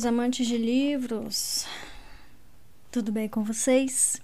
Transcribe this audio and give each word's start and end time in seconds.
meus 0.00 0.06
amantes 0.06 0.46
de 0.46 0.56
livros! 0.56 1.66
Tudo 2.90 3.12
bem 3.12 3.28
com 3.28 3.44
vocês? 3.44 4.18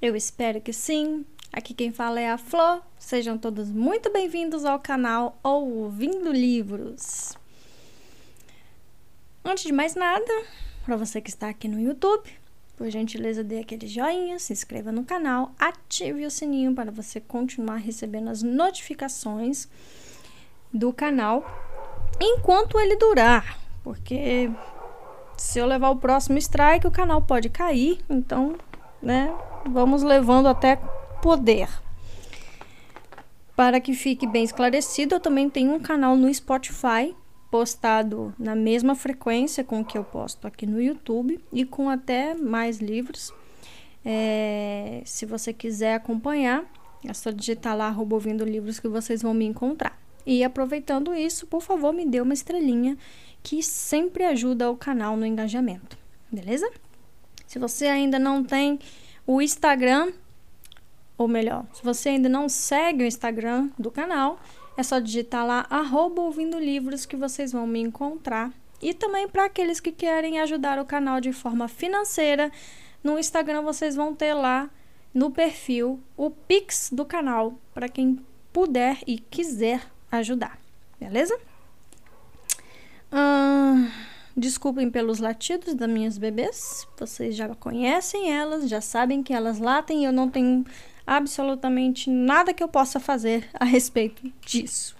Eu 0.00 0.16
espero 0.16 0.58
que 0.58 0.72
sim. 0.72 1.26
Aqui 1.52 1.74
quem 1.74 1.92
fala 1.92 2.18
é 2.18 2.30
a 2.30 2.38
Flor. 2.38 2.80
Sejam 2.98 3.36
todos 3.36 3.70
muito 3.70 4.10
bem-vindos 4.10 4.64
ao 4.64 4.78
canal 4.78 5.38
Ouvindo 5.42 6.32
Livros. 6.32 7.36
Antes 9.44 9.64
de 9.64 9.72
mais 9.72 9.94
nada, 9.94 10.32
para 10.82 10.96
você 10.96 11.20
que 11.20 11.28
está 11.28 11.50
aqui 11.50 11.68
no 11.68 11.78
YouTube, 11.78 12.30
por 12.74 12.88
gentileza 12.88 13.44
dê 13.44 13.58
aquele 13.58 13.86
joinha, 13.86 14.38
se 14.38 14.54
inscreva 14.54 14.90
no 14.90 15.04
canal, 15.04 15.54
ative 15.58 16.24
o 16.24 16.30
sininho 16.30 16.74
para 16.74 16.90
você 16.90 17.20
continuar 17.20 17.76
recebendo 17.76 18.30
as 18.30 18.42
notificações 18.42 19.68
do 20.72 20.90
canal 20.90 21.44
enquanto 22.18 22.80
ele 22.80 22.96
durar 22.96 23.66
porque 23.86 24.50
se 25.36 25.58
eu 25.58 25.66
levar 25.66 25.90
o 25.90 25.96
próximo 25.96 26.38
strike, 26.38 26.86
o 26.86 26.90
canal 26.90 27.20
pode 27.22 27.48
cair. 27.48 27.98
Então, 28.08 28.56
né, 29.02 29.32
vamos 29.68 30.02
levando 30.02 30.46
até 30.46 30.76
poder. 31.22 31.68
Para 33.54 33.80
que 33.80 33.94
fique 33.94 34.26
bem 34.26 34.44
esclarecido, 34.44 35.14
eu 35.14 35.20
também 35.20 35.48
tenho 35.48 35.72
um 35.72 35.80
canal 35.80 36.16
no 36.16 36.32
Spotify, 36.32 37.14
postado 37.50 38.34
na 38.38 38.54
mesma 38.54 38.94
frequência 38.94 39.64
com 39.64 39.84
que 39.84 39.96
eu 39.96 40.04
posto 40.04 40.46
aqui 40.46 40.66
no 40.66 40.80
YouTube 40.80 41.40
e 41.52 41.64
com 41.64 41.88
até 41.88 42.34
mais 42.34 42.78
livros. 42.78 43.32
É, 44.04 45.00
se 45.04 45.24
você 45.24 45.52
quiser 45.52 45.94
acompanhar, 45.94 46.64
é 47.04 47.14
só 47.14 47.30
digitar 47.30 47.76
lá 47.76 47.94
ouvindo 47.98 48.44
livros 48.44 48.78
que 48.78 48.88
vocês 48.88 49.22
vão 49.22 49.32
me 49.32 49.46
encontrar. 49.46 49.98
E 50.26 50.44
aproveitando 50.44 51.14
isso, 51.14 51.46
por 51.46 51.62
favor, 51.62 51.92
me 51.92 52.04
dê 52.04 52.20
uma 52.20 52.34
estrelinha 52.34 52.98
que 53.46 53.62
sempre 53.62 54.24
ajuda 54.24 54.68
o 54.68 54.76
canal 54.76 55.16
no 55.16 55.24
engajamento, 55.24 55.96
beleza? 56.32 56.68
Se 57.46 57.60
você 57.60 57.86
ainda 57.86 58.18
não 58.18 58.42
tem 58.42 58.80
o 59.24 59.40
Instagram, 59.40 60.12
ou 61.16 61.28
melhor, 61.28 61.64
se 61.72 61.80
você 61.84 62.08
ainda 62.08 62.28
não 62.28 62.48
segue 62.48 63.04
o 63.04 63.06
Instagram 63.06 63.70
do 63.78 63.88
canal, 63.88 64.40
é 64.76 64.82
só 64.82 64.98
digitar 64.98 65.46
lá 65.46 65.64
arroba 65.70 66.22
ouvindo 66.22 66.58
livros 66.58 67.06
que 67.06 67.14
vocês 67.14 67.52
vão 67.52 67.68
me 67.68 67.78
encontrar. 67.78 68.52
E 68.82 68.92
também 68.92 69.28
para 69.28 69.44
aqueles 69.44 69.78
que 69.78 69.92
querem 69.92 70.40
ajudar 70.40 70.80
o 70.80 70.84
canal 70.84 71.20
de 71.20 71.32
forma 71.32 71.68
financeira, 71.68 72.50
no 73.00 73.16
Instagram 73.16 73.62
vocês 73.62 73.94
vão 73.94 74.12
ter 74.12 74.34
lá 74.34 74.68
no 75.14 75.30
perfil 75.30 76.00
o 76.16 76.30
Pix 76.30 76.90
do 76.92 77.04
canal 77.04 77.54
para 77.72 77.88
quem 77.88 78.18
puder 78.52 78.98
e 79.06 79.20
quiser 79.20 79.86
ajudar, 80.10 80.58
beleza? 80.98 81.38
Desculpem 84.38 84.90
pelos 84.90 85.18
latidos 85.18 85.72
das 85.72 85.88
minhas 85.88 86.18
bebês. 86.18 86.86
Vocês 86.98 87.34
já 87.34 87.48
conhecem 87.54 88.30
elas, 88.32 88.68
já 88.68 88.82
sabem 88.82 89.22
que 89.22 89.32
elas 89.32 89.58
latem 89.58 90.02
e 90.02 90.04
eu 90.04 90.12
não 90.12 90.28
tenho 90.28 90.62
absolutamente 91.06 92.10
nada 92.10 92.52
que 92.52 92.62
eu 92.62 92.68
possa 92.68 93.00
fazer 93.00 93.48
a 93.54 93.64
respeito 93.64 94.30
disso. 94.42 94.94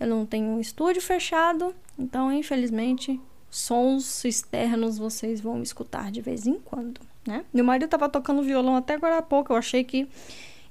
Eu 0.00 0.08
não 0.08 0.26
tenho 0.26 0.48
um 0.48 0.60
estúdio 0.60 1.00
fechado, 1.00 1.72
então 1.96 2.32
infelizmente 2.32 3.20
sons 3.48 4.24
externos 4.24 4.98
vocês 4.98 5.40
vão 5.40 5.62
escutar 5.62 6.10
de 6.10 6.20
vez 6.20 6.44
em 6.44 6.58
quando, 6.58 7.00
né? 7.24 7.44
Meu 7.54 7.64
marido 7.64 7.84
estava 7.84 8.08
tocando 8.08 8.42
violão 8.42 8.74
até 8.74 8.94
agora 8.94 9.18
há 9.18 9.22
pouco, 9.22 9.52
eu 9.52 9.56
achei 9.56 9.84
que 9.84 10.08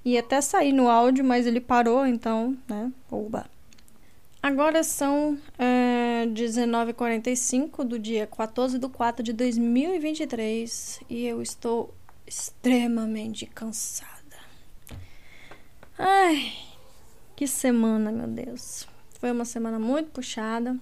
ia 0.03 0.19
até 0.19 0.41
sair 0.41 0.73
no 0.73 0.89
áudio, 0.89 1.23
mas 1.23 1.47
ele 1.47 1.61
parou, 1.61 2.05
então, 2.05 2.57
né? 2.67 2.91
Oba. 3.09 3.45
Agora 4.41 4.83
são 4.83 5.37
é, 5.57 6.02
19h45 6.27 7.83
do 7.83 7.99
dia 7.99 8.27
14 8.27 8.77
de 8.79 8.87
4 8.87 9.23
de 9.23 9.33
2023 9.33 11.01
e 11.09 11.25
eu 11.25 11.41
estou 11.41 11.93
extremamente 12.25 13.45
cansada. 13.45 14.13
Ai, 15.97 16.53
que 17.35 17.47
semana, 17.47 18.11
meu 18.11 18.27
Deus. 18.27 18.87
Foi 19.19 19.31
uma 19.31 19.45
semana 19.45 19.79
muito 19.79 20.11
puxada. 20.11 20.77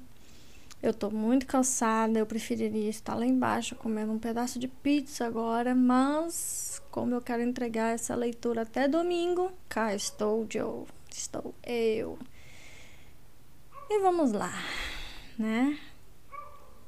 Eu 0.81 0.93
tô 0.93 1.11
muito 1.11 1.45
cansada. 1.45 2.17
Eu 2.17 2.25
preferiria 2.25 2.89
estar 2.89 3.15
lá 3.15 3.25
embaixo 3.25 3.75
comendo 3.75 4.11
um 4.11 4.19
pedaço 4.19 4.57
de 4.57 4.67
pizza 4.67 5.25
agora, 5.25 5.75
mas 5.75 6.81
como 6.89 7.13
eu 7.13 7.21
quero 7.21 7.43
entregar 7.43 7.93
essa 7.93 8.15
leitura 8.15 8.63
até 8.63 8.87
domingo, 8.87 9.51
cá 9.69 9.93
estou 9.93 10.47
eu. 10.53 10.87
Estou 11.09 11.53
eu. 11.63 12.17
E 13.89 13.99
vamos 13.99 14.31
lá, 14.31 14.53
né? 15.41 15.75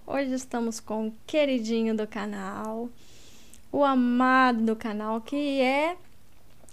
Hoje 0.06 0.32
estamos 0.36 0.80
com 0.80 1.08
o 1.08 1.14
queridinho 1.26 1.98
do 1.98 2.06
canal, 2.06 2.88
o 3.72 3.84
amado 3.84 4.62
do 4.64 4.76
canal, 4.76 5.20
que 5.22 5.60
é 5.60 5.98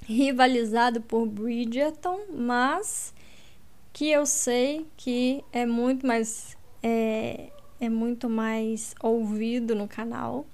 rivalizado 0.03 1.01
por 1.01 1.27
Bridgerton, 1.27 2.21
mas 2.37 3.15
que 3.95 4.11
eu 4.11 4.27
sei 4.27 4.87
que 4.95 5.43
é 5.51 5.65
muito 5.65 6.07
mais 6.07 6.55
é, 6.83 7.51
é 7.81 7.89
muito 7.89 8.29
mais 8.29 8.95
ouvido 9.01 9.75
no 9.75 9.89
canal, 9.89 10.45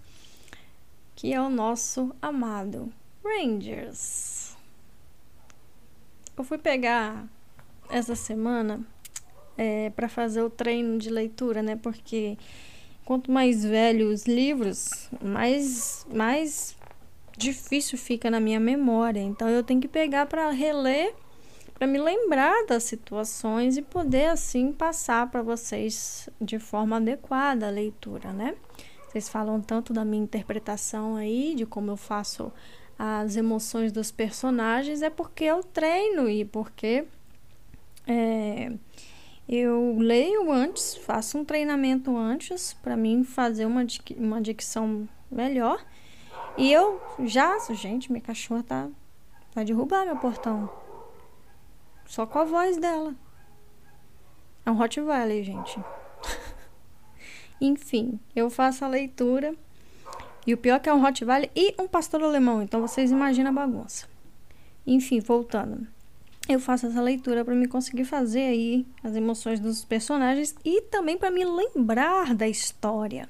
que 1.17 1.33
é 1.33 1.41
o 1.41 1.51
nosso 1.51 2.15
amado 2.23 2.93
Rangers. 3.25 4.57
Eu 6.37 6.45
fui 6.45 6.59
pegar 6.59 7.27
essa 7.91 8.15
semana 8.15 8.87
é, 9.57 9.91
para 9.91 10.09
fazer 10.09 10.43
o 10.43 10.51
treino 10.51 10.99
de 10.99 11.11
leitura, 11.11 11.63
né? 11.63 11.77
Porque 11.77 12.37
quanto 13.05 13.31
mais 13.31 13.65
velhos 13.65 14.23
os 14.23 14.27
livros, 14.27 15.09
mais, 15.23 16.07
mais 16.13 16.77
difícil 17.37 17.97
fica 17.97 18.31
na 18.31 18.41
minha 18.41 18.61
memória. 18.61 19.21
Então 19.21 19.49
eu 19.49 19.63
tenho 19.63 19.81
que 19.81 19.89
pegar 19.89 20.27
para 20.27 20.51
reler, 20.51 21.15
para 21.75 21.87
me 21.87 21.99
lembrar 21.99 22.67
das 22.67 22.85
situações 22.85 23.77
e 23.77 23.83
poder 23.83 24.27
assim 24.27 24.73
passar 24.73 25.31
para 25.31 25.43
vocês 25.43 26.29
de 26.41 26.59
forma 26.59 26.97
adequada 26.97 27.67
a 27.67 27.71
leitura, 27.71 28.33
né? 28.33 28.55
Vocês 29.09 29.29
falam 29.29 29.61
tanto 29.61 29.93
da 29.93 30.05
minha 30.05 30.23
interpretação 30.23 31.17
aí, 31.17 31.55
de 31.55 31.65
como 31.65 31.91
eu 31.91 31.97
faço 31.97 32.53
as 32.99 33.37
emoções 33.37 33.93
dos 33.93 34.11
personagens, 34.11 35.03
é 35.03 35.11
porque 35.11 35.45
eu 35.45 35.63
treino 35.63 36.29
e 36.29 36.45
porque 36.45 37.05
é, 38.07 38.73
eu 39.49 39.97
leio 39.99 40.51
antes, 40.51 40.97
faço 40.97 41.39
um 41.39 41.45
treinamento 41.45 42.17
antes 42.17 42.73
para 42.75 42.97
mim 42.97 43.23
fazer 43.23 43.65
uma, 43.65 43.87
uma 44.17 44.41
dicção 44.41 45.09
melhor. 45.31 45.85
E 46.57 46.73
eu 46.73 47.01
já, 47.25 47.57
gente, 47.71 48.11
minha 48.11 48.21
cachorra 48.21 48.63
tá 48.63 48.89
vai 49.55 49.65
derrubar 49.65 50.05
meu 50.05 50.17
portão. 50.17 50.69
Só 52.07 52.27
com 52.27 52.39
a 52.41 52.45
voz 52.45 52.77
dela. 52.77 53.15
É 54.65 54.71
um 54.71 54.75
Rottweiler, 54.75 55.45
gente. 55.45 55.79
Enfim, 57.61 58.19
eu 58.35 58.51
faço 58.51 58.85
a 58.85 58.89
leitura. 58.89 59.55
E 60.47 60.53
o 60.55 60.59
pior 60.59 60.77
é 60.77 60.79
que 60.81 60.89
é 60.89 60.95
um 60.95 61.01
Rottweiler 61.01 61.51
e 61.55 61.75
um 61.79 61.87
pastor 61.87 62.23
alemão. 62.23 62.63
Então 62.63 62.81
vocês 62.81 63.11
imaginam 63.11 63.51
a 63.51 63.55
bagunça. 63.55 64.09
Enfim, 64.87 65.21
voltando 65.21 65.87
eu 66.49 66.61
faço 66.61 66.87
essa 66.87 67.01
leitura 67.01 67.45
para 67.45 67.55
me 67.55 67.67
conseguir 67.67 68.05
fazer 68.05 68.43
aí 68.43 68.87
as 69.03 69.15
emoções 69.15 69.59
dos 69.61 69.85
personagens 69.85 70.55
e 70.65 70.83
também 70.83 71.17
para 71.17 71.31
me 71.31 71.45
lembrar 71.45 72.35
da 72.35 72.47
história. 72.47 73.29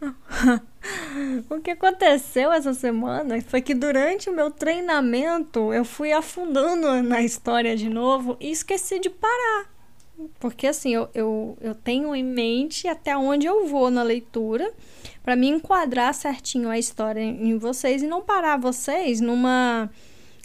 o 1.50 1.60
que 1.60 1.72
aconteceu 1.72 2.52
essa 2.52 2.72
semana 2.72 3.40
foi 3.42 3.60
que 3.60 3.74
durante 3.74 4.30
o 4.30 4.32
meu 4.32 4.50
treinamento 4.50 5.72
eu 5.72 5.84
fui 5.84 6.12
afundando 6.12 7.02
na 7.02 7.22
história 7.22 7.76
de 7.76 7.88
novo 7.88 8.36
e 8.40 8.50
esqueci 8.50 8.98
de 8.98 9.10
parar. 9.10 9.78
Porque 10.40 10.66
assim, 10.66 10.94
eu, 10.94 11.08
eu, 11.14 11.56
eu 11.60 11.74
tenho 11.74 12.14
em 12.14 12.24
mente 12.24 12.88
até 12.88 13.16
onde 13.16 13.46
eu 13.46 13.66
vou 13.66 13.90
na 13.90 14.02
leitura 14.02 14.72
para 15.22 15.36
me 15.36 15.48
enquadrar 15.48 16.12
certinho 16.12 16.68
a 16.68 16.78
história 16.78 17.20
em 17.20 17.56
vocês 17.58 18.02
e 18.02 18.06
não 18.06 18.22
parar 18.22 18.56
vocês 18.56 19.20
numa 19.20 19.88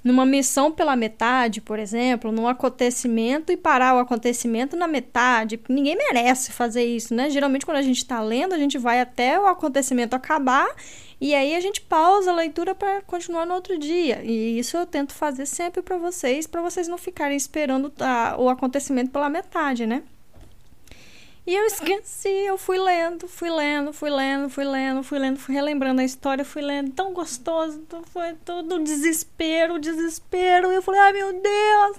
numa 0.03 0.25
missão 0.25 0.71
pela 0.71 0.95
metade, 0.95 1.61
por 1.61 1.79
exemplo, 1.79 2.31
num 2.31 2.47
acontecimento 2.47 3.51
e 3.51 3.57
parar 3.57 3.95
o 3.95 3.99
acontecimento 3.99 4.75
na 4.75 4.87
metade. 4.87 5.59
Ninguém 5.69 5.95
merece 5.95 6.51
fazer 6.51 6.83
isso, 6.83 7.13
né? 7.13 7.29
Geralmente, 7.29 7.65
quando 7.65 7.77
a 7.77 7.81
gente 7.81 7.97
está 7.97 8.21
lendo, 8.21 8.53
a 8.53 8.57
gente 8.57 8.77
vai 8.77 8.99
até 8.99 9.39
o 9.39 9.45
acontecimento 9.45 10.13
acabar 10.13 10.67
e 11.21 11.33
aí 11.33 11.55
a 11.55 11.61
gente 11.61 11.79
pausa 11.79 12.31
a 12.31 12.35
leitura 12.35 12.75
para 12.75 13.01
continuar 13.03 13.45
no 13.45 13.53
outro 13.53 13.77
dia. 13.77 14.21
E 14.23 14.59
isso 14.59 14.75
eu 14.75 14.85
tento 14.85 15.13
fazer 15.13 15.45
sempre 15.45 15.81
para 15.81 15.97
vocês, 15.97 16.45
para 16.45 16.61
vocês 16.61 16.87
não 16.87 16.97
ficarem 16.97 17.37
esperando 17.37 17.93
a, 17.99 18.35
o 18.37 18.49
acontecimento 18.49 19.09
pela 19.09 19.29
metade, 19.29 19.85
né? 19.85 20.03
E 21.45 21.53
eu 21.53 21.65
esqueci, 21.65 22.29
eu 22.29 22.57
fui 22.57 22.79
lendo, 22.79 23.27
fui 23.27 23.49
lendo, 23.49 23.91
fui 23.91 24.09
lendo, 24.09 24.49
fui 24.49 24.63
lendo, 24.63 25.03
fui 25.03 25.19
lendo, 25.19 25.37
fui 25.37 25.53
relembrando 25.53 25.99
a 25.99 26.05
história, 26.05 26.45
fui 26.45 26.61
lendo, 26.61 26.91
tão 26.91 27.11
gostoso, 27.11 27.85
foi 28.13 28.33
todo 28.45 28.81
desespero, 28.81 29.77
desespero. 29.77 30.71
Eu 30.71 30.81
falei, 30.81 31.01
ai 31.01 31.11
meu 31.11 31.33
Deus, 31.33 31.97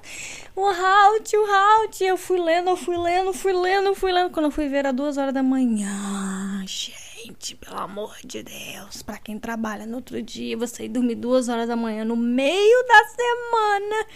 o 0.56 0.64
Halt, 0.64 1.36
o 1.36 1.44
Halt. 1.44 2.00
Eu 2.00 2.16
fui 2.16 2.38
lendo, 2.40 2.70
eu 2.70 2.76
fui 2.76 2.96
lendo, 2.96 3.34
fui 3.34 3.52
lendo, 3.52 3.94
fui 3.94 4.12
lendo. 4.12 4.30
Quando 4.30 4.46
eu 4.46 4.50
fui 4.50 4.66
ver, 4.66 4.78
era 4.78 4.92
duas 4.94 5.18
horas 5.18 5.34
da 5.34 5.42
manhã, 5.42 6.64
gente, 6.66 7.54
pelo 7.56 7.78
amor 7.78 8.16
de 8.24 8.42
Deus. 8.42 9.02
Pra 9.02 9.18
quem 9.18 9.38
trabalha 9.38 9.84
no 9.84 9.96
outro 9.96 10.22
dia, 10.22 10.56
você 10.56 10.86
ir 10.86 10.88
dormir 10.88 11.16
duas 11.16 11.50
horas 11.50 11.68
da 11.68 11.76
manhã 11.76 12.02
no 12.02 12.16
meio 12.16 12.86
da 12.86 13.04
semana, 13.08 14.06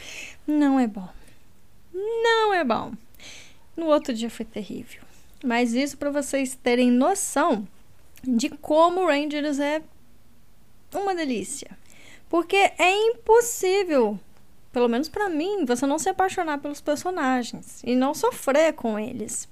não 0.47 0.81
é 0.81 0.87
bom. 0.87 1.09
Não 1.93 2.55
é 2.55 2.65
bom. 2.65 2.95
No 3.77 3.89
outro 3.89 4.15
dia 4.15 4.31
foi 4.31 4.47
terrível. 4.47 5.08
Mas 5.45 5.73
isso 5.73 5.97
para 5.97 6.11
vocês 6.11 6.55
terem 6.55 6.91
noção 6.91 7.67
de 8.23 8.49
como 8.49 9.07
Rangers 9.07 9.59
é 9.59 9.83
uma 10.95 11.15
delícia. 11.15 11.71
Porque 12.29 12.57
é 12.57 13.09
impossível, 13.09 14.19
pelo 14.73 14.89
menos 14.89 15.09
para 15.09 15.29
mim, 15.29 15.65
você 15.65 15.87
não 15.87 15.99
se 15.99 16.09
apaixonar 16.09 16.59
pelos 16.59 16.81
personagens 16.81 17.83
e 17.85 17.95
não 17.95 18.15
sofrer 18.15 18.73
com 18.75 18.99
eles. 18.99 19.49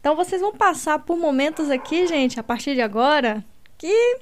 Então 0.00 0.14
vocês 0.16 0.40
vão 0.40 0.52
passar 0.52 0.98
por 1.00 1.16
momentos 1.16 1.70
aqui, 1.70 2.06
gente, 2.06 2.38
a 2.38 2.42
partir 2.42 2.74
de 2.74 2.82
agora, 2.82 3.44
que 3.78 4.18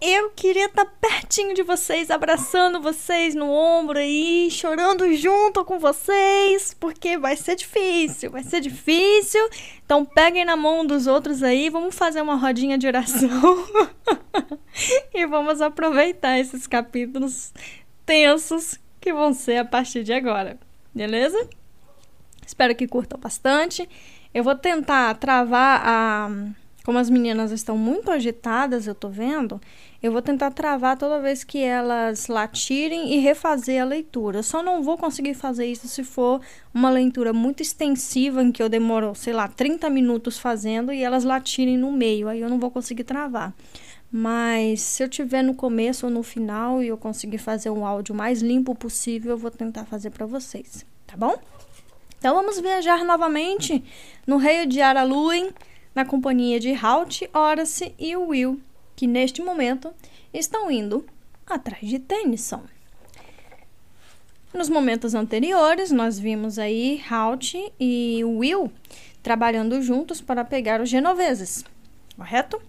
eu 0.00 0.30
queria 0.30 0.66
estar 0.66 0.84
tá 0.84 0.92
pertinho 1.00 1.54
de 1.54 1.62
vocês, 1.62 2.10
abraçando 2.10 2.80
vocês 2.80 3.34
no 3.34 3.50
ombro 3.50 3.98
aí, 3.98 4.48
chorando 4.50 5.12
junto 5.16 5.64
com 5.64 5.78
vocês, 5.78 6.72
porque 6.78 7.18
vai 7.18 7.36
ser 7.36 7.56
difícil, 7.56 8.30
vai 8.30 8.44
ser 8.44 8.60
difícil. 8.60 9.40
Então 9.84 10.04
peguem 10.04 10.44
na 10.44 10.56
mão 10.56 10.86
dos 10.86 11.08
outros 11.08 11.42
aí, 11.42 11.68
vamos 11.68 11.96
fazer 11.96 12.22
uma 12.22 12.36
rodinha 12.36 12.78
de 12.78 12.86
oração 12.86 13.66
e 15.12 15.26
vamos 15.26 15.60
aproveitar 15.60 16.38
esses 16.38 16.66
capítulos 16.66 17.52
tensos 18.06 18.78
que 19.00 19.12
vão 19.12 19.32
ser 19.32 19.58
a 19.58 19.64
partir 19.64 20.04
de 20.04 20.12
agora, 20.12 20.58
beleza? 20.94 21.48
Espero 22.46 22.74
que 22.74 22.86
curtam 22.86 23.18
bastante. 23.18 23.88
Eu 24.32 24.44
vou 24.44 24.54
tentar 24.54 25.14
travar 25.14 25.82
a 25.84 26.30
como 26.88 26.98
as 26.98 27.10
meninas 27.10 27.52
estão 27.52 27.76
muito 27.76 28.10
agitadas, 28.10 28.86
eu 28.86 28.94
tô 28.94 29.10
vendo, 29.10 29.60
eu 30.02 30.10
vou 30.10 30.22
tentar 30.22 30.50
travar 30.52 30.96
toda 30.96 31.20
vez 31.20 31.44
que 31.44 31.58
elas 31.58 32.28
latirem 32.28 33.12
e 33.12 33.18
refazer 33.18 33.82
a 33.82 33.84
leitura. 33.84 34.38
Eu 34.38 34.42
só 34.42 34.62
não 34.62 34.82
vou 34.82 34.96
conseguir 34.96 35.34
fazer 35.34 35.66
isso 35.66 35.86
se 35.86 36.02
for 36.02 36.40
uma 36.72 36.88
leitura 36.88 37.30
muito 37.30 37.62
extensiva, 37.62 38.42
em 38.42 38.50
que 38.50 38.62
eu 38.62 38.70
demoro, 38.70 39.14
sei 39.14 39.34
lá, 39.34 39.46
30 39.46 39.90
minutos 39.90 40.38
fazendo 40.38 40.90
e 40.90 41.04
elas 41.04 41.24
latirem 41.24 41.76
no 41.76 41.92
meio. 41.92 42.26
Aí 42.26 42.40
eu 42.40 42.48
não 42.48 42.58
vou 42.58 42.70
conseguir 42.70 43.04
travar. 43.04 43.52
Mas 44.10 44.80
se 44.80 45.02
eu 45.02 45.10
tiver 45.10 45.42
no 45.42 45.52
começo 45.52 46.06
ou 46.06 46.10
no 46.10 46.22
final 46.22 46.82
e 46.82 46.88
eu 46.88 46.96
conseguir 46.96 47.36
fazer 47.36 47.68
um 47.68 47.84
áudio 47.84 48.14
mais 48.14 48.40
limpo 48.40 48.74
possível, 48.74 49.32
eu 49.32 49.38
vou 49.38 49.50
tentar 49.50 49.84
fazer 49.84 50.08
para 50.08 50.24
vocês, 50.24 50.86
tá 51.06 51.18
bom? 51.18 51.36
Então 52.18 52.34
vamos 52.34 52.58
viajar 52.58 53.04
novamente 53.04 53.84
no 54.26 54.38
Reio 54.38 54.66
de 54.66 54.80
Araluin 54.80 55.52
na 55.94 56.04
companhia 56.04 56.60
de 56.60 56.72
Halt, 56.72 57.22
Horace 57.34 57.94
e 57.98 58.16
Will, 58.16 58.60
que 58.94 59.06
neste 59.06 59.42
momento 59.42 59.90
estão 60.32 60.70
indo 60.70 61.04
atrás 61.46 61.86
de 61.86 61.98
Tennyson. 61.98 62.62
Nos 64.52 64.68
momentos 64.68 65.14
anteriores, 65.14 65.90
nós 65.90 66.18
vimos 66.18 66.58
aí 66.58 67.02
Halt 67.08 67.54
e 67.78 68.22
Will 68.24 68.72
trabalhando 69.22 69.80
juntos 69.82 70.20
para 70.20 70.44
pegar 70.44 70.80
os 70.80 70.88
genoveses, 70.88 71.64
correto? 72.16 72.60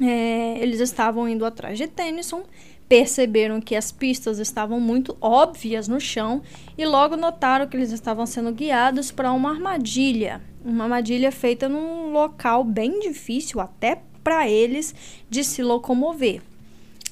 É, 0.00 0.58
eles 0.60 0.80
estavam 0.80 1.28
indo 1.28 1.44
atrás 1.44 1.76
de 1.76 1.88
Tennyson, 1.88 2.44
perceberam 2.88 3.60
que 3.60 3.74
as 3.74 3.90
pistas 3.90 4.38
estavam 4.38 4.80
muito 4.80 5.16
óbvias 5.20 5.88
no 5.88 6.00
chão 6.00 6.42
e 6.78 6.86
logo 6.86 7.16
notaram 7.16 7.66
que 7.66 7.76
eles 7.76 7.92
estavam 7.92 8.24
sendo 8.24 8.52
guiados 8.52 9.10
para 9.10 9.32
uma 9.32 9.50
armadilha 9.50 10.40
uma 10.64 10.84
armadilha 10.84 11.32
feita 11.32 11.68
num 11.68 12.12
local 12.12 12.62
bem 12.64 13.00
difícil 13.00 13.60
até 13.60 14.02
para 14.22 14.48
eles 14.48 14.94
de 15.28 15.42
se 15.42 15.62
locomover. 15.62 16.42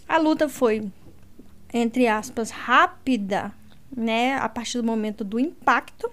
A 0.08 0.18
luta 0.18 0.48
foi, 0.48 0.86
entre 1.72 2.06
aspas, 2.06 2.50
rápida, 2.50 3.52
né, 3.94 4.36
a 4.36 4.48
partir 4.48 4.78
do 4.78 4.84
momento 4.84 5.24
do 5.24 5.38
impacto. 5.38 6.10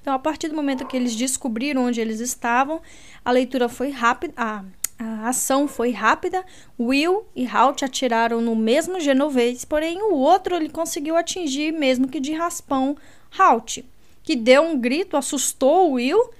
Então, 0.00 0.14
a 0.14 0.18
partir 0.18 0.48
do 0.48 0.56
momento 0.56 0.86
que 0.86 0.96
eles 0.96 1.14
descobriram 1.14 1.84
onde 1.84 2.00
eles 2.00 2.20
estavam, 2.20 2.80
a 3.24 3.30
leitura 3.30 3.68
foi 3.68 3.90
rápida, 3.90 4.32
a, 4.36 4.64
a 4.98 5.28
ação 5.28 5.68
foi 5.68 5.90
rápida. 5.90 6.44
Will 6.78 7.26
e 7.36 7.46
Halt 7.46 7.84
atiraram 7.84 8.40
no 8.40 8.56
mesmo 8.56 8.98
genovês, 8.98 9.64
porém 9.64 10.00
o 10.02 10.14
outro 10.14 10.54
ele 10.54 10.70
conseguiu 10.70 11.16
atingir, 11.16 11.72
mesmo 11.72 12.08
que 12.08 12.20
de 12.20 12.32
raspão, 12.32 12.96
Halt, 13.38 13.84
que 14.22 14.34
deu 14.34 14.62
um 14.62 14.78
grito, 14.78 15.16
assustou 15.16 15.92
Will 15.92 16.30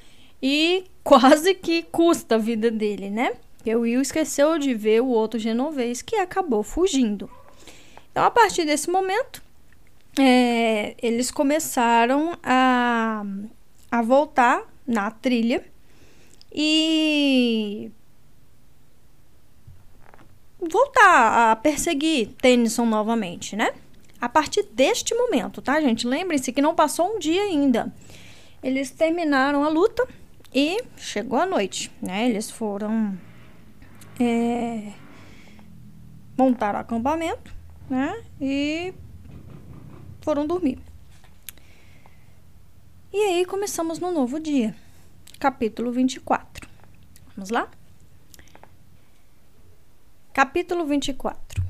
e 0.42 0.84
quase 1.02 1.54
que 1.54 1.82
custa 1.82 2.36
a 2.36 2.38
vida 2.38 2.70
dele, 2.70 3.10
né? 3.10 3.32
Porque 3.56 3.74
o 3.74 3.80
Will 3.80 4.00
esqueceu 4.00 4.58
de 4.58 4.72
ver 4.74 5.02
o 5.02 5.08
outro 5.08 5.38
genovês 5.38 6.00
que 6.00 6.16
acabou 6.16 6.62
fugindo. 6.62 7.28
Então, 8.10 8.24
a 8.24 8.30
partir 8.30 8.64
desse 8.64 8.90
momento, 8.90 9.42
é, 10.18 10.94
eles 11.00 11.30
começaram 11.30 12.36
a, 12.42 13.22
a 13.90 14.02
voltar 14.02 14.64
na 14.86 15.10
trilha 15.10 15.64
e 16.52 17.90
voltar 20.58 21.52
a 21.52 21.56
perseguir 21.56 22.28
Tennyson 22.40 22.86
novamente, 22.86 23.54
né? 23.54 23.72
A 24.20 24.28
partir 24.28 24.64
deste 24.72 25.14
momento, 25.14 25.62
tá, 25.62 25.80
gente? 25.80 26.06
Lembrem-se 26.06 26.52
que 26.52 26.60
não 26.60 26.74
passou 26.74 27.14
um 27.14 27.18
dia 27.18 27.42
ainda. 27.42 27.92
Eles 28.62 28.90
terminaram 28.90 29.64
a 29.64 29.68
luta 29.68 30.06
e 30.52 30.82
chegou 30.96 31.38
a 31.38 31.46
noite, 31.46 31.90
né? 32.02 32.28
Eles 32.28 32.50
foram 32.50 33.16
é, 34.18 34.92
montar 36.36 36.74
o 36.74 36.78
acampamento, 36.78 37.54
né? 37.88 38.22
E 38.40 38.92
foram 40.20 40.46
dormir. 40.46 40.78
E 43.12 43.16
aí 43.16 43.44
começamos 43.44 43.98
no 43.98 44.10
novo 44.12 44.38
dia, 44.38 44.74
capítulo 45.38 45.90
24. 45.92 46.68
Vamos 47.36 47.50
lá? 47.50 47.70
Capítulo 50.32 50.84
24. 50.86 51.62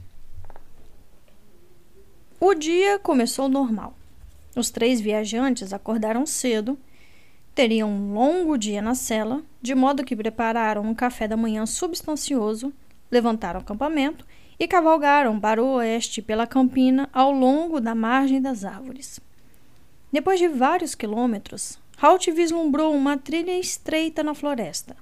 O 2.38 2.54
dia 2.54 2.98
começou 2.98 3.48
normal. 3.48 3.94
Os 4.56 4.70
três 4.70 5.00
viajantes 5.00 5.72
acordaram 5.72 6.26
cedo 6.26 6.78
teriam 7.60 7.90
um 7.90 8.14
longo 8.14 8.56
dia 8.56 8.80
na 8.80 8.94
cela, 8.94 9.42
de 9.60 9.74
modo 9.74 10.02
que 10.02 10.16
prepararam 10.16 10.80
um 10.80 10.94
café 10.94 11.28
da 11.28 11.36
manhã 11.36 11.66
substancioso, 11.66 12.72
levantaram 13.10 13.60
o 13.60 13.62
acampamento 13.62 14.26
e 14.58 14.66
cavalgaram 14.66 15.38
para 15.38 15.62
o 15.62 15.74
oeste 15.74 16.22
pela 16.22 16.46
campina 16.46 17.06
ao 17.12 17.30
longo 17.30 17.78
da 17.78 17.94
margem 17.94 18.40
das 18.40 18.64
árvores. 18.64 19.20
Depois 20.10 20.38
de 20.38 20.48
vários 20.48 20.94
quilômetros, 20.94 21.78
Halt 22.00 22.30
vislumbrou 22.30 22.94
uma 22.94 23.18
trilha 23.18 23.58
estreita 23.58 24.22
na 24.22 24.32
floresta. 24.32 24.96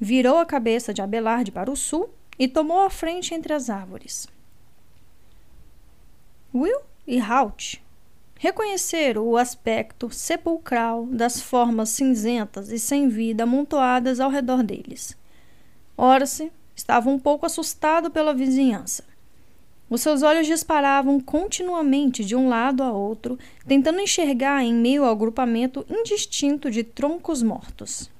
Virou 0.00 0.38
a 0.38 0.44
cabeça 0.44 0.92
de 0.92 1.00
Abelard 1.00 1.52
para 1.52 1.70
o 1.70 1.76
sul 1.76 2.10
e 2.36 2.48
tomou 2.48 2.80
a 2.80 2.90
frente 2.90 3.32
entre 3.32 3.52
as 3.52 3.70
árvores. 3.70 4.26
Will 6.52 6.80
e 7.06 7.20
Halt 7.20 7.80
reconheceram 8.42 9.24
o 9.24 9.36
aspecto 9.36 10.10
sepulcral 10.10 11.06
das 11.06 11.40
formas 11.40 11.90
cinzentas 11.90 12.72
e 12.72 12.78
sem 12.80 13.08
vida 13.08 13.44
amontoadas 13.44 14.18
ao 14.18 14.28
redor 14.28 14.64
deles. 14.64 15.16
Horace 15.96 16.50
estava 16.74 17.08
um 17.08 17.20
pouco 17.20 17.46
assustado 17.46 18.10
pela 18.10 18.34
vizinhança. 18.34 19.04
Os 19.88 20.00
seus 20.00 20.24
olhos 20.24 20.48
disparavam 20.48 21.20
continuamente 21.20 22.24
de 22.24 22.34
um 22.34 22.48
lado 22.48 22.82
a 22.82 22.90
outro, 22.90 23.38
tentando 23.64 24.00
enxergar 24.00 24.64
em 24.64 24.74
meio 24.74 25.04
ao 25.04 25.12
agrupamento 25.12 25.86
indistinto 25.88 26.68
de 26.68 26.82
troncos 26.82 27.44
mortos. 27.44 28.10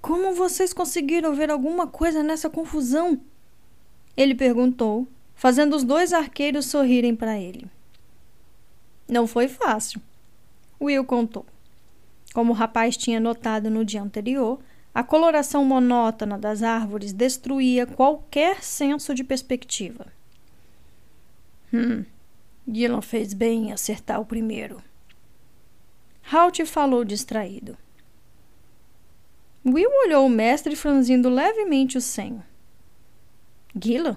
Como 0.00 0.32
vocês 0.32 0.72
conseguiram 0.72 1.34
ver 1.34 1.50
alguma 1.50 1.88
coisa 1.88 2.22
nessa 2.22 2.48
confusão? 2.48 3.20
Ele 4.16 4.36
perguntou, 4.36 5.08
fazendo 5.34 5.74
os 5.74 5.84
dois 5.84 6.12
arqueiros 6.12 6.66
sorrirem 6.66 7.14
para 7.14 7.38
ele. 7.38 7.66
Não 9.08 9.26
foi 9.26 9.48
fácil. 9.48 10.00
Will 10.80 11.04
contou. 11.04 11.46
Como 12.32 12.52
o 12.52 12.56
rapaz 12.56 12.96
tinha 12.96 13.20
notado 13.20 13.70
no 13.70 13.84
dia 13.84 14.02
anterior, 14.02 14.58
a 14.94 15.02
coloração 15.02 15.64
monótona 15.64 16.38
das 16.38 16.62
árvores 16.62 17.12
destruía 17.12 17.86
qualquer 17.86 18.62
senso 18.62 19.14
de 19.14 19.24
perspectiva. 19.24 20.06
Hum, 21.72 22.04
Gillan 22.66 23.02
fez 23.02 23.34
bem 23.34 23.68
em 23.68 23.72
acertar 23.72 24.20
o 24.20 24.24
primeiro. 24.26 24.82
Halt 26.32 26.64
falou 26.64 27.04
distraído. 27.04 27.76
Will 29.66 29.90
olhou 30.04 30.26
o 30.26 30.30
mestre 30.30 30.76
franzindo 30.76 31.28
levemente 31.28 31.98
o 31.98 32.00
senho. 32.00 32.42
Gila? 33.74 34.16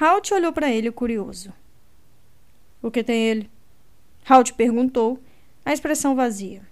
Halt 0.00 0.32
olhou 0.32 0.52
para 0.52 0.70
ele 0.70 0.90
curioso. 0.90 1.52
O 2.82 2.90
que 2.90 3.04
tem 3.04 3.22
ele? 3.22 3.50
Halt 4.28 4.52
perguntou, 4.54 5.20
a 5.64 5.72
expressão 5.72 6.14
vazia. 6.14 6.62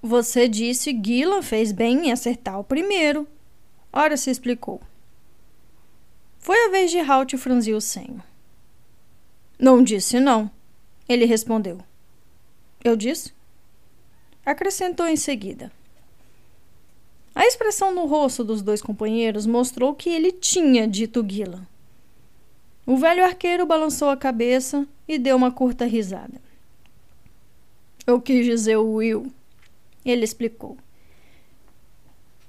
Você 0.00 0.48
disse 0.48 0.98
Gila 1.04 1.42
fez 1.42 1.70
bem 1.70 2.06
em 2.06 2.12
acertar 2.12 2.58
o 2.58 2.64
primeiro. 2.64 3.26
Ora 3.92 4.16
se 4.16 4.30
explicou. 4.30 4.80
Foi 6.38 6.56
a 6.66 6.70
vez 6.70 6.90
de 6.90 6.98
Halt 6.98 7.36
franzir 7.36 7.76
o 7.76 7.80
senho. 7.80 8.22
Não 9.58 9.82
disse 9.82 10.18
não, 10.18 10.50
ele 11.08 11.24
respondeu. 11.24 11.78
Eu 12.82 12.96
disse? 12.96 13.32
Acrescentou 14.44 15.06
em 15.06 15.16
seguida. 15.16 15.70
A 17.34 17.46
expressão 17.46 17.94
no 17.94 18.06
rosto 18.06 18.44
dos 18.44 18.60
dois 18.60 18.82
companheiros 18.82 19.46
mostrou 19.46 19.94
que 19.94 20.10
ele 20.10 20.32
tinha 20.32 20.86
dito 20.86 21.24
Gila. 21.26 21.66
O 22.84 22.96
velho 22.96 23.24
arqueiro 23.24 23.64
balançou 23.64 24.10
a 24.10 24.16
cabeça 24.16 24.86
e 25.08 25.18
deu 25.18 25.36
uma 25.36 25.50
curta 25.50 25.84
risada. 25.86 26.40
Eu 28.06 28.20
quis 28.20 28.44
dizer 28.44 28.76
Will, 28.76 29.32
ele 30.04 30.24
explicou. 30.24 30.76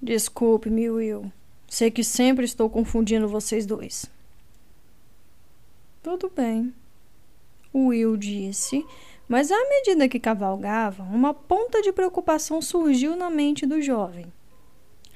Desculpe-me, 0.01 0.89
Will. 0.89 1.31
Sei 1.69 1.89
que 1.89 2.03
sempre 2.03 2.45
estou 2.45 2.69
confundindo 2.69 3.27
vocês 3.27 3.65
dois. 3.65 4.05
Tudo 6.01 6.29
bem, 6.35 6.73
Will 7.73 8.17
disse, 8.17 8.85
mas 9.29 9.49
à 9.51 9.69
medida 9.69 10.09
que 10.09 10.19
cavalgavam, 10.19 11.07
uma 11.07 11.33
ponta 11.33 11.81
de 11.81 11.93
preocupação 11.93 12.61
surgiu 12.61 13.15
na 13.15 13.29
mente 13.29 13.65
do 13.65 13.81
jovem. 13.81 14.25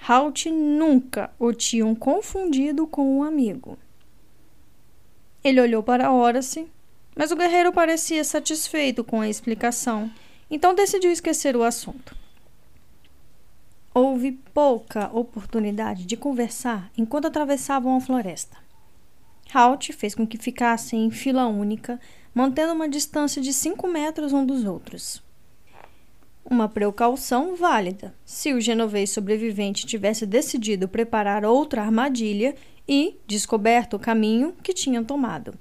Halt 0.06 0.50
nunca 0.50 1.30
o 1.40 1.54
tinham 1.54 1.94
confundido 1.96 2.88
com 2.88 3.18
um 3.18 3.24
amigo. 3.24 3.78
Ele 5.44 5.62
olhou 5.62 5.82
para 5.82 6.12
Horace, 6.12 6.68
mas 7.16 7.32
o 7.32 7.36
guerreiro 7.36 7.72
parecia 7.72 8.24
satisfeito 8.24 9.04
com 9.04 9.22
a 9.22 9.30
explicação, 9.30 10.12
então 10.50 10.76
decidiu 10.76 11.12
esquecer 11.12 11.56
o 11.56 11.64
assunto. 11.64 12.16
Houve 13.94 14.34
pouca 14.54 15.10
oportunidade 15.12 16.06
de 16.06 16.16
conversar 16.16 16.92
enquanto 16.98 17.26
atravessavam 17.26 17.96
a 17.96 18.02
floresta. 18.02 18.58
Halt 19.54 19.92
fez 19.94 20.14
com 20.14 20.28
que 20.28 20.38
ficassem 20.38 21.06
em 21.06 21.12
fila 21.12 21.48
única, 21.48 22.00
mantendo 22.34 22.74
uma 22.74 22.88
distância 22.88 23.42
de 23.42 23.52
cinco 23.52 23.88
metros 23.88 24.34
um 24.34 24.46
dos 24.46 24.66
outros. 24.66 25.24
Uma 26.50 26.70
precaução 26.70 27.58
válida 27.58 28.16
se 28.24 28.54
o 28.54 28.62
genovês 28.62 29.10
sobrevivente 29.10 29.86
tivesse 29.86 30.26
decidido 30.26 30.88
preparar 30.88 31.44
outra 31.44 31.82
armadilha 31.82 32.56
e 32.88 33.18
descoberto 33.28 33.96
o 33.96 34.00
caminho 34.00 34.56
que 34.64 34.74
tinham 34.74 35.04
tomado. 35.04 35.54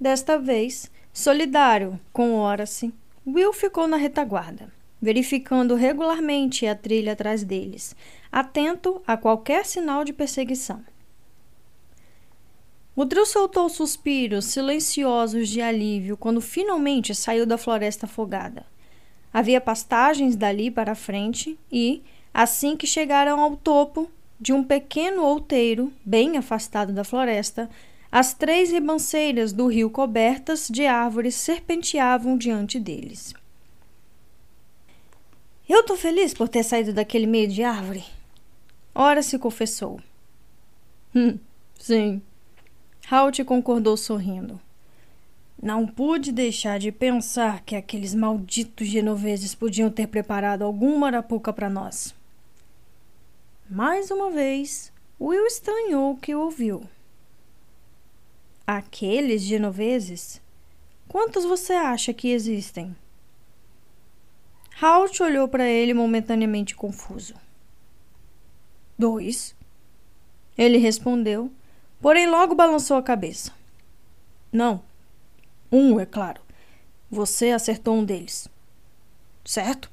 Desta 0.00 0.38
vez, 0.38 0.90
solidário 1.12 2.00
com 2.14 2.32
Horace, 2.32 2.94
Will 3.26 3.52
ficou 3.52 3.86
na 3.86 3.98
retaguarda, 3.98 4.72
verificando 5.02 5.74
regularmente 5.74 6.66
a 6.66 6.74
trilha 6.74 7.12
atrás 7.12 7.44
deles, 7.44 7.94
atento 8.32 9.02
a 9.06 9.18
qualquer 9.18 9.66
sinal 9.66 10.02
de 10.02 10.14
perseguição. 10.14 10.82
O 12.94 13.04
trio 13.04 13.26
soltou 13.26 13.68
suspiros 13.68 14.46
silenciosos 14.46 15.50
de 15.50 15.60
alívio 15.60 16.16
quando 16.16 16.40
finalmente 16.40 17.14
saiu 17.14 17.44
da 17.44 17.58
floresta 17.58 18.06
afogada. 18.06 18.64
Havia 19.36 19.60
pastagens 19.60 20.34
dali 20.34 20.70
para 20.70 20.94
frente 20.94 21.58
e, 21.70 22.02
assim 22.32 22.74
que 22.74 22.86
chegaram 22.86 23.38
ao 23.38 23.54
topo 23.54 24.10
de 24.40 24.50
um 24.50 24.64
pequeno 24.64 25.22
outeiro 25.22 25.92
bem 26.02 26.38
afastado 26.38 26.90
da 26.90 27.04
floresta, 27.04 27.68
as 28.10 28.32
três 28.32 28.70
ribanceiras 28.70 29.52
do 29.52 29.66
rio 29.66 29.90
cobertas 29.90 30.68
de 30.70 30.86
árvores 30.86 31.34
serpenteavam 31.34 32.38
diante 32.38 32.80
deles. 32.80 33.34
Eu 35.68 35.82
tô 35.82 35.98
feliz 35.98 36.32
por 36.32 36.48
ter 36.48 36.62
saído 36.62 36.94
daquele 36.94 37.26
meio 37.26 37.48
de 37.48 37.62
árvore. 37.62 38.06
Ora 38.94 39.22
se 39.22 39.38
confessou. 39.38 40.00
Hum, 41.14 41.38
sim, 41.78 42.22
Halt 43.10 43.44
concordou 43.44 43.98
sorrindo. 43.98 44.58
Não 45.62 45.86
pude 45.86 46.32
deixar 46.32 46.78
de 46.78 46.92
pensar 46.92 47.62
que 47.62 47.74
aqueles 47.74 48.14
malditos 48.14 48.86
genoveses 48.86 49.54
podiam 49.54 49.90
ter 49.90 50.06
preparado 50.06 50.62
alguma 50.62 51.06
arapuca 51.06 51.52
para 51.52 51.70
nós. 51.70 52.14
Mais 53.68 54.10
uma 54.10 54.30
vez, 54.30 54.92
Will 55.20 55.46
estranhou 55.46 56.12
o 56.12 56.16
que 56.16 56.34
ouviu. 56.34 56.84
Aqueles 58.66 59.42
genoveses? 59.42 60.40
Quantos 61.08 61.44
você 61.44 61.72
acha 61.72 62.12
que 62.12 62.28
existem? 62.28 62.94
Halt 64.80 65.20
olhou 65.22 65.48
para 65.48 65.66
ele 65.66 65.94
momentaneamente 65.94 66.74
confuso. 66.74 67.34
Dois. 68.98 69.54
Ele 70.56 70.78
respondeu 70.78 71.50
Porém, 72.00 72.28
logo 72.28 72.54
balançou 72.54 72.96
a 72.96 73.02
cabeça. 73.02 73.52
Não. 74.52 74.82
Um, 75.70 75.98
é 75.98 76.06
claro. 76.06 76.40
Você 77.10 77.50
acertou 77.50 77.96
um 77.96 78.04
deles. 78.04 78.48
Certo? 79.44 79.90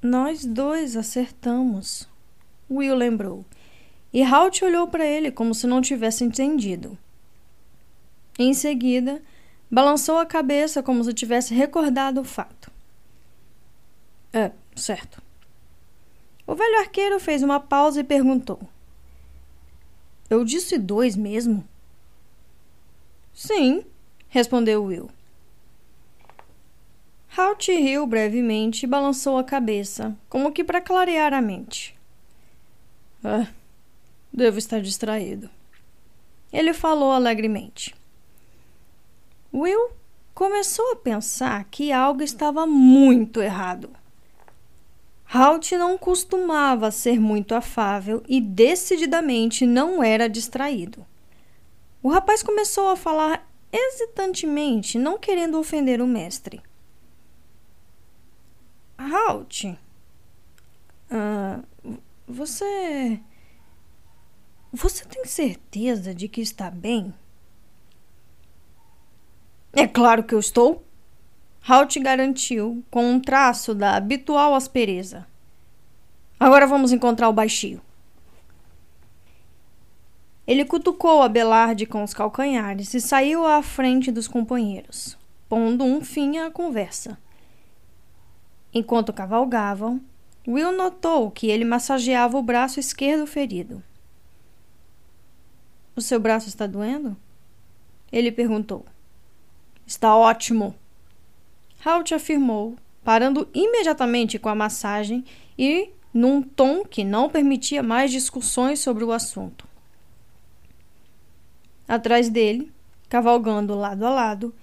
Nós 0.00 0.44
dois 0.44 0.96
acertamos. 0.96 2.08
Will 2.70 2.94
lembrou. 2.94 3.44
E 4.12 4.22
Halt 4.22 4.62
olhou 4.62 4.88
para 4.88 5.06
ele 5.06 5.30
como 5.30 5.54
se 5.54 5.66
não 5.66 5.80
tivesse 5.80 6.24
entendido. 6.24 6.98
Em 8.38 8.52
seguida, 8.52 9.22
balançou 9.70 10.18
a 10.18 10.26
cabeça 10.26 10.82
como 10.82 11.02
se 11.04 11.14
tivesse 11.14 11.54
recordado 11.54 12.20
o 12.20 12.24
fato. 12.24 12.70
É, 14.32 14.50
certo. 14.74 15.22
O 16.46 16.54
velho 16.54 16.80
arqueiro 16.80 17.20
fez 17.20 17.42
uma 17.42 17.60
pausa 17.60 18.00
e 18.00 18.04
perguntou: 18.04 18.58
eu 20.32 20.46
disse 20.46 20.78
dois 20.78 21.14
mesmo? 21.14 21.62
Sim, 23.32 23.84
respondeu 24.28 24.84
Will. 24.84 25.10
Halt 27.36 27.68
riu 27.68 28.06
brevemente 28.06 28.84
e 28.84 28.86
balançou 28.86 29.38
a 29.38 29.44
cabeça, 29.44 30.14
como 30.28 30.52
que 30.52 30.62
para 30.62 30.82
clarear 30.82 31.32
a 31.32 31.40
mente. 31.40 31.96
Ah, 33.24 33.46
devo 34.32 34.58
estar 34.58 34.80
distraído. 34.80 35.48
Ele 36.52 36.74
falou 36.74 37.10
alegremente. 37.12 37.94
Will 39.52 39.90
começou 40.34 40.92
a 40.92 40.96
pensar 40.96 41.64
que 41.70 41.90
algo 41.90 42.22
estava 42.22 42.66
muito 42.66 43.40
errado. 43.40 43.90
Halt 45.32 45.72
não 45.72 45.96
costumava 45.96 46.90
ser 46.90 47.18
muito 47.18 47.54
afável 47.54 48.22
e 48.28 48.42
decididamente 48.42 49.64
não 49.64 50.04
era 50.04 50.28
distraído. 50.28 51.06
O 52.02 52.08
rapaz 52.08 52.42
começou 52.42 52.88
a 52.88 52.96
falar 52.96 53.48
hesitantemente, 53.70 54.98
não 54.98 55.18
querendo 55.18 55.58
ofender 55.58 56.00
o 56.00 56.06
mestre. 56.06 56.60
Halt, 58.98 59.78
uh, 61.10 61.98
você. 62.26 63.20
Você 64.72 65.04
tem 65.04 65.24
certeza 65.24 66.14
de 66.14 66.28
que 66.28 66.40
está 66.40 66.70
bem? 66.70 67.14
É 69.72 69.86
claro 69.86 70.24
que 70.24 70.34
eu 70.34 70.38
estou, 70.38 70.84
Halt 71.68 71.98
garantiu, 72.00 72.82
com 72.90 73.08
um 73.08 73.20
traço 73.20 73.74
da 73.74 73.94
habitual 73.94 74.54
aspereza. 74.54 75.26
Agora 76.38 76.66
vamos 76.66 76.90
encontrar 76.90 77.28
o 77.28 77.32
baixio. 77.32 77.80
Ele 80.46 80.64
cutucou 80.64 81.22
Abelard 81.22 81.86
com 81.86 82.02
os 82.02 82.12
calcanhares 82.12 82.94
e 82.94 83.00
saiu 83.00 83.46
à 83.46 83.62
frente 83.62 84.10
dos 84.10 84.26
companheiros, 84.26 85.16
pondo 85.48 85.84
um 85.84 86.02
fim 86.02 86.38
à 86.38 86.50
conversa. 86.50 87.18
Enquanto 88.74 89.12
cavalgavam, 89.12 90.00
Will 90.46 90.72
notou 90.72 91.30
que 91.30 91.46
ele 91.46 91.64
massageava 91.64 92.36
o 92.36 92.42
braço 92.42 92.80
esquerdo 92.80 93.26
ferido. 93.26 93.82
O 95.94 96.00
seu 96.00 96.18
braço 96.18 96.48
está 96.48 96.66
doendo? 96.66 97.16
Ele 98.10 98.32
perguntou. 98.32 98.84
Está 99.86 100.16
ótimo, 100.16 100.74
Halt 101.84 102.12
afirmou, 102.12 102.76
parando 103.02 103.48
imediatamente 103.52 104.38
com 104.38 104.48
a 104.48 104.54
massagem 104.54 105.24
e 105.58 105.90
num 106.14 106.40
tom 106.40 106.84
que 106.84 107.02
não 107.02 107.28
permitia 107.28 107.82
mais 107.82 108.10
discussões 108.12 108.78
sobre 108.78 109.02
o 109.02 109.10
assunto. 109.10 109.66
Atrás 111.92 112.30
dele, 112.30 112.72
cavalgando 113.06 113.74
lado 113.74 114.06
a 114.06 114.08
lado, 114.08 114.54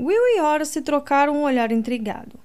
Will 0.00 0.38
e 0.38 0.40
Horace 0.40 0.80
trocaram 0.80 1.36
um 1.36 1.42
olhar 1.42 1.70
intrigado. 1.70 2.40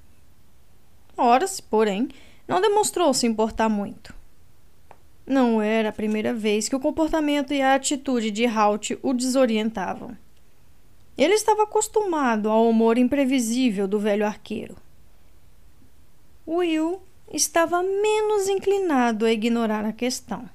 Horace, 1.15 1.63
porém, 1.63 2.09
não 2.45 2.59
demonstrou 2.59 3.13
se 3.13 3.25
importar 3.25 3.69
muito. 3.69 4.13
Não 5.25 5.61
era 5.61 5.87
a 5.87 5.93
primeira 5.93 6.33
vez 6.33 6.67
que 6.67 6.75
o 6.75 6.79
comportamento 6.81 7.53
e 7.53 7.61
a 7.61 7.73
atitude 7.73 8.31
de 8.31 8.45
Halt 8.45 8.99
o 9.01 9.13
desorientavam. 9.13 10.17
Ele 11.17 11.35
estava 11.35 11.63
acostumado 11.63 12.49
ao 12.49 12.67
humor 12.67 12.97
imprevisível 12.97 13.87
do 13.87 13.97
velho 13.97 14.25
arqueiro. 14.25 14.75
Will 16.45 17.01
estava 17.31 17.81
menos 17.81 18.49
inclinado 18.49 19.25
a 19.25 19.31
ignorar 19.31 19.85
a 19.85 19.93
questão. 19.93 20.49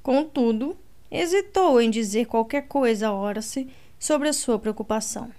Contudo, 0.00 0.78
hesitou 1.14 1.80
em 1.80 1.88
dizer 1.88 2.26
qualquer 2.26 2.62
coisa 2.62 3.08
a 3.08 3.12
Horace 3.12 3.68
sobre 3.98 4.28
a 4.28 4.32
sua 4.32 4.58
preocupação. 4.58 5.30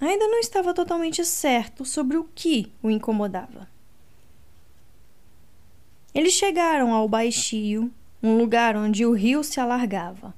Ainda 0.00 0.26
não 0.26 0.40
estava 0.40 0.74
totalmente 0.74 1.24
certo 1.24 1.84
sobre 1.84 2.16
o 2.16 2.28
que 2.34 2.72
o 2.82 2.90
incomodava. 2.90 3.68
Eles 6.12 6.32
chegaram 6.32 6.92
ao 6.92 7.08
Baixio, 7.08 7.90
um 8.22 8.36
lugar 8.36 8.76
onde 8.76 9.06
o 9.06 9.12
rio 9.12 9.44
se 9.44 9.60
alargava, 9.60 10.34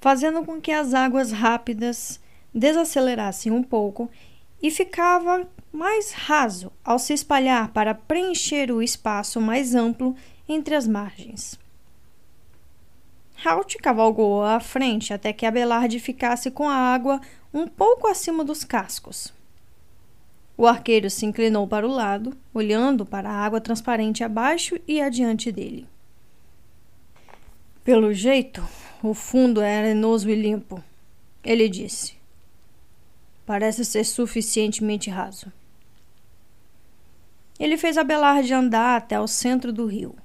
fazendo 0.00 0.44
com 0.44 0.60
que 0.60 0.72
as 0.72 0.92
águas 0.92 1.30
rápidas 1.30 2.20
desacelerassem 2.52 3.52
um 3.52 3.62
pouco 3.62 4.10
e 4.60 4.70
ficava 4.70 5.48
mais 5.72 6.12
raso 6.12 6.72
ao 6.84 6.98
se 6.98 7.12
espalhar 7.12 7.72
para 7.72 7.94
preencher 7.94 8.70
o 8.72 8.82
espaço 8.82 9.40
mais 9.40 9.74
amplo 9.74 10.16
entre 10.48 10.74
as 10.74 10.86
margens. 10.86 11.58
Halt 13.42 13.76
cavalgou 13.78 14.42
à 14.42 14.60
frente 14.60 15.12
até 15.12 15.32
que 15.32 15.46
Abelard 15.46 15.98
ficasse 16.00 16.50
com 16.50 16.68
a 16.68 16.74
água 16.74 17.20
um 17.52 17.66
pouco 17.66 18.06
acima 18.06 18.44
dos 18.44 18.64
cascos. 18.64 19.32
O 20.56 20.66
arqueiro 20.66 21.10
se 21.10 21.26
inclinou 21.26 21.66
para 21.66 21.86
o 21.86 21.90
lado, 21.90 22.36
olhando 22.52 23.04
para 23.04 23.28
a 23.28 23.44
água 23.44 23.60
transparente 23.60 24.22
abaixo 24.22 24.78
e 24.86 25.00
adiante 25.00 25.50
dele. 25.50 25.86
Pelo 27.82 28.14
jeito, 28.14 28.66
o 29.02 29.12
fundo 29.12 29.60
é 29.60 29.78
arenoso 29.78 30.30
e 30.30 30.34
limpo, 30.34 30.82
ele 31.42 31.68
disse. 31.68 32.14
Parece 33.44 33.84
ser 33.84 34.04
suficientemente 34.04 35.10
raso. 35.10 35.52
Ele 37.58 37.76
fez 37.76 37.98
Abelard 37.98 38.52
andar 38.52 38.96
até 38.96 39.20
o 39.20 39.26
centro 39.26 39.72
do 39.72 39.86
rio. 39.86 40.16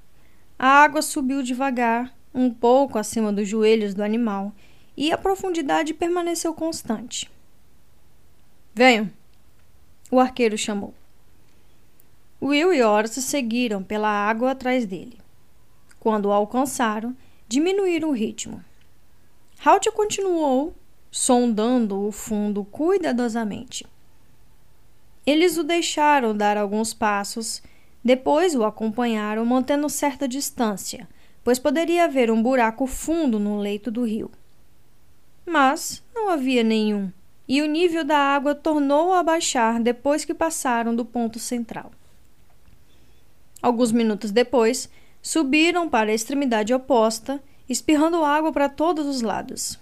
A 0.57 0.67
água 0.67 1.01
subiu 1.01 1.43
devagar, 1.43 2.13
um 2.33 2.49
pouco 2.49 2.97
acima 2.97 3.31
dos 3.33 3.47
joelhos 3.47 3.93
do 3.93 4.03
animal, 4.03 4.53
e 4.95 5.11
a 5.11 5.17
profundidade 5.17 5.93
permaneceu 5.93 6.53
constante. 6.53 7.29
Venham, 8.73 9.09
o 10.11 10.19
arqueiro 10.19 10.57
chamou. 10.57 10.93
Will 12.41 12.73
e 12.73 12.81
Horace 12.81 13.21
seguiram 13.21 13.83
pela 13.83 14.09
água 14.09 14.51
atrás 14.51 14.85
dele. 14.85 15.19
Quando 15.99 16.27
o 16.27 16.31
alcançaram, 16.31 17.15
diminuíram 17.47 18.09
o 18.09 18.13
ritmo. 18.13 18.63
Halt 19.65 19.91
continuou 19.91 20.73
sondando 21.11 22.05
o 22.05 22.11
fundo 22.11 22.63
cuidadosamente. 22.63 23.85
Eles 25.25 25.57
o 25.57 25.63
deixaram 25.63 26.35
dar 26.35 26.57
alguns 26.57 26.93
passos, 26.93 27.61
depois 28.03 28.55
o 28.55 28.63
acompanharam 28.63 29.45
mantendo 29.45 29.89
certa 29.89 30.27
distância, 30.27 31.07
pois 31.43 31.59
poderia 31.59 32.05
haver 32.05 32.29
um 32.31 32.41
buraco 32.41 32.85
fundo 32.87 33.39
no 33.39 33.59
leito 33.59 33.89
do 33.89 34.03
rio. 34.03 34.31
Mas 35.45 36.03
não 36.13 36.29
havia 36.29 36.63
nenhum 36.63 37.11
e 37.49 37.63
o 37.63 37.65
nível 37.65 38.03
da 38.03 38.15
água 38.15 38.53
tornou 38.53 39.11
a 39.11 39.23
baixar 39.23 39.79
depois 39.79 40.23
que 40.23 40.35
passaram 40.35 40.95
do 40.95 41.03
ponto 41.03 41.39
central. 41.39 41.91
Alguns 43.59 43.91
minutos 43.91 44.29
depois, 44.29 44.87
subiram 45.19 45.89
para 45.89 46.11
a 46.11 46.13
extremidade 46.13 46.71
oposta, 46.71 47.41
espirrando 47.67 48.23
água 48.23 48.53
para 48.53 48.69
todos 48.69 49.07
os 49.07 49.23
lados. 49.23 49.79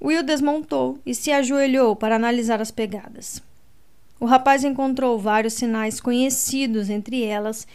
Will 0.00 0.22
desmontou 0.22 0.98
e 1.04 1.14
se 1.14 1.30
ajoelhou 1.30 1.94
para 1.94 2.16
analisar 2.16 2.62
as 2.62 2.70
pegadas. 2.70 3.42
O 4.18 4.24
rapaz 4.24 4.64
encontrou 4.64 5.18
vários 5.18 5.52
sinais 5.52 6.00
conhecidos 6.00 6.88
entre 6.88 7.22
elas 7.22 7.66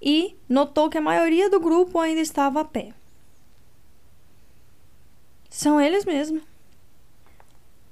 e 0.00 0.36
notou 0.48 0.88
que 0.88 0.98
a 0.98 1.02
maioria 1.02 1.50
do 1.50 1.60
grupo 1.60 1.98
ainda 1.98 2.20
estava 2.20 2.60
a 2.60 2.64
pé. 2.64 2.92
São 5.50 5.80
eles 5.80 6.04
mesmo. 6.04 6.40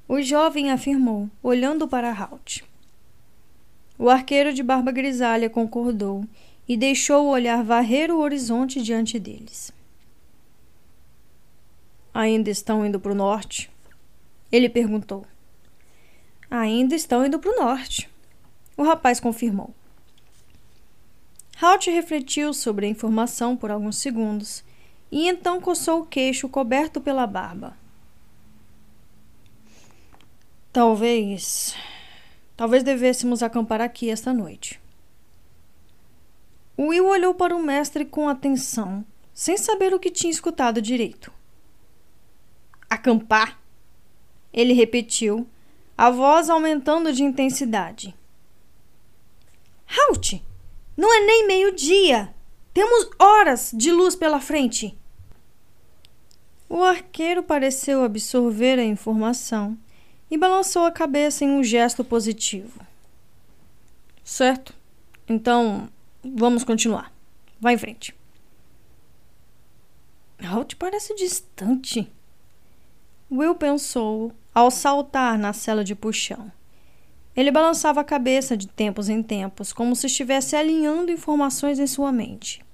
O 0.09 0.23
jovem 0.23 0.71
afirmou, 0.71 1.29
olhando 1.42 1.88
para 1.88 2.12
Halt. 2.12 2.62
O 3.99 4.09
arqueiro 4.09 4.53
de 4.53 4.62
barba 4.62 4.92
grisalha 4.92 5.51
concordou 5.51 6.25
e 6.69 6.77
deixou 6.77 7.25
o 7.25 7.31
olhar 7.31 7.64
varrer 7.64 8.11
o 8.11 8.21
horizonte 8.21 8.83
diante 8.83 9.19
deles. 9.19 9.73
Ainda 12.12 12.51
estão 12.51 12.85
indo 12.87 13.01
para 13.01 13.12
o 13.12 13.14
norte? 13.16 13.71
Ele 14.51 14.69
perguntou. 14.69 15.27
Ainda 16.51 16.95
estão 16.95 17.27
indo 17.27 17.38
para 17.38 17.51
o 17.51 17.57
norte. 17.57 18.09
O 18.77 18.83
rapaz 18.83 19.19
confirmou. 19.19 19.75
Halt 21.61 21.87
refletiu 21.90 22.53
sobre 22.53 22.87
a 22.87 22.88
informação 22.88 23.57
por 23.57 23.71
alguns 23.71 23.97
segundos 23.97 24.62
e 25.11 25.27
então 25.27 25.61
coçou 25.61 26.01
o 26.01 26.07
queixo 26.07 26.49
coberto 26.49 27.01
pela 27.01 27.27
barba. 27.27 27.77
Talvez. 30.73 31.75
Talvez 32.55 32.83
devêssemos 32.83 33.42
acampar 33.42 33.81
aqui 33.81 34.11
esta 34.11 34.33
noite. 34.33 34.79
Will 36.79 37.07
olhou 37.07 37.33
para 37.33 37.57
o 37.57 37.62
mestre 37.62 38.05
com 38.05 38.29
atenção, 38.29 39.03
sem 39.33 39.57
saber 39.57 39.95
o 39.95 39.99
que 39.99 40.11
tinha 40.11 40.31
escutado 40.31 40.83
direito. 40.83 41.33
Acampar? 42.90 43.59
Ele 44.53 44.75
repetiu, 44.75 45.47
a 45.97 46.11
voz 46.11 46.51
aumentando 46.51 47.11
de 47.12 47.23
intensidade. 47.23 48.14
Halt! 49.87 50.42
Não 50.97 51.13
é 51.15 51.27
nem 51.27 51.47
meio-dia! 51.47 52.35
Temos 52.73 53.11
horas 53.19 53.71
de 53.75 53.93
luz 53.93 54.17
pela 54.17 54.41
frente! 54.41 54.97
O 56.69 56.83
arqueiro 56.83 57.43
pareceu 57.43 58.03
absorver 58.03 58.79
a 58.79 58.85
informação 58.85 59.79
e 60.31 60.37
balançou 60.37 60.85
a 60.85 60.91
cabeça 60.91 61.45
em 61.45 61.51
um 61.51 61.63
gesto 61.63 62.05
positivo. 62.05 62.81
Certo. 64.25 64.75
Então, 65.29 65.89
vamos 66.25 66.65
continuar. 66.65 67.13
Vá 67.61 67.73
em 67.73 67.79
frente. 67.79 68.15
Halt 70.43 70.75
parece 70.77 71.15
distante. 71.15 72.11
Will 73.31 73.55
pensou 73.55 74.33
ao 74.55 74.71
saltar 74.71 75.39
na 75.39 75.53
cela 75.53 75.85
de 75.85 75.95
puxão. 75.95 76.51
Ele 77.37 77.51
balançava 77.51 78.01
a 78.01 78.05
cabeça 78.05 78.57
de 78.57 78.66
tempos 78.66 79.09
em 79.09 79.22
tempos, 79.22 79.72
como 79.72 79.94
se 79.94 80.07
estivesse 80.07 80.57
alinhando 80.57 81.12
informações 81.12 81.79
em 81.79 81.87
sua 81.87 82.11
mente. 82.11 82.64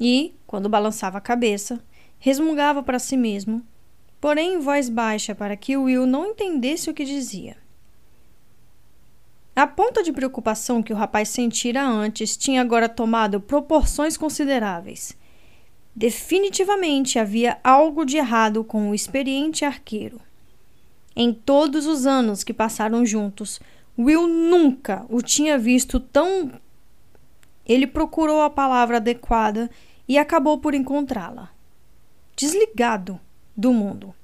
E, 0.00 0.34
quando 0.46 0.68
balançava 0.68 1.18
a 1.18 1.20
cabeça, 1.20 1.80
resmungava 2.18 2.82
para 2.82 2.98
si 2.98 3.16
mesmo 3.16 3.64
porém 4.20 4.54
em 4.54 4.58
voz 4.58 4.88
baixa 4.88 5.34
para 5.34 5.56
que 5.56 5.76
Will 5.76 6.06
não 6.06 6.26
entendesse 6.26 6.90
o 6.90 6.94
que 6.94 7.04
dizia. 7.04 7.56
A 9.54 9.66
ponta 9.66 10.02
de 10.02 10.12
preocupação 10.12 10.82
que 10.82 10.92
o 10.92 10.96
rapaz 10.96 11.28
sentira 11.28 11.84
antes 11.84 12.36
tinha 12.36 12.60
agora 12.60 12.88
tomado 12.88 13.40
proporções 13.40 14.16
consideráveis. 14.16 15.16
Definitivamente 15.94 17.18
havia 17.18 17.58
algo 17.64 18.04
de 18.04 18.18
errado 18.18 18.62
com 18.62 18.90
o 18.90 18.94
experiente 18.94 19.64
arqueiro. 19.64 20.20
Em 21.20 21.32
todos 21.32 21.84
os 21.84 22.06
anos 22.06 22.44
que 22.44 22.54
passaram 22.54 23.04
juntos, 23.04 23.58
Will 23.98 24.28
nunca 24.28 25.04
o 25.08 25.20
tinha 25.20 25.58
visto 25.58 25.98
tão. 25.98 26.52
Ele 27.66 27.88
procurou 27.88 28.40
a 28.40 28.48
palavra 28.48 28.98
adequada 28.98 29.68
e 30.06 30.16
acabou 30.16 30.58
por 30.58 30.74
encontrá-la. 30.74 31.50
Desligado 32.36 33.18
do 33.56 33.72
mundo. 33.72 34.14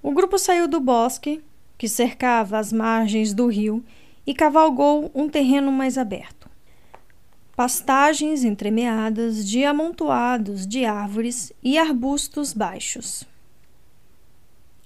O 0.00 0.12
grupo 0.12 0.38
saiu 0.38 0.68
do 0.68 0.78
bosque, 0.78 1.42
que 1.76 1.88
cercava 1.88 2.56
as 2.56 2.72
margens 2.72 3.34
do 3.34 3.48
rio, 3.48 3.84
e 4.24 4.32
cavalgou 4.32 5.10
um 5.12 5.28
terreno 5.28 5.72
mais 5.72 5.98
aberto. 5.98 6.48
Pastagens 7.56 8.44
entremeadas 8.44 9.44
de 9.44 9.64
amontoados 9.64 10.64
de 10.64 10.84
árvores 10.84 11.52
e 11.64 11.76
arbustos 11.76 12.52
baixos. 12.52 13.26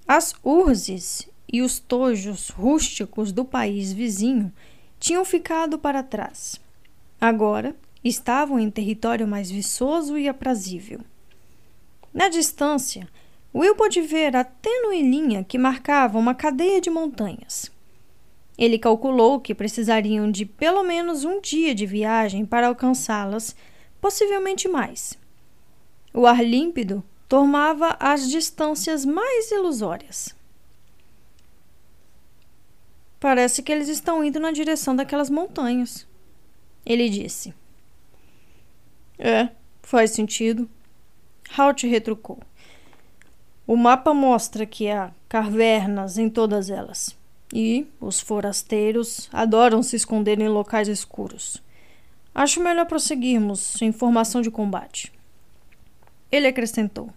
As 0.07 0.35
urzes 0.43 1.29
e 1.53 1.63
os 1.63 1.79
tojos 1.79 2.49
rústicos 2.49 3.31
do 3.31 3.45
país 3.45 3.93
vizinho 3.93 4.53
tinham 4.99 5.25
ficado 5.25 5.79
para 5.79 6.03
trás. 6.03 6.61
Agora 7.21 7.77
estavam 8.03 8.59
em 8.59 8.71
território 8.71 9.29
mais 9.29 9.51
viçoso 9.51 10.19
e 10.19 10.29
aprazível. 10.29 11.01
Na 12.13 12.29
distância, 12.29 13.09
Will 13.55 13.77
pôde 13.77 14.01
ver 14.01 14.35
a 14.35 14.45
tênue 14.45 15.03
linha 15.03 15.45
que 15.45 15.59
marcava 15.59 16.19
uma 16.19 16.35
cadeia 16.35 16.81
de 16.81 16.91
montanhas. 16.91 17.71
Ele 18.57 18.79
calculou 18.79 19.41
que 19.41 19.55
precisariam 19.55 20.31
de 20.31 20.45
pelo 20.45 20.83
menos 20.83 21.25
um 21.25 21.41
dia 21.41 21.75
de 21.75 21.87
viagem 21.87 22.45
para 22.45 22.69
alcançá-las, 22.69 23.55
possivelmente 24.01 24.69
mais. 24.69 25.19
O 26.15 26.27
ar 26.27 26.45
límpido 26.45 27.03
tomava 27.33 27.97
as 27.99 28.29
distâncias 28.29 29.07
mais 29.07 29.51
ilusórias. 29.51 30.35
Parece 33.19 33.63
que 33.63 33.73
eles 33.73 33.89
estão 33.89 34.23
indo 34.23 34.39
na 34.39 34.53
direção 34.53 34.95
daquelas 34.95 35.31
montanhas, 35.31 36.07
ele 36.85 37.09
disse. 37.09 37.55
É, 39.19 39.49
faz 39.83 40.11
sentido. 40.11 40.69
Halt 41.57 41.87
retrucou. 41.87 42.39
O 43.67 43.79
mapa 43.79 44.13
mostra 44.13 44.67
que 44.67 44.91
há 44.91 45.11
cavernas 45.27 46.19
em 46.19 46.29
todas 46.29 46.69
elas. 46.69 47.17
E 47.51 47.87
os 47.99 48.21
forasteiros 48.21 49.31
adoram 49.33 49.83
se 49.83 49.97
esconder 49.97 50.39
em 50.39 50.49
locais 50.49 50.87
escuros. 50.87 51.63
Acho 52.35 52.63
melhor 52.63 52.85
prosseguirmos 52.85 53.81
em 53.81 53.91
formação 53.91 54.43
de 54.43 54.51
combate. 54.51 55.11
Ele 56.31 56.47
acrescentou. 56.47 57.09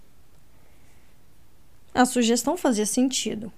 A 1.96 2.04
sugestão 2.04 2.58
fazia 2.58 2.86
sentido. 2.86 3.50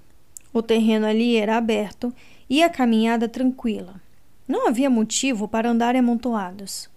O 0.53 0.61
terreno 0.61 1.07
ali 1.07 1.37
era 1.37 1.57
aberto 1.57 2.13
e 2.47 2.61
a 2.61 2.69
caminhada 2.69 3.27
tranquila. 3.27 3.99
Não 4.47 4.67
havia 4.67 4.91
motivo 4.91 5.47
para 5.47 5.71
andar 5.71 5.95
amontoados. 5.95 6.87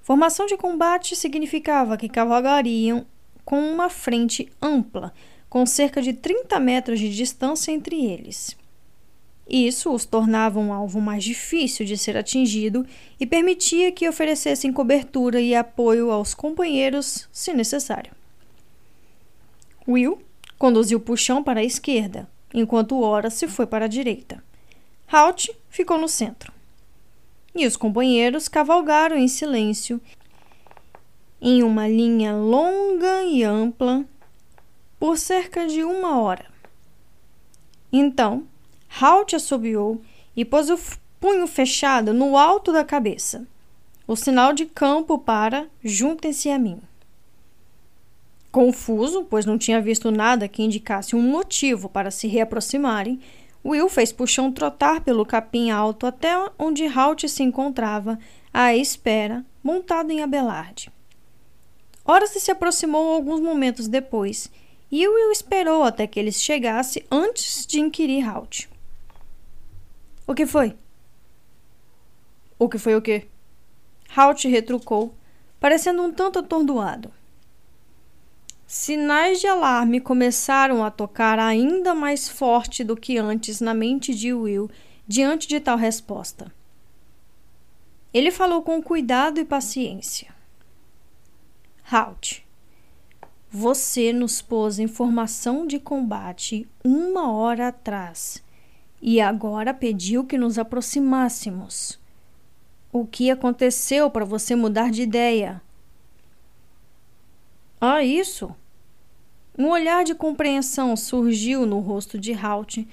Formação 0.00 0.46
de 0.46 0.56
combate 0.56 1.16
significava 1.16 1.96
que 1.96 2.08
cavalgariam 2.08 3.04
com 3.44 3.60
uma 3.60 3.90
frente 3.90 4.48
ampla, 4.62 5.12
com 5.48 5.66
cerca 5.66 6.00
de 6.00 6.12
30 6.12 6.60
metros 6.60 7.00
de 7.00 7.12
distância 7.12 7.72
entre 7.72 8.04
eles. 8.06 8.56
Isso 9.48 9.92
os 9.92 10.04
tornava 10.04 10.60
um 10.60 10.72
alvo 10.72 11.00
mais 11.00 11.24
difícil 11.24 11.84
de 11.84 11.98
ser 11.98 12.16
atingido 12.16 12.86
e 13.18 13.26
permitia 13.26 13.90
que 13.90 14.08
oferecessem 14.08 14.72
cobertura 14.72 15.40
e 15.40 15.52
apoio 15.52 16.12
aos 16.12 16.32
companheiros, 16.32 17.28
se 17.32 17.52
necessário. 17.52 18.12
Will 19.88 20.29
conduziu 20.60 20.98
o 20.98 21.00
puxão 21.00 21.42
para 21.42 21.60
a 21.60 21.64
esquerda, 21.64 22.28
enquanto 22.52 23.00
Ora 23.00 23.30
se 23.30 23.48
foi 23.48 23.66
para 23.66 23.86
a 23.86 23.88
direita. 23.88 24.44
Halt 25.10 25.48
ficou 25.70 25.98
no 25.98 26.06
centro. 26.06 26.52
E 27.54 27.66
os 27.66 27.78
companheiros 27.78 28.46
cavalgaram 28.46 29.16
em 29.16 29.26
silêncio, 29.26 29.98
em 31.40 31.62
uma 31.62 31.88
linha 31.88 32.36
longa 32.36 33.22
e 33.22 33.42
ampla, 33.42 34.04
por 34.98 35.16
cerca 35.16 35.66
de 35.66 35.82
uma 35.82 36.20
hora. 36.20 36.44
Então, 37.90 38.44
Halt 39.00 39.34
assobiou 39.34 40.02
e 40.36 40.44
pôs 40.44 40.68
o 40.68 40.78
punho 41.18 41.46
fechado 41.46 42.12
no 42.12 42.36
alto 42.36 42.70
da 42.70 42.84
cabeça, 42.84 43.48
o 44.06 44.14
sinal 44.14 44.52
de 44.52 44.66
campo 44.66 45.16
para 45.16 45.68
juntem-se 45.82 46.50
a 46.50 46.58
mim. 46.58 46.82
Confuso, 48.50 49.24
pois 49.24 49.46
não 49.46 49.56
tinha 49.56 49.80
visto 49.80 50.10
nada 50.10 50.48
que 50.48 50.62
indicasse 50.62 51.14
um 51.14 51.22
motivo 51.22 51.88
para 51.88 52.10
se 52.10 52.26
reaproximarem, 52.26 53.20
Will 53.64 53.88
fez 53.88 54.10
Puxão 54.10 54.50
trotar 54.50 55.02
pelo 55.02 55.24
capim 55.24 55.70
alto 55.70 56.06
até 56.06 56.30
onde 56.58 56.86
Halt 56.86 57.28
se 57.28 57.42
encontrava, 57.42 58.18
à 58.52 58.74
espera, 58.74 59.44
montado 59.62 60.10
em 60.10 60.22
Abelard. 60.22 60.90
Horas 62.04 62.30
se 62.30 62.50
aproximou 62.50 63.12
alguns 63.12 63.40
momentos 63.40 63.86
depois, 63.86 64.50
e 64.90 65.06
Will 65.06 65.30
esperou 65.30 65.84
até 65.84 66.06
que 66.06 66.18
ele 66.18 66.32
chegasse 66.32 67.04
antes 67.10 67.64
de 67.66 67.78
inquirir 67.78 68.26
Halt. 68.26 68.68
O 70.26 70.34
que 70.34 70.46
foi? 70.46 70.74
O 72.58 72.68
que 72.68 72.78
foi 72.78 72.96
o 72.96 73.02
quê? 73.02 73.28
Halt 74.16 74.44
retrucou, 74.48 75.14
parecendo 75.60 76.02
um 76.02 76.10
tanto 76.10 76.40
atordoado. 76.40 77.12
Sinais 78.72 79.40
de 79.40 79.48
alarme 79.48 80.00
começaram 80.00 80.84
a 80.84 80.92
tocar 80.92 81.40
ainda 81.40 81.92
mais 81.92 82.28
forte 82.28 82.84
do 82.84 82.96
que 82.96 83.18
antes 83.18 83.60
na 83.60 83.74
mente 83.74 84.14
de 84.14 84.32
Will 84.32 84.70
diante 85.08 85.48
de 85.48 85.58
tal 85.58 85.76
resposta. 85.76 86.54
Ele 88.14 88.30
falou 88.30 88.62
com 88.62 88.80
cuidado 88.80 89.40
e 89.40 89.44
paciência. 89.44 90.32
Halt, 91.90 92.46
você 93.50 94.12
nos 94.12 94.40
pôs 94.40 94.78
em 94.78 94.86
formação 94.86 95.66
de 95.66 95.80
combate 95.80 96.68
uma 96.84 97.32
hora 97.32 97.66
atrás 97.66 98.40
e 99.02 99.20
agora 99.20 99.74
pediu 99.74 100.24
que 100.24 100.38
nos 100.38 100.60
aproximássemos. 100.60 101.98
O 102.92 103.04
que 103.04 103.32
aconteceu 103.32 104.08
para 104.08 104.24
você 104.24 104.54
mudar 104.54 104.92
de 104.92 105.02
ideia? 105.02 105.60
Ah, 107.80 108.04
isso? 108.04 108.54
Um 109.60 109.68
olhar 109.68 110.04
de 110.04 110.14
compreensão 110.14 110.96
surgiu 110.96 111.66
no 111.66 111.80
rosto 111.80 112.18
de 112.18 112.32
Halt 112.32 112.88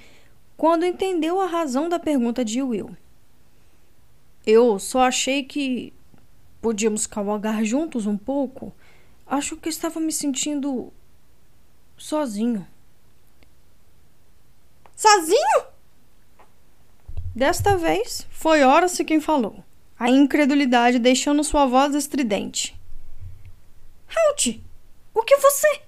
quando 0.54 0.84
entendeu 0.84 1.40
a 1.40 1.46
razão 1.46 1.88
da 1.88 1.98
pergunta 1.98 2.44
de 2.44 2.60
Will. 2.60 2.94
Eu 4.46 4.78
só 4.78 5.04
achei 5.04 5.42
que 5.42 5.94
podíamos 6.60 7.06
cavalgar 7.06 7.64
juntos 7.64 8.04
um 8.04 8.18
pouco. 8.18 8.70
Acho 9.26 9.56
que 9.56 9.70
estava 9.70 9.98
me 9.98 10.12
sentindo 10.12 10.92
sozinho. 11.96 12.66
Sozinho? 14.94 15.64
Desta 17.34 17.78
vez 17.78 18.26
foi 18.28 18.62
Horace 18.62 19.06
quem 19.06 19.22
falou, 19.22 19.64
a 19.98 20.10
incredulidade 20.10 20.98
deixando 20.98 21.42
sua 21.42 21.64
voz 21.64 21.94
estridente. 21.94 22.78
Halt! 24.06 24.62
O 25.14 25.22
que 25.22 25.38
você? 25.38 25.87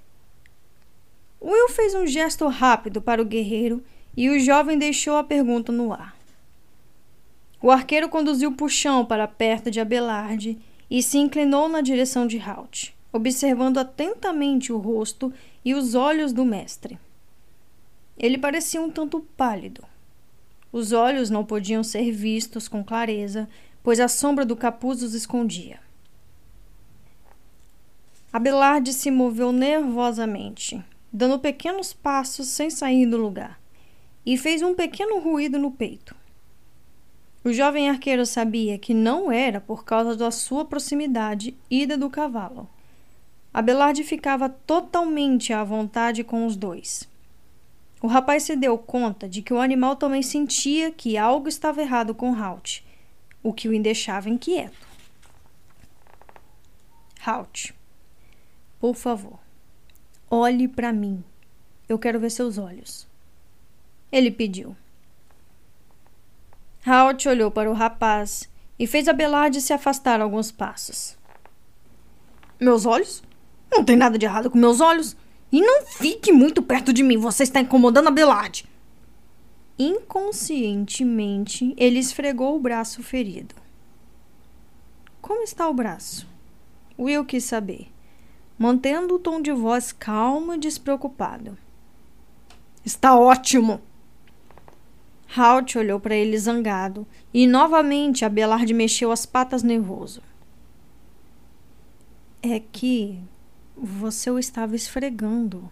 Will 1.43 1.69
fez 1.71 1.95
um 1.95 2.07
gesto 2.07 2.47
rápido 2.49 3.01
para 3.01 3.23
o 3.23 3.25
guerreiro 3.25 3.83
e 4.17 4.29
o 4.29 4.39
jovem 4.39 4.77
deixou 4.77 5.17
a 5.17 5.25
pergunta 5.25 5.73
no 5.73 5.93
ar. 5.93 6.15
O 7.63 7.71
arqueiro 7.71 8.09
conduziu 8.09 8.51
o 8.51 8.55
puxão 8.55 9.05
para 9.05 9.29
perto 9.29 9.71
de 9.71 9.81
Abelard 9.81 10.59
e 10.91 11.03
se 11.03 11.19
inclinou 11.19 11.69
na 11.69 11.81
direção 11.81 12.27
de 12.27 12.39
Halt, 12.39 12.93
observando 13.13 13.79
atentamente 13.79 14.73
o 14.73 14.79
rosto 14.79 15.33
e 15.65 15.75
os 15.75 15.95
olhos 15.95 16.33
do 16.33 16.45
mestre. 16.45 16.99
Ele 18.19 18.37
parecia 18.37 18.81
um 18.81 18.91
tanto 18.91 19.21
pálido. 19.37 19.85
Os 20.73 20.93
olhos 20.93 21.31
não 21.31 21.45
podiam 21.45 21.83
ser 21.83 22.13
vistos 22.13 22.69
com 22.69 22.85
clareza, 22.85 23.49
pois 23.83 23.99
a 23.99 24.09
sombra 24.09 24.45
do 24.45 24.57
capuz 24.57 25.03
os 25.03 25.15
escondia. 25.15 25.81
Abelard 28.33 28.93
se 28.93 29.11
moveu 29.11 29.53
nervosamente, 29.53 30.83
dando 31.13 31.39
pequenos 31.39 31.93
passos 31.93 32.49
sem 32.49 32.71
sair 32.71 33.07
do 33.07 33.17
lugar, 33.17 33.61
e 34.25 34.37
fez 34.37 34.63
um 34.63 34.75
pequeno 34.75 35.19
ruído 35.19 35.59
no 35.59 35.71
peito. 35.71 36.15
O 37.43 37.53
jovem 37.53 37.89
arqueiro 37.89 38.27
sabia 38.27 38.79
que 38.79 38.93
não 38.93 39.33
era 39.33 39.61
por 39.61 39.85
causa 39.85 40.15
da 40.15 40.31
sua 40.31 40.65
proximidade 40.65 41.57
e 41.71 41.87
da 41.87 41.97
do 41.97 42.11
cavalo. 42.11 42.69
Abelard 43.53 44.05
ficava 44.05 44.49
totalmente 44.49 45.53
à 45.53 45.65
vontade 45.65 46.23
com 46.23 46.47
os 46.47 46.55
dois. 46.55 47.09
O 48.03 48.07
rapaz 48.07 48.43
se 48.43 48.55
deu 48.55 48.79
conta 48.79 49.29
de 49.29 49.43
que 49.43 49.53
o 49.53 49.61
animal 49.61 49.97
também 49.97 50.23
sentia 50.23 50.93
que 50.93 51.17
algo 51.17 51.49
estava 51.49 51.81
errado 51.81 52.15
com 52.15 52.35
Halt, 52.35 52.83
o 53.43 53.53
que 53.53 53.69
o 53.69 53.83
deixava 53.83 54.29
inquieto. 54.29 54.87
Halt, 57.27 57.73
por 58.79 58.95
favor, 58.95 59.40
olhe 60.31 60.69
para 60.69 60.93
mim. 60.93 61.25
Eu 61.89 61.99
quero 61.99 62.21
ver 62.21 62.31
seus 62.31 62.57
olhos. 62.57 63.07
Ele 64.13 64.31
pediu. 64.31 64.77
Halt 66.87 67.27
olhou 67.27 67.51
para 67.51 67.71
o 67.71 67.75
rapaz 67.75 68.49
e 68.79 68.87
fez 68.87 69.09
Abelard 69.09 69.61
se 69.61 69.73
afastar 69.73 70.21
alguns 70.21 70.53
passos. 70.53 71.19
Meus 72.59 72.87
olhos? 72.87 73.23
Não 73.71 73.85
tem 73.85 73.97
nada 73.97 74.17
de 74.17 74.25
errado 74.25 74.51
com 74.51 74.57
meus 74.57 74.81
olhos. 74.81 75.17
E 75.53 75.61
não 75.61 75.85
fique 75.85 76.33
muito 76.33 76.63
perto 76.63 76.93
de 76.93 77.03
mim, 77.03 77.17
você 77.17 77.43
está 77.43 77.61
incomodando 77.61 78.07
Abelard. 78.09 78.65
Inconscientemente, 79.77 81.75
ele 81.77 81.99
esfregou 81.99 82.55
o 82.55 82.61
braço 82.61 83.03
ferido. 83.03 83.55
Como 85.21 85.43
está 85.43 85.69
o 85.69 85.75
braço? 85.75 86.29
Will 86.99 87.25
quis 87.25 87.45
saber, 87.45 87.89
mantendo 88.61 89.15
o 89.15 89.19
tom 89.19 89.41
de 89.41 89.51
voz 89.53 89.91
calmo 89.91 90.53
e 90.53 90.59
despreocupado. 90.59 91.57
Está 92.85 93.19
ótimo! 93.19 93.81
Halt 95.35 95.79
olhou 95.79 95.99
para 95.99 96.15
ele 96.15 96.37
zangado 96.37 97.07
e 97.33 97.47
novamente 97.47 98.23
Abelard 98.23 98.71
mexeu 98.75 99.11
as 99.11 99.25
patas 99.25 99.63
nervoso. 99.63 100.21
É 102.43 102.61
que 102.61 103.19
Você 103.75 104.31
o 104.31 104.39
estava 104.39 104.77
esfregando. 104.77 105.71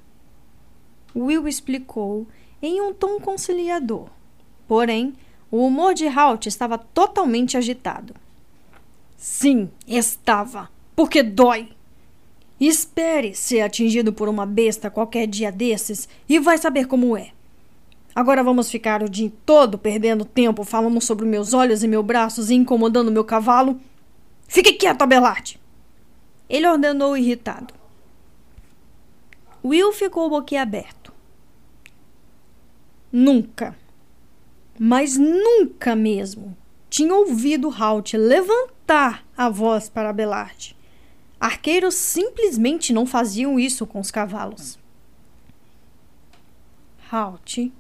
Will 1.14 1.46
explicou 1.46 2.26
em 2.62 2.80
um 2.80 2.94
tom 2.94 3.20
conciliador. 3.20 4.08
Porém, 4.66 5.12
o 5.50 5.66
humor 5.66 5.92
de 5.92 6.06
Halt 6.06 6.46
estava 6.46 6.78
totalmente 6.78 7.54
agitado. 7.58 8.14
Sim, 9.14 9.70
estava. 9.86 10.70
Porque 10.96 11.22
dói. 11.22 11.76
Espere 12.60 13.34
ser 13.34 13.60
atingido 13.60 14.12
por 14.12 14.28
uma 14.28 14.44
besta 14.44 14.90
qualquer 14.90 15.26
dia 15.26 15.52
desses 15.52 16.08
e 16.28 16.38
vai 16.40 16.58
saber 16.58 16.86
como 16.86 17.16
é. 17.16 17.30
Agora 18.14 18.42
vamos 18.42 18.68
ficar 18.68 19.02
o 19.02 19.08
dia 19.08 19.32
todo 19.46 19.78
perdendo 19.78 20.24
tempo 20.24 20.64
falando 20.64 21.00
sobre 21.00 21.24
meus 21.24 21.54
olhos 21.54 21.84
e 21.84 21.88
meus 21.88 22.04
braços 22.04 22.50
e 22.50 22.54
incomodando 22.54 23.12
meu 23.12 23.24
cavalo? 23.24 23.80
Fique 24.48 24.72
quieto, 24.72 25.02
Abelard! 25.02 25.60
Ele 26.48 26.66
ordenou 26.66 27.16
irritado. 27.16 27.74
Will 29.64 29.92
ficou 29.92 30.28
boquiaberto. 30.28 31.12
Nunca, 33.12 33.76
mas 34.78 35.16
nunca 35.16 35.94
mesmo, 35.94 36.56
tinha 36.90 37.14
ouvido 37.14 37.70
Halt 37.70 38.14
levantar 38.14 39.24
a 39.36 39.48
voz 39.48 39.88
para 39.88 40.10
Abelard. 40.10 40.76
Arqueiros 41.40 41.94
simplesmente 41.94 42.92
não 42.92 43.06
faziam 43.06 43.58
isso 43.58 43.86
com 43.86 44.00
os 44.00 44.10
cavalos. 44.10 44.78
Halt. 47.10 47.72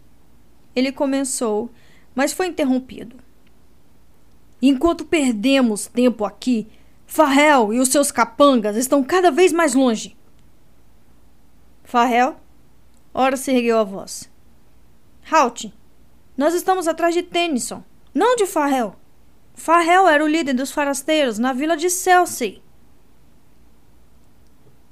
Ele 0.74 0.92
começou, 0.92 1.70
mas 2.14 2.32
foi 2.32 2.46
interrompido. 2.46 3.16
Enquanto 4.62 5.04
perdemos 5.04 5.86
tempo 5.86 6.24
aqui, 6.24 6.68
Farrell 7.06 7.72
e 7.72 7.80
os 7.80 7.88
seus 7.88 8.10
capangas 8.10 8.76
estão 8.76 9.02
cada 9.02 9.30
vez 9.30 9.52
mais 9.52 9.74
longe. 9.74 10.16
Farrell? 11.84 12.36
Ora 13.14 13.36
se 13.36 13.50
ergueu 13.50 13.78
a 13.78 13.84
voz. 13.84 14.30
Halt! 15.30 15.72
Nós 16.36 16.54
estamos 16.54 16.86
atrás 16.86 17.14
de 17.14 17.22
Tennyson, 17.22 17.82
não 18.14 18.36
de 18.36 18.46
Farrell. 18.46 18.94
Farrell 19.54 20.06
era 20.06 20.24
o 20.24 20.28
líder 20.28 20.54
dos 20.54 20.70
forasteiros 20.70 21.38
na 21.38 21.52
vila 21.52 21.76
de 21.76 21.90
Chelsea. 21.90 22.60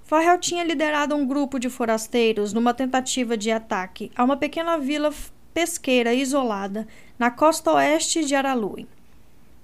Farrell 0.07 0.38
tinha 0.38 0.62
liderado 0.62 1.16
um 1.16 1.27
grupo 1.27 1.59
de 1.59 1.69
forasteiros 1.69 2.53
numa 2.53 2.73
tentativa 2.73 3.37
de 3.37 3.51
ataque 3.51 4.09
a 4.14 4.23
uma 4.23 4.37
pequena 4.37 4.79
vila 4.79 5.12
pesqueira 5.53 6.14
isolada 6.14 6.87
na 7.19 7.29
costa 7.29 7.73
oeste 7.73 8.25
de 8.25 8.33
Araluen. 8.37 8.87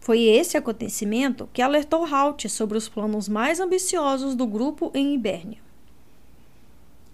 Foi 0.01 0.21
esse 0.21 0.57
acontecimento 0.57 1.49
que 1.53 1.63
alertou 1.63 2.05
Halt 2.05 2.49
sobre 2.49 2.77
os 2.77 2.89
planos 2.89 3.29
mais 3.29 3.61
ambiciosos 3.61 4.35
do 4.35 4.45
grupo 4.45 4.91
em 4.95 5.15
Ibérnia. 5.15 5.61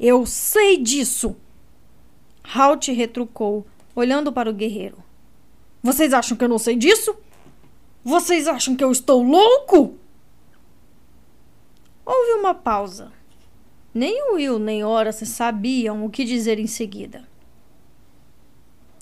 Eu 0.00 0.24
sei 0.24 0.78
disso! 0.78 1.36
Halt 2.42 2.90
retrucou, 2.90 3.66
olhando 3.94 4.32
para 4.32 4.48
o 4.48 4.54
guerreiro. 4.54 5.04
Vocês 5.82 6.14
acham 6.14 6.34
que 6.34 6.44
eu 6.44 6.48
não 6.48 6.58
sei 6.58 6.76
disso? 6.76 7.14
Vocês 8.02 8.48
acham 8.48 8.74
que 8.74 8.82
eu 8.82 8.90
estou 8.90 9.22
louco? 9.22 9.98
Houve 12.06 12.32
uma 12.40 12.54
pausa. 12.54 13.17
Nem 13.98 14.30
Will 14.30 14.60
nem 14.60 14.84
Horace 14.84 15.26
sabiam 15.26 16.04
o 16.04 16.08
que 16.08 16.24
dizer 16.24 16.60
em 16.60 16.68
seguida. 16.68 17.28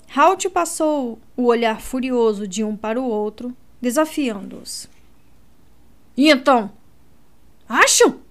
Halt 0.09 0.49
passou 0.49 1.19
o 1.35 1.43
olhar 1.43 1.79
furioso 1.79 2.47
de 2.47 2.63
um 2.63 2.75
para 2.75 2.99
o 2.99 3.07
outro 3.07 3.55
desafiando-os. 3.79 4.89
E 6.17 6.31
então? 6.31 6.71
Acham? 7.69 8.21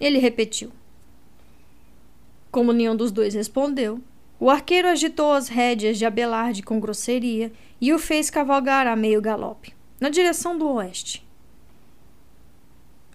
Ele 0.00 0.18
repetiu. 0.18 0.72
Como 2.50 2.72
nenhum 2.72 2.96
dos 2.96 3.12
dois 3.12 3.34
respondeu, 3.34 4.00
o 4.40 4.48
arqueiro 4.48 4.88
agitou 4.88 5.34
as 5.34 5.48
rédeas 5.48 5.98
de 5.98 6.06
Abelard 6.06 6.62
com 6.62 6.80
grosseria 6.80 7.52
e 7.78 7.92
o 7.92 7.98
fez 7.98 8.30
cavalgar 8.30 8.86
a 8.86 8.96
meio 8.96 9.20
galope, 9.20 9.74
na 10.00 10.08
direção 10.08 10.56
do 10.56 10.70
oeste. 10.70 11.22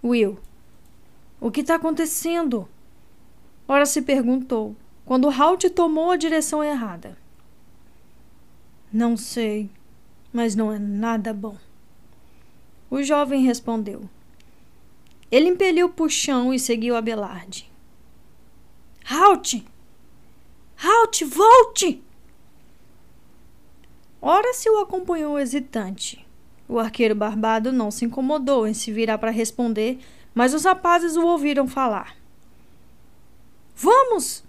Will, 0.04 0.38
o 1.42 1.50
que 1.50 1.62
está 1.62 1.76
acontecendo? 1.76 2.70
Ora 3.68 3.88
se 3.88 4.04
perguntou, 4.04 4.76
quando 5.04 5.28
Halt 5.28 5.68
tomou 5.72 6.12
a 6.12 6.16
direção 6.16 6.64
errada. 6.64 7.18
Não 8.94 9.18
sei, 9.18 9.70
mas 10.32 10.56
não 10.56 10.72
é 10.72 10.78
nada 10.78 11.34
bom. 11.34 11.58
O 12.92 13.02
jovem 13.02 13.44
respondeu. 13.44 14.08
Ele 15.32 15.50
impeliu 15.50 15.88
o 15.88 15.94
puxão 15.94 16.54
e 16.54 16.60
seguiu 16.60 16.96
Abelard. 16.96 17.68
Halt! 19.04 19.66
Halt, 20.78 21.24
volte! 21.26 22.04
Ora 24.22 24.54
se 24.54 24.70
o 24.70 24.80
acompanhou 24.80 25.40
hesitante. 25.40 26.24
O 26.68 26.78
arqueiro 26.78 27.16
barbado 27.16 27.72
não 27.72 27.90
se 27.90 28.06
incomodou 28.06 28.68
em 28.68 28.74
se 28.74 28.92
virar 28.92 29.18
para 29.18 29.32
responder, 29.32 30.00
mas 30.34 30.54
os 30.54 30.66
rapazes 30.66 31.16
o 31.16 31.26
ouviram 31.26 31.68
falar. 31.68 32.16
Vamos! 33.76 34.44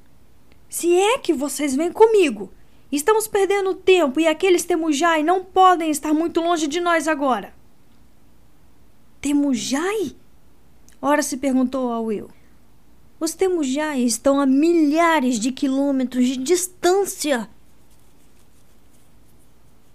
Se 0.69 0.95
é 0.95 1.19
que 1.19 1.33
vocês 1.33 1.75
vêm 1.75 1.93
comigo, 1.93 2.51
Estamos 2.93 3.27
perdendo 3.27 3.73
tempo 3.73 4.21
e 4.21 4.27
aqueles 4.27 4.65
Temujai 4.65 5.23
não 5.23 5.43
podem 5.43 5.91
estar 5.91 6.13
muito 6.13 6.43
longe 6.43 6.67
de 6.67 6.79
nós 6.79 7.09
agora. 7.09 7.55
Temujai? 9.19 10.15
Ora 11.01 11.23
se 11.23 11.39
perguntou 11.39 11.91
a 11.91 11.99
Will. 12.01 12.29
Os 13.19 13.33
Temujai 13.33 14.03
estão 14.03 14.39
a 14.39 14.45
milhares 14.45 15.41
de 15.41 15.51
quilômetros 15.51 16.27
de 16.27 16.37
distância. 16.37 17.49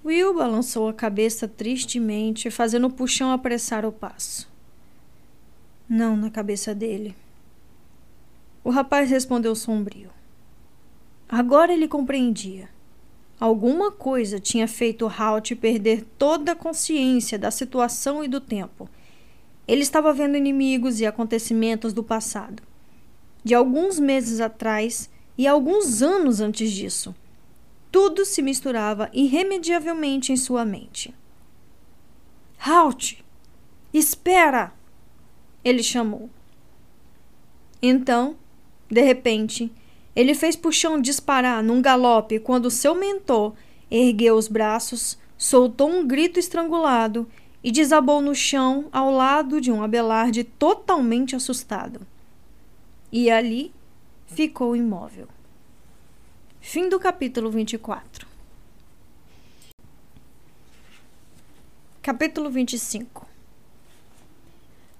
Will 0.04 0.34
balançou 0.34 0.89
a 0.89 0.93
cabeça 0.93 1.47
tristemente, 1.47 2.50
fazendo 2.50 2.88
o 2.88 2.91
puxão 2.91 3.32
apressar 3.32 3.86
o 3.86 3.91
passo. 3.91 4.50
Não 5.89 6.17
na 6.17 6.30
cabeça 6.30 6.76
dele. 6.76 7.15
O 8.63 8.69
rapaz 8.69 9.10
respondeu 9.10 9.56
sombrio. 9.56 10.10
Agora 11.30 11.73
ele 11.73 11.88
compreendia. 11.88 12.69
Alguma 13.39 13.91
coisa 13.91 14.39
tinha 14.39 14.67
feito 14.67 15.08
Halt 15.08 15.56
perder 15.56 16.04
toda 16.17 16.52
a 16.52 16.56
consciência 16.56 17.39
da 17.39 17.52
situação 17.52 18.23
e 18.23 18.28
do 18.28 18.41
tempo. 18.41 18.89
Ele 19.67 19.82
estava 19.82 20.12
vendo 20.12 20.36
inimigos 20.36 21.00
e 21.00 21.06
acontecimentos 21.06 21.93
do 21.93 22.04
passado, 22.04 22.63
de 23.43 23.54
alguns 23.54 24.00
meses 24.00 24.39
atrás 24.39 25.10
e 25.38 25.47
alguns 25.47 26.02
anos 26.02 26.41
antes 26.41 26.71
disso. 26.71 27.15
Tudo 27.91 28.26
se 28.26 28.41
misturava 28.41 29.10
irremediavelmente 29.13 30.34
em 30.34 30.38
sua 30.38 30.65
mente. 30.65 31.13
Halt! 32.60 33.23
Espera! 33.93 34.76
Ele 35.67 35.84
chamou. 35.84 36.30
Então, 37.82 38.38
de 38.89 39.01
repente, 39.01 39.69
ele 40.15 40.34
fez 40.34 40.56
Puxão 40.56 41.01
disparar 41.01 41.62
num 41.62 41.82
galope 41.82 42.39
quando 42.39 42.71
seu 42.71 42.95
mentor 42.95 43.53
ergueu 43.91 44.38
os 44.38 44.47
braços, 44.47 45.17
soltou 45.38 45.89
um 45.89 46.08
grito 46.08 46.39
estrangulado 46.39 47.30
e 47.62 47.69
desabou 47.69 48.21
no 48.21 48.34
chão 48.34 48.88
ao 48.93 49.12
lado 49.12 49.60
de 49.60 49.69
um 49.69 49.84
Abelarde 49.84 50.45
totalmente 50.45 51.36
assustado. 51.36 51.99
E 53.12 53.30
ali 53.30 53.73
ficou 54.25 54.73
imóvel. 54.73 55.27
Fim 56.62 56.88
do 56.88 56.97
capítulo 56.97 57.51
24. 57.51 58.25
Capítulo 62.01 62.49
25 62.49 63.37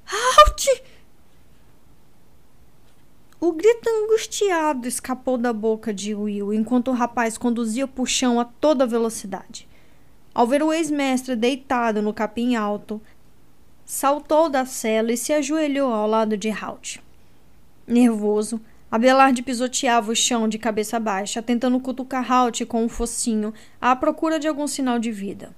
Halt! 0.08 0.84
O 3.40 3.52
grito 3.52 3.88
angustiado 3.88 4.88
escapou 4.88 5.38
da 5.38 5.54
boca 5.54 5.94
de 5.94 6.16
Will 6.16 6.54
enquanto 6.54 6.88
o 6.90 6.94
rapaz 6.94 7.38
conduzia 7.38 7.86
o 7.86 7.88
puxão 7.88 8.40
a 8.40 8.46
toda 8.46 8.88
velocidade. 8.88 9.68
Ao 10.34 10.48
ver 10.48 10.64
o 10.64 10.74
ex-mestre 10.74 11.36
deitado 11.36 12.02
no 12.02 12.14
capim 12.14 12.56
alto, 12.56 13.02
saltou 13.86 14.50
da 14.50 14.66
cela 14.66 15.12
e 15.12 15.18
se 15.18 15.34
ajoelhou 15.34 15.94
ao 15.94 16.08
lado 16.08 16.36
de 16.36 16.50
Halt. 16.50 17.00
Nervoso, 17.86 18.60
Abelard 18.90 19.42
pisoteava 19.44 20.12
o 20.12 20.16
chão 20.16 20.48
de 20.48 20.58
cabeça 20.58 21.00
baixa, 21.00 21.42
tentando 21.42 21.80
cutucar 21.80 22.32
Halt 22.32 22.66
com 22.66 22.84
um 22.84 22.90
focinho 22.90 23.54
à 23.80 23.96
procura 23.96 24.40
de 24.40 24.48
algum 24.48 24.68
sinal 24.68 24.98
de 24.98 25.12
vida. 25.12 25.54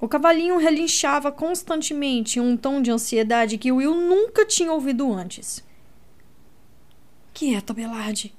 O 0.00 0.06
cavalinho 0.06 0.58
relinchava 0.58 1.32
constantemente 1.32 2.38
em 2.38 2.42
um 2.42 2.56
tom 2.56 2.80
de 2.80 2.90
ansiedade 2.90 3.58
que 3.58 3.72
Will 3.72 3.94
nunca 3.94 4.46
tinha 4.46 4.72
ouvido 4.72 5.12
antes. 5.12 5.64
Quieta, 7.34 7.74
Belade. 7.74 8.34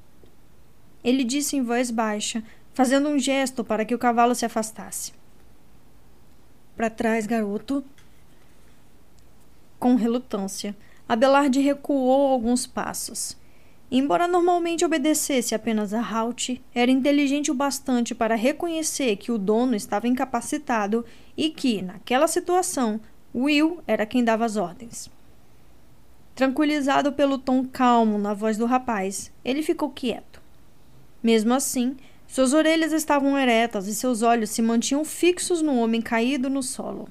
Ele 1.04 1.24
disse 1.24 1.58
em 1.58 1.64
voz 1.64 1.92
baixa, 1.92 2.44
fazendo 2.74 3.10
um 3.10 3.20
gesto 3.20 3.64
para 3.64 3.84
que 3.84 3.96
o 3.96 4.00
cavalo 4.00 4.34
se 4.34 4.46
afastasse. 4.46 5.14
Para 6.76 6.90
trás, 6.90 7.26
garoto. 7.28 7.84
Com 9.78 9.96
relutância, 9.96 10.76
Abelard 11.08 11.60
recuou 11.60 12.28
alguns 12.28 12.66
passos. 12.66 13.38
Embora 13.92 14.28
normalmente 14.28 14.86
obedecesse 14.86 15.56
apenas 15.56 15.94
a 15.94 16.02
Halt, 16.02 16.62
era 16.76 16.92
inteligente 16.92 17.50
o 17.50 17.56
bastante 17.56 18.14
para 18.14 18.36
reconhecer 18.36 19.16
que 19.16 19.32
o 19.32 19.38
dono 19.38 19.76
estava 19.76 20.08
incapacitado 20.08 21.04
e 21.40 21.50
que, 21.50 21.82
naquela 21.82 22.28
situação, 22.28 23.00
Will 23.34 23.82
era 23.88 24.06
quem 24.06 24.26
dava 24.26 24.44
as 24.44 24.58
ordens. 24.58 25.10
Tranquilizado 26.36 27.14
pelo 27.14 27.38
tom 27.38 27.66
calmo 27.66 28.18
na 28.18 28.34
voz 28.34 28.58
do 28.58 28.66
rapaz, 28.66 29.32
ele 29.46 29.64
ficou 29.64 29.90
quieto. 29.90 30.42
Mesmo 31.24 31.54
assim, 31.54 31.96
suas 32.28 32.52
orelhas 32.52 32.92
estavam 32.92 33.38
eretas 33.38 33.88
e 33.88 33.96
seus 33.96 34.22
olhos 34.22 34.50
se 34.50 34.62
mantinham 34.62 35.06
fixos 35.06 35.62
no 35.62 35.78
homem 35.78 36.02
caído 36.02 36.50
no 36.50 36.62
solo. 36.62 37.08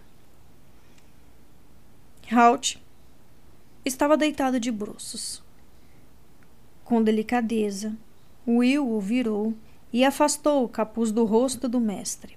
Halt 2.30 2.76
estava 3.82 4.14
deitado 4.14 4.60
de 4.60 4.70
bruços. 4.70 5.42
Com 6.84 7.02
delicadeza, 7.02 7.96
Will 8.46 8.86
o 8.86 9.00
virou 9.00 9.54
e 9.90 10.04
afastou 10.04 10.64
o 10.64 10.68
capuz 10.68 11.10
do 11.10 11.24
rosto 11.24 11.66
do 11.66 11.80
mestre. 11.80 12.36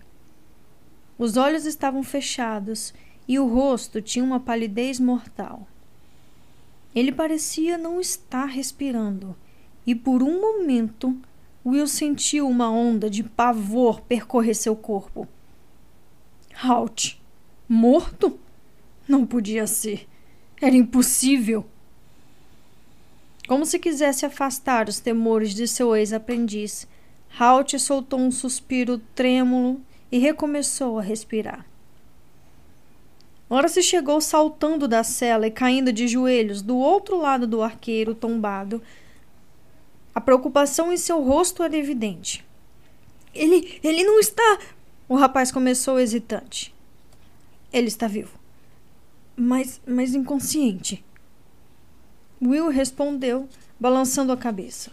Os 1.22 1.38
olhos 1.38 1.68
estavam 1.68 2.02
fechados 2.02 2.96
e 3.28 3.38
o 3.38 3.48
rosto 3.48 4.02
tinha 4.02 4.26
uma 4.26 4.40
palidez 4.40 5.00
mortal. 5.00 5.68
Ele 6.96 7.12
parecia 7.12 7.78
não 7.78 8.02
estar 8.02 8.46
respirando, 8.46 9.36
e 9.86 9.94
por 9.94 10.24
um 10.24 10.42
momento 10.42 11.16
Will 11.64 11.86
sentiu 11.86 12.50
uma 12.50 12.72
onda 12.72 13.08
de 13.08 13.22
pavor 13.22 14.02
percorrer 14.02 14.56
seu 14.56 14.76
corpo. 14.76 15.28
Halt! 16.56 17.22
Morto? 17.70 18.40
Não 19.08 19.24
podia 19.24 19.68
ser. 19.68 20.10
Era 20.60 20.76
impossível. 20.76 21.64
Como 23.48 23.64
se 23.64 23.78
quisesse 23.78 24.26
afastar 24.26 24.90
os 24.90 25.00
temores 25.00 25.54
de 25.54 25.68
seu 25.68 25.96
ex-aprendiz, 25.96 26.88
Halt 27.40 27.78
soltou 27.78 28.20
um 28.20 28.32
suspiro 28.32 28.98
trêmulo 29.14 29.80
e 30.12 30.17
recomeçou 30.17 31.00
a 31.00 31.02
respirar. 31.02 31.65
Ora 33.50 33.67
se 33.67 33.84
chegou 33.84 34.21
saltando 34.21 34.88
da 34.88 35.04
cela 35.04 35.45
e 35.45 35.52
caindo 35.52 35.91
de 35.91 36.08
joelhos 36.08 36.62
do 36.62 36.78
outro 36.78 37.17
lado 37.17 37.45
do 37.45 37.62
arqueiro 37.62 38.15
tombado. 38.15 38.82
A 40.15 40.21
preocupação 40.21 40.91
em 40.91 40.97
seu 40.97 41.21
rosto 41.21 41.62
era 41.62 41.76
evidente. 41.76 42.45
Ele, 43.34 43.80
ele 43.84 44.04
não 44.04 44.19
está. 44.19 44.60
O 45.08 45.15
rapaz 45.15 45.52
começou 45.52 46.00
hesitante. 46.00 46.74
Ele 47.74 47.88
está 47.88 48.08
vivo. 48.08 48.39
Mas, 49.36 49.82
mas 49.86 50.13
inconsciente. 50.13 51.04
Will 52.41 52.69
respondeu, 52.69 53.47
balançando 53.80 54.32
a 54.32 54.38
cabeça. 54.38 54.91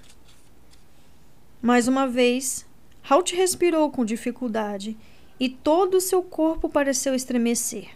Mais 1.63 1.89
uma 1.89 2.07
vez, 2.07 2.67
Halt 3.09 3.35
respirou 3.35 3.91
com 3.91 4.05
dificuldade 4.05 4.97
e 5.41 5.49
todo 5.49 5.97
o 5.97 6.01
seu 6.01 6.23
corpo 6.23 6.69
pareceu 6.69 7.15
estremecer. 7.15 7.91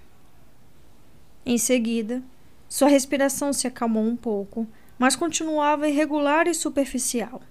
Em 1.44 1.58
seguida, 1.58 2.22
sua 2.68 2.88
respiração 2.88 3.52
se 3.52 3.66
acalmou 3.66 4.04
um 4.04 4.16
pouco, 4.16 4.66
mas 4.98 5.16
continuava 5.16 5.88
irregular 5.88 6.46
e 6.46 6.54
superficial. 6.54 7.42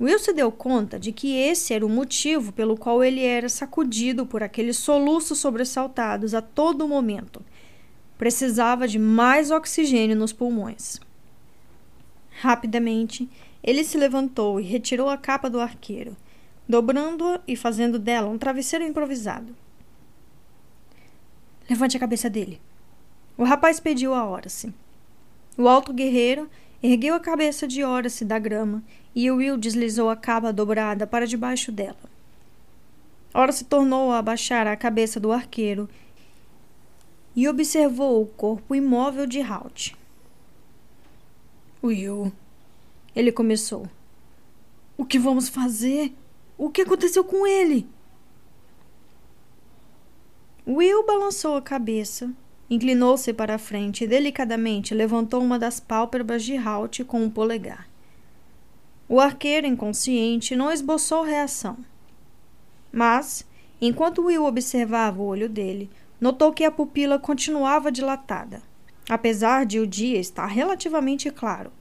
Will 0.00 0.18
se 0.18 0.32
deu 0.32 0.50
conta 0.50 0.98
de 0.98 1.12
que 1.12 1.36
esse 1.36 1.74
era 1.74 1.84
o 1.84 1.88
motivo 1.88 2.52
pelo 2.52 2.76
qual 2.76 3.04
ele 3.04 3.22
era 3.22 3.48
sacudido 3.48 4.24
por 4.24 4.42
aqueles 4.42 4.78
soluços 4.78 5.38
sobressaltados 5.38 6.32
a 6.32 6.40
todo 6.40 6.88
momento 6.88 7.44
Precisava 8.20 8.86
de 8.86 8.98
mais 8.98 9.50
oxigênio 9.50 10.14
nos 10.14 10.30
pulmões. 10.30 11.00
Rapidamente, 12.42 13.26
ele 13.62 13.82
se 13.82 13.96
levantou 13.96 14.60
e 14.60 14.62
retirou 14.62 15.08
a 15.08 15.16
capa 15.16 15.48
do 15.48 15.58
arqueiro, 15.58 16.14
dobrando-a 16.70 17.40
e 17.48 17.56
fazendo 17.56 17.98
dela 17.98 18.28
um 18.28 18.38
travesseiro 18.38 18.84
improvisado. 18.84 19.56
Levante 21.68 21.96
a 21.96 22.00
cabeça 22.00 22.30
dele. 22.30 22.60
O 23.36 23.42
rapaz 23.42 23.80
pediu 23.80 24.14
a 24.14 24.24
Horace. 24.24 24.72
O 25.58 25.68
alto 25.68 25.92
guerreiro 25.92 26.48
ergueu 26.80 27.14
a 27.14 27.20
cabeça 27.20 27.66
de 27.66 27.82
Horace 27.82 28.24
da 28.24 28.38
grama 28.38 28.82
e 29.14 29.30
Will 29.30 29.56
deslizou 29.56 30.08
a 30.08 30.16
capa 30.16 30.52
dobrada 30.52 31.06
para 31.06 31.26
debaixo 31.26 31.72
dela. 31.72 32.08
Horace 33.34 33.64
tornou 33.64 34.12
a 34.12 34.18
abaixar 34.18 34.66
a 34.66 34.76
cabeça 34.76 35.18
do 35.18 35.32
arqueiro 35.32 35.88
e 37.34 37.48
observou 37.48 38.22
o 38.22 38.26
corpo 38.26 38.74
imóvel 38.74 39.26
de 39.26 39.40
Halt. 39.40 39.96
Will, 41.82 42.32
ele 43.14 43.32
começou. 43.32 43.88
O 44.96 45.04
que 45.04 45.18
vamos 45.18 45.48
fazer? 45.48 46.12
O 46.60 46.68
que 46.68 46.82
aconteceu 46.82 47.24
com 47.24 47.46
ele? 47.46 47.88
Will 50.68 51.06
balançou 51.06 51.56
a 51.56 51.62
cabeça, 51.62 52.30
inclinou-se 52.68 53.32
para 53.32 53.54
a 53.54 53.58
frente 53.58 54.04
e 54.04 54.06
delicadamente 54.06 54.92
levantou 54.92 55.42
uma 55.42 55.58
das 55.58 55.80
pálpebras 55.80 56.44
de 56.44 56.58
Halt 56.58 57.02
com 57.04 57.22
o 57.22 57.24
um 57.24 57.30
polegar. 57.30 57.88
O 59.08 59.18
arqueiro 59.18 59.66
inconsciente 59.66 60.54
não 60.54 60.70
esboçou 60.70 61.22
reação. 61.22 61.78
Mas, 62.92 63.42
enquanto 63.80 64.26
Will 64.26 64.44
observava 64.44 65.22
o 65.22 65.24
olho 65.24 65.48
dele, 65.48 65.88
notou 66.20 66.52
que 66.52 66.64
a 66.64 66.70
pupila 66.70 67.18
continuava 67.18 67.90
dilatada, 67.90 68.62
apesar 69.08 69.64
de 69.64 69.80
o 69.80 69.86
dia 69.86 70.18
estar 70.18 70.44
relativamente 70.44 71.30
claro. 71.30 71.72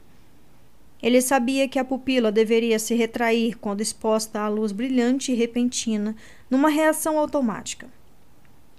Ele 1.01 1.21
sabia 1.21 1.67
que 1.67 1.79
a 1.79 1.85
pupila 1.85 2.31
deveria 2.31 2.77
se 2.77 2.93
retrair 2.93 3.57
quando 3.57 3.81
exposta 3.81 4.41
à 4.41 4.49
luz 4.49 4.71
brilhante 4.71 5.31
e 5.31 5.35
repentina, 5.35 6.15
numa 6.49 6.69
reação 6.69 7.17
automática. 7.17 7.87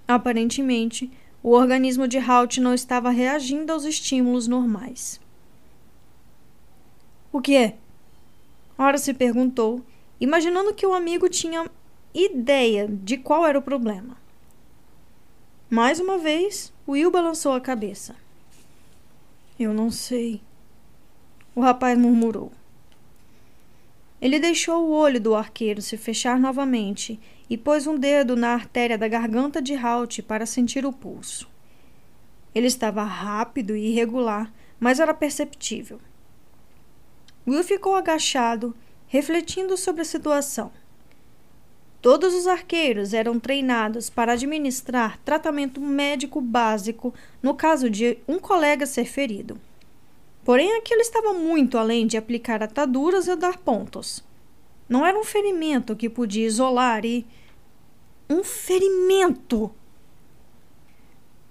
Aparentemente, 0.07 1.11
o 1.41 1.51
organismo 1.51 2.07
de 2.07 2.19
Halt 2.19 2.57
não 2.57 2.73
estava 2.73 3.09
reagindo 3.09 3.71
aos 3.71 3.85
estímulos 3.85 4.47
normais. 4.47 5.19
O 7.31 7.41
que 7.41 7.55
é? 7.55 7.77
Ora 8.77 8.97
se 8.97 9.13
perguntou, 9.13 9.81
imaginando 10.19 10.73
que 10.73 10.85
o 10.85 10.93
amigo 10.93 11.27
tinha 11.29 11.69
ideia 12.13 12.87
de 12.87 13.17
qual 13.17 13.45
era 13.47 13.57
o 13.57 13.61
problema. 13.61 14.17
Mais 15.69 15.99
uma 15.99 16.17
vez, 16.17 16.73
Will 16.87 17.09
balançou 17.09 17.53
a 17.53 17.61
cabeça. 17.61 18.15
Eu 19.57 19.73
não 19.73 19.89
sei. 19.89 20.41
O 21.53 21.61
rapaz 21.61 21.97
murmurou. 21.97 22.51
Ele 24.21 24.39
deixou 24.39 24.85
o 24.85 24.91
olho 24.91 25.19
do 25.19 25.35
arqueiro 25.35 25.81
se 25.81 25.97
fechar 25.97 26.39
novamente 26.39 27.19
e 27.49 27.57
pôs 27.57 27.87
um 27.87 27.97
dedo 27.97 28.35
na 28.35 28.49
artéria 28.49 28.97
da 28.97 29.07
garganta 29.07 29.61
de 29.61 29.75
Halt 29.75 30.21
para 30.21 30.45
sentir 30.45 30.85
o 30.85 30.93
pulso. 30.93 31.49
Ele 32.53 32.67
estava 32.67 33.03
rápido 33.03 33.75
e 33.75 33.87
irregular, 33.91 34.53
mas 34.79 34.99
era 34.99 35.13
perceptível. 35.13 35.99
Will 37.47 37.63
ficou 37.63 37.95
agachado, 37.95 38.75
refletindo 39.07 39.75
sobre 39.75 40.03
a 40.03 40.05
situação. 40.05 40.71
Todos 42.01 42.33
os 42.33 42.47
arqueiros 42.47 43.13
eram 43.13 43.39
treinados 43.39 44.09
para 44.09 44.33
administrar 44.33 45.19
tratamento 45.25 45.81
médico 45.81 46.39
básico 46.39 47.13
no 47.43 47.53
caso 47.53 47.89
de 47.89 48.17
um 48.27 48.39
colega 48.39 48.85
ser 48.85 49.05
ferido. 49.05 49.59
Porém, 50.43 50.77
aquilo 50.77 51.01
estava 51.01 51.33
muito 51.33 51.77
além 51.77 52.07
de 52.07 52.17
aplicar 52.17 52.63
ataduras 52.63 53.27
e 53.27 53.35
dar 53.35 53.57
pontos. 53.57 54.23
Não 54.89 55.05
era 55.05 55.17
um 55.17 55.23
ferimento 55.23 55.95
que 55.95 56.09
podia 56.09 56.45
isolar 56.45 57.05
e. 57.05 57.25
Um 58.29 58.43
ferimento! 58.43 59.71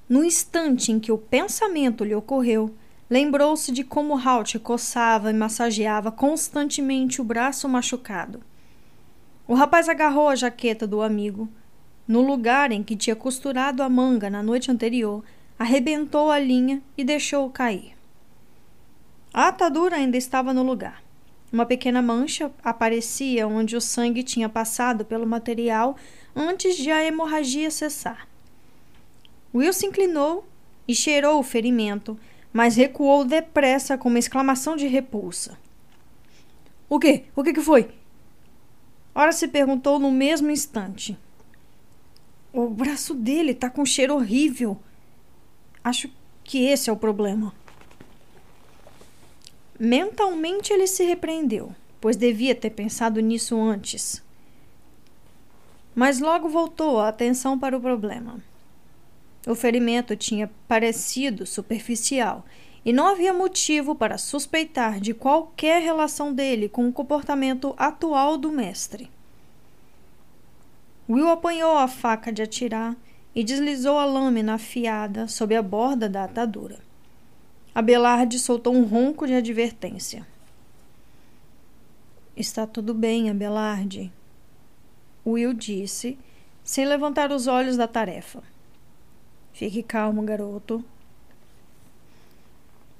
No 0.08 0.24
instante 0.24 0.90
em 0.90 0.98
que 0.98 1.12
o 1.12 1.18
pensamento 1.18 2.02
lhe 2.02 2.14
ocorreu, 2.14 2.74
lembrou-se 3.08 3.70
de 3.70 3.84
como 3.84 4.18
Halt 4.18 4.58
coçava 4.58 5.30
e 5.30 5.34
massageava 5.34 6.10
constantemente 6.10 7.20
o 7.20 7.24
braço 7.24 7.68
machucado. 7.68 8.40
O 9.46 9.54
rapaz 9.54 9.88
agarrou 9.88 10.28
a 10.28 10.34
jaqueta 10.34 10.86
do 10.86 11.00
amigo. 11.00 11.48
No 12.08 12.22
lugar 12.22 12.72
em 12.72 12.82
que 12.82 12.96
tinha 12.96 13.14
costurado 13.14 13.84
a 13.84 13.88
manga 13.88 14.28
na 14.28 14.42
noite 14.42 14.70
anterior, 14.70 15.24
arrebentou 15.56 16.30
a 16.30 16.40
linha 16.40 16.82
e 16.98 17.04
deixou-o 17.04 17.50
cair. 17.50 17.99
A 19.32 19.48
atadura 19.48 19.96
ainda 19.96 20.16
estava 20.16 20.52
no 20.52 20.62
lugar. 20.62 21.02
Uma 21.52 21.66
pequena 21.66 22.02
mancha 22.02 22.50
aparecia 22.62 23.46
onde 23.46 23.76
o 23.76 23.80
sangue 23.80 24.22
tinha 24.22 24.48
passado 24.48 25.04
pelo 25.04 25.26
material 25.26 25.96
antes 26.34 26.76
de 26.76 26.90
a 26.90 27.04
hemorragia 27.04 27.70
cessar. 27.70 28.28
Will 29.54 29.72
se 29.72 29.86
inclinou 29.86 30.44
e 30.86 30.94
cheirou 30.94 31.38
o 31.38 31.44
ferimento, 31.44 32.18
mas 32.52 32.76
recuou 32.76 33.24
depressa 33.24 33.96
com 33.96 34.08
uma 34.08 34.18
exclamação 34.18 34.76
de 34.76 34.86
repulsa. 34.86 35.58
O 36.88 36.98
quê? 36.98 37.24
O 37.34 37.42
que, 37.42 37.52
que 37.52 37.60
foi? 37.60 37.88
Ora 39.14 39.32
se 39.32 39.46
perguntou 39.48 39.98
no 39.98 40.10
mesmo 40.10 40.50
instante. 40.50 41.16
O 42.52 42.68
braço 42.68 43.14
dele 43.14 43.54
tá 43.54 43.70
com 43.70 43.82
um 43.82 43.86
cheiro 43.86 44.14
horrível. 44.14 44.76
Acho 45.82 46.10
que 46.42 46.64
esse 46.64 46.90
é 46.90 46.92
o 46.92 46.96
problema. 46.96 47.54
Mentalmente 49.82 50.74
ele 50.74 50.86
se 50.86 51.04
repreendeu, 51.04 51.74
pois 52.02 52.14
devia 52.14 52.54
ter 52.54 52.68
pensado 52.68 53.18
nisso 53.18 53.58
antes. 53.58 54.22
Mas 55.94 56.20
logo 56.20 56.50
voltou 56.50 57.00
a 57.00 57.08
atenção 57.08 57.58
para 57.58 57.74
o 57.74 57.80
problema. 57.80 58.42
O 59.46 59.54
ferimento 59.54 60.14
tinha 60.14 60.50
parecido 60.68 61.46
superficial 61.46 62.44
e 62.84 62.92
não 62.92 63.06
havia 63.06 63.32
motivo 63.32 63.94
para 63.94 64.18
suspeitar 64.18 65.00
de 65.00 65.14
qualquer 65.14 65.80
relação 65.80 66.30
dele 66.30 66.68
com 66.68 66.86
o 66.86 66.92
comportamento 66.92 67.74
atual 67.78 68.36
do 68.36 68.52
mestre. 68.52 69.10
Will 71.08 71.30
apanhou 71.30 71.78
a 71.78 71.88
faca 71.88 72.30
de 72.30 72.42
atirar 72.42 72.94
e 73.34 73.42
deslizou 73.42 73.98
a 73.98 74.04
lâmina 74.04 74.56
afiada 74.56 75.26
sob 75.26 75.56
a 75.56 75.62
borda 75.62 76.06
da 76.06 76.24
atadura. 76.24 76.89
Abelarde 77.74 78.38
soltou 78.38 78.74
um 78.74 78.84
ronco 78.84 79.26
de 79.26 79.34
advertência. 79.34 80.26
Está 82.36 82.66
tudo 82.66 82.92
bem, 82.92 83.30
Abelarde, 83.30 84.12
Will 85.26 85.52
disse, 85.52 86.18
sem 86.64 86.86
levantar 86.86 87.30
os 87.30 87.46
olhos 87.46 87.76
da 87.76 87.86
tarefa. 87.86 88.42
Fique 89.52 89.82
calmo, 89.82 90.22
garoto. 90.22 90.82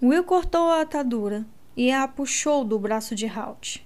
Will 0.02 0.24
cortou 0.24 0.68
a 0.68 0.82
atadura 0.82 1.46
e 1.76 1.90
a 1.90 2.06
puxou 2.06 2.64
do 2.64 2.78
braço 2.78 3.14
de 3.14 3.26
Halt. 3.26 3.84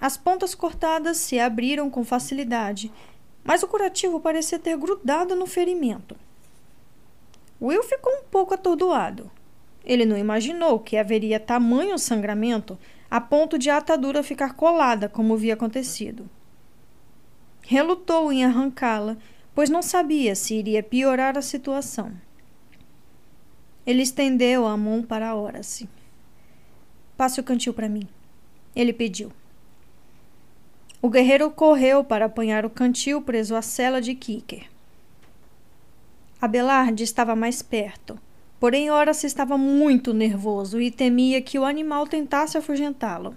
As 0.00 0.16
pontas 0.16 0.54
cortadas 0.54 1.18
se 1.18 1.38
abriram 1.38 1.90
com 1.90 2.04
facilidade, 2.04 2.90
mas 3.44 3.62
o 3.62 3.68
curativo 3.68 4.20
parecia 4.20 4.58
ter 4.58 4.76
grudado 4.76 5.36
no 5.36 5.46
ferimento. 5.46 6.16
Will 7.60 7.82
ficou 7.82 8.12
um 8.12 8.24
pouco 8.24 8.54
atordoado. 8.54 9.30
Ele 9.86 10.04
não 10.04 10.18
imaginou 10.18 10.80
que 10.80 10.96
haveria 10.96 11.40
tamanho 11.40 11.96
sangramento 11.98 12.78
a 13.08 13.20
ponto 13.20 13.56
de 13.56 13.70
a 13.70 13.78
atadura 13.78 14.22
ficar 14.22 14.54
colada, 14.54 15.08
como 15.08 15.32
havia 15.32 15.54
acontecido. 15.54 16.28
Relutou 17.62 18.32
em 18.32 18.44
arrancá-la 18.44 19.16
pois 19.56 19.70
não 19.70 19.80
sabia 19.80 20.34
se 20.34 20.54
iria 20.54 20.82
piorar 20.82 21.38
a 21.38 21.40
situação. 21.40 22.12
Ele 23.86 24.02
estendeu 24.02 24.66
a 24.66 24.76
mão 24.76 25.02
para 25.02 25.34
Horace. 25.34 25.88
Passe 27.16 27.40
o 27.40 27.42
cantil 27.42 27.72
para 27.72 27.88
mim, 27.88 28.06
ele 28.74 28.92
pediu. 28.92 29.32
O 31.00 31.08
guerreiro 31.08 31.50
correu 31.50 32.04
para 32.04 32.26
apanhar 32.26 32.66
o 32.66 32.70
cantil 32.70 33.22
preso 33.22 33.56
à 33.56 33.62
cela 33.62 33.98
de 33.98 34.14
Kicker. 34.14 34.68
Abelard 36.38 37.02
estava 37.02 37.34
mais 37.34 37.62
perto, 37.62 38.20
porém 38.58 38.90
Horace 38.90 39.26
estava 39.26 39.58
muito 39.58 40.14
nervoso 40.14 40.80
e 40.80 40.90
temia 40.90 41.42
que 41.42 41.58
o 41.58 41.64
animal 41.64 42.06
tentasse 42.06 42.56
afugentá-lo. 42.56 43.36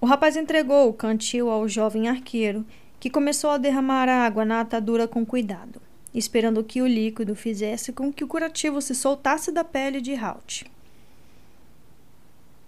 O 0.00 0.06
rapaz 0.06 0.36
entregou 0.36 0.88
o 0.88 0.94
cantil 0.94 1.50
ao 1.50 1.68
jovem 1.68 2.08
arqueiro 2.08 2.64
que 2.98 3.10
começou 3.10 3.50
a 3.50 3.58
derramar 3.58 4.08
água 4.08 4.44
na 4.44 4.60
atadura 4.60 5.08
com 5.08 5.24
cuidado, 5.26 5.80
esperando 6.14 6.64
que 6.64 6.80
o 6.80 6.86
líquido 6.86 7.34
fizesse 7.34 7.92
com 7.92 8.12
que 8.12 8.24
o 8.24 8.28
curativo 8.28 8.80
se 8.80 8.94
soltasse 8.94 9.50
da 9.50 9.64
pele 9.64 10.00
de 10.00 10.14
Halt. 10.14 10.64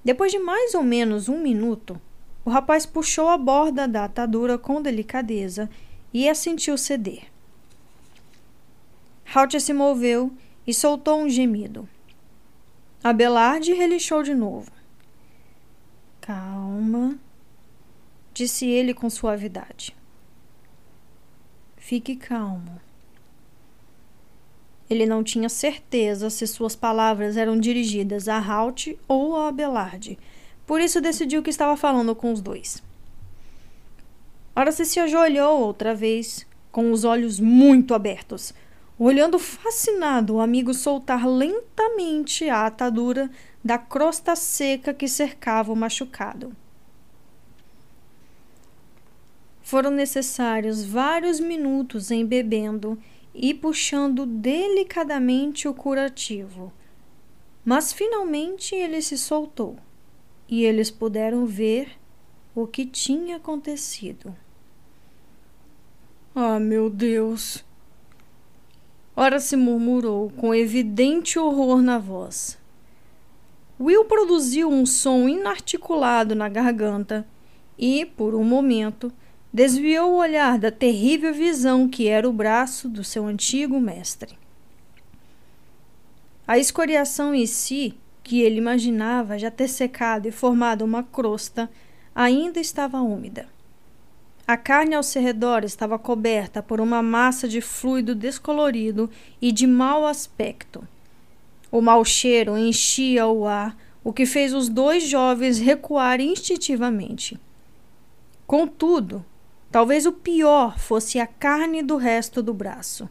Depois 0.04 0.32
de 0.32 0.38
mais 0.38 0.74
ou 0.74 0.82
menos 0.82 1.28
um 1.28 1.38
minuto, 1.38 2.00
o 2.44 2.50
rapaz 2.50 2.84
puxou 2.84 3.28
a 3.28 3.38
borda 3.38 3.86
da 3.86 4.04
atadura 4.04 4.58
com 4.58 4.82
delicadeza 4.82 5.70
e 6.12 6.28
a 6.28 6.34
sentiu 6.34 6.76
ceder. 6.76 7.24
Halt 9.34 9.58
se 9.60 9.72
moveu 9.72 10.32
e 10.66 10.72
soltou 10.72 11.20
um 11.20 11.28
gemido. 11.28 11.88
Abelard 13.02 13.72
relixou 13.72 14.22
de 14.22 14.34
novo. 14.34 14.70
Calma, 16.20 17.18
disse 18.32 18.66
ele 18.66 18.94
com 18.94 19.10
suavidade. 19.10 19.96
Fique 21.76 22.14
calmo. 22.14 22.80
Ele 24.88 25.04
não 25.04 25.24
tinha 25.24 25.48
certeza 25.48 26.30
se 26.30 26.46
suas 26.46 26.76
palavras 26.76 27.36
eram 27.36 27.58
dirigidas 27.58 28.28
a 28.28 28.38
Halt 28.38 28.96
ou 29.08 29.36
a 29.36 29.48
Abelard, 29.48 30.18
por 30.66 30.80
isso 30.80 31.00
decidiu 31.00 31.42
que 31.42 31.50
estava 31.50 31.76
falando 31.76 32.14
com 32.14 32.32
os 32.32 32.40
dois. 32.40 32.82
Ora 34.54 34.70
se 34.70 35.00
ajoelhou 35.00 35.60
outra 35.60 35.94
vez, 35.94 36.46
com 36.70 36.92
os 36.92 37.04
olhos 37.04 37.40
muito 37.40 37.94
abertos, 37.94 38.54
olhando 39.04 39.38
fascinado 39.38 40.34
o 40.34 40.40
amigo 40.40 40.72
soltar 40.72 41.26
lentamente 41.26 42.48
a 42.48 42.66
atadura 42.66 43.30
da 43.64 43.76
crosta 43.76 44.36
seca 44.36 44.94
que 44.94 45.08
cercava 45.08 45.72
o 45.72 45.76
machucado. 45.76 46.54
Foram 49.62 49.90
necessários 49.90 50.84
vários 50.84 51.40
minutos 51.40 52.10
embebendo 52.10 52.96
e 53.34 53.52
puxando 53.54 54.26
delicadamente 54.26 55.66
o 55.66 55.74
curativo. 55.74 56.72
Mas 57.64 57.92
finalmente 57.92 58.74
ele 58.74 59.00
se 59.00 59.16
soltou 59.16 59.78
e 60.48 60.64
eles 60.64 60.90
puderam 60.90 61.46
ver 61.46 61.98
o 62.54 62.66
que 62.66 62.84
tinha 62.84 63.36
acontecido. 63.36 64.36
Ah, 66.34 66.60
meu 66.60 66.90
Deus! 66.90 67.64
Ora 69.14 69.38
se 69.38 69.56
murmurou 69.56 70.30
com 70.30 70.54
evidente 70.54 71.38
horror 71.38 71.82
na 71.82 71.98
voz. 71.98 72.58
Will 73.78 74.04
produziu 74.06 74.70
um 74.70 74.86
som 74.86 75.28
inarticulado 75.28 76.34
na 76.34 76.48
garganta 76.48 77.26
e, 77.76 78.06
por 78.06 78.34
um 78.34 78.44
momento, 78.44 79.12
desviou 79.52 80.12
o 80.12 80.16
olhar 80.16 80.58
da 80.58 80.70
terrível 80.70 81.34
visão 81.34 81.88
que 81.88 82.08
era 82.08 82.28
o 82.28 82.32
braço 82.32 82.88
do 82.88 83.04
seu 83.04 83.26
antigo 83.26 83.78
mestre. 83.78 84.38
A 86.46 86.58
escoriação 86.58 87.34
em 87.34 87.46
si, 87.46 87.94
que 88.22 88.40
ele 88.40 88.56
imaginava 88.56 89.38
já 89.38 89.50
ter 89.50 89.68
secado 89.68 90.26
e 90.26 90.32
formado 90.32 90.84
uma 90.84 91.02
crosta, 91.02 91.70
ainda 92.14 92.60
estava 92.60 93.00
úmida. 93.00 93.51
A 94.46 94.56
carne 94.56 94.94
ao 94.94 95.02
seu 95.02 95.22
redor 95.22 95.64
estava 95.64 95.98
coberta 95.98 96.62
por 96.62 96.80
uma 96.80 97.02
massa 97.02 97.48
de 97.48 97.60
fluido 97.60 98.14
descolorido 98.14 99.08
e 99.40 99.52
de 99.52 99.66
mau 99.66 100.06
aspecto. 100.06 100.86
O 101.70 101.80
mau 101.80 102.04
cheiro 102.04 102.56
enchia 102.58 103.26
o 103.26 103.46
ar, 103.46 103.76
o 104.04 104.12
que 104.12 104.26
fez 104.26 104.52
os 104.52 104.68
dois 104.68 105.04
jovens 105.04 105.58
recuar 105.58 106.20
instintivamente. 106.20 107.40
Contudo, 108.46 109.24
Talvez 109.72 110.04
o 110.04 110.12
pior 110.12 110.78
fosse 110.78 111.18
a 111.18 111.26
carne 111.26 111.82
do 111.82 111.96
resto 111.96 112.42
do 112.42 112.52
braço. 112.52 113.08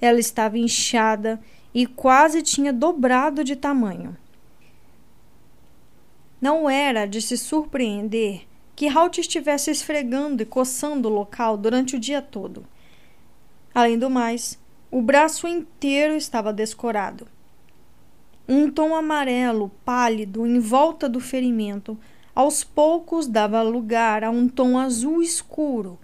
Ela 0.00 0.18
estava 0.18 0.56
inchada 0.56 1.38
e 1.74 1.86
quase 1.86 2.40
tinha 2.40 2.72
dobrado 2.72 3.44
de 3.44 3.54
tamanho. 3.54 4.16
Não 6.40 6.70
era 6.70 7.04
de 7.04 7.20
se 7.20 7.36
surpreender 7.36 8.46
que 8.74 8.88
Halt 8.88 9.20
estivesse 9.20 9.70
esfregando 9.70 10.42
e 10.42 10.46
coçando 10.46 11.08
o 11.08 11.12
local 11.12 11.56
durante 11.56 11.96
o 11.96 12.00
dia 12.00 12.20
todo. 12.20 12.64
Além 13.74 13.98
do 13.98 14.10
mais, 14.10 14.58
o 14.90 15.02
braço 15.02 15.46
inteiro 15.48 16.14
estava 16.16 16.52
descorado. 16.52 17.26
Um 18.48 18.70
tom 18.70 18.94
amarelo 18.94 19.70
pálido 19.84 20.46
em 20.46 20.58
volta 20.58 21.08
do 21.08 21.18
ferimento 21.18 21.98
aos 22.34 22.64
poucos 22.64 23.26
dava 23.26 23.62
lugar 23.62 24.24
a 24.24 24.30
um 24.30 24.48
tom 24.48 24.78
azul 24.78 25.22
escuro, 25.22 25.98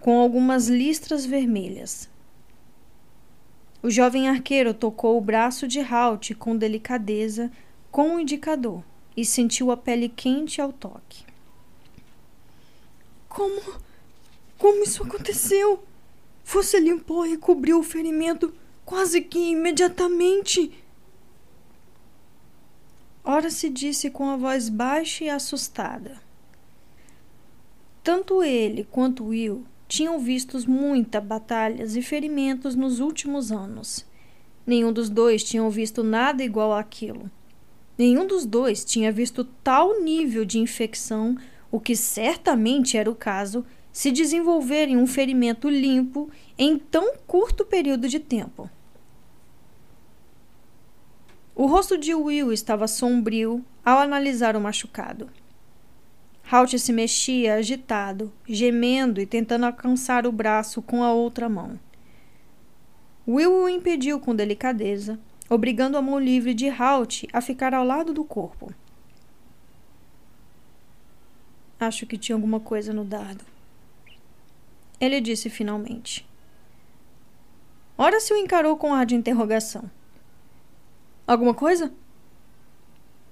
com 0.00 0.20
algumas 0.20 0.68
listras 0.68 1.24
vermelhas. 1.24 2.10
O 3.82 3.90
jovem 3.90 4.28
arqueiro 4.28 4.74
tocou 4.74 5.16
o 5.16 5.20
braço 5.20 5.68
de 5.68 5.80
Halt 5.80 6.34
com 6.34 6.56
delicadeza 6.56 7.50
com 7.90 8.16
o 8.16 8.20
indicador 8.20 8.82
e 9.16 9.24
sentiu 9.24 9.70
a 9.70 9.76
pele 9.76 10.08
quente 10.08 10.60
ao 10.60 10.72
toque. 10.72 11.24
Como. 13.36 13.60
Como 14.56 14.82
isso 14.82 15.02
aconteceu? 15.02 15.84
Você 16.42 16.80
limpou 16.80 17.26
e 17.26 17.36
cobriu 17.36 17.78
o 17.78 17.82
ferimento 17.82 18.54
quase 18.82 19.20
que 19.20 19.50
imediatamente. 19.50 20.72
Ora 23.22 23.50
se 23.50 23.68
disse 23.68 24.08
com 24.08 24.30
a 24.30 24.38
voz 24.38 24.70
baixa 24.70 25.24
e 25.24 25.28
assustada. 25.28 26.18
Tanto 28.02 28.42
ele 28.42 28.84
quanto 28.90 29.26
Will 29.26 29.66
tinham 29.86 30.18
visto 30.18 30.58
muitas 30.66 31.22
batalhas 31.22 31.94
e 31.94 32.00
ferimentos 32.00 32.74
nos 32.74 33.00
últimos 33.00 33.52
anos. 33.52 34.06
Nenhum 34.66 34.90
dos 34.90 35.10
dois 35.10 35.44
tinham 35.44 35.68
visto 35.68 36.02
nada 36.02 36.42
igual 36.42 36.72
àquilo. 36.72 37.30
Nenhum 37.98 38.26
dos 38.26 38.46
dois 38.46 38.82
tinha 38.82 39.12
visto 39.12 39.44
tal 39.62 40.00
nível 40.00 40.46
de 40.46 40.58
infecção, 40.58 41.36
o 41.76 41.80
que 41.80 41.94
certamente 41.94 42.96
era 42.96 43.10
o 43.10 43.14
caso, 43.14 43.62
se 43.92 44.10
desenvolver 44.10 44.88
em 44.88 44.96
um 44.96 45.06
ferimento 45.06 45.68
limpo 45.68 46.30
em 46.56 46.78
tão 46.78 47.18
curto 47.26 47.66
período 47.66 48.08
de 48.08 48.18
tempo. 48.18 48.70
O 51.54 51.66
rosto 51.66 51.98
de 51.98 52.14
Will 52.14 52.50
estava 52.50 52.88
sombrio 52.88 53.62
ao 53.84 53.98
analisar 53.98 54.56
o 54.56 54.60
machucado. 54.60 55.28
Halt 56.50 56.78
se 56.78 56.94
mexia 56.94 57.56
agitado, 57.56 58.32
gemendo 58.48 59.20
e 59.20 59.26
tentando 59.26 59.66
alcançar 59.66 60.26
o 60.26 60.32
braço 60.32 60.80
com 60.80 61.04
a 61.04 61.12
outra 61.12 61.46
mão. 61.46 61.78
Will 63.28 63.52
o 63.52 63.68
impediu 63.68 64.18
com 64.18 64.34
delicadeza, 64.34 65.20
obrigando 65.46 65.98
a 65.98 66.00
mão 66.00 66.18
livre 66.18 66.54
de 66.54 66.70
Halt 66.70 67.26
a 67.34 67.42
ficar 67.42 67.74
ao 67.74 67.84
lado 67.84 68.14
do 68.14 68.24
corpo. 68.24 68.72
Acho 71.78 72.06
que 72.06 72.16
tinha 72.16 72.34
alguma 72.34 72.58
coisa 72.58 72.92
no 72.92 73.04
dardo. 73.04 73.44
Ele 74.98 75.20
disse 75.20 75.50
finalmente. 75.50 76.26
Ora 77.98 78.18
se 78.18 78.32
o 78.32 78.36
encarou 78.36 78.76
com 78.76 78.94
ar 78.94 79.04
de 79.04 79.14
interrogação. 79.14 79.90
Alguma 81.26 81.52
coisa? 81.52 81.92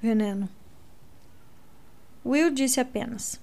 Veneno. 0.00 0.48
Will 2.24 2.50
disse 2.50 2.80
apenas. 2.80 3.40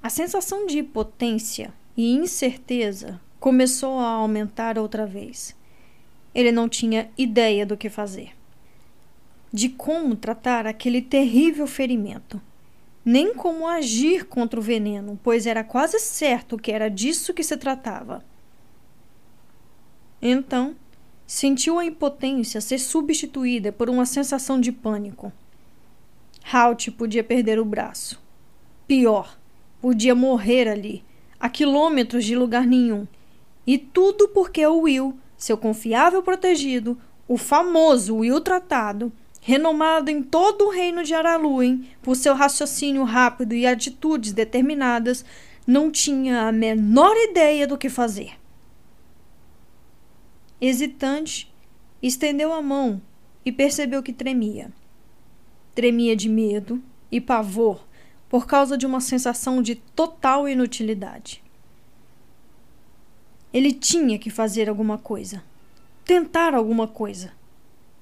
A 0.00 0.08
sensação 0.08 0.66
de 0.66 0.78
impotência 0.78 1.72
e 1.96 2.12
incerteza 2.12 3.20
começou 3.40 3.98
a 3.98 4.08
aumentar 4.08 4.78
outra 4.78 5.06
vez. 5.06 5.56
Ele 6.32 6.52
não 6.52 6.68
tinha 6.68 7.10
ideia 7.18 7.66
do 7.66 7.76
que 7.76 7.88
fazer, 7.88 8.32
de 9.52 9.68
como 9.68 10.16
tratar 10.16 10.66
aquele 10.66 11.02
terrível 11.02 11.66
ferimento 11.66 12.40
nem 13.04 13.34
como 13.34 13.66
agir 13.66 14.26
contra 14.26 14.58
o 14.58 14.62
veneno, 14.62 15.18
pois 15.22 15.46
era 15.46 15.64
quase 15.64 15.98
certo 15.98 16.56
que 16.56 16.70
era 16.70 16.88
disso 16.88 17.34
que 17.34 17.42
se 17.42 17.56
tratava. 17.56 18.24
Então, 20.20 20.76
sentiu 21.26 21.78
a 21.78 21.84
impotência 21.84 22.60
ser 22.60 22.78
substituída 22.78 23.72
por 23.72 23.90
uma 23.90 24.06
sensação 24.06 24.60
de 24.60 24.70
pânico. 24.70 25.32
Halt 26.52 26.90
podia 26.92 27.24
perder 27.24 27.58
o 27.58 27.64
braço. 27.64 28.22
Pior, 28.86 29.36
podia 29.80 30.14
morrer 30.14 30.68
ali, 30.68 31.04
a 31.40 31.48
quilômetros 31.48 32.24
de 32.24 32.36
lugar 32.36 32.66
nenhum. 32.66 33.06
E 33.66 33.78
tudo 33.78 34.28
porque 34.28 34.64
o 34.64 34.80
Will, 34.80 35.18
seu 35.36 35.56
confiável 35.56 36.22
protegido, 36.22 36.98
o 37.26 37.36
famoso 37.36 38.16
Will 38.16 38.40
tratado, 38.40 39.12
renomado 39.44 40.08
em 40.08 40.22
todo 40.22 40.66
o 40.66 40.70
reino 40.70 41.02
de 41.02 41.12
Araluen 41.12 41.88
por 42.00 42.14
seu 42.14 42.32
raciocínio 42.32 43.02
rápido 43.02 43.54
e 43.54 43.66
atitudes 43.66 44.32
determinadas, 44.32 45.24
não 45.66 45.90
tinha 45.90 46.46
a 46.46 46.52
menor 46.52 47.14
ideia 47.16 47.66
do 47.66 47.76
que 47.76 47.88
fazer. 47.88 48.38
Hesitante, 50.60 51.52
estendeu 52.00 52.52
a 52.52 52.62
mão 52.62 53.02
e 53.44 53.50
percebeu 53.50 54.00
que 54.00 54.12
tremia. 54.12 54.72
Tremia 55.74 56.14
de 56.14 56.28
medo 56.28 56.80
e 57.10 57.20
pavor 57.20 57.84
por 58.28 58.46
causa 58.46 58.78
de 58.78 58.86
uma 58.86 59.00
sensação 59.00 59.60
de 59.60 59.74
total 59.74 60.48
inutilidade. 60.48 61.42
Ele 63.52 63.72
tinha 63.72 64.20
que 64.20 64.30
fazer 64.30 64.68
alguma 64.68 64.96
coisa, 64.96 65.42
tentar 66.04 66.54
alguma 66.54 66.86
coisa. 66.86 67.32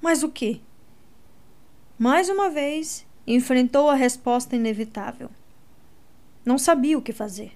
Mas 0.03 0.23
o 0.23 0.29
que? 0.29 0.61
Mais 2.01 2.31
uma 2.31 2.49
vez, 2.49 3.07
enfrentou 3.27 3.91
a 3.91 3.95
resposta 3.95 4.57
inevitável. 4.57 5.29
Não 6.43 6.57
sabia 6.57 6.97
o 6.97 7.03
que 7.03 7.13
fazer. 7.13 7.53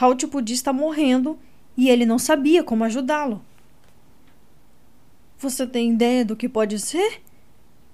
Halt 0.00 0.24
podia 0.28 0.54
estar 0.54 0.72
morrendo 0.72 1.36
e 1.76 1.90
ele 1.90 2.06
não 2.06 2.16
sabia 2.16 2.62
como 2.62 2.84
ajudá-lo. 2.84 3.44
Você 5.36 5.66
tem 5.66 5.90
ideia 5.90 6.24
do 6.24 6.36
que 6.36 6.48
pode 6.48 6.78
ser? 6.78 7.20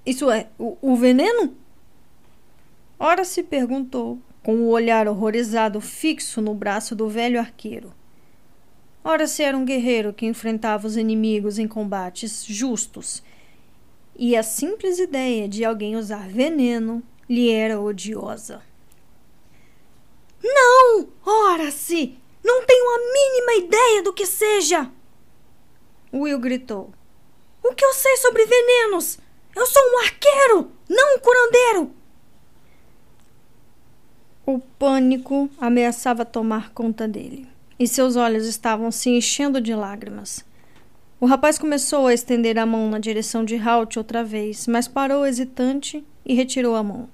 Isso 0.04 0.30
é, 0.30 0.48
o, 0.58 0.76
o 0.82 0.94
veneno? 0.94 1.56
Ora 2.98 3.24
se 3.24 3.42
perguntou, 3.42 4.18
com 4.42 4.56
o 4.56 4.68
olhar 4.68 5.08
horrorizado 5.08 5.80
fixo 5.80 6.42
no 6.42 6.54
braço 6.54 6.94
do 6.94 7.08
velho 7.08 7.40
arqueiro. 7.40 7.94
Ora 9.02 9.26
se 9.26 9.42
era 9.42 9.56
um 9.56 9.64
guerreiro 9.64 10.12
que 10.12 10.26
enfrentava 10.26 10.86
os 10.86 10.98
inimigos 10.98 11.58
em 11.58 11.66
combates 11.66 12.44
justos 12.44 13.22
e 14.16 14.36
a 14.36 14.42
simples 14.42 14.98
ideia 14.98 15.48
de 15.48 15.64
alguém 15.64 15.96
usar 15.96 16.28
veneno 16.28 17.02
lhe 17.28 17.50
era 17.50 17.80
odiosa. 17.80 18.62
Não! 20.42 21.08
Ora-se! 21.24 22.18
Não 22.44 22.64
tenho 22.66 22.90
a 22.90 22.98
mínima 23.12 23.66
ideia 23.66 24.02
do 24.02 24.12
que 24.12 24.26
seja! 24.26 24.90
Will 26.12 26.38
gritou. 26.38 26.92
O 27.62 27.74
que 27.74 27.84
eu 27.84 27.94
sei 27.94 28.16
sobre 28.16 28.44
venenos? 28.44 29.18
Eu 29.54 29.66
sou 29.66 29.82
um 29.82 29.98
arqueiro, 29.98 30.72
não 30.88 31.16
um 31.16 31.18
curandeiro! 31.20 31.94
O 34.44 34.58
pânico 34.58 35.48
ameaçava 35.56 36.24
tomar 36.24 36.70
conta 36.70 37.06
dele, 37.06 37.46
e 37.78 37.86
seus 37.86 38.16
olhos 38.16 38.44
estavam 38.46 38.90
se 38.90 39.08
enchendo 39.08 39.60
de 39.60 39.72
lágrimas. 39.74 40.44
O 41.22 41.26
rapaz 41.26 41.56
começou 41.56 42.08
a 42.08 42.12
estender 42.12 42.58
a 42.58 42.66
mão 42.66 42.90
na 42.90 42.98
direção 42.98 43.44
de 43.44 43.54
Halt 43.54 43.96
outra 43.96 44.24
vez, 44.24 44.66
mas 44.66 44.88
parou 44.88 45.24
hesitante 45.24 46.04
e 46.26 46.34
retirou 46.34 46.74
a 46.74 46.82
mão. 46.82 47.08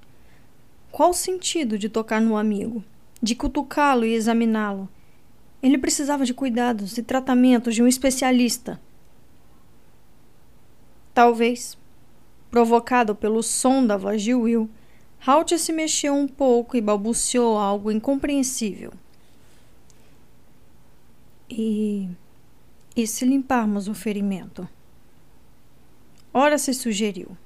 Qual 0.90 1.11
o 1.11 1.12
sentido 1.12 1.76
de 1.76 1.90
tocar 1.90 2.18
no 2.18 2.34
amigo? 2.34 2.82
De 3.20 3.34
cutucá-lo 3.34 4.06
e 4.06 4.14
examiná-lo? 4.14 4.88
Ele 5.62 5.76
precisava 5.76 6.24
de 6.24 6.32
cuidados 6.32 6.96
e 6.96 7.02
tratamentos 7.02 7.74
de 7.74 7.82
um 7.82 7.86
especialista. 7.86 8.80
Talvez, 11.12 11.76
provocado 12.50 13.14
pelo 13.14 13.42
som 13.42 13.86
da 13.86 13.98
voz 13.98 14.22
de 14.22 14.34
Will, 14.34 14.70
Halt 15.26 15.59
se 15.59 15.70
mexeu 15.70 16.14
um 16.14 16.26
pouco 16.26 16.78
e 16.78 16.80
balbuciou 16.80 17.59
algo 17.59 17.92
incompreensível. 17.92 18.90
E 21.50 22.09
e 23.03 23.07
se 23.07 23.24
limparmos 23.24 23.86
o 23.86 23.94
ferimento? 23.94 24.68
Ora 26.34 26.59
se 26.59 26.74
sugeriu. 26.74 27.36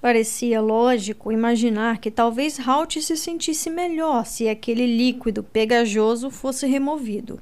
Parecia 0.00 0.60
lógico 0.60 1.30
imaginar 1.30 1.98
que 1.98 2.10
talvez 2.10 2.58
Halt 2.58 3.00
se 3.00 3.16
sentisse 3.16 3.70
melhor 3.70 4.26
se 4.26 4.48
aquele 4.48 4.86
líquido 4.86 5.42
pegajoso 5.42 6.30
fosse 6.30 6.66
removido. 6.66 7.40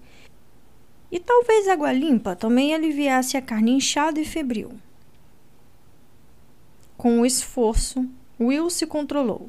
E 1.10 1.18
talvez 1.18 1.68
água 1.68 1.92
limpa 1.92 2.34
também 2.34 2.74
aliviasse 2.74 3.36
a 3.36 3.42
carne 3.42 3.72
inchada 3.72 4.20
e 4.20 4.24
febril. 4.24 4.72
Com 6.96 7.20
o 7.20 7.26
esforço, 7.26 8.08
Will 8.40 8.70
se 8.70 8.86
controlou. 8.86 9.48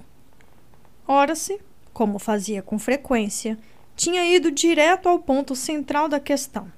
Ora-se, 1.07 1.59
como 1.93 2.19
fazia 2.19 2.61
com 2.61 2.77
frequência, 2.77 3.57
tinha 3.95 4.25
ido 4.25 4.51
direto 4.51 5.07
ao 5.07 5.19
ponto 5.19 5.55
central 5.55 6.07
da 6.07 6.19
questão. 6.19 6.71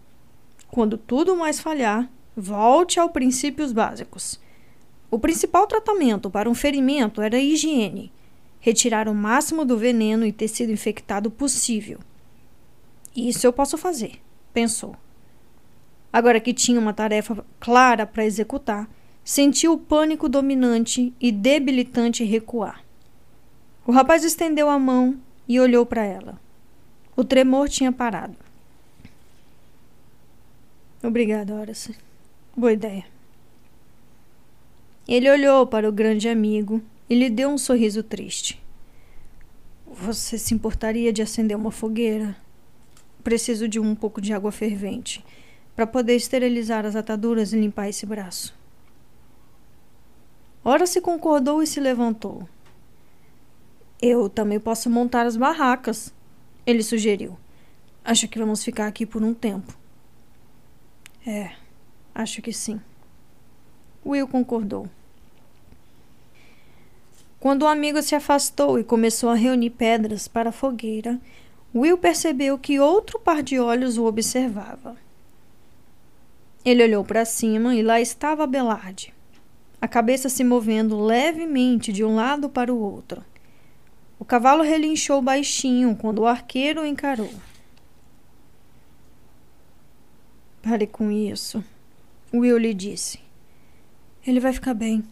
Quando 0.71 0.97
tudo 0.97 1.35
mais 1.35 1.59
falhar, 1.59 2.09
volte 2.35 2.99
aos 2.99 3.11
princípios 3.11 3.71
básicos. 3.71 4.39
O 5.09 5.19
principal 5.19 5.67
tratamento 5.67 6.29
para 6.29 6.49
um 6.49 6.53
ferimento 6.53 7.21
era 7.21 7.37
a 7.37 7.41
higiene, 7.41 8.11
retirar 8.59 9.07
o 9.07 9.13
máximo 9.13 9.63
do 9.63 9.77
veneno 9.77 10.25
e 10.25 10.31
tecido 10.31 10.71
infectado 10.71 11.31
possível. 11.31 11.99
Isso 13.15 13.47
eu 13.47 13.53
posso 13.53 13.77
fazer, 13.77 14.19
pensou. 14.53 14.95
Agora 16.11 16.39
que 16.39 16.53
tinha 16.53 16.79
uma 16.79 16.93
tarefa 16.93 17.45
clara 17.59 18.05
para 18.05 18.25
executar, 18.25 18.89
sentiu 19.23 19.73
o 19.73 19.77
pânico 19.77 20.29
dominante 20.29 21.13
e 21.19 21.31
debilitante 21.31 22.23
recuar. 22.23 22.83
O 23.85 23.91
rapaz 23.91 24.23
estendeu 24.23 24.69
a 24.69 24.79
mão 24.79 25.19
e 25.47 25.59
olhou 25.59 25.85
para 25.85 26.03
ela. 26.03 26.39
O 27.15 27.23
tremor 27.23 27.69
tinha 27.69 27.91
parado. 27.91 28.44
Obrigada, 31.05 31.53
Horace. 31.53 31.95
Boa 32.57 32.73
ideia. 32.73 33.05
Ele 35.07 35.29
olhou 35.29 35.67
para 35.67 35.87
o 35.87 35.91
grande 35.91 36.27
amigo 36.27 36.81
e 37.07 37.13
lhe 37.13 37.29
deu 37.29 37.49
um 37.49 37.59
sorriso 37.59 38.01
triste. 38.01 38.59
Você 39.85 40.35
se 40.39 40.55
importaria 40.55 41.13
de 41.13 41.21
acender 41.21 41.55
uma 41.55 41.69
fogueira? 41.69 42.35
Preciso 43.23 43.67
de 43.67 43.79
um 43.79 43.93
pouco 43.93 44.19
de 44.19 44.33
água 44.33 44.51
fervente 44.51 45.23
para 45.75 45.85
poder 45.85 46.15
esterilizar 46.15 46.87
as 46.87 46.95
ataduras 46.95 47.53
e 47.53 47.59
limpar 47.59 47.87
esse 47.87 48.07
braço. 48.07 48.57
Ora 50.63 50.87
se 50.87 50.99
concordou 51.01 51.61
e 51.61 51.67
se 51.67 51.79
levantou. 51.79 52.49
Eu 54.01 54.27
também 54.27 54.59
posso 54.59 54.89
montar 54.89 55.27
as 55.27 55.37
barracas, 55.37 56.11
ele 56.65 56.81
sugeriu. 56.81 57.37
Acho 58.03 58.27
que 58.27 58.39
vamos 58.39 58.63
ficar 58.63 58.87
aqui 58.87 59.05
por 59.05 59.21
um 59.21 59.35
tempo. 59.35 59.84
É, 61.25 61.51
acho 62.13 62.41
que 62.41 62.53
sim. 62.53 62.79
Will 64.05 64.27
concordou. 64.27 64.87
Quando 67.39 67.63
o 67.63 67.67
amigo 67.67 68.01
se 68.01 68.15
afastou 68.15 68.79
e 68.79 68.83
começou 68.83 69.29
a 69.29 69.35
reunir 69.35 69.71
pedras 69.71 70.27
para 70.27 70.49
a 70.49 70.53
fogueira, 70.53 71.19
Will 71.73 71.97
percebeu 71.97 72.57
que 72.57 72.79
outro 72.79 73.19
par 73.19 73.43
de 73.43 73.59
olhos 73.59 73.97
o 73.97 74.05
observava. 74.05 74.95
Ele 76.63 76.83
olhou 76.83 77.03
para 77.03 77.25
cima 77.25 77.75
e 77.75 77.83
lá 77.83 77.99
estava 77.99 78.43
Abelard, 78.43 79.13
a 79.79 79.87
cabeça 79.87 80.29
se 80.29 80.43
movendo 80.43 80.99
levemente 80.99 81.93
de 81.93 82.03
um 82.03 82.15
lado 82.15 82.49
para 82.49 82.73
o 82.73 82.79
outro. 82.79 83.23
O 84.17 84.25
cavalo 84.25 84.63
relinchou 84.63 85.21
baixinho 85.21 85.95
quando 85.95 86.19
o 86.19 86.25
arqueiro 86.25 86.81
o 86.81 86.85
encarou. 86.85 87.29
Pare 90.65 90.87
com 90.87 91.11
isso, 91.11 91.63
Will 92.33 92.57
lhe 92.57 92.73
disse. 92.73 93.19
Ele 94.25 94.39
vai 94.39 94.51
ficar 94.51 94.73
bem. 94.73 95.03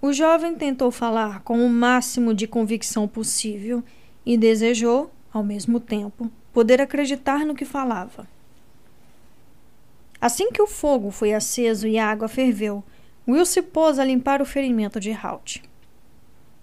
O 0.00 0.14
jovem 0.14 0.54
tentou 0.54 0.90
falar 0.90 1.42
com 1.42 1.62
o 1.62 1.68
máximo 1.68 2.32
de 2.32 2.46
convicção 2.46 3.06
possível 3.06 3.84
e 4.24 4.34
desejou, 4.34 5.10
ao 5.30 5.44
mesmo 5.44 5.78
tempo, 5.78 6.32
poder 6.54 6.80
acreditar 6.80 7.44
no 7.44 7.54
que 7.54 7.66
falava. 7.66 8.26
Assim 10.18 10.50
que 10.50 10.62
o 10.62 10.66
fogo 10.66 11.10
foi 11.10 11.34
aceso 11.34 11.86
e 11.86 11.98
a 11.98 12.10
água 12.10 12.28
ferveu, 12.28 12.82
Will 13.28 13.44
se 13.44 13.60
pôs 13.60 13.98
a 13.98 14.06
limpar 14.06 14.40
o 14.40 14.46
ferimento 14.46 14.98
de 14.98 15.12
Halt. 15.12 15.62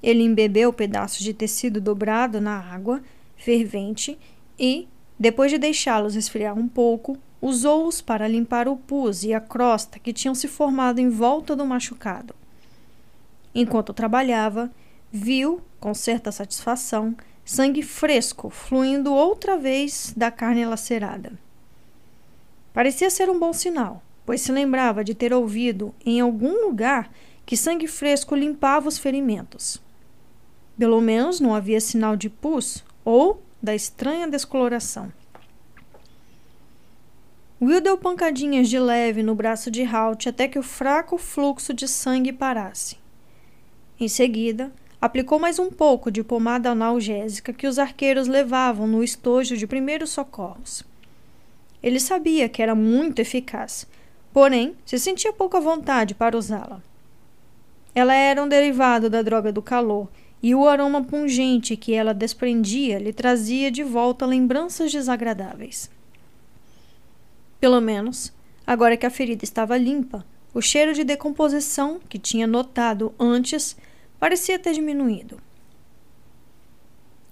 Ele 0.01 0.23
embebeu 0.23 0.73
pedaços 0.73 1.19
de 1.19 1.31
tecido 1.31 1.79
dobrado 1.79 2.41
na 2.41 2.59
água 2.59 3.03
fervente 3.35 4.17
e, 4.57 4.87
depois 5.19 5.51
de 5.51 5.57
deixá-los 5.57 6.15
esfriar 6.15 6.57
um 6.57 6.67
pouco, 6.67 7.17
usou-os 7.41 8.01
para 8.01 8.27
limpar 8.27 8.67
o 8.67 8.75
pus 8.75 9.23
e 9.23 9.33
a 9.33 9.39
crosta 9.39 9.99
que 9.99 10.13
tinham 10.13 10.35
se 10.35 10.47
formado 10.47 10.99
em 10.99 11.09
volta 11.09 11.55
do 11.55 11.65
machucado. 11.65 12.35
Enquanto 13.53 13.93
trabalhava, 13.93 14.71
viu, 15.11 15.61
com 15.79 15.93
certa 15.93 16.31
satisfação, 16.31 17.15
sangue 17.43 17.81
fresco 17.81 18.49
fluindo 18.49 19.13
outra 19.13 19.57
vez 19.57 20.13
da 20.15 20.29
carne 20.29 20.65
lacerada. 20.65 21.31
Parecia 22.73 23.09
ser 23.09 23.29
um 23.29 23.39
bom 23.39 23.53
sinal, 23.53 24.03
pois 24.25 24.41
se 24.41 24.51
lembrava 24.51 25.03
de 25.03 25.15
ter 25.15 25.33
ouvido 25.33 25.95
em 26.05 26.19
algum 26.19 26.65
lugar 26.65 27.09
que 27.45 27.57
sangue 27.57 27.87
fresco 27.87 28.35
limpava 28.35 28.87
os 28.87 28.99
ferimentos. 28.99 29.81
Pelo 30.77 31.01
menos 31.01 31.39
não 31.39 31.55
havia 31.55 31.81
sinal 31.81 32.15
de 32.15 32.29
pus 32.29 32.83
ou 33.03 33.41
da 33.61 33.75
estranha 33.75 34.27
descoloração. 34.27 35.11
Will 37.59 37.81
deu 37.81 37.97
pancadinhas 37.97 38.69
de 38.69 38.77
leve 38.77 39.23
no 39.23 39.33
braço 39.33 39.71
de 39.71 39.83
Halt 39.83 40.29
até 40.29 40.47
que 40.47 40.59
o 40.59 40.63
fraco 40.63 41.17
fluxo 41.17 41.73
de 41.73 41.87
sangue 41.87 42.31
parasse. 42.31 42.97
Em 43.99 44.07
seguida, 44.07 44.71
aplicou 45.01 45.39
mais 45.39 45.57
um 45.57 45.71
pouco 45.71 46.11
de 46.11 46.23
pomada 46.23 46.69
analgésica 46.69 47.51
que 47.51 47.65
os 47.65 47.79
arqueiros 47.79 48.27
levavam 48.27 48.85
no 48.85 49.03
estojo 49.03 49.57
de 49.57 49.65
primeiros 49.65 50.11
socorros. 50.11 50.83
Ele 51.81 51.99
sabia 51.99 52.47
que 52.47 52.61
era 52.61 52.75
muito 52.75 53.19
eficaz, 53.19 53.87
porém 54.31 54.75
se 54.85 54.99
sentia 54.99 55.33
pouca 55.33 55.59
vontade 55.59 56.13
para 56.13 56.37
usá-la. 56.37 56.81
Ela 57.95 58.13
era 58.13 58.43
um 58.43 58.47
derivado 58.47 59.09
da 59.09 59.23
droga 59.23 59.51
do 59.51 59.63
calor 59.63 60.07
e 60.41 60.53
o 60.53 60.67
aroma 60.67 61.03
pungente 61.03 61.75
que 61.75 61.93
ela 61.93 62.13
desprendia 62.13 62.99
lhe 62.99 63.11
trazia 63.11 63.71
de 63.71 63.83
volta 63.83 64.25
lembranças 64.25 64.91
desagradáveis. 64.91 65.89
Pelo 67.59 67.81
menos, 67.81 68.31
agora 68.65 68.95
que 68.95 69.05
a 69.05 69.09
ferida 69.09 69.43
estava 69.43 69.77
limpa, 69.77 70.25
o 70.53 70.61
cheiro 70.61 70.93
de 70.93 71.03
decomposição 71.03 71.99
que 72.07 72.19
tinha 72.19 72.47
notado 72.47 73.13
antes 73.19 73.75
parecia 74.19 74.59
ter 74.59 74.73
diminuído. 74.73 75.39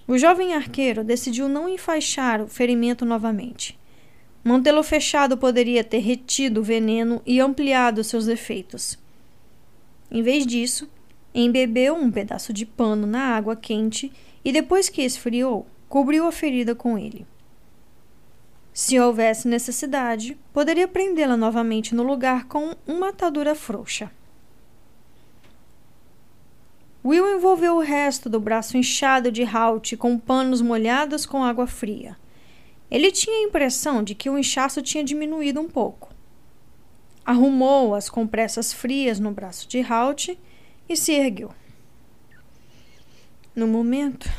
O 0.07 0.17
jovem 0.17 0.53
arqueiro 0.53 1.03
decidiu 1.03 1.49
não 1.49 1.67
enfaixar 1.67 2.41
o 2.41 2.47
ferimento 2.47 3.05
novamente. 3.05 3.77
Mantê-lo 4.43 4.83
fechado 4.83 5.35
poderia 5.35 5.83
ter 5.83 5.97
retido 5.97 6.61
o 6.61 6.63
veneno 6.63 7.21
e 7.25 7.39
ampliado 7.39 8.03
seus 8.03 8.27
efeitos. 8.27 8.99
Em 10.11 10.21
vez 10.21 10.45
disso, 10.45 10.87
embebeu 11.43 11.93
um 11.95 12.09
pedaço 12.09 12.53
de 12.53 12.65
pano 12.65 13.05
na 13.05 13.35
água 13.35 13.55
quente 13.55 14.11
e, 14.43 14.51
depois 14.51 14.87
que 14.87 15.01
esfriou, 15.01 15.67
cobriu 15.89 16.25
a 16.25 16.31
ferida 16.31 16.73
com 16.73 16.97
ele. 16.97 17.27
Se 18.73 18.99
houvesse 18.99 19.47
necessidade, 19.47 20.37
poderia 20.53 20.87
prendê-la 20.87 21.37
novamente 21.37 21.93
no 21.93 22.03
lugar 22.03 22.45
com 22.45 22.73
uma 22.87 23.09
atadura 23.09 23.53
frouxa. 23.53 24.11
Will 27.03 27.37
envolveu 27.37 27.75
o 27.75 27.81
resto 27.81 28.29
do 28.29 28.39
braço 28.39 28.77
inchado 28.77 29.31
de 29.31 29.43
Halt 29.43 29.95
com 29.95 30.17
panos 30.17 30.61
molhados 30.61 31.25
com 31.25 31.43
água 31.43 31.67
fria. 31.67 32.17
Ele 32.89 33.11
tinha 33.11 33.37
a 33.37 33.47
impressão 33.47 34.03
de 34.03 34.15
que 34.15 34.29
o 34.29 34.37
inchaço 34.37 34.81
tinha 34.81 35.03
diminuído 35.03 35.61
um 35.61 35.69
pouco. 35.69 36.13
Arrumou 37.23 37.93
as 37.93 38.09
compressas 38.09 38.73
frias 38.73 39.19
no 39.19 39.31
braço 39.31 39.67
de 39.67 39.81
Halt 39.81 40.37
e 40.87 40.95
se 40.95 41.13
ergueu. 41.13 41.53
No 43.55 43.67
momento, 43.67 44.29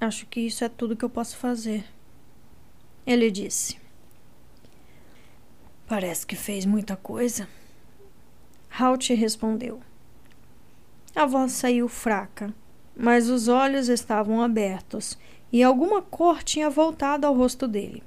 acho 0.00 0.26
que 0.26 0.40
isso 0.40 0.64
é 0.64 0.68
tudo 0.68 0.96
que 0.96 1.04
eu 1.04 1.10
posso 1.10 1.36
fazer. 1.36 1.84
Ele 3.06 3.30
disse. 3.30 3.78
Parece 5.86 6.26
que 6.26 6.36
fez 6.36 6.64
muita 6.64 6.96
coisa. 6.96 7.48
Halt 8.70 9.10
respondeu. 9.10 9.80
A 11.14 11.26
voz 11.26 11.52
saiu 11.52 11.88
fraca, 11.88 12.52
mas 12.96 13.28
os 13.28 13.48
olhos 13.48 13.88
estavam 13.88 14.42
abertos 14.42 15.16
e 15.52 15.62
alguma 15.62 16.02
cor 16.02 16.42
tinha 16.42 16.68
voltado 16.68 17.26
ao 17.26 17.34
rosto 17.34 17.68
dele. 17.68 18.02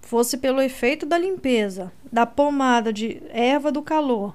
Fosse 0.00 0.38
pelo 0.38 0.62
efeito 0.62 1.04
da 1.04 1.18
limpeza, 1.18 1.92
da 2.10 2.24
pomada 2.24 2.92
de 2.92 3.22
erva 3.28 3.70
do 3.70 3.82
calor, 3.82 4.34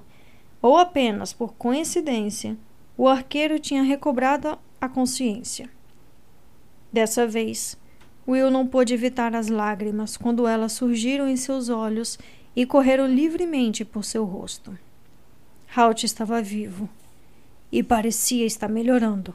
ou 0.62 0.78
apenas 0.78 1.32
por 1.32 1.54
coincidência, 1.54 2.56
o 2.96 3.08
arqueiro 3.08 3.58
tinha 3.58 3.82
recobrado 3.82 4.56
a 4.80 4.88
consciência. 4.88 5.68
Dessa 6.92 7.26
vez, 7.26 7.76
Will 8.26 8.50
não 8.50 8.66
pôde 8.66 8.94
evitar 8.94 9.34
as 9.34 9.48
lágrimas 9.48 10.16
quando 10.16 10.46
elas 10.46 10.72
surgiram 10.72 11.26
em 11.26 11.36
seus 11.36 11.68
olhos 11.68 12.16
e 12.54 12.64
correram 12.64 13.08
livremente 13.08 13.84
por 13.84 14.04
seu 14.04 14.24
rosto. 14.24 14.78
Halt 15.74 16.04
estava 16.04 16.40
vivo 16.40 16.88
e 17.72 17.82
parecia 17.82 18.46
estar 18.46 18.68
melhorando. 18.68 19.34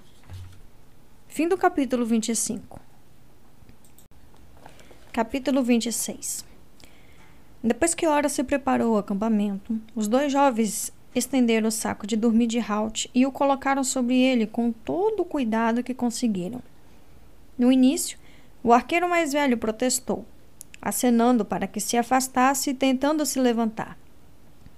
Fim 1.27 1.47
do 1.47 1.57
capítulo 1.57 2.05
25. 2.05 2.79
Capítulo 5.11 5.63
26. 5.63 6.45
Depois 7.61 7.93
que 7.95 8.07
Ora 8.07 8.29
se 8.29 8.43
preparou 8.43 8.93
o 8.93 8.97
acampamento, 8.97 9.81
os 9.95 10.07
dois 10.07 10.31
jovens 10.31 10.93
estenderam 11.13 11.69
o 11.69 11.71
saco 11.71 12.05
de 12.05 12.15
dormir 12.15 12.47
de 12.47 12.59
Halt 12.59 13.09
e 13.13 13.25
o 13.25 13.31
colocaram 13.31 13.83
sobre 13.83 14.15
ele 14.19 14.45
com 14.45 14.71
todo 14.71 15.21
o 15.21 15.25
cuidado 15.25 15.83
que 15.83 15.93
conseguiram. 15.93 16.61
No 17.57 17.71
início, 17.71 18.17
o 18.63 18.71
arqueiro 18.73 19.09
mais 19.09 19.33
velho 19.33 19.57
protestou, 19.57 20.25
acenando 20.81 21.43
para 21.43 21.67
que 21.67 21.79
se 21.79 21.97
afastasse 21.97 22.69
e 22.69 22.73
tentando 22.73 23.25
se 23.25 23.39
levantar. 23.39 23.97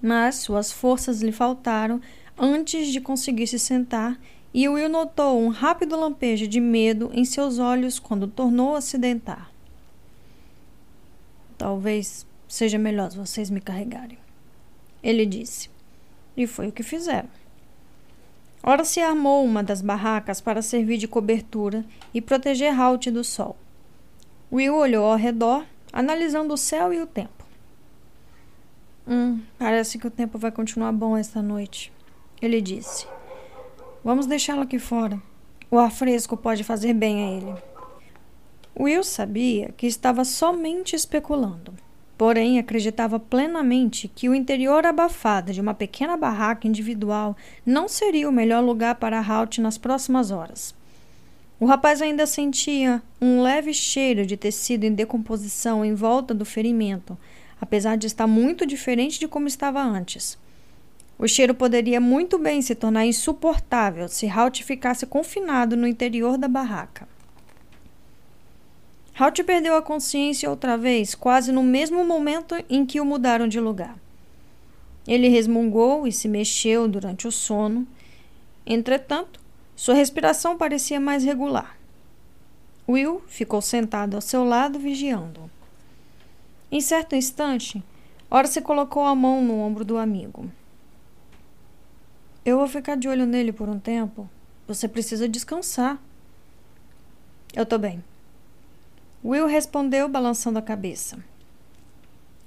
Mas 0.00 0.36
suas 0.36 0.72
forças 0.72 1.20
lhe 1.20 1.32
faltaram 1.32 2.00
antes 2.38 2.88
de 2.88 3.00
conseguir 3.00 3.46
se 3.46 3.58
sentar, 3.58 4.18
e 4.52 4.68
Will 4.68 4.88
notou 4.88 5.40
um 5.40 5.48
rápido 5.48 5.94
lampejo 5.94 6.48
de 6.48 6.58
medo 6.58 7.10
em 7.12 7.24
seus 7.24 7.58
olhos 7.58 8.00
quando 8.00 8.26
tornou 8.26 8.74
a 8.74 8.80
se 8.80 8.98
dentar. 8.98 9.52
Talvez 11.56 12.26
seja 12.48 12.78
melhor 12.78 13.10
vocês 13.10 13.48
me 13.48 13.60
carregarem, 13.60 14.18
ele 15.02 15.24
disse. 15.24 15.69
E 16.40 16.46
foi 16.46 16.68
o 16.68 16.72
que 16.72 16.82
fizeram. 16.82 17.28
Ora 18.62 18.82
se 18.82 18.98
armou 18.98 19.44
uma 19.44 19.62
das 19.62 19.82
barracas 19.82 20.40
para 20.40 20.62
servir 20.62 20.96
de 20.96 21.06
cobertura 21.06 21.84
e 22.14 22.20
proteger 22.22 22.72
Halt 22.80 23.10
do 23.10 23.22
sol. 23.22 23.58
Will 24.50 24.74
olhou 24.74 25.04
ao 25.04 25.18
redor, 25.18 25.66
analisando 25.92 26.54
o 26.54 26.56
céu 26.56 26.94
e 26.94 27.02
o 27.02 27.06
tempo. 27.06 27.44
Hum, 29.06 29.42
parece 29.58 29.98
que 29.98 30.06
o 30.06 30.10
tempo 30.10 30.38
vai 30.38 30.50
continuar 30.50 30.92
bom 30.92 31.14
esta 31.14 31.42
noite. 31.42 31.92
Ele 32.40 32.62
disse: 32.62 33.06
Vamos 34.02 34.24
deixá-lo 34.24 34.62
aqui 34.62 34.78
fora. 34.78 35.20
O 35.70 35.76
ar 35.76 35.92
fresco 35.92 36.38
pode 36.38 36.64
fazer 36.64 36.94
bem 36.94 37.22
a 37.22 37.30
ele. 37.36 37.62
Will 38.74 39.04
sabia 39.04 39.72
que 39.72 39.86
estava 39.86 40.24
somente 40.24 40.96
especulando, 40.96 41.74
porém 42.20 42.58
acreditava 42.58 43.18
plenamente 43.18 44.06
que 44.14 44.28
o 44.28 44.34
interior 44.34 44.84
abafado 44.84 45.54
de 45.54 45.60
uma 45.62 45.72
pequena 45.72 46.18
barraca 46.18 46.68
individual 46.68 47.34
não 47.64 47.88
seria 47.88 48.28
o 48.28 48.32
melhor 48.32 48.62
lugar 48.62 48.96
para 48.96 49.18
Halt 49.26 49.56
nas 49.58 49.78
próximas 49.78 50.30
horas. 50.30 50.74
O 51.58 51.64
rapaz 51.64 52.02
ainda 52.02 52.26
sentia 52.26 53.02
um 53.22 53.40
leve 53.40 53.72
cheiro 53.72 54.26
de 54.26 54.36
tecido 54.36 54.84
em 54.84 54.92
decomposição 54.92 55.82
em 55.82 55.94
volta 55.94 56.34
do 56.34 56.44
ferimento, 56.44 57.16
apesar 57.58 57.96
de 57.96 58.06
estar 58.06 58.26
muito 58.26 58.66
diferente 58.66 59.18
de 59.18 59.26
como 59.26 59.48
estava 59.48 59.82
antes. 59.82 60.36
O 61.18 61.26
cheiro 61.26 61.54
poderia 61.54 62.02
muito 62.02 62.38
bem 62.38 62.60
se 62.60 62.74
tornar 62.74 63.06
insuportável 63.06 64.08
se 64.08 64.28
Halt 64.28 64.62
ficasse 64.62 65.06
confinado 65.06 65.74
no 65.74 65.86
interior 65.86 66.36
da 66.36 66.48
barraca. 66.48 67.08
Halt 69.20 69.44
perdeu 69.44 69.76
a 69.76 69.82
consciência 69.82 70.48
outra 70.48 70.78
vez, 70.78 71.14
quase 71.14 71.52
no 71.52 71.62
mesmo 71.62 72.02
momento 72.02 72.54
em 72.70 72.86
que 72.86 72.98
o 73.02 73.04
mudaram 73.04 73.46
de 73.46 73.60
lugar. 73.60 73.94
Ele 75.06 75.28
resmungou 75.28 76.06
e 76.06 76.12
se 76.12 76.26
mexeu 76.26 76.88
durante 76.88 77.28
o 77.28 77.30
sono. 77.30 77.86
Entretanto, 78.64 79.38
sua 79.76 79.92
respiração 79.92 80.56
parecia 80.56 80.98
mais 80.98 81.22
regular. 81.22 81.76
Will 82.88 83.22
ficou 83.26 83.60
sentado 83.60 84.14
ao 84.14 84.22
seu 84.22 84.42
lado, 84.42 84.78
vigiando. 84.78 85.50
Em 86.72 86.80
certo 86.80 87.14
instante, 87.14 87.84
se 88.46 88.62
colocou 88.62 89.04
a 89.04 89.14
mão 89.14 89.42
no 89.42 89.60
ombro 89.60 89.84
do 89.84 89.98
amigo. 89.98 90.50
Eu 92.42 92.56
vou 92.56 92.66
ficar 92.66 92.96
de 92.96 93.06
olho 93.06 93.26
nele 93.26 93.52
por 93.52 93.68
um 93.68 93.78
tempo. 93.78 94.30
Você 94.66 94.88
precisa 94.88 95.28
descansar. 95.28 95.98
Eu 97.54 97.66
tô 97.66 97.76
bem. 97.76 98.02
Will 99.24 99.46
respondeu, 99.46 100.08
balançando 100.08 100.58
a 100.58 100.62
cabeça. 100.62 101.22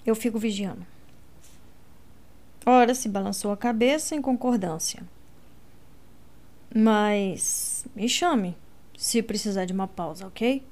Eu 0.06 0.16
fico 0.16 0.40
vigiando. 0.40 0.86
Ora 2.66 2.96
se 2.96 3.08
balançou 3.08 3.52
a 3.52 3.58
cabeça 3.58 4.16
em 4.16 4.22
concordância. 4.22 5.04
Mas 6.74 7.86
me 7.96 8.10
chame 8.10 8.58
se 8.98 9.22
precisar 9.22 9.66
de 9.66 9.74
uma 9.74 9.88
pausa, 9.88 10.26
ok? 10.26 10.64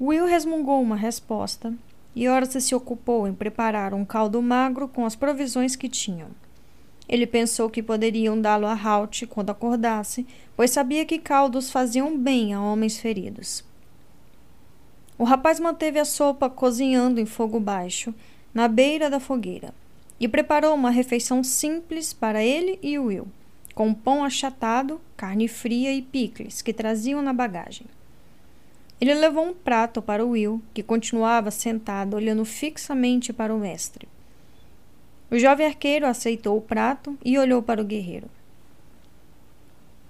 Will 0.00 0.26
resmungou 0.26 0.80
uma 0.80 0.94
resposta 0.94 1.74
e 2.14 2.28
Horace 2.28 2.60
se 2.60 2.74
ocupou 2.74 3.26
em 3.26 3.34
preparar 3.34 3.94
um 3.94 4.04
caldo 4.04 4.40
magro 4.40 4.86
com 4.86 5.04
as 5.04 5.16
provisões 5.16 5.74
que 5.74 5.88
tinham. 5.88 6.30
Ele 7.08 7.26
pensou 7.26 7.70
que 7.70 7.82
poderiam 7.82 8.38
dá-lo 8.38 8.66
a 8.66 8.74
Halt 8.74 9.26
quando 9.26 9.50
acordasse, 9.50 10.26
pois 10.54 10.70
sabia 10.70 11.06
que 11.06 11.18
caldos 11.18 11.70
faziam 11.70 12.18
bem 12.18 12.52
a 12.52 12.60
homens 12.60 12.98
feridos. 12.98 13.64
O 15.16 15.24
rapaz 15.24 15.58
manteve 15.58 15.98
a 15.98 16.04
sopa 16.04 16.50
cozinhando 16.50 17.18
em 17.18 17.26
fogo 17.26 17.58
baixo, 17.58 18.14
na 18.52 18.68
beira 18.68 19.08
da 19.08 19.18
fogueira, 19.18 19.74
e 20.20 20.28
preparou 20.28 20.74
uma 20.74 20.90
refeição 20.90 21.42
simples 21.42 22.12
para 22.12 22.44
ele 22.44 22.78
e 22.82 22.98
Will, 22.98 23.26
com 23.74 23.94
pão 23.94 24.22
achatado, 24.22 25.00
carne 25.16 25.48
fria 25.48 25.92
e 25.92 26.02
picles 26.02 26.60
que 26.60 26.72
traziam 26.72 27.22
na 27.22 27.32
bagagem. 27.32 27.86
Ele 29.00 29.14
levou 29.14 29.46
um 29.46 29.54
prato 29.54 30.02
para 30.02 30.24
Will, 30.24 30.60
que 30.74 30.82
continuava 30.82 31.50
sentado 31.50 32.14
olhando 32.14 32.44
fixamente 32.44 33.32
para 33.32 33.54
o 33.54 33.58
mestre. 33.58 34.08
O 35.30 35.38
jovem 35.38 35.66
arqueiro 35.66 36.06
aceitou 36.06 36.56
o 36.56 36.60
prato 36.60 37.18
e 37.24 37.38
olhou 37.38 37.62
para 37.62 37.82
o 37.82 37.84
guerreiro. 37.84 38.30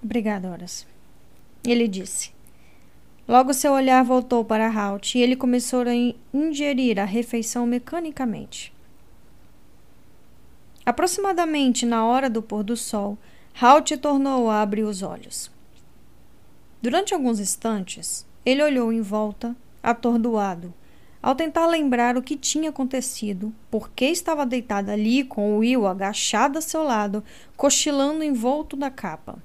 Obrigada, 0.02 0.50
Horas. 0.50 0.86
Ele 1.64 1.88
disse. 1.88 2.30
Logo 3.26 3.52
seu 3.52 3.72
olhar 3.72 4.02
voltou 4.04 4.44
para 4.44 4.72
Halt 4.72 5.14
e 5.14 5.20
ele 5.20 5.36
começou 5.36 5.82
a 5.82 5.94
ingerir 6.32 6.98
a 6.98 7.04
refeição 7.04 7.66
mecanicamente. 7.66 8.72
Aproximadamente 10.86 11.84
na 11.84 12.06
hora 12.06 12.30
do 12.30 12.40
pôr 12.40 12.62
do 12.62 12.76
sol, 12.76 13.18
Halt 13.60 13.94
tornou 13.98 14.48
a 14.48 14.62
abrir 14.62 14.84
os 14.84 15.02
olhos. 15.02 15.50
Durante 16.80 17.12
alguns 17.12 17.40
instantes, 17.40 18.24
ele 18.46 18.62
olhou 18.62 18.92
em 18.92 19.02
volta, 19.02 19.54
atordoado, 19.82 20.72
ao 21.22 21.34
tentar 21.34 21.66
lembrar 21.66 22.16
o 22.16 22.22
que 22.22 22.36
tinha 22.36 22.70
acontecido, 22.70 23.52
por 23.70 23.90
que 23.90 24.06
estava 24.06 24.46
deitado 24.46 24.90
ali 24.90 25.24
com 25.24 25.58
Will 25.58 25.86
agachado 25.86 26.58
a 26.58 26.62
seu 26.62 26.82
lado, 26.82 27.24
cochilando 27.56 28.22
envolto 28.22 28.76
da 28.76 28.90
capa. 28.90 29.42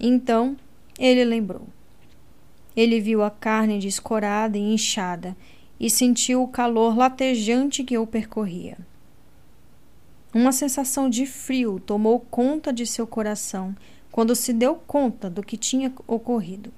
Então, 0.00 0.56
ele 0.98 1.24
lembrou. 1.24 1.66
Ele 2.74 3.00
viu 3.00 3.22
a 3.22 3.30
carne 3.30 3.78
descorada 3.78 4.56
e 4.56 4.72
inchada 4.72 5.36
e 5.78 5.90
sentiu 5.90 6.42
o 6.42 6.48
calor 6.48 6.96
latejante 6.96 7.84
que 7.84 7.98
o 7.98 8.06
percorria. 8.06 8.78
Uma 10.34 10.52
sensação 10.52 11.08
de 11.08 11.26
frio 11.26 11.80
tomou 11.80 12.20
conta 12.20 12.72
de 12.72 12.86
seu 12.86 13.06
coração 13.06 13.74
quando 14.10 14.34
se 14.34 14.52
deu 14.52 14.74
conta 14.74 15.28
do 15.28 15.42
que 15.42 15.56
tinha 15.56 15.92
ocorrido. 16.06 16.72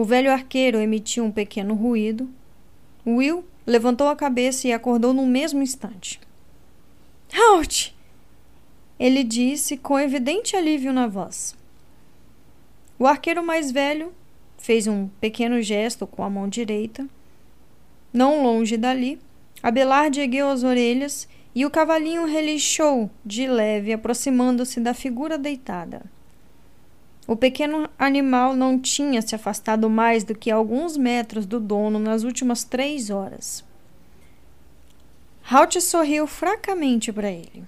O 0.00 0.04
velho 0.06 0.32
arqueiro 0.32 0.78
emitiu 0.78 1.22
um 1.22 1.30
pequeno 1.30 1.74
ruído. 1.74 2.26
Will 3.06 3.44
levantou 3.66 4.08
a 4.08 4.16
cabeça 4.16 4.66
e 4.66 4.72
acordou 4.72 5.12
no 5.12 5.26
mesmo 5.26 5.62
instante. 5.62 6.18
Halt! 7.34 7.94
Ele 8.98 9.22
disse 9.22 9.76
com 9.76 10.00
evidente 10.00 10.56
alívio 10.56 10.90
na 10.90 11.06
voz. 11.06 11.54
O 12.98 13.06
arqueiro 13.06 13.44
mais 13.44 13.70
velho 13.70 14.10
fez 14.56 14.86
um 14.86 15.06
pequeno 15.20 15.60
gesto 15.60 16.06
com 16.06 16.24
a 16.24 16.30
mão 16.30 16.48
direita. 16.48 17.06
Não 18.10 18.42
longe 18.42 18.78
dali, 18.78 19.20
Abelard 19.62 20.18
ergueu 20.18 20.48
as 20.48 20.62
orelhas 20.62 21.28
e 21.54 21.66
o 21.66 21.70
cavalinho 21.70 22.24
relinchou 22.24 23.10
de 23.22 23.46
leve, 23.46 23.92
aproximando-se 23.92 24.80
da 24.80 24.94
figura 24.94 25.36
deitada. 25.36 26.00
O 27.30 27.36
pequeno 27.36 27.88
animal 27.96 28.56
não 28.56 28.76
tinha 28.76 29.22
se 29.22 29.36
afastado 29.36 29.88
mais 29.88 30.24
do 30.24 30.34
que 30.34 30.50
alguns 30.50 30.96
metros 30.96 31.46
do 31.46 31.60
dono 31.60 31.96
nas 31.96 32.24
últimas 32.24 32.64
três 32.64 33.08
horas. 33.08 33.64
Halt 35.48 35.80
sorriu 35.80 36.26
fracamente 36.26 37.12
para 37.12 37.30
ele. 37.30 37.62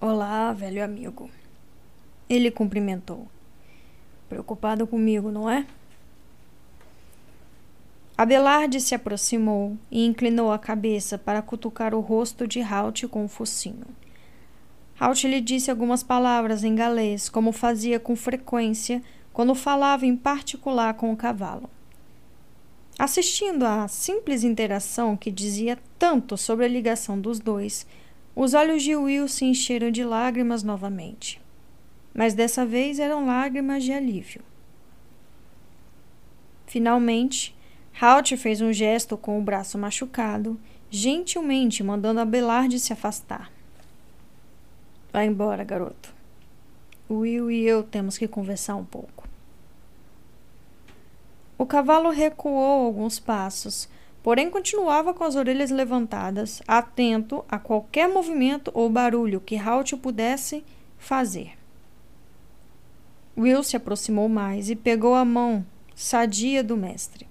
Olá, 0.00 0.52
velho 0.52 0.82
amigo. 0.82 1.30
Ele 2.28 2.50
cumprimentou. 2.50 3.28
Preocupado 4.28 4.84
comigo, 4.84 5.30
não 5.30 5.48
é? 5.48 5.64
Abelard 8.18 8.80
se 8.80 8.96
aproximou 8.96 9.78
e 9.92 10.04
inclinou 10.04 10.50
a 10.50 10.58
cabeça 10.58 11.16
para 11.16 11.40
cutucar 11.40 11.94
o 11.94 12.00
rosto 12.00 12.48
de 12.48 12.60
Halt 12.62 13.06
com 13.06 13.24
o 13.24 13.28
focinho. 13.28 13.86
Halt 15.00 15.26
lhe 15.26 15.40
disse 15.40 15.70
algumas 15.70 16.02
palavras 16.02 16.62
em 16.62 16.74
galês, 16.74 17.28
como 17.28 17.50
fazia 17.50 17.98
com 17.98 18.14
frequência 18.14 19.02
quando 19.32 19.54
falava 19.54 20.04
em 20.04 20.14
particular 20.14 20.94
com 20.94 21.10
o 21.10 21.16
cavalo. 21.16 21.70
Assistindo 22.98 23.64
à 23.64 23.88
simples 23.88 24.44
interação 24.44 25.16
que 25.16 25.30
dizia 25.30 25.78
tanto 25.98 26.36
sobre 26.36 26.66
a 26.66 26.68
ligação 26.68 27.18
dos 27.18 27.40
dois, 27.40 27.86
os 28.36 28.52
olhos 28.52 28.82
de 28.82 28.94
Will 28.94 29.26
se 29.26 29.46
encheram 29.46 29.90
de 29.90 30.04
lágrimas 30.04 30.62
novamente 30.62 31.40
mas 32.14 32.34
dessa 32.34 32.66
vez 32.66 32.98
eram 32.98 33.26
lágrimas 33.26 33.84
de 33.84 33.92
alívio. 33.92 34.42
Finalmente, 36.66 37.54
Halt 38.00 38.36
fez 38.36 38.60
um 38.60 38.72
gesto 38.72 39.16
com 39.16 39.38
o 39.38 39.42
braço 39.42 39.76
machucado, 39.78 40.58
gentilmente 40.90 41.82
mandando 41.82 42.20
Abelard 42.20 42.78
se 42.78 42.92
afastar. 42.92 43.50
Vá 45.12 45.24
embora, 45.24 45.64
garoto. 45.64 46.14
Will 47.10 47.50
e 47.50 47.66
eu 47.66 47.82
temos 47.82 48.16
que 48.16 48.28
conversar 48.28 48.76
um 48.76 48.84
pouco. 48.84 49.28
O 51.58 51.66
cavalo 51.66 52.10
recuou 52.10 52.86
alguns 52.86 53.18
passos, 53.18 53.88
porém 54.22 54.48
continuava 54.48 55.12
com 55.12 55.24
as 55.24 55.34
orelhas 55.34 55.70
levantadas, 55.70 56.62
atento 56.66 57.44
a 57.48 57.58
qualquer 57.58 58.08
movimento 58.08 58.70
ou 58.72 58.88
barulho 58.88 59.40
que 59.40 59.56
Halt 59.56 59.96
pudesse 59.96 60.64
fazer. 60.96 61.52
Will 63.36 63.62
se 63.62 63.76
aproximou 63.76 64.28
mais 64.28 64.70
e 64.70 64.76
pegou 64.76 65.14
a 65.14 65.24
mão 65.24 65.66
sadia 65.94 66.62
do 66.62 66.76
mestre. 66.76 67.26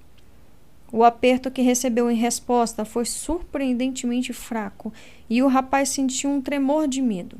O 0.91 1.03
aperto 1.03 1.51
que 1.51 1.61
recebeu 1.61 2.09
em 2.09 2.15
resposta 2.15 2.83
foi 2.83 3.05
surpreendentemente 3.05 4.33
fraco 4.33 4.91
e 5.29 5.41
o 5.41 5.47
rapaz 5.47 5.89
sentiu 5.89 6.29
um 6.29 6.41
tremor 6.41 6.87
de 6.87 7.01
medo, 7.01 7.37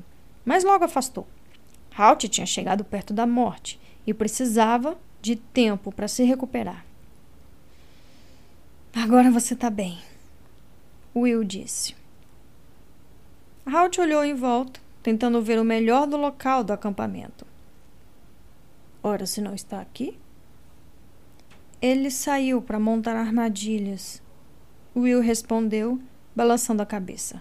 mas 0.49 0.63
logo 0.63 0.83
afastou. 0.83 1.27
Halt 1.95 2.27
tinha 2.27 2.47
chegado 2.47 2.83
perto 2.83 3.13
da 3.13 3.27
morte 3.27 3.79
e 4.07 4.15
precisava 4.15 4.97
de 5.21 5.35
tempo 5.35 5.91
para 5.91 6.07
se 6.07 6.23
recuperar. 6.23 6.83
Agora 8.91 9.29
você 9.29 9.53
está 9.53 9.69
bem, 9.69 9.99
Will 11.15 11.43
disse. 11.43 11.95
Halt 13.63 13.99
olhou 14.01 14.25
em 14.25 14.33
volta, 14.33 14.79
tentando 15.03 15.39
ver 15.39 15.59
o 15.59 15.63
melhor 15.63 16.07
do 16.07 16.17
local 16.17 16.63
do 16.63 16.73
acampamento. 16.73 17.45
Ora, 19.03 19.27
se 19.27 19.41
não 19.41 19.53
está 19.53 19.79
aqui? 19.79 20.17
Ele 21.79 22.09
saiu 22.09 22.59
para 22.59 22.79
montar 22.79 23.15
armadilhas. 23.15 24.19
Will 24.95 25.21
respondeu, 25.21 26.01
balançando 26.35 26.81
a 26.81 26.87
cabeça. 26.87 27.39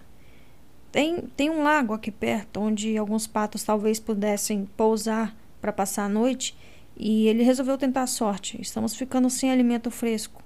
Tem, 0.91 1.21
tem 1.35 1.49
um 1.49 1.61
lago 1.61 1.93
aqui 1.93 2.09
perto 2.11 2.59
onde 2.59 2.97
alguns 2.97 3.27
patos 3.27 3.63
talvez 3.63 3.99
pudessem 3.99 4.67
pousar 4.75 5.35
para 5.61 5.71
passar 5.71 6.05
a 6.05 6.09
noite 6.09 6.57
e 6.97 7.27
ele 7.27 7.43
resolveu 7.43 7.77
tentar 7.77 8.03
a 8.03 8.07
sorte. 8.07 8.59
Estamos 8.59 8.95
ficando 8.95 9.29
sem 9.29 9.51
alimento 9.51 9.91
fresco. 9.91 10.43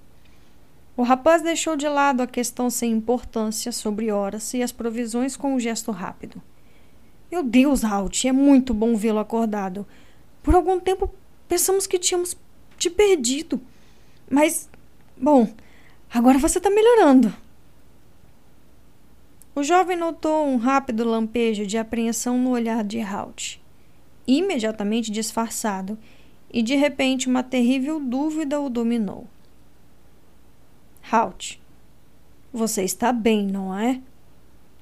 O 0.95 1.01
rapaz 1.01 1.41
deixou 1.41 1.75
de 1.75 1.87
lado 1.87 2.21
a 2.21 2.27
questão 2.27 2.69
sem 2.69 2.91
importância 2.91 3.71
sobre 3.71 4.11
horas 4.11 4.53
e 4.53 4.61
as 4.61 4.71
provisões 4.71 5.35
com 5.35 5.55
um 5.55 5.59
gesto 5.59 5.91
rápido. 5.91 6.41
Meu 7.31 7.41
Deus, 7.41 7.83
Halt, 7.83 8.25
é 8.27 8.31
muito 8.31 8.73
bom 8.73 8.95
vê-lo 8.95 9.19
acordado. 9.19 9.87
Por 10.43 10.53
algum 10.53 10.79
tempo 10.79 11.09
pensamos 11.47 11.87
que 11.87 11.97
tínhamos 11.97 12.37
te 12.77 12.89
perdido. 12.89 13.59
Mas, 14.29 14.69
bom, 15.17 15.51
agora 16.13 16.37
você 16.37 16.59
está 16.59 16.69
melhorando. 16.69 17.33
O 19.55 19.61
jovem 19.61 19.95
notou 19.95 20.47
um 20.47 20.57
rápido 20.57 21.03
lampejo 21.03 21.65
de 21.65 21.77
apreensão 21.77 22.39
no 22.39 22.49
olhar 22.49 22.83
de 22.83 22.99
Halt, 22.99 23.61
imediatamente 24.25 25.11
disfarçado, 25.11 25.97
e 26.51 26.63
de 26.63 26.75
repente 26.75 27.27
uma 27.27 27.43
terrível 27.43 27.99
dúvida 27.99 28.59
o 28.59 28.69
dominou. 28.69 29.27
Halt, 31.11 31.59
você 32.51 32.83
está 32.83 33.11
bem, 33.11 33.45
não 33.45 33.77
é? 33.77 34.01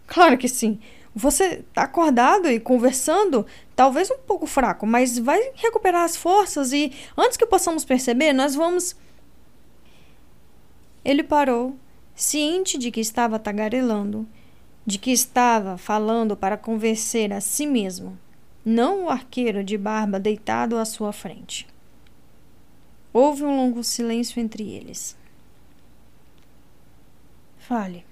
Claro 0.07 0.38
que 0.38 0.47
sim. 0.47 0.80
Você 1.13 1.63
está 1.67 1.84
acordado 1.84 2.49
e 2.49 2.57
conversando, 2.57 3.45
talvez 3.76 4.09
um 4.09 4.19
pouco 4.19 4.47
fraco, 4.47 4.88
mas 4.88 5.17
vai 5.17 5.51
recuperar 5.55 6.05
as 6.05 6.15
forças 6.15 6.72
e 6.72 6.93
antes 7.17 7.36
que 7.36 7.45
possamos 7.45 7.84
perceber, 7.84 8.32
nós 8.32 8.55
vamos. 8.55 8.95
Ele 11.03 11.24
parou, 11.24 11.76
ciente 12.15 12.78
de 12.78 12.91
que 12.91 13.01
estava 13.01 13.38
tagarelando, 13.38 14.26
de 14.86 14.98
que 14.98 15.12
estava 15.12 15.78
falando 15.78 16.36
para 16.36 16.58
convencer 16.58 17.32
a 17.32 17.40
si 17.40 17.68
mesmo, 17.68 18.18
não 18.66 19.06
o 19.06 19.10
arqueiro 19.10 19.64
de 19.64 19.78
barba 19.78 20.20
deitado 20.20 20.78
à 20.78 20.86
sua 20.86 21.12
frente. 21.12 21.68
Houve 23.14 23.44
um 23.44 23.56
longo 23.56 23.84
silêncio 23.84 24.40
entre 24.40 24.70
eles. 24.70 25.18
Fale. 27.60 28.06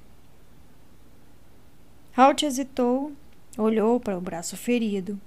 Halt 2.16 2.44
hesitou, 2.44 3.14
olhou 3.58 4.00
para 4.00 4.18
o 4.18 4.22
braço 4.22 4.58
ferido 4.58 5.20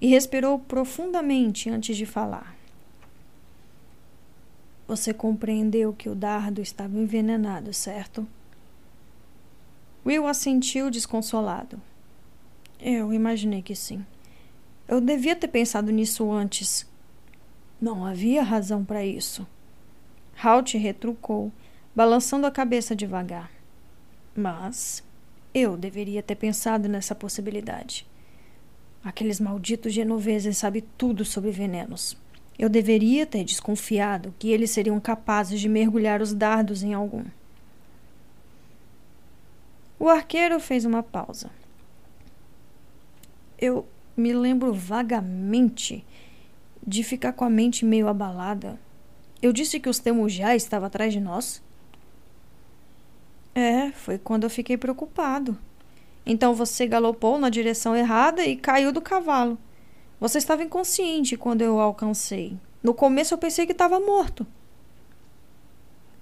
e 0.00 0.08
respirou 0.08 0.58
profundamente 0.58 1.68
antes 1.68 1.96
de 1.96 2.06
falar. 2.06 2.56
Você 4.86 5.12
compreendeu 5.12 5.92
que 5.92 6.08
o 6.08 6.14
dardo 6.14 6.60
estava 6.60 6.96
envenenado, 6.96 7.72
certo? 7.72 8.26
Will 10.04 10.26
assentiu 10.26 10.90
desconsolado. 10.90 11.80
Eu 12.80 13.12
imaginei 13.12 13.60
que 13.60 13.74
sim. 13.74 14.04
Eu 14.88 15.00
devia 15.00 15.36
ter 15.36 15.48
pensado 15.48 15.92
nisso 15.92 16.30
antes. 16.32 16.88
Não 17.80 18.04
havia 18.04 18.42
razão 18.42 18.84
para 18.84 19.04
isso. 19.04 19.46
Halt 20.42 20.76
retrucou, 20.76 21.52
balançando 21.94 22.46
a 22.46 22.50
cabeça 22.50 22.96
devagar. 22.96 23.50
Mas 24.34 25.04
eu 25.52 25.76
deveria 25.76 26.22
ter 26.22 26.36
pensado 26.36 26.88
nessa 26.88 27.14
possibilidade. 27.14 28.06
Aqueles 29.04 29.40
malditos 29.40 29.92
genoveses 29.92 30.58
sabem 30.58 30.82
tudo 30.96 31.24
sobre 31.24 31.50
venenos. 31.50 32.16
Eu 32.58 32.68
deveria 32.68 33.26
ter 33.26 33.44
desconfiado 33.44 34.34
que 34.38 34.50
eles 34.50 34.70
seriam 34.70 35.00
capazes 35.00 35.60
de 35.60 35.68
mergulhar 35.68 36.20
os 36.20 36.34
dardos 36.34 36.82
em 36.82 36.92
algum. 36.92 37.24
O 40.00 40.08
arqueiro 40.08 40.58
fez 40.58 40.86
uma 40.86 41.02
pausa. 41.02 41.50
Eu 43.58 43.86
me 44.16 44.32
lembro 44.32 44.72
vagamente 44.72 46.02
de 46.84 47.04
ficar 47.04 47.34
com 47.34 47.44
a 47.44 47.50
mente 47.50 47.84
meio 47.84 48.08
abalada. 48.08 48.80
Eu 49.42 49.52
disse 49.52 49.78
que 49.78 49.90
os 49.90 49.98
Temujá 49.98 50.56
estavam 50.56 50.86
atrás 50.86 51.12
de 51.12 51.20
nós? 51.20 51.62
É, 53.54 53.92
foi 53.92 54.16
quando 54.16 54.44
eu 54.44 54.50
fiquei 54.50 54.78
preocupado. 54.78 55.58
Então 56.24 56.54
você 56.54 56.86
galopou 56.86 57.38
na 57.38 57.50
direção 57.50 57.94
errada 57.94 58.42
e 58.46 58.56
caiu 58.56 58.92
do 58.92 59.02
cavalo. 59.02 59.58
Você 60.18 60.38
estava 60.38 60.64
inconsciente 60.64 61.36
quando 61.36 61.60
eu 61.60 61.74
o 61.74 61.80
alcancei. 61.80 62.56
No 62.82 62.94
começo 62.94 63.34
eu 63.34 63.38
pensei 63.38 63.66
que 63.66 63.72
estava 63.72 64.00
morto. 64.00 64.46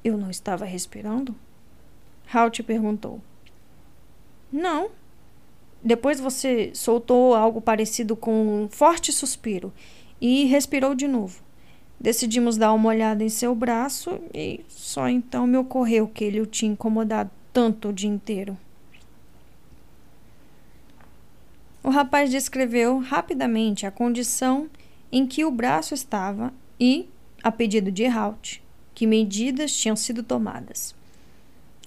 Eu 0.03 0.19
não 0.19 0.31
estava 0.31 0.65
respirando? 0.65 1.33
Halt 2.35 2.61
perguntou. 2.65 3.21
Não. 4.53 4.91
Depois 5.83 6.19
você 6.19 6.71
soltou 6.75 7.35
algo 7.35 7.61
parecido 7.61 8.17
com 8.17 8.65
um 8.65 8.69
forte 8.69 9.13
suspiro 9.13 9.73
e 10.21 10.45
respirou 10.45 10.95
de 10.95 11.07
novo. 11.07 11.43
Decidimos 12.01 12.57
dar 12.57 12.73
uma 12.73 12.89
olhada 12.89 13.25
em 13.25 13.29
seu 13.29 13.55
braço 13.55 14.21
e 14.33 14.65
só 14.69 15.09
então 15.09 15.47
me 15.47 15.57
ocorreu 15.57 16.09
que 16.09 16.25
ele 16.25 16.41
o 16.41 16.47
tinha 16.47 16.73
incomodado 16.73 17.31
tanto 17.53 17.89
o 17.89 17.93
dia 17.93 18.09
inteiro. 18.09 18.57
O 21.83 21.91
rapaz 21.91 22.31
descreveu 22.31 22.99
rapidamente 22.99 23.87
a 23.87 23.91
condição 23.91 24.69
em 25.11 25.27
que 25.27 25.45
o 25.45 25.51
braço 25.51 25.95
estava 25.95 26.53
e, 26.79 27.09
a 27.43 27.51
pedido 27.51 27.91
de 27.91 28.05
Halt, 28.07 28.61
que 28.95 29.07
medidas 29.07 29.75
tinham 29.75 29.97
sido 29.97 30.23
tomadas. 30.23 30.98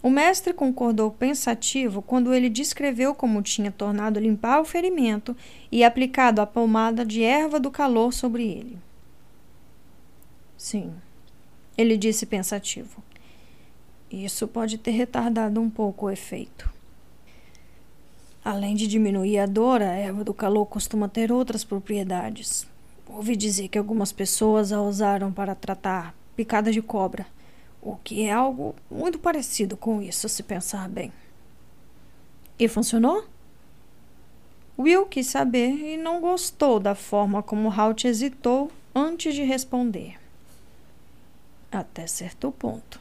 O 0.04 0.10
mestre 0.10 0.52
concordou 0.52 1.12
pensativo 1.12 2.02
quando 2.02 2.34
ele 2.34 2.50
descreveu 2.50 3.14
como 3.14 3.42
tinha 3.42 3.72
tornado 3.72 4.20
limpar 4.20 4.60
o 4.60 4.66
ferimento 4.66 5.36
e 5.72 5.84
aplicado 5.84 6.42
a 6.42 6.46
pomada 6.48 7.06
de 7.06 7.22
erva 7.24 7.60
do 7.60 7.70
calor 7.70 8.12
sobre 8.12 8.44
ele. 8.44 8.80
Sim, 10.58 10.92
ele 11.78 11.98
disse 11.98 12.26
pensativo. 12.26 13.04
Isso 14.10 14.48
pode 14.48 14.78
ter 14.78 14.92
retardado 14.92 15.62
um 15.62 15.70
pouco 15.70 16.08
o 16.08 16.10
efeito. 16.10 16.70
Além 18.44 18.76
de 18.76 18.88
diminuir 18.88 19.38
a 19.38 19.46
dor, 19.46 19.84
a 19.84 19.94
erva 19.94 20.24
do 20.24 20.34
calor 20.34 20.66
costuma 20.66 21.08
ter 21.08 21.32
outras 21.32 21.64
propriedades. 21.64 22.68
Ouvi 23.08 23.36
dizer 23.36 23.68
que 23.68 23.78
algumas 23.78 24.12
pessoas 24.12 24.72
a 24.72 24.82
usaram 24.82 25.32
para 25.32 25.54
tratar 25.54 26.16
picada 26.36 26.72
de 26.72 26.82
cobra, 26.82 27.28
o 27.82 27.96
que 27.96 28.24
é 28.24 28.32
algo 28.32 28.76
muito 28.90 29.18
parecido 29.20 29.76
com 29.76 30.02
isso, 30.02 30.30
se 30.30 30.44
pensar 30.44 30.88
bem. 30.88 31.12
E 32.60 32.68
funcionou? 32.68 33.26
Will 34.78 35.06
quis 35.06 35.28
saber 35.28 35.72
e 35.72 35.98
não 35.98 36.22
gostou 36.22 36.80
da 36.80 36.96
forma 36.96 37.42
como 37.42 37.72
Halt 37.72 38.06
hesitou 38.06 38.72
antes 38.96 39.34
de 39.34 39.44
responder 39.44 40.22
até 41.72 42.06
certo 42.06 42.52
ponto. 42.52 43.00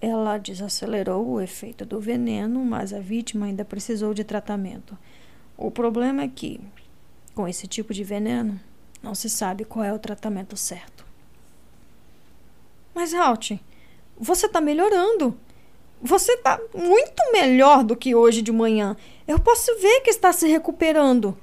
Ela 0.00 0.38
desacelerou 0.38 1.26
o 1.26 1.40
efeito 1.40 1.84
do 1.84 2.00
veneno, 2.00 2.64
mas 2.64 2.92
a 2.92 3.00
vítima 3.00 3.46
ainda 3.46 3.64
precisou 3.64 4.12
de 4.14 4.24
tratamento. 4.24 4.96
O 5.56 5.70
problema 5.70 6.22
é 6.22 6.28
que, 6.28 6.60
com 7.34 7.48
esse 7.48 7.66
tipo 7.66 7.92
de 7.92 8.04
veneno, 8.04 8.60
não 9.02 9.14
se 9.14 9.28
sabe 9.28 9.64
qual 9.64 9.84
é 9.84 9.92
o 9.92 9.98
tratamento 9.98 10.56
certo. 10.56 11.04
Mas, 12.94 13.14
Halt, 13.14 13.58
você 14.20 14.46
está 14.46 14.60
melhorando. 14.60 15.36
Você 16.02 16.32
está 16.32 16.60
muito 16.74 17.32
melhor 17.32 17.82
do 17.82 17.96
que 17.96 18.14
hoje 18.14 18.42
de 18.42 18.52
manhã. 18.52 18.96
Eu 19.26 19.40
posso 19.40 19.74
ver 19.80 20.00
que 20.02 20.10
está 20.10 20.32
se 20.32 20.46
recuperando. 20.46 21.36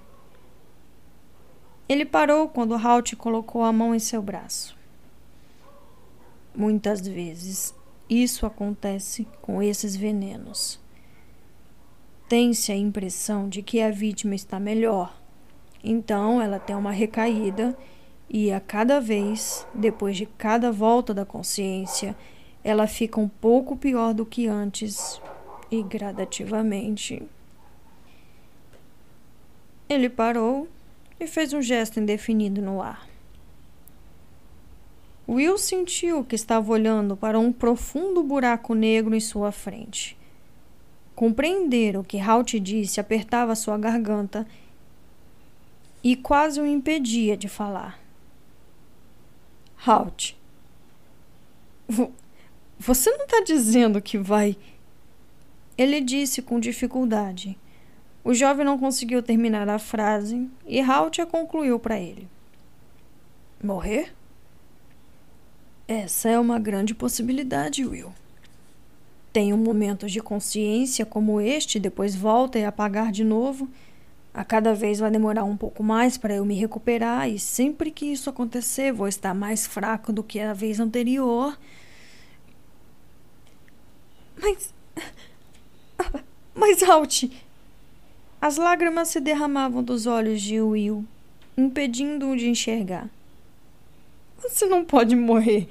Ele 1.89 2.05
parou 2.05 2.47
quando 2.47 2.75
Halt 2.75 3.15
colocou 3.15 3.63
a 3.63 3.71
mão 3.71 3.95
em 3.95 3.99
seu 3.99 4.21
braço. 4.21 4.77
Muitas 6.55 7.07
vezes 7.07 7.73
isso 8.09 8.45
acontece 8.45 9.27
com 9.41 9.61
esses 9.61 9.95
venenos. 9.95 10.79
Tem-se 12.27 12.71
a 12.71 12.75
impressão 12.75 13.47
de 13.47 13.61
que 13.61 13.81
a 13.81 13.89
vítima 13.89 14.35
está 14.35 14.59
melhor. 14.59 15.15
Então 15.83 16.41
ela 16.41 16.59
tem 16.59 16.75
uma 16.75 16.91
recaída 16.91 17.77
e 18.29 18.51
a 18.51 18.59
cada 18.59 18.99
vez, 18.99 19.65
depois 19.73 20.17
de 20.17 20.25
cada 20.25 20.71
volta 20.71 21.13
da 21.13 21.23
consciência, 21.23 22.15
ela 22.67 22.85
fica 22.85 23.17
um 23.17 23.29
pouco 23.29 23.77
pior 23.77 24.13
do 24.13 24.25
que 24.25 24.45
antes 24.45 25.21
e 25.71 25.81
gradativamente. 25.81 27.23
Ele 29.87 30.09
parou 30.09 30.67
e 31.17 31.25
fez 31.27 31.53
um 31.53 31.61
gesto 31.61 31.97
indefinido 31.97 32.61
no 32.61 32.81
ar. 32.81 33.07
Will 35.29 35.57
sentiu 35.57 36.25
que 36.25 36.35
estava 36.35 36.69
olhando 36.69 37.15
para 37.15 37.39
um 37.39 37.53
profundo 37.53 38.21
buraco 38.21 38.73
negro 38.73 39.15
em 39.15 39.21
sua 39.21 39.53
frente. 39.53 40.17
Compreender 41.15 41.95
o 41.95 42.03
que 42.03 42.19
Halt 42.19 42.59
disse 42.59 42.99
apertava 42.99 43.55
sua 43.55 43.77
garganta 43.77 44.45
e 46.03 46.17
quase 46.17 46.59
o 46.59 46.65
impedia 46.65 47.37
de 47.37 47.47
falar. 47.47 47.97
Halt, 49.85 50.35
você 52.79 53.09
não 53.11 53.25
está 53.25 53.41
dizendo 53.41 54.01
que 54.01 54.17
vai. 54.17 54.57
Ele 55.77 56.01
disse 56.01 56.41
com 56.41 56.59
dificuldade. 56.59 57.57
O 58.23 58.33
jovem 58.33 58.65
não 58.65 58.77
conseguiu 58.77 59.23
terminar 59.23 59.69
a 59.69 59.79
frase 59.79 60.49
e 60.65 60.81
Halt 60.81 61.19
a 61.21 61.25
concluiu 61.25 61.79
para 61.79 61.99
ele. 61.99 62.27
Morrer? 63.63 64.13
Essa 65.87 66.29
é 66.29 66.37
uma 66.37 66.59
grande 66.59 66.93
possibilidade, 66.93 67.85
Will. 67.85 68.13
Tem 69.31 69.53
um 69.53 69.57
momento 69.57 70.07
de 70.07 70.19
consciência 70.19 71.05
como 71.05 71.39
este, 71.39 71.79
depois 71.79 72.15
volta 72.15 72.59
e 72.59 72.65
apagar 72.65 73.11
de 73.11 73.23
novo. 73.23 73.69
A 74.33 74.43
cada 74.43 74.73
vez 74.73 74.99
vai 74.99 75.09
demorar 75.09 75.43
um 75.45 75.55
pouco 75.55 75.81
mais 75.81 76.17
para 76.17 76.35
eu 76.35 76.45
me 76.45 76.55
recuperar, 76.55 77.29
e 77.29 77.39
sempre 77.39 77.89
que 77.89 78.05
isso 78.05 78.29
acontecer, 78.29 78.91
vou 78.91 79.07
estar 79.07 79.33
mais 79.33 79.65
fraco 79.65 80.11
do 80.11 80.23
que 80.23 80.39
a 80.39 80.53
vez 80.53 80.79
anterior. 80.79 81.57
Mas. 84.41 84.73
Mas, 86.53 86.83
Alt! 86.83 87.23
As 88.39 88.57
lágrimas 88.57 89.09
se 89.09 89.19
derramavam 89.19 89.83
dos 89.83 90.05
olhos 90.05 90.41
de 90.41 90.61
Will, 90.61 91.05
impedindo-o 91.57 92.35
de 92.35 92.47
enxergar. 92.47 93.09
Você 94.37 94.65
não 94.67 94.85
pode 94.85 95.15
morrer. 95.15 95.67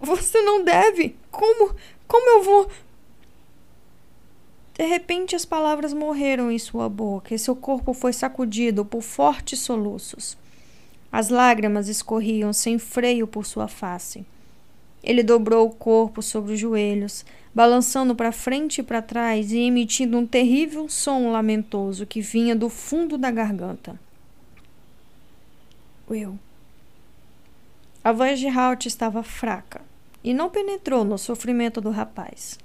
Você 0.00 0.40
não 0.42 0.64
deve. 0.64 1.14
Como? 1.30 1.74
Como 2.08 2.30
eu 2.30 2.42
vou? 2.42 2.70
De 4.76 4.84
repente, 4.84 5.36
as 5.36 5.44
palavras 5.44 5.92
morreram 5.92 6.50
em 6.50 6.58
sua 6.58 6.88
boca 6.88 7.34
e 7.34 7.38
seu 7.38 7.54
corpo 7.54 7.92
foi 7.92 8.12
sacudido 8.12 8.84
por 8.84 9.02
fortes 9.02 9.60
soluços. 9.60 10.36
As 11.12 11.28
lágrimas 11.28 11.86
escorriam 11.88 12.52
sem 12.52 12.78
freio 12.78 13.26
por 13.26 13.46
sua 13.46 13.68
face. 13.68 14.26
Ele 15.04 15.22
dobrou 15.22 15.66
o 15.66 15.74
corpo 15.74 16.22
sobre 16.22 16.54
os 16.54 16.58
joelhos, 16.58 17.26
balançando 17.54 18.14
para 18.14 18.32
frente 18.32 18.78
e 18.78 18.82
para 18.82 19.02
trás 19.02 19.52
e 19.52 19.58
emitindo 19.58 20.16
um 20.16 20.26
terrível 20.26 20.88
som 20.88 21.30
lamentoso 21.30 22.06
que 22.06 22.22
vinha 22.22 22.56
do 22.56 22.70
fundo 22.70 23.18
da 23.18 23.30
garganta. 23.30 24.00
Will. 26.10 26.38
A 28.02 28.12
voz 28.12 28.40
de 28.40 28.48
Halt 28.48 28.86
estava 28.86 29.22
fraca 29.22 29.82
e 30.22 30.32
não 30.32 30.48
penetrou 30.48 31.04
no 31.04 31.18
sofrimento 31.18 31.82
do 31.82 31.90
rapaz. 31.90 32.58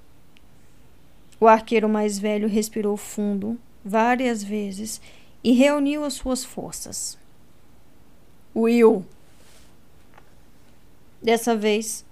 O 1.42 1.48
arqueiro 1.48 1.90
mais 1.90 2.18
velho 2.18 2.48
respirou 2.48 2.96
fundo 2.96 3.60
várias 3.84 4.42
vezes 4.42 5.02
e 5.44 5.52
reuniu 5.52 6.06
as 6.06 6.14
suas 6.14 6.44
forças. 6.46 7.18
Will. 8.56 9.06
Dessa 11.22 11.56
vez, 11.56 12.06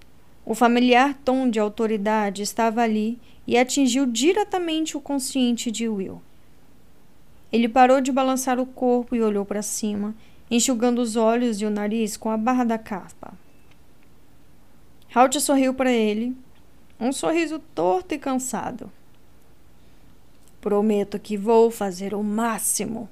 o 0.48 0.54
familiar 0.54 1.12
tom 1.26 1.50
de 1.50 1.60
autoridade 1.60 2.40
estava 2.40 2.80
ali 2.80 3.18
e 3.46 3.58
atingiu 3.58 4.06
diretamente 4.06 4.96
o 4.96 5.00
consciente 5.00 5.70
de 5.70 5.86
Will. 5.86 6.22
Ele 7.52 7.68
parou 7.68 8.00
de 8.00 8.10
balançar 8.10 8.58
o 8.58 8.64
corpo 8.64 9.14
e 9.14 9.20
olhou 9.20 9.44
para 9.44 9.60
cima, 9.60 10.14
enxugando 10.50 11.00
os 11.00 11.16
olhos 11.16 11.60
e 11.60 11.66
o 11.66 11.70
nariz 11.70 12.16
com 12.16 12.30
a 12.30 12.36
barra 12.38 12.64
da 12.64 12.78
capa. 12.78 13.34
Halt 15.14 15.38
sorriu 15.38 15.74
para 15.74 15.92
ele, 15.92 16.34
um 16.98 17.12
sorriso 17.12 17.58
torto 17.74 18.14
e 18.14 18.18
cansado. 18.18 18.90
Prometo 20.62 21.18
que 21.18 21.36
vou 21.36 21.70
fazer 21.70 22.14
o 22.14 22.22
máximo 22.22 23.06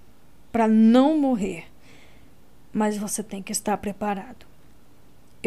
para 0.50 0.66
não 0.66 1.18
morrer, 1.18 1.66
mas 2.72 2.96
você 2.96 3.22
tem 3.22 3.42
que 3.42 3.52
estar 3.52 3.76
preparado. 3.76 4.45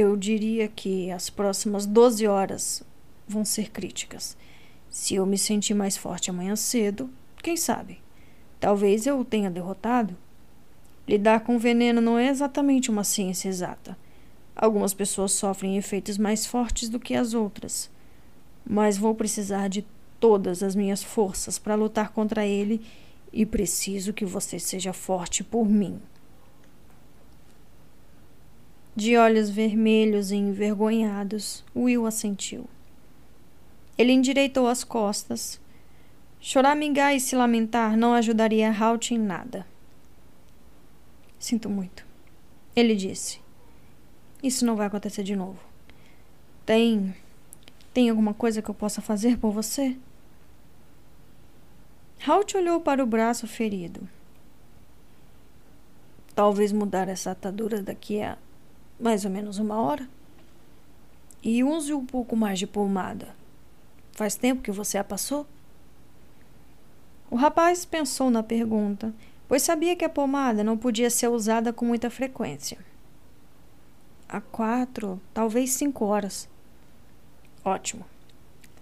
Eu 0.01 0.15
diria 0.15 0.69
que 0.69 1.11
as 1.11 1.29
próximas 1.29 1.85
12 1.85 2.25
horas 2.25 2.81
vão 3.27 3.43
ser 3.43 3.69
críticas. 3.69 4.37
Se 4.89 5.15
eu 5.15 5.25
me 5.25 5.37
sentir 5.37 5.73
mais 5.73 5.97
forte 5.97 6.29
amanhã 6.29 6.55
cedo, 6.55 7.09
quem 7.43 7.57
sabe? 7.57 7.99
Talvez 8.61 9.05
eu 9.05 9.19
o 9.19 9.25
tenha 9.25 9.51
derrotado. 9.51 10.15
Lidar 11.05 11.41
com 11.41 11.59
veneno 11.59 11.99
não 11.99 12.17
é 12.17 12.29
exatamente 12.29 12.89
uma 12.89 13.03
ciência 13.03 13.49
exata. 13.49 13.97
Algumas 14.55 14.93
pessoas 14.93 15.33
sofrem 15.33 15.75
efeitos 15.75 16.17
mais 16.17 16.45
fortes 16.45 16.87
do 16.87 16.97
que 16.97 17.13
as 17.13 17.33
outras. 17.33 17.91
Mas 18.65 18.97
vou 18.97 19.13
precisar 19.13 19.67
de 19.67 19.85
todas 20.17 20.63
as 20.63 20.75
minhas 20.75 21.03
forças 21.03 21.59
para 21.59 21.75
lutar 21.75 22.11
contra 22.13 22.45
ele 22.45 22.81
e 23.33 23.45
preciso 23.45 24.13
que 24.13 24.23
você 24.23 24.59
seja 24.59 24.93
forte 24.93 25.43
por 25.43 25.67
mim. 25.67 25.99
De 28.99 29.15
olhos 29.15 29.49
vermelhos 29.49 30.29
e 30.29 30.35
envergonhados, 30.35 31.63
Will 31.73 32.05
assentiu. 32.05 32.65
Ele 33.97 34.11
endireitou 34.11 34.67
as 34.67 34.83
costas. 34.83 35.57
Choramingar 36.41 37.15
e 37.15 37.19
se 37.21 37.33
lamentar 37.33 37.95
não 37.95 38.13
ajudaria 38.13 38.69
Halt 38.69 39.11
em 39.11 39.17
nada. 39.17 39.65
Sinto 41.39 41.69
muito. 41.69 42.05
Ele 42.75 42.93
disse. 42.93 43.39
Isso 44.43 44.65
não 44.65 44.75
vai 44.75 44.87
acontecer 44.87 45.23
de 45.23 45.33
novo. 45.33 45.59
Tem. 46.65 47.15
Tem 47.93 48.09
alguma 48.09 48.33
coisa 48.33 48.61
que 48.61 48.67
eu 48.69 48.75
possa 48.75 49.01
fazer 49.01 49.37
por 49.37 49.51
você? 49.51 49.95
Halt 52.27 52.53
olhou 52.57 52.81
para 52.81 53.01
o 53.01 53.07
braço 53.07 53.47
ferido. 53.47 54.09
Talvez 56.35 56.73
mudar 56.73 57.07
essa 57.07 57.31
atadura 57.31 57.81
daqui 57.81 58.21
a 58.21 58.37
mais 58.99 59.25
ou 59.25 59.31
menos 59.31 59.57
uma 59.57 59.79
hora. 59.79 60.07
E 61.41 61.63
use 61.63 61.93
um 61.93 62.05
pouco 62.05 62.35
mais 62.35 62.59
de 62.59 62.67
pomada. 62.67 63.35
Faz 64.11 64.35
tempo 64.35 64.61
que 64.61 64.71
você 64.71 64.97
a 64.97 65.03
passou? 65.03 65.47
O 67.31 67.35
rapaz 67.35 67.85
pensou 67.85 68.29
na 68.29 68.43
pergunta, 68.43 69.13
pois 69.47 69.61
sabia 69.61 69.95
que 69.95 70.03
a 70.03 70.09
pomada 70.09 70.63
não 70.63 70.77
podia 70.77 71.09
ser 71.09 71.29
usada 71.29 71.71
com 71.71 71.85
muita 71.85 72.09
frequência. 72.09 72.77
Há 74.27 74.41
quatro, 74.41 75.19
talvez 75.33 75.71
cinco 75.71 76.05
horas. 76.05 76.49
Ótimo. 77.63 78.05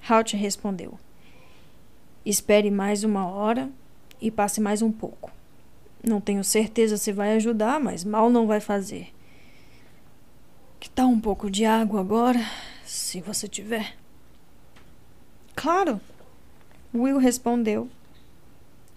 Halt 0.09 0.34
respondeu. 0.34 0.97
Espere 2.26 2.72
mais 2.72 3.03
uma 3.03 3.28
hora 3.28 3.70
e 4.22 4.32
passe 4.32 4.59
mais 4.59 4.82
um 4.82 4.91
pouco. 4.91 5.32
Não 6.03 6.20
tenho 6.20 6.43
certeza 6.43 6.97
se 6.97 7.11
vai 7.11 7.36
ajudar, 7.36 7.80
mas 7.80 8.03
mal 8.03 8.30
não 8.30 8.47
vai 8.47 8.59
fazer. 8.59 9.13
Que 10.80 10.89
tal 10.89 11.07
um 11.09 11.19
pouco 11.19 11.49
de 11.49 11.65
água 11.65 11.99
agora, 11.99 12.39
se 12.86 13.19
você 13.21 13.47
tiver? 13.47 13.95
Claro, 15.55 15.99
Will 16.93 17.17
respondeu. 17.17 17.89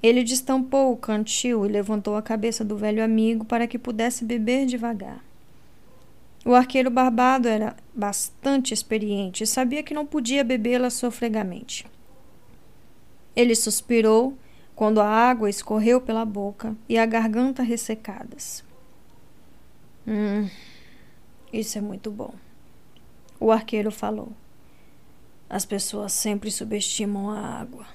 Ele 0.02 0.22
destampou 0.22 0.92
o 0.92 0.96
cantil 0.96 1.64
e 1.66 1.68
levantou 1.68 2.16
a 2.16 2.22
cabeça 2.22 2.64
do 2.64 2.76
velho 2.76 3.04
amigo 3.04 3.44
para 3.44 3.66
que 3.66 3.78
pudesse 3.78 4.24
beber 4.24 4.66
devagar. 4.66 5.22
O 6.44 6.54
arqueiro 6.54 6.90
barbado 6.90 7.48
era 7.48 7.76
bastante 7.94 8.72
experiente 8.72 9.44
e 9.44 9.46
sabia 9.46 9.82
que 9.82 9.92
não 9.92 10.06
podia 10.06 10.42
bebê-la 10.42 10.88
sofregamente. 10.88 11.86
Ele 13.36 13.54
suspirou 13.54 14.36
quando 14.74 15.00
a 15.00 15.06
água 15.06 15.50
escorreu 15.50 16.00
pela 16.00 16.24
boca 16.24 16.74
e 16.88 16.96
a 16.98 17.04
garganta 17.04 17.62
ressecadas. 17.62 18.64
Hum, 20.06 20.48
isso 21.53 21.78
é 21.78 21.80
muito 21.80 22.11
bom. 22.11 22.34
O 23.38 23.51
arqueiro 23.51 23.90
falou. 23.90 24.32
As 25.48 25.64
pessoas 25.64 26.12
sempre 26.12 26.51
subestimam 26.51 27.30
a 27.30 27.40
água. 27.40 27.86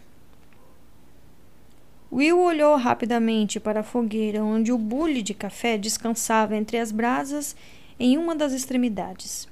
Will 2.12 2.40
olhou 2.40 2.76
rapidamente 2.76 3.60
para 3.60 3.82
a 3.82 3.84
fogueira 3.84 4.44
onde 4.44 4.72
o 4.72 4.78
bule 4.78 5.22
de 5.22 5.34
café 5.34 5.78
descansava 5.78 6.56
entre 6.56 6.78
as 6.78 6.92
brasas 6.92 7.56
em 8.00 8.18
uma 8.18 8.36
das 8.36 8.54
extremidades. 8.54 9.48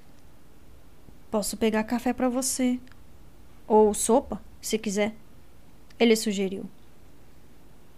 Posso 1.32 1.58
pegar 1.58 1.84
café 1.84 2.14
para 2.14 2.30
você. 2.30 2.80
Ou 3.68 3.94
sopa, 3.94 4.42
se 4.62 4.78
quiser. 4.78 5.14
Ele 6.00 6.16
sugeriu. 6.16 6.66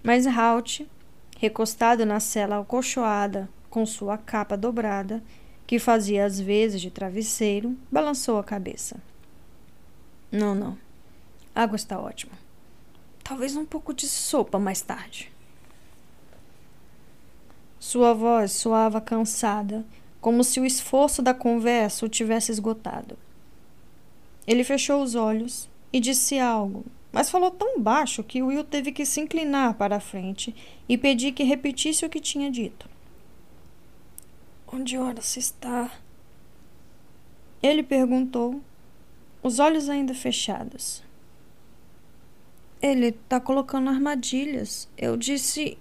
Mas 0.03 0.28
Halt, 0.28 0.82
recostado 1.38 2.06
na 2.06 2.20
cela 2.20 2.60
acolchoada 2.60 3.49
com 3.70 3.86
sua 3.86 4.18
capa 4.18 4.56
dobrada, 4.56 5.22
que 5.68 5.80
fazia 5.80 6.26
às 6.26 6.39
vezes 6.39 6.80
de 6.80 6.91
travesseiro, 6.91 7.76
balançou 7.91 8.38
a 8.38 8.43
cabeça. 8.43 8.97
Não, 10.32 10.53
não. 10.53 10.78
A 11.53 11.63
água 11.63 11.76
está 11.76 11.99
ótima. 11.99 12.34
Talvez 13.24 13.55
um 13.55 13.66
pouco 13.66 13.93
de 13.93 14.07
sopa 14.07 14.59
mais 14.59 14.82
tarde. 14.82 15.32
Sua 17.80 18.13
voz 18.13 18.51
soava 18.51 18.99
cansada, 18.99 19.86
como 20.20 20.43
se 20.43 20.59
o 20.59 20.66
esforço 20.66 21.22
da 21.22 21.34
conversa 21.34 22.05
o 22.05 22.09
tivesse 22.09 22.51
esgotado. 22.51 23.18
Ele 24.47 24.63
fechou 24.63 25.01
os 25.01 25.16
olhos 25.16 25.70
e 25.93 25.99
disse 25.99 26.38
algo, 26.39 26.86
mas 27.11 27.30
falou 27.30 27.49
tão 27.49 27.80
baixo 27.80 28.24
que 28.24 28.43
Will 28.43 28.63
teve 28.63 28.91
que 28.91 29.05
se 29.05 29.22
inclinar 29.22 29.76
para 29.76 29.95
a 29.95 29.99
frente 29.99 30.53
e 30.89 30.97
pedir 30.97 31.32
que 31.32 31.43
repetisse 31.43 32.05
o 32.05 32.09
que 32.09 32.20
tinha 32.20 32.51
dito. 32.51 32.89
Onde 34.78 34.97
ora 34.97 35.21
se 35.21 35.39
está? 35.39 35.89
Ele 37.63 37.82
perguntou, 37.82 38.59
os 39.41 39.57
olhos 39.57 39.88
ainda 39.88 40.13
fechados. 40.13 41.01
Ele 42.82 43.07
está 43.07 43.39
colocando 43.39 43.89
armadilhas. 43.89 44.89
Eu 44.97 45.15
disse. 45.15 45.78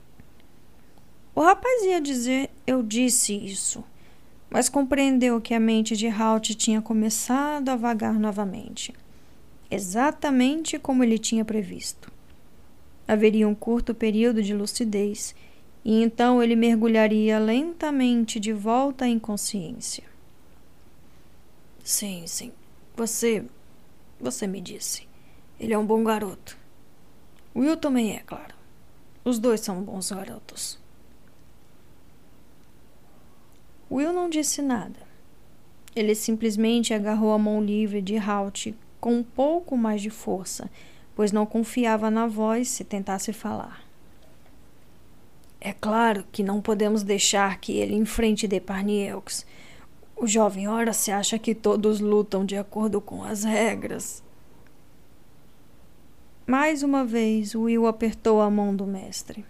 O 1.34 1.40
rapaz 1.42 1.82
ia 1.82 2.01
dizer 2.01 2.51
eu 2.64 2.84
disse 2.84 3.34
isso, 3.34 3.82
mas 4.49 4.68
compreendeu 4.68 5.40
que 5.40 5.55
a 5.55 5.59
mente 5.59 5.97
de 5.97 6.07
Halt 6.07 6.55
tinha 6.55 6.80
começado 6.80 7.70
a 7.70 7.76
vagar 7.76 8.14
novamente, 8.14 8.95
exatamente 9.68 10.78
como 10.78 11.03
ele 11.03 11.18
tinha 11.18 11.45
previsto. 11.45 12.12
Haveria 13.09 13.49
um 13.49 13.57
curto 13.57 13.92
período 13.92 14.40
de 14.40 14.55
lucidez 14.55 15.34
e 15.85 16.03
então 16.03 16.43
ele 16.43 16.57
mergulharia 16.57 17.39
lentamente 17.39 18.41
de 18.41 18.53
volta 18.53 19.05
à 19.05 19.09
inconsciência. 19.09 20.05
Sim, 21.82 22.26
sim. 22.26 22.53
Você. 22.97 23.45
Você 24.18 24.47
me 24.47 24.61
disse. 24.61 25.07
Ele 25.61 25.74
é 25.74 25.78
um 25.78 25.85
bom 25.85 26.03
garoto. 26.03 26.57
Will 27.55 27.76
também 27.76 28.16
é, 28.16 28.20
claro. 28.20 28.55
Os 29.22 29.39
dois 29.39 29.61
são 29.61 29.82
bons 29.82 30.11
garotos. 30.11 30.78
Will 33.91 34.12
não 34.12 34.30
disse 34.30 34.62
nada. 34.62 34.99
Ele 35.95 36.14
simplesmente 36.14 36.95
agarrou 36.95 37.32
a 37.32 37.39
mão 37.39 37.62
livre 37.62 38.01
de 38.01 38.16
Halt 38.16 38.74
com 38.99 39.16
um 39.16 39.22
pouco 39.22 39.76
mais 39.76 40.01
de 40.01 40.11
força, 40.11 40.70
pois 41.14 41.30
não 41.30 41.45
confiava 41.45 42.11
na 42.11 42.26
voz 42.26 42.68
se 42.68 42.82
tentasse 42.82 43.32
falar. 43.32 43.84
É 45.67 45.73
claro 45.73 46.27
que 46.31 46.43
não 46.43 46.61
podemos 46.61 47.03
deixar 47.03 47.59
que 47.59 47.79
ele 47.79 47.95
enfrente 47.95 48.47
Deparnieux. 48.47 49.47
O 50.15 50.27
jovem 50.27 50.69
ora 50.69 50.93
se 50.93 51.11
acha 51.11 51.39
que 51.39 51.55
todos 51.55 52.01
lutam 52.01 52.45
de 52.45 52.55
acordo 52.55 53.01
com 53.01 53.25
as 53.25 53.45
regras. 53.45 54.23
Mais 56.47 56.83
uma 56.83 57.03
vez, 57.03 57.55
Will 57.55 57.87
apertou 57.87 58.43
a 58.43 58.51
mão 58.51 58.77
do 58.77 58.87
mestre. 58.87 59.43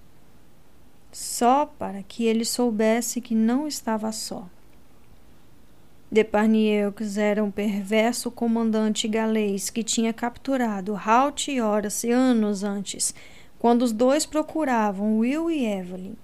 Só 1.11 1.67
para 1.67 2.01
que 2.05 2.25
ele 2.25 2.45
soubesse 2.45 3.21
que 3.21 3.35
não 3.35 3.67
estava 3.67 4.13
só. 4.13 4.49
Deparnieux 6.13 7.19
era 7.19 7.43
um 7.43 7.51
perverso 7.51 8.31
comandante 8.31 9.09
galês 9.09 9.69
que 9.69 9.83
tinha 9.83 10.13
capturado 10.13 10.95
Halt 10.95 11.49
e 11.49 11.61
Horace 11.61 12.13
anos 12.13 12.63
antes, 12.63 13.13
quando 13.59 13.83
os 13.83 13.93
dois 13.93 14.27
procuravam 14.27 15.19
Will 15.19 15.51
e 15.51 15.65
Evelyn. 15.65 16.17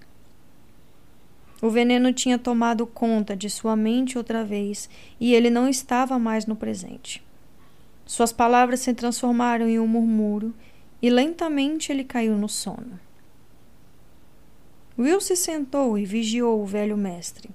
O 1.61 1.69
veneno 1.69 2.11
tinha 2.11 2.39
tomado 2.39 2.87
conta 2.87 3.35
de 3.35 3.49
sua 3.49 3.75
mente 3.75 4.17
outra 4.17 4.43
vez 4.43 4.89
e 5.19 5.33
ele 5.33 5.49
não 5.49 5.67
estava 5.67 6.17
mais 6.17 6.45
no 6.45 6.55
presente. 6.55 7.23
Suas 8.05 8.33
palavras 8.33 8.79
se 8.79 8.93
transformaram 8.93 9.69
em 9.69 9.79
um 9.79 9.87
murmúrio 9.87 10.53
e 11.01 11.09
lentamente 11.09 11.91
ele 11.91 12.03
caiu 12.03 12.35
no 12.37 12.49
sono. 12.49 12.99
Will 14.97 15.21
se 15.21 15.35
sentou 15.35 15.97
e 15.97 16.05
vigiou 16.05 16.61
o 16.61 16.65
velho 16.65 16.97
mestre. 16.97 17.49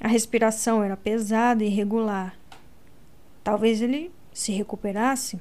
A 0.00 0.08
respiração 0.08 0.82
era 0.82 0.96
pesada 0.96 1.62
e 1.62 1.66
irregular. 1.66 2.38
Talvez 3.44 3.80
ele 3.82 4.10
se 4.32 4.52
recuperasse. 4.52 5.40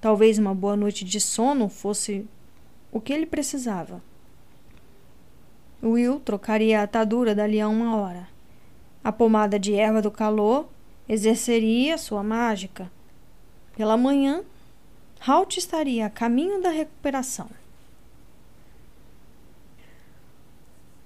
Talvez 0.00 0.38
uma 0.38 0.54
boa 0.54 0.76
noite 0.76 1.04
de 1.04 1.20
sono 1.20 1.68
fosse 1.68 2.26
o 2.94 3.00
que 3.00 3.12
ele 3.12 3.26
precisava. 3.26 4.00
Will 5.82 6.20
trocaria 6.20 6.80
a 6.80 6.84
atadura 6.84 7.34
dali 7.34 7.60
a 7.60 7.68
uma 7.68 7.96
hora. 7.96 8.28
A 9.02 9.10
pomada 9.10 9.58
de 9.58 9.74
erva 9.74 10.00
do 10.00 10.12
calor 10.12 10.68
exerceria 11.08 11.98
sua 11.98 12.22
mágica. 12.22 12.90
Pela 13.76 13.96
manhã, 13.96 14.44
Halt 15.26 15.58
estaria 15.58 16.06
a 16.06 16.10
caminho 16.10 16.62
da 16.62 16.70
recuperação. 16.70 17.48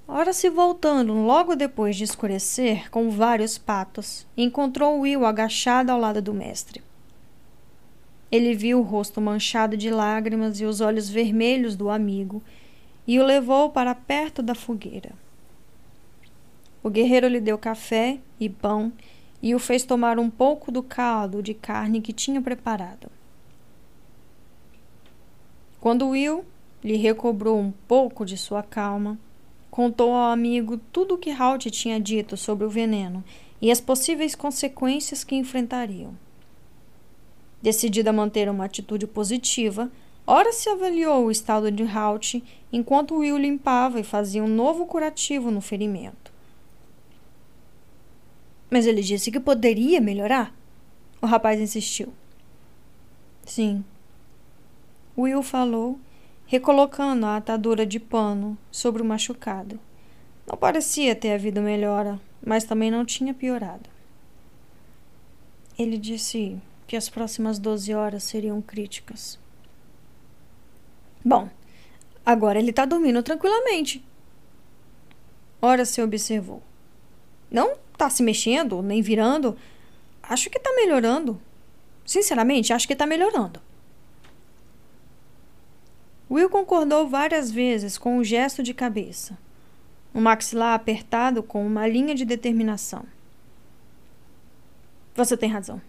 Ora 0.07 0.35
se 0.35 0.51
voltando 0.51 1.15
logo 1.15 1.57
depois 1.57 1.97
de 1.97 2.05
escurecer, 2.05 2.91
com 2.91 3.11
vários 3.11 3.57
patos, 3.57 4.27
encontrou 4.37 5.01
Will 5.01 5.25
agachado 5.25 5.91
ao 5.91 5.99
lado 5.99 6.21
do 6.21 6.35
mestre. 6.35 6.83
Ele 8.31 8.55
viu 8.55 8.81
o 8.81 8.83
rosto 8.83 9.21
manchado 9.21 9.77
de 9.77 9.91
lágrimas 9.91 10.61
e 10.61 10.65
os 10.65 10.81
olhos 10.81 11.09
vermelhos 11.09 11.77
do 11.77 11.89
amigo 11.89 12.43
e 13.07 13.19
o 13.19 13.25
levou 13.25 13.71
para 13.71 13.95
perto 13.95 14.43
da 14.43 14.55
fogueira. 14.55 15.13
O 16.83 16.91
guerreiro 16.91 17.29
lhe 17.29 17.41
deu 17.41 17.57
café 17.57 18.19
e 18.39 18.49
pão 18.49 18.93
e 19.43 19.55
o 19.55 19.59
fez 19.59 19.85
tomar 19.85 20.19
um 20.19 20.29
pouco 20.29 20.71
do 20.71 20.83
caldo 20.83 21.43
de 21.43 21.55
carne 21.55 22.01
que 22.01 22.13
tinha 22.13 22.41
preparado. 22.41 23.11
Quando 25.81 26.09
Will 26.09 26.45
lhe 26.85 26.97
recobrou 26.97 27.59
um 27.59 27.73
pouco 27.87 28.27
de 28.27 28.37
sua 28.37 28.63
calma, 28.63 29.19
Contou 29.79 30.13
ao 30.13 30.33
amigo 30.33 30.79
tudo 30.91 31.15
o 31.15 31.19
que 31.19 31.31
Halt 31.31 31.71
tinha 31.71 32.01
dito 32.01 32.37
sobre 32.37 32.67
o 32.67 32.69
veneno 32.69 33.23
e 33.61 33.71
as 33.71 33.81
possíveis 33.81 34.35
consequências 34.35 35.23
que 35.23 35.37
enfrentariam. 35.37 36.17
Decidida 37.61 38.11
a 38.11 38.13
manter 38.13 38.49
uma 38.49 38.65
atitude 38.65 39.07
positiva, 39.07 39.91
ora 40.27 40.53
se 40.53 40.69
avaliou 40.69 41.27
o 41.27 41.31
estado 41.31 41.71
de 41.71 41.83
Halt 41.85 42.43
enquanto 42.73 43.17
Will 43.17 43.39
limpava 43.39 43.99
e 43.99 44.05
fazia 44.05 44.43
um 44.43 44.49
novo 44.49 44.87
curativo 44.87 45.51
no 45.51 45.61
ferimento. 45.61 46.33
Mas 48.71 48.87
ele 48.87 49.03
disse 49.03 49.31
que 49.31 49.41
poderia 49.41 50.01
melhorar? 50.01 50.55
O 51.21 51.27
rapaz 51.27 51.61
insistiu. 51.61 52.13
Sim. 53.45 53.85
Will 55.17 55.43
falou 55.43 55.99
recolocando 56.49 57.27
a 57.27 57.37
atadura 57.37 57.85
de 57.85 58.01
pano 58.01 58.57
sobre 58.71 59.03
o 59.03 59.05
machucado. 59.05 59.79
Não 60.47 60.57
parecia 60.57 61.15
ter 61.15 61.35
havido 61.35 61.61
melhora, 61.61 62.19
mas 62.45 62.65
também 62.65 62.91
não 62.91 63.05
tinha 63.05 63.35
piorado. 63.35 63.91
Ele 65.79 65.99
disse 65.99 66.59
que 66.89 66.97
as 66.97 67.09
próximas 67.11 67.59
12 67.59 67.93
horas 67.93 68.25
seriam 68.25 68.63
críticas. 68.63 69.39
Bom, 71.23 71.51
agora 72.25 72.59
ele 72.59 72.71
está 72.71 72.87
dormindo 72.87 73.23
tranquilamente. 73.23 74.03
Ora 75.61 75.85
se 75.85 76.01
observou. 76.01 76.63
Não 77.51 77.77
está 77.93 78.09
se 78.09 78.23
mexendo, 78.23 78.81
nem 78.81 79.03
virando. 79.03 79.55
Acho 80.23 80.49
que 80.49 80.57
está 80.57 80.73
melhorando. 80.73 81.39
Sinceramente, 82.07 82.73
acho 82.73 82.87
que 82.87 82.95
está 82.95 83.05
melhorando. 83.05 83.61
Will 86.31 86.49
concordou 86.49 87.07
várias 87.07 87.51
vezes 87.51 87.99
com 87.99 88.17
um 88.17 88.25
gesto 88.25 88.63
de 88.63 88.73
cabeça, 88.73 89.37
o 90.15 90.21
maxilar 90.21 90.75
apertado 90.75 91.43
com 91.43 91.67
uma 91.67 91.87
linha 91.87 92.15
de 92.15 92.25
determinação. 92.25 93.05
Você 95.15 95.37
tem 95.37 95.51
razão. 95.51 95.81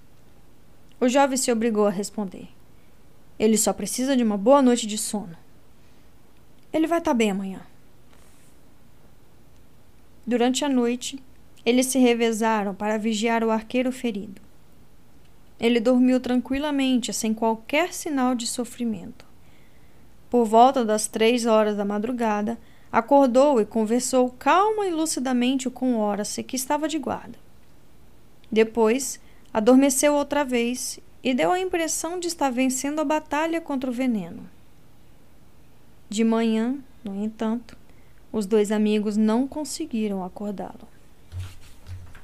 O 1.00 1.08
jovem 1.08 1.38
se 1.38 1.52
obrigou 1.52 1.88
a 1.88 1.92
responder. 1.92 2.50
Ele 3.38 3.58
só 3.58 3.72
precisa 3.72 4.18
de 4.18 4.24
uma 4.24 4.38
boa 4.38 4.62
noite 4.62 4.86
de 4.86 4.98
sono. 4.98 5.38
Ele 6.74 6.88
vai 6.88 7.00
estar 7.00 7.12
tá 7.12 7.16
bem 7.16 7.32
amanhã. 7.32 7.62
Durante 10.28 10.66
a 10.66 10.70
noite, 10.70 11.18
eles 11.66 11.88
se 11.88 11.98
revezaram 11.98 12.76
para 12.76 12.98
vigiar 12.98 13.44
o 13.44 13.50
arqueiro 13.50 13.92
ferido. 13.92 14.42
Ele 15.60 15.80
dormiu 15.80 16.20
tranquilamente, 16.20 17.14
sem 17.14 17.34
qualquer 17.34 17.94
sinal 17.94 18.36
de 18.36 18.46
sofrimento. 18.46 19.26
Por 20.30 20.46
volta 20.46 20.86
das 20.86 21.08
três 21.08 21.46
horas 21.46 21.76
da 21.76 21.84
madrugada, 21.84 22.58
acordou 22.92 23.60
e 23.60 23.66
conversou 23.66 24.30
calma 24.32 24.86
e 24.86 24.92
lucidamente 24.92 25.70
com 25.70 25.98
Horace, 25.98 26.44
que 26.44 26.56
estava 26.56 26.88
de 26.88 27.00
guarda. 27.00 27.38
Depois, 28.52 29.20
adormeceu 29.54 30.14
outra 30.14 30.44
vez 30.44 31.00
e 31.24 31.34
deu 31.34 31.52
a 31.52 31.60
impressão 31.60 32.20
de 32.20 32.28
estar 32.28 32.50
vencendo 32.50 33.00
a 33.00 33.06
batalha 33.06 33.60
contra 33.60 33.90
o 33.90 33.94
veneno. 33.94 34.50
De 36.10 36.24
manhã, 36.24 36.78
no 37.04 37.24
entanto, 37.24 37.78
os 38.32 38.46
dois 38.46 38.72
amigos 38.72 39.18
não 39.18 39.48
conseguiram 39.48 40.24
acordá-lo. 40.24 40.88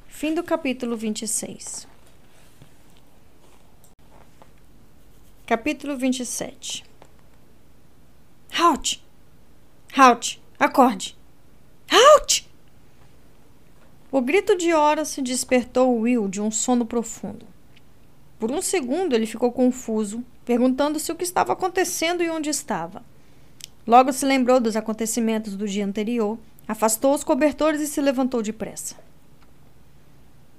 Fim 0.08 0.34
do 0.34 0.44
capítulo 0.44 0.96
26. 0.96 1.88
Capítulo 5.46 5.96
27 5.96 6.84
Halt! 8.58 9.04
Halt! 9.96 10.42
Acorde! 10.58 11.16
Halt! 11.92 12.50
O 14.16 14.22
grito 14.22 14.56
de 14.56 14.72
Hora 14.72 15.04
se 15.04 15.22
despertou 15.22 16.00
Will 16.00 16.30
de 16.30 16.40
um 16.40 16.50
sono 16.50 16.86
profundo. 16.86 17.46
Por 18.40 18.50
um 18.50 18.62
segundo 18.62 19.14
ele 19.14 19.26
ficou 19.26 19.52
confuso, 19.52 20.24
perguntando-se 20.46 21.12
o 21.12 21.16
que 21.16 21.26
estava 21.26 21.52
acontecendo 21.52 22.24
e 22.24 22.30
onde 22.30 22.50
estava. 22.50 23.04
Logo 23.86 24.14
se 24.14 24.26
lembrou 24.26 24.62
dos 24.62 24.78
acontecimentos 24.78 25.58
do 25.58 25.68
dia 25.68 25.86
anterior, 25.86 26.40
afastou 26.66 27.14
os 27.14 27.26
cobertores 27.26 27.82
e 27.82 27.88
se 27.88 28.00
levantou 28.00 28.42
depressa. 28.42 28.96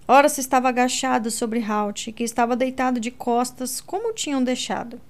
Ora 0.06 0.28
se 0.28 0.42
estava 0.42 0.68
agachado 0.68 1.30
sobre 1.30 1.64
Halt, 1.64 2.12
que 2.12 2.24
estava 2.24 2.56
deitado 2.56 3.00
de 3.00 3.10
costas 3.10 3.80
como 3.80 4.12
tinham 4.12 4.44
deixado. 4.44 5.00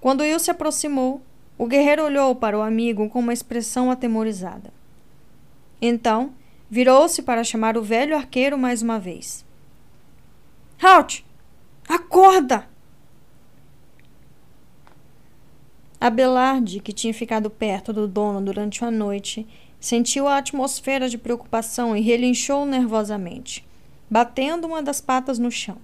Quando 0.00 0.22
Will 0.22 0.40
se 0.40 0.50
aproximou, 0.50 1.22
o 1.56 1.68
guerreiro 1.68 2.02
olhou 2.02 2.34
para 2.34 2.58
o 2.58 2.62
amigo 2.62 3.08
com 3.08 3.20
uma 3.20 3.32
expressão 3.32 3.88
atemorizada. 3.88 4.72
Então, 5.80 6.34
virou-se 6.72 7.20
para 7.20 7.44
chamar 7.44 7.76
o 7.76 7.82
velho 7.82 8.16
arqueiro 8.16 8.56
mais 8.56 8.80
uma 8.80 8.98
vez. 8.98 9.44
Halt! 10.82 11.22
Acorda! 11.86 12.66
Abelarde, 16.00 16.80
que 16.80 16.94
tinha 16.94 17.12
ficado 17.12 17.50
perto 17.50 17.92
do 17.92 18.08
dono 18.08 18.40
durante 18.40 18.82
a 18.82 18.90
noite, 18.90 19.46
sentiu 19.78 20.26
a 20.26 20.38
atmosfera 20.38 21.10
de 21.10 21.18
preocupação 21.18 21.94
e 21.94 22.00
relinchou 22.00 22.64
nervosamente, 22.64 23.62
batendo 24.08 24.66
uma 24.66 24.82
das 24.82 24.98
patas 24.98 25.38
no 25.38 25.50
chão. 25.50 25.76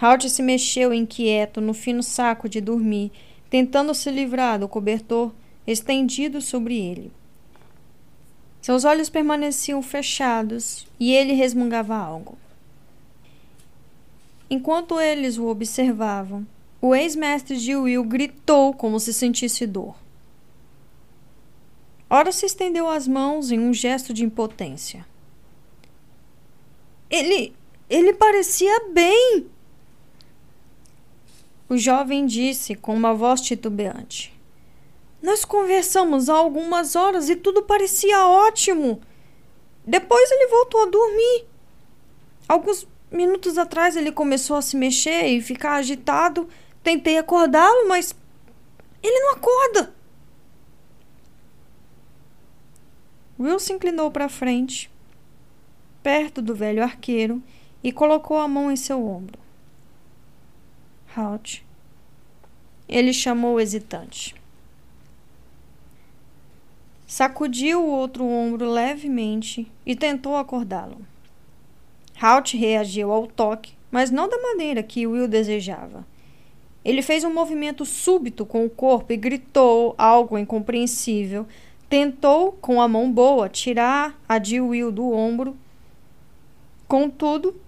Halt 0.00 0.28
se 0.28 0.42
mexeu 0.42 0.92
inquieto 0.92 1.60
no 1.60 1.72
fino 1.72 2.02
saco 2.02 2.48
de 2.48 2.60
dormir, 2.60 3.12
tentando 3.48 3.94
se 3.94 4.10
livrar 4.10 4.58
do 4.58 4.66
cobertor 4.66 5.32
estendido 5.64 6.40
sobre 6.40 6.76
ele. 6.76 7.12
Seus 8.62 8.84
olhos 8.84 9.10
permaneciam 9.10 9.82
fechados 9.82 10.86
e 10.98 11.12
ele 11.12 11.32
resmungava 11.32 11.96
algo. 11.96 12.38
Enquanto 14.48 15.00
eles 15.00 15.36
o 15.36 15.48
observavam, 15.48 16.46
o 16.80 16.94
ex-mestre 16.94 17.56
de 17.56 17.74
Will 17.74 18.04
gritou 18.04 18.72
como 18.72 19.00
se 19.00 19.12
sentisse 19.12 19.66
dor. 19.66 19.96
Ora 22.08 22.30
se 22.30 22.46
estendeu 22.46 22.88
as 22.88 23.08
mãos 23.08 23.50
em 23.50 23.58
um 23.58 23.74
gesto 23.74 24.14
de 24.14 24.24
impotência. 24.24 25.04
Ele. 27.10 27.52
ele 27.90 28.12
parecia 28.12 28.90
bem! 28.92 29.46
O 31.68 31.76
jovem 31.76 32.26
disse 32.26 32.76
com 32.76 32.94
uma 32.94 33.12
voz 33.12 33.40
titubeante. 33.40 34.32
Nós 35.22 35.44
conversamos 35.44 36.28
há 36.28 36.34
algumas 36.34 36.96
horas 36.96 37.28
e 37.28 37.36
tudo 37.36 37.62
parecia 37.62 38.26
ótimo. 38.26 39.00
Depois 39.86 40.30
ele 40.30 40.48
voltou 40.48 40.82
a 40.82 40.86
dormir. 40.86 41.46
Alguns 42.48 42.86
minutos 43.10 43.56
atrás 43.56 43.96
ele 43.96 44.10
começou 44.10 44.56
a 44.56 44.62
se 44.62 44.76
mexer 44.76 45.26
e 45.26 45.40
ficar 45.40 45.74
agitado 45.76 46.48
Tentei 46.82 47.16
acordá-lo, 47.16 47.88
mas 47.88 48.14
ele 49.02 49.20
não 49.20 49.32
acorda. 49.32 49.94
Will 53.38 53.58
se 53.58 53.72
inclinou 53.72 54.10
para 54.10 54.28
frente, 54.28 54.90
perto 56.02 56.42
do 56.42 56.54
velho 56.54 56.82
arqueiro, 56.82 57.42
e 57.82 57.92
colocou 57.92 58.38
a 58.38 58.48
mão 58.48 58.70
em 58.70 58.76
seu 58.76 59.04
ombro. 59.06 59.38
Halt. 61.16 61.64
Ele 62.88 63.12
chamou 63.12 63.60
hesitante. 63.60 64.34
Sacudiu 67.14 67.84
o 67.84 67.90
outro 67.90 68.24
ombro 68.24 68.70
levemente 68.70 69.70
e 69.84 69.94
tentou 69.94 70.34
acordá-lo. 70.34 70.96
Halt 72.18 72.56
reagiu 72.56 73.12
ao 73.12 73.26
toque, 73.26 73.74
mas 73.90 74.10
não 74.10 74.30
da 74.30 74.40
maneira 74.40 74.82
que 74.82 75.06
Will 75.06 75.28
desejava. 75.28 76.06
Ele 76.82 77.02
fez 77.02 77.22
um 77.22 77.30
movimento 77.30 77.84
súbito 77.84 78.46
com 78.46 78.64
o 78.64 78.70
corpo 78.70 79.12
e 79.12 79.18
gritou 79.18 79.94
algo 79.98 80.38
incompreensível. 80.38 81.46
Tentou, 81.86 82.52
com 82.52 82.80
a 82.80 82.88
mão 82.88 83.12
boa, 83.12 83.46
tirar 83.46 84.18
a 84.26 84.38
de 84.38 84.58
Will 84.58 84.90
do 84.90 85.12
ombro. 85.12 85.54
Contudo, 86.88 87.60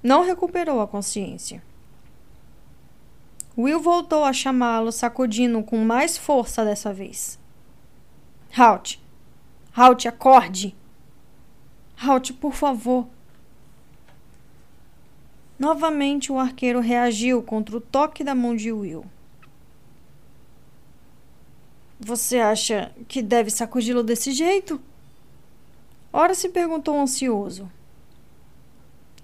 não 0.00 0.22
recuperou 0.22 0.80
a 0.80 0.86
consciência. 0.86 1.60
Will 3.58 3.80
voltou 3.80 4.22
a 4.22 4.32
chamá-lo, 4.32 4.92
sacudindo 4.92 5.60
com 5.64 5.78
mais 5.78 6.16
força 6.16 6.64
dessa 6.64 6.92
vez. 6.92 7.41
Halt! 8.56 9.00
Halt, 9.74 10.06
acorde! 10.06 10.74
Halt, 11.96 12.34
por 12.34 12.52
favor! 12.52 13.08
Novamente 15.58 16.32
o 16.32 16.38
arqueiro 16.38 16.80
reagiu 16.80 17.42
contra 17.42 17.76
o 17.76 17.80
toque 17.80 18.24
da 18.24 18.34
mão 18.34 18.56
de 18.56 18.72
Will. 18.72 19.04
Você 22.00 22.40
acha 22.40 22.92
que 23.06 23.22
deve 23.22 23.48
sacudi-lo 23.48 24.02
desse 24.02 24.32
jeito? 24.32 24.80
Ora 26.12 26.34
se 26.34 26.48
perguntou 26.48 27.00
ansioso. 27.00 27.70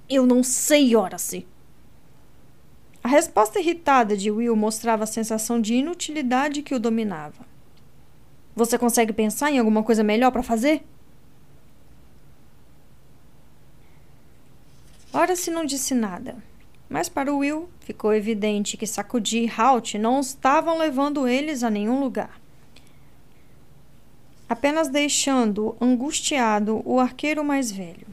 Eu 0.09 0.25
não 0.25 0.45
sei, 0.45 0.95
Horace. 0.95 1.45
A 3.03 3.09
resposta 3.09 3.59
irritada 3.59 4.17
de 4.17 4.31
Will 4.31 4.55
mostrava 4.55 5.05
a 5.05 5.09
sensação 5.09 5.61
de 5.61 5.75
inutilidade 5.75 6.63
que 6.63 6.75
o 6.75 6.79
dominava. 6.79 7.48
Você 8.59 8.77
consegue 8.77 9.13
pensar 9.13 9.53
em 9.53 9.59
alguma 9.61 9.85
coisa 9.85 10.03
melhor 10.03 10.33
para 10.33 10.43
fazer? 10.43 10.83
Ora 15.13 15.37
se 15.37 15.49
não 15.49 15.65
disse 15.65 15.95
nada. 15.95 16.35
Mas 16.89 17.09
para 17.09 17.33
Will 17.33 17.69
ficou 17.79 18.13
evidente 18.13 18.77
que 18.77 18.85
Sacudi 18.85 19.45
e 19.45 19.49
Halt 19.49 19.95
não 19.95 20.19
estavam 20.19 20.77
levando 20.77 21.29
eles 21.29 21.63
a 21.63 21.71
nenhum 21.71 22.01
lugar. 22.01 22.41
Apenas 24.49 24.89
deixando 24.89 25.77
angustiado 25.81 26.83
o 26.85 26.99
arqueiro 26.99 27.45
mais 27.45 27.71
velho. 27.71 28.09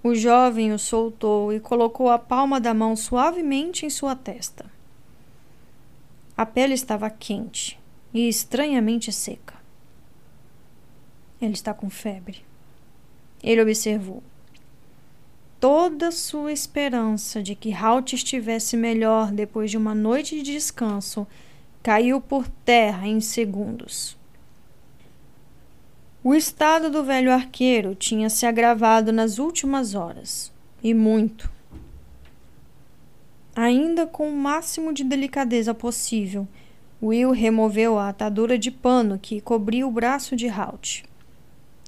O 0.00 0.14
jovem 0.14 0.72
o 0.72 0.78
soltou 0.78 1.52
e 1.52 1.58
colocou 1.58 2.08
a 2.08 2.20
palma 2.20 2.60
da 2.60 2.72
mão 2.72 2.94
suavemente 2.94 3.84
em 3.84 3.90
sua 3.90 4.14
testa. 4.14 4.66
A 6.36 6.46
pele 6.46 6.74
estava 6.74 7.10
quente 7.10 7.81
e 8.12 8.28
estranhamente 8.28 9.12
seca. 9.12 9.54
Ele 11.40 11.52
está 11.52 11.72
com 11.74 11.90
febre. 11.90 12.44
Ele 13.42 13.62
observou 13.62 14.22
toda 15.62 16.10
sua 16.10 16.50
esperança 16.50 17.40
de 17.40 17.54
que 17.54 17.72
Halt 17.72 18.14
estivesse 18.14 18.76
melhor 18.76 19.30
depois 19.30 19.70
de 19.70 19.76
uma 19.76 19.94
noite 19.94 20.42
de 20.42 20.54
descanso 20.54 21.24
caiu 21.80 22.20
por 22.20 22.48
terra 22.64 23.06
em 23.06 23.20
segundos. 23.20 24.18
O 26.24 26.34
estado 26.34 26.90
do 26.90 27.04
velho 27.04 27.30
arqueiro 27.30 27.94
tinha 27.94 28.28
se 28.28 28.44
agravado 28.44 29.12
nas 29.12 29.38
últimas 29.38 29.94
horas, 29.94 30.52
e 30.82 30.92
muito. 30.92 31.48
Ainda 33.54 34.04
com 34.04 34.28
o 34.28 34.36
máximo 34.36 34.92
de 34.92 35.04
delicadeza 35.04 35.72
possível, 35.72 36.48
Will 37.02 37.32
removeu 37.32 37.98
a 37.98 38.08
atadura 38.08 38.56
de 38.56 38.70
pano 38.70 39.18
que 39.18 39.40
cobria 39.40 39.84
o 39.84 39.90
braço 39.90 40.36
de 40.36 40.48
Halt. 40.48 41.02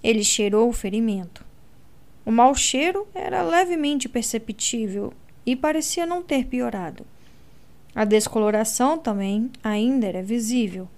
Ele 0.03 0.25
cheirou 0.25 0.69
o 0.69 0.73
ferimento. 0.73 1.45
O 2.27 2.33
mau 2.33 2.53
cheiro 2.55 3.07
era 3.15 3.43
levemente 3.43 4.09
perceptível 4.09 5.13
e 5.47 5.55
parecia 5.55 6.05
não 6.05 6.21
ter 6.21 6.47
piorado. 6.47 7.07
A 7.95 8.05
descoloração 8.05 8.99
também 8.99 9.53
ainda 9.63 10.07
era 10.07 10.21
visível, 10.21 10.89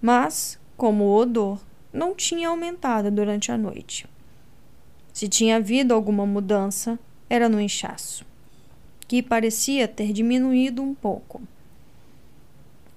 mas, 0.00 0.56
como 0.76 1.04
o 1.04 1.16
odor, 1.16 1.60
não 1.92 2.14
tinha 2.14 2.50
aumentado 2.50 3.10
durante 3.10 3.50
a 3.50 3.58
noite. 3.58 4.06
Se 5.12 5.26
tinha 5.26 5.56
havido 5.56 5.94
alguma 5.94 6.24
mudança, 6.24 6.96
era 7.28 7.48
no 7.48 7.60
inchaço, 7.60 8.24
que 9.08 9.20
parecia 9.20 9.88
ter 9.88 10.12
diminuído 10.12 10.80
um 10.80 10.94
pouco. 10.94 11.42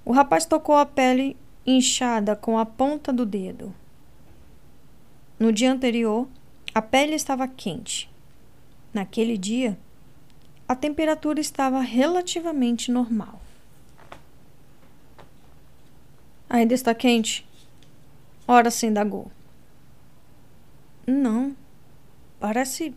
O 0.07 0.13
rapaz 0.13 0.45
tocou 0.45 0.77
a 0.77 0.85
pele 0.85 1.35
inchada 1.65 2.33
com 2.33 2.57
a 2.57 2.65
ponta 2.65 3.11
do 3.11 3.25
dedo. 3.25 3.75
No 5.37 5.51
dia 5.51 5.69
anterior, 5.69 6.29
a 6.73 6.81
pele 6.81 7.13
estava 7.13 7.45
quente. 7.45 8.09
Naquele 8.93 9.37
dia, 9.37 9.77
a 10.65 10.73
temperatura 10.73 11.41
estava 11.41 11.81
relativamente 11.81 12.89
normal. 12.89 13.41
Ainda 16.49 16.73
está 16.73 16.95
quente? 16.95 17.45
Ora 18.47 18.71
se 18.71 18.87
indagou. 18.87 19.29
Não. 21.05 21.53
Parece. 22.39 22.95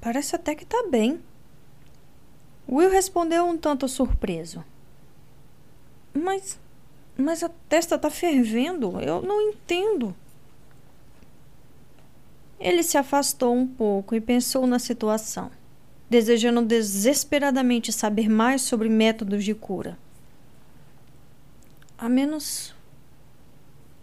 Parece 0.00 0.36
até 0.36 0.54
que 0.54 0.62
está 0.62 0.86
bem. 0.88 1.20
Will 2.68 2.88
respondeu 2.88 3.44
um 3.46 3.58
tanto 3.58 3.88
surpreso. 3.88 4.64
Mas. 6.12 6.58
Mas 7.16 7.42
a 7.42 7.48
testa 7.68 7.96
está 7.96 8.10
fervendo. 8.10 9.00
Eu 9.00 9.22
não 9.22 9.40
entendo. 9.40 10.14
Ele 12.58 12.82
se 12.82 12.98
afastou 12.98 13.54
um 13.54 13.66
pouco 13.66 14.14
e 14.14 14.20
pensou 14.20 14.66
na 14.66 14.78
situação, 14.78 15.50
desejando 16.10 16.62
desesperadamente 16.62 17.90
saber 17.90 18.28
mais 18.28 18.62
sobre 18.62 18.88
métodos 18.88 19.44
de 19.44 19.54
cura. 19.54 19.98
A 21.96 22.08
menos. 22.08 22.74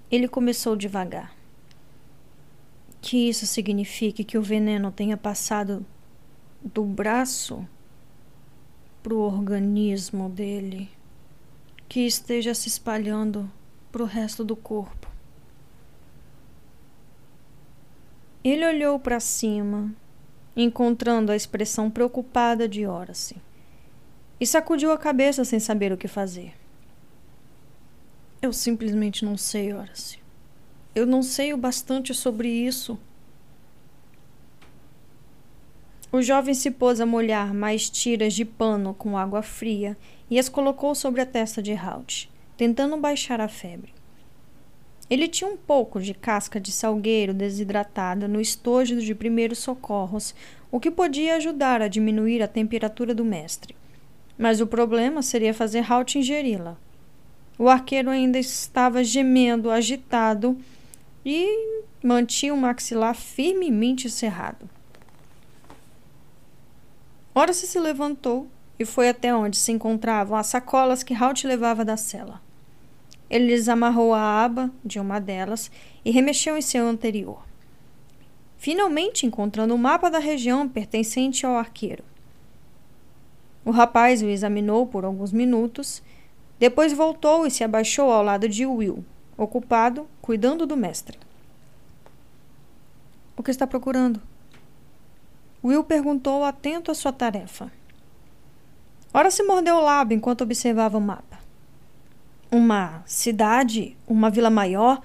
Ele 0.09 0.27
começou 0.27 0.75
devagar. 0.75 1.35
Que 3.01 3.29
isso 3.29 3.45
signifique 3.45 4.23
que 4.23 4.37
o 4.37 4.41
veneno 4.41 4.91
tenha 4.91 5.17
passado 5.17 5.85
do 6.63 6.83
braço 6.83 7.67
para 9.03 9.13
o 9.13 9.19
organismo 9.19 10.29
dele, 10.29 10.89
que 11.87 12.01
esteja 12.01 12.53
se 12.53 12.67
espalhando 12.67 13.49
para 13.91 14.03
o 14.03 14.05
resto 14.05 14.43
do 14.43 14.55
corpo. 14.55 15.07
Ele 18.43 18.65
olhou 18.65 18.99
para 18.99 19.19
cima, 19.19 19.93
encontrando 20.55 21.31
a 21.31 21.35
expressão 21.35 21.89
preocupada 21.89 22.67
de 22.67 22.85
Horace, 22.85 23.37
e 24.39 24.45
sacudiu 24.45 24.91
a 24.91 24.97
cabeça 24.97 25.43
sem 25.43 25.59
saber 25.59 25.91
o 25.91 25.97
que 25.97 26.07
fazer. 26.07 26.53
Eu 28.41 28.53
simplesmente 28.53 29.25
não 29.25 29.35
sei, 29.35 29.73
Horace. 29.73 30.19
Eu 30.93 31.05
não 31.05 31.23
sei 31.23 31.53
o 31.53 31.57
bastante 31.57 32.13
sobre 32.13 32.49
isso. 32.49 32.99
O 36.11 36.21
jovem 36.21 36.53
se 36.53 36.71
pôs 36.71 37.01
a 37.01 37.05
molhar 37.05 37.53
mais 37.53 37.89
tiras 37.89 38.33
de 38.33 38.45
pano 38.45 38.93
com 38.93 39.17
água 39.17 39.41
fria 39.41 39.97
e 40.29 40.37
as 40.37 40.49
colocou 40.49 40.93
sobre 40.93 41.21
a 41.21 41.25
testa 41.25 41.61
de 41.61 41.73
Halt, 41.73 42.29
tentando 42.55 42.97
baixar 42.97 43.39
a 43.39 43.47
febre. 43.47 43.93
Ele 45.09 45.27
tinha 45.27 45.49
um 45.49 45.55
pouco 45.55 46.01
de 46.01 46.13
casca 46.13 46.59
de 46.59 46.71
salgueiro 46.71 47.33
desidratada 47.33 48.27
no 48.27 48.41
estojo 48.41 48.99
de 48.99 49.15
primeiros 49.15 49.59
socorros, 49.59 50.35
o 50.69 50.79
que 50.79 50.91
podia 50.91 51.35
ajudar 51.37 51.81
a 51.81 51.87
diminuir 51.87 52.41
a 52.41 52.47
temperatura 52.47 53.15
do 53.15 53.23
mestre. 53.23 53.73
Mas 54.37 54.59
o 54.59 54.67
problema 54.67 55.21
seria 55.21 55.53
fazer 55.53 55.89
Halt 55.89 56.15
ingeri-la. 56.15 56.77
O 57.57 57.69
arqueiro 57.69 58.09
ainda 58.09 58.37
estava 58.37 59.03
gemendo, 59.03 59.71
agitado 59.71 60.57
e 61.25 61.81
mantinha 62.03 62.53
o 62.53 62.57
maxilar 62.57 63.15
firmemente 63.15 64.09
cerrado. 64.09 64.69
Horace 67.33 67.65
se 67.65 67.79
levantou 67.79 68.47
e 68.79 68.85
foi 68.85 69.09
até 69.09 69.33
onde 69.33 69.57
se 69.57 69.71
encontravam 69.71 70.37
as 70.37 70.47
sacolas 70.47 71.03
que 71.03 71.13
Halt 71.13 71.45
levava 71.45 71.83
da 71.83 71.97
cela. 71.97 72.41
Ele 73.29 73.47
desamarrou 73.47 74.13
a 74.13 74.43
aba 74.43 74.71
de 74.83 74.99
uma 74.99 75.19
delas 75.19 75.69
e 76.05 76.11
remexeu 76.11 76.57
em 76.57 76.61
seu 76.61 76.87
anterior. 76.87 77.43
Finalmente 78.57 79.25
encontrando 79.25 79.73
o 79.73 79.77
um 79.77 79.79
mapa 79.79 80.09
da 80.09 80.19
região 80.19 80.67
pertencente 80.67 81.45
ao 81.45 81.55
arqueiro. 81.55 82.03
O 83.65 83.71
rapaz 83.71 84.21
o 84.21 84.27
examinou 84.27 84.87
por 84.87 85.03
alguns 85.03 85.31
minutos, 85.31 86.01
depois 86.57 86.93
voltou 86.93 87.45
e 87.45 87.51
se 87.51 87.63
abaixou 87.63 88.11
ao 88.11 88.23
lado 88.23 88.47
de 88.47 88.65
Will, 88.65 89.03
ocupado 89.37 90.07
cuidando 90.21 90.65
do 90.65 90.77
mestre. 90.77 91.19
O 93.35 93.43
que 93.43 93.51
está 93.51 93.67
procurando? 93.67 94.21
Will 95.63 95.83
perguntou 95.83 96.43
atento 96.43 96.89
à 96.89 96.95
sua 96.95 97.11
tarefa. 97.11 97.71
Ora 99.17 99.31
se 99.31 99.41
mordeu 99.41 99.77
o 99.77 99.81
lábio 99.81 100.15
enquanto 100.15 100.41
observava 100.41 100.95
o 100.95 101.01
mapa. 101.01 101.39
Uma 102.51 103.01
cidade, 103.07 103.97
uma 104.07 104.29
vila 104.29 104.51
maior, 104.51 105.01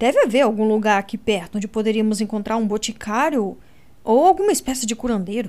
deve 0.00 0.18
haver 0.18 0.40
algum 0.40 0.66
lugar 0.66 0.98
aqui 0.98 1.16
perto 1.16 1.58
onde 1.58 1.68
poderíamos 1.68 2.20
encontrar 2.20 2.56
um 2.56 2.66
boticário 2.66 3.56
ou 4.02 4.26
alguma 4.26 4.50
espécie 4.50 4.84
de 4.84 4.96
curandeiro. 4.96 5.48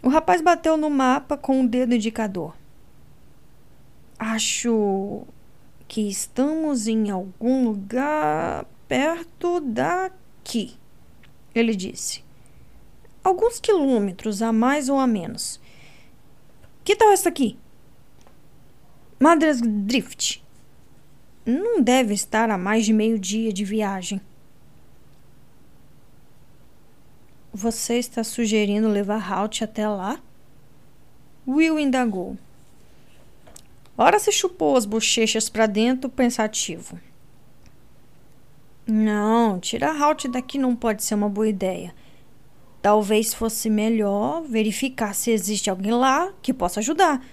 O 0.00 0.08
rapaz 0.08 0.40
bateu 0.40 0.76
no 0.76 0.88
mapa 0.88 1.36
com 1.36 1.60
o 1.60 1.68
dedo 1.68 1.96
indicador. 1.96 2.54
Acho 4.16 5.22
que 5.88 6.08
estamos 6.08 6.86
em 6.86 7.10
algum 7.10 7.64
lugar 7.64 8.66
perto 8.86 9.58
daqui 9.58 10.76
ele 11.52 11.74
disse. 11.74 12.22
Alguns 13.24 13.58
quilômetros 13.58 14.42
a 14.42 14.52
mais 14.52 14.88
ou 14.88 15.00
a 15.00 15.08
menos. 15.08 15.60
Que 16.84 16.96
tal 16.96 17.12
esta 17.12 17.28
aqui? 17.28 17.56
Madras 19.20 19.60
Drift. 19.60 20.42
Não 21.46 21.80
deve 21.80 22.12
estar 22.12 22.50
a 22.50 22.58
mais 22.58 22.84
de 22.84 22.92
meio 22.92 23.18
dia 23.18 23.52
de 23.52 23.64
viagem. 23.64 24.20
Você 27.52 27.98
está 27.98 28.24
sugerindo 28.24 28.88
levar 28.88 29.30
Halt 29.32 29.62
até 29.62 29.88
lá? 29.88 30.20
Will 31.46 31.78
indagou. 31.78 32.36
Ora 33.96 34.18
se 34.18 34.32
chupou 34.32 34.76
as 34.76 34.84
bochechas 34.84 35.48
para 35.48 35.66
dentro, 35.66 36.08
pensativo. 36.10 36.98
Não, 38.86 39.60
tirar 39.60 39.94
Halt 40.00 40.26
daqui 40.28 40.58
não 40.58 40.74
pode 40.74 41.04
ser 41.04 41.14
uma 41.14 41.28
boa 41.28 41.48
ideia. 41.48 41.94
Talvez 42.82 43.32
fosse 43.32 43.70
melhor 43.70 44.42
verificar 44.42 45.14
se 45.14 45.30
existe 45.30 45.70
alguém 45.70 45.92
lá 45.92 46.32
que 46.42 46.52
possa 46.52 46.80
ajudar. 46.80 47.24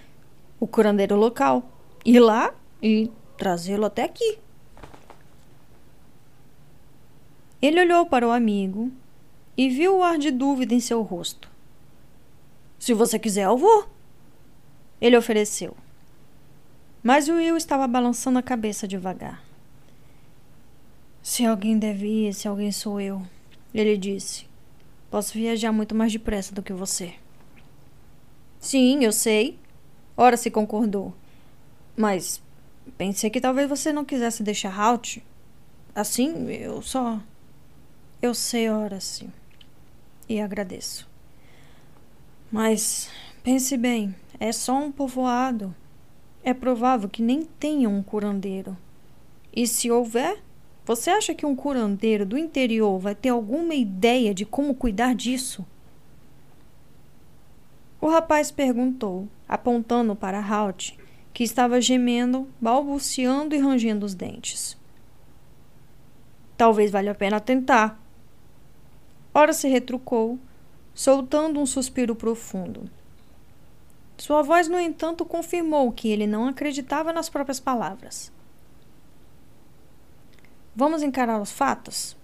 O 0.60 0.68
curandeiro 0.68 1.16
local. 1.16 1.68
Ir 2.06 2.20
lá 2.20 2.54
e 2.82 3.12
trazê-lo 3.36 3.86
até 3.86 4.04
aqui. 4.04 4.38
Ele 7.60 7.82
olhou 7.82 8.06
para 8.06 8.28
o 8.28 8.32
amigo 8.32 8.92
e 9.58 9.70
viu 9.70 9.98
o 9.98 10.04
ar 10.04 10.20
de 10.20 10.30
dúvida 10.30 10.74
em 10.74 10.80
seu 10.80 11.02
rosto. 11.02 11.50
Se 12.78 12.94
você 12.94 13.18
quiser, 13.18 13.46
eu 13.46 13.58
vou. 13.58 13.90
Ele 15.02 15.18
ofereceu. 15.18 15.76
Mas 17.02 17.28
o 17.28 17.34
Will 17.34 17.58
estava 17.58 17.88
balançando 17.88 18.38
a 18.38 18.44
cabeça 18.44 18.88
devagar. 18.88 19.44
Se 21.24 21.46
alguém 21.46 21.78
deve 21.78 22.28
ir, 22.28 22.34
se 22.34 22.48
alguém 22.48 22.72
sou 22.72 23.02
eu. 23.02 23.22
Ele 23.74 23.98
disse. 23.98 24.49
Posso 25.10 25.34
viajar 25.34 25.72
muito 25.72 25.96
mais 25.96 26.12
depressa 26.12 26.54
do 26.54 26.62
que 26.62 26.74
você. 26.74 27.16
Sim, 28.60 29.04
eu 29.04 29.12
sei. 29.12 29.58
Ora 30.16 30.38
se 30.38 30.52
concordou. 30.52 31.14
Mas 31.96 32.42
pensei 32.98 33.30
que 33.30 33.42
talvez 33.42 33.68
você 33.68 33.92
não 33.92 34.06
quisesse 34.06 34.44
deixar 34.44 34.78
Halt. 34.78 35.24
Assim, 35.96 36.50
eu 36.52 36.82
só. 36.82 37.20
Eu 38.22 38.34
sei, 38.34 38.70
ora 38.70 39.00
sim. 39.00 39.32
E 40.28 40.40
agradeço. 40.40 41.10
Mas 42.52 43.10
pense 43.44 43.78
bem, 43.78 44.16
é 44.40 44.52
só 44.52 44.78
um 44.78 44.92
povoado. 44.92 45.74
É 46.44 46.54
provável 46.54 47.10
que 47.10 47.22
nem 47.22 47.44
tenha 47.44 47.90
um 47.90 48.04
curandeiro. 48.04 48.78
E 49.54 49.66
se 49.68 49.90
houver, 49.90 50.42
você 50.90 51.12
acha 51.12 51.36
que 51.36 51.46
um 51.46 51.56
curandeiro 51.56 52.26
do 52.26 52.36
interior 52.36 52.98
vai 52.98 53.14
ter 53.14 53.30
alguma 53.30 53.76
ideia 53.76 54.34
de 54.34 54.44
como 54.44 54.74
cuidar 54.74 55.14
disso? 55.14 55.64
O 58.02 58.08
rapaz 58.08 58.50
perguntou, 58.50 59.28
apontando 59.48 60.16
para 60.16 60.44
Halt, 60.44 60.98
que 61.32 61.44
estava 61.44 61.80
gemendo, 61.80 62.48
balbuciando 62.60 63.54
e 63.54 63.60
rangendo 63.60 64.04
os 64.04 64.16
dentes. 64.16 64.76
Talvez 66.58 66.90
valha 66.90 67.12
a 67.12 67.16
pena 67.16 67.40
tentar. 67.40 68.02
Ora 69.32 69.54
se 69.54 69.68
retrucou, 69.68 70.40
soltando 70.92 71.60
um 71.60 71.68
suspiro 71.68 72.16
profundo. 72.16 72.90
Sua 74.18 74.42
voz, 74.42 74.68
no 74.68 74.80
entanto, 74.80 75.24
confirmou 75.24 75.92
que 75.92 76.10
ele 76.10 76.26
não 76.26 76.48
acreditava 76.48 77.14
nas 77.14 77.30
próprias 77.30 77.60
palavras. 77.60 78.32
Vamos 80.80 81.04
encarar 81.04 81.42
os 81.42 81.52
fatos? 81.52 82.16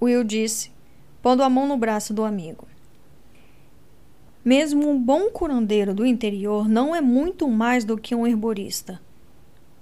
Will 0.00 0.22
disse, 0.22 0.70
pondo 1.20 1.42
a 1.42 1.50
mão 1.50 1.66
no 1.66 1.76
braço 1.76 2.14
do 2.14 2.22
amigo. 2.22 2.68
Mesmo 4.44 4.88
um 4.88 4.96
bom 4.96 5.30
curandeiro 5.30 5.92
do 5.92 6.06
interior 6.06 6.68
não 6.68 6.94
é 6.94 7.00
muito 7.00 7.48
mais 7.48 7.84
do 7.84 7.98
que 7.98 8.14
um 8.14 8.24
herborista. 8.24 9.02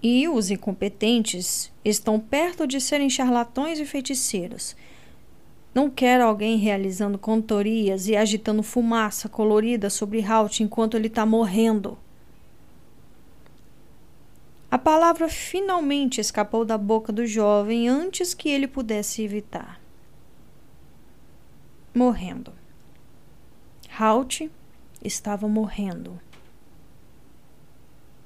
E 0.02 0.27
os 0.27 0.51
incompetentes 0.51 1.70
estão 1.85 2.18
perto 2.18 2.66
de 2.66 2.81
serem 2.81 3.10
charlatões 3.10 3.78
e 3.78 3.85
feiticeiros. 3.85 4.74
Não 5.74 5.90
quero 5.90 6.24
alguém 6.24 6.56
realizando 6.56 7.18
contorias 7.18 8.09
e 8.09 8.16
agitando 8.16 8.62
fumaça 8.62 9.28
colorida 9.28 9.90
sobre 9.90 10.24
Halt 10.24 10.60
enquanto 10.60 10.97
ele 10.97 11.09
está 11.09 11.27
morrendo. 11.27 11.98
A 14.70 14.78
palavra 14.78 15.28
finalmente 15.28 16.20
escapou 16.20 16.64
da 16.64 16.78
boca 16.78 17.12
do 17.12 17.26
jovem 17.26 17.88
antes 17.88 18.32
que 18.32 18.48
ele 18.48 18.68
pudesse 18.68 19.20
evitar. 19.20 19.80
Morrendo. 21.92 22.52
Halt 23.98 24.48
estava 25.02 25.48
morrendo. 25.48 26.20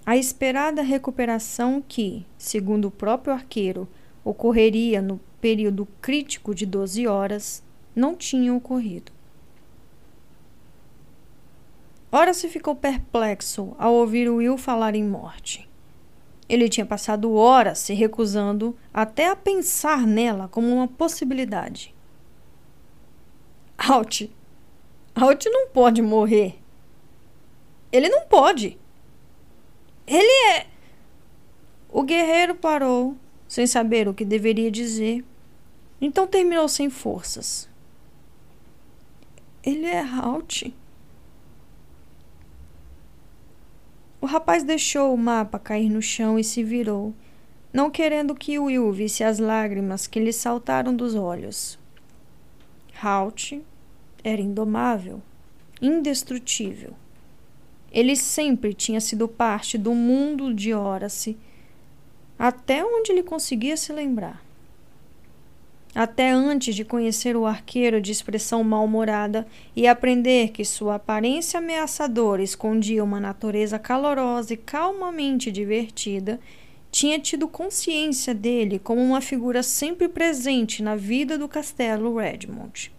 A 0.04 0.18
esperada 0.18 0.82
recuperação 0.82 1.82
que, 1.86 2.26
segundo 2.36 2.88
o 2.88 2.90
próprio 2.90 3.32
arqueiro, 3.32 3.88
ocorreria 4.22 5.00
no 5.00 5.18
período 5.40 5.88
crítico 6.02 6.54
de 6.54 6.66
12 6.66 7.06
horas, 7.06 7.62
não 7.96 8.14
tinha 8.14 8.52
ocorrido. 8.52 9.12
Ora 12.12 12.34
se 12.34 12.50
ficou 12.50 12.76
perplexo 12.76 13.74
ao 13.78 13.94
ouvir 13.94 14.28
Will 14.28 14.58
falar 14.58 14.94
em 14.94 15.02
morte. 15.02 15.66
Ele 16.48 16.68
tinha 16.68 16.84
passado 16.84 17.32
horas 17.32 17.78
se 17.78 17.94
recusando 17.94 18.76
até 18.92 19.28
a 19.28 19.36
pensar 19.36 20.06
nela 20.06 20.48
como 20.48 20.68
uma 20.68 20.86
possibilidade. 20.86 21.94
Alt. 23.78 24.30
Alt 25.14 25.46
não 25.46 25.68
pode 25.68 26.02
morrer. 26.02 26.58
Ele 27.90 28.08
não 28.08 28.26
pode. 28.26 28.78
Ele 30.06 30.52
é. 30.52 30.66
O 31.88 32.02
guerreiro 32.02 32.54
parou, 32.54 33.16
sem 33.46 33.66
saber 33.66 34.08
o 34.08 34.14
que 34.14 34.24
deveria 34.24 34.70
dizer. 34.70 35.24
Então 36.00 36.26
terminou 36.26 36.68
sem 36.68 36.90
forças. 36.90 37.68
Ele 39.62 39.86
é 39.86 40.00
Halt. 40.00 40.74
O 44.24 44.26
rapaz 44.26 44.64
deixou 44.64 45.12
o 45.12 45.18
mapa 45.18 45.58
cair 45.58 45.90
no 45.90 46.00
chão 46.00 46.38
e 46.38 46.42
se 46.42 46.64
virou, 46.64 47.12
não 47.70 47.90
querendo 47.90 48.34
que 48.34 48.58
Will 48.58 48.90
visse 48.90 49.22
as 49.22 49.38
lágrimas 49.38 50.06
que 50.06 50.18
lhe 50.18 50.32
saltaram 50.32 50.96
dos 50.96 51.14
olhos. 51.14 51.78
Halt 53.02 53.60
era 54.24 54.40
indomável, 54.40 55.20
indestrutível. 55.78 56.94
Ele 57.92 58.16
sempre 58.16 58.72
tinha 58.72 58.98
sido 58.98 59.28
parte 59.28 59.76
do 59.76 59.94
mundo 59.94 60.54
de 60.54 60.72
Horace, 60.72 61.36
até 62.38 62.82
onde 62.82 63.12
ele 63.12 63.22
conseguia 63.22 63.76
se 63.76 63.92
lembrar. 63.92 64.42
Até 65.94 66.32
antes 66.32 66.74
de 66.74 66.84
conhecer 66.84 67.36
o 67.36 67.46
arqueiro 67.46 68.00
de 68.00 68.10
expressão 68.10 68.64
mal-humorada 68.64 69.46
e 69.76 69.86
aprender 69.86 70.48
que 70.48 70.64
sua 70.64 70.96
aparência 70.96 71.58
ameaçadora 71.58 72.42
escondia 72.42 73.04
uma 73.04 73.20
natureza 73.20 73.78
calorosa 73.78 74.54
e 74.54 74.56
calmamente 74.56 75.52
divertida, 75.52 76.40
tinha 76.90 77.18
tido 77.20 77.46
consciência 77.46 78.34
dele 78.34 78.80
como 78.80 79.00
uma 79.00 79.20
figura 79.20 79.62
sempre 79.62 80.08
presente 80.08 80.82
na 80.82 80.96
vida 80.96 81.38
do 81.38 81.48
castelo 81.48 82.16
Redmond. 82.16 82.92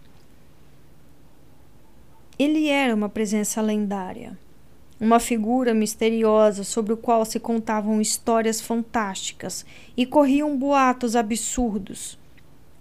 Ele 2.39 2.69
era 2.69 2.95
uma 2.95 3.09
presença 3.09 3.61
lendária, 3.61 4.38
uma 4.99 5.19
figura 5.19 5.73
misteriosa 5.73 6.63
sobre 6.63 6.93
o 6.93 6.97
qual 6.97 7.26
se 7.26 7.41
contavam 7.41 7.99
histórias 7.99 8.61
fantásticas 8.61 9.65
e 9.97 10.05
corriam 10.05 10.57
boatos 10.57 11.15
absurdos. 11.15 12.17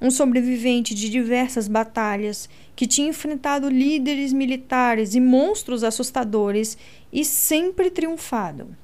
Um 0.04 0.10
sobrevivente 0.10 0.94
de 0.94 1.08
diversas 1.08 1.66
batalhas 1.66 2.46
que 2.76 2.86
tinha 2.86 3.08
enfrentado 3.08 3.70
líderes 3.70 4.34
militares 4.34 5.14
e 5.14 5.20
monstros 5.20 5.82
assustadores 5.82 6.76
e 7.10 7.24
sempre 7.24 7.90
triunfado. 7.90 8.76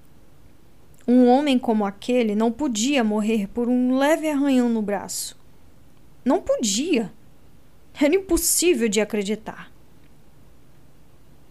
Um 1.06 1.26
homem 1.26 1.58
como 1.58 1.84
aquele 1.84 2.34
não 2.34 2.50
podia 2.50 3.04
morrer 3.04 3.48
por 3.48 3.68
um 3.68 3.98
leve 3.98 4.30
arranhão 4.30 4.70
no 4.70 4.80
braço. 4.80 5.38
Não 6.24 6.40
podia. 6.40 7.12
Era 8.00 8.16
impossível 8.16 8.88
de 8.88 9.02
acreditar. 9.02 9.70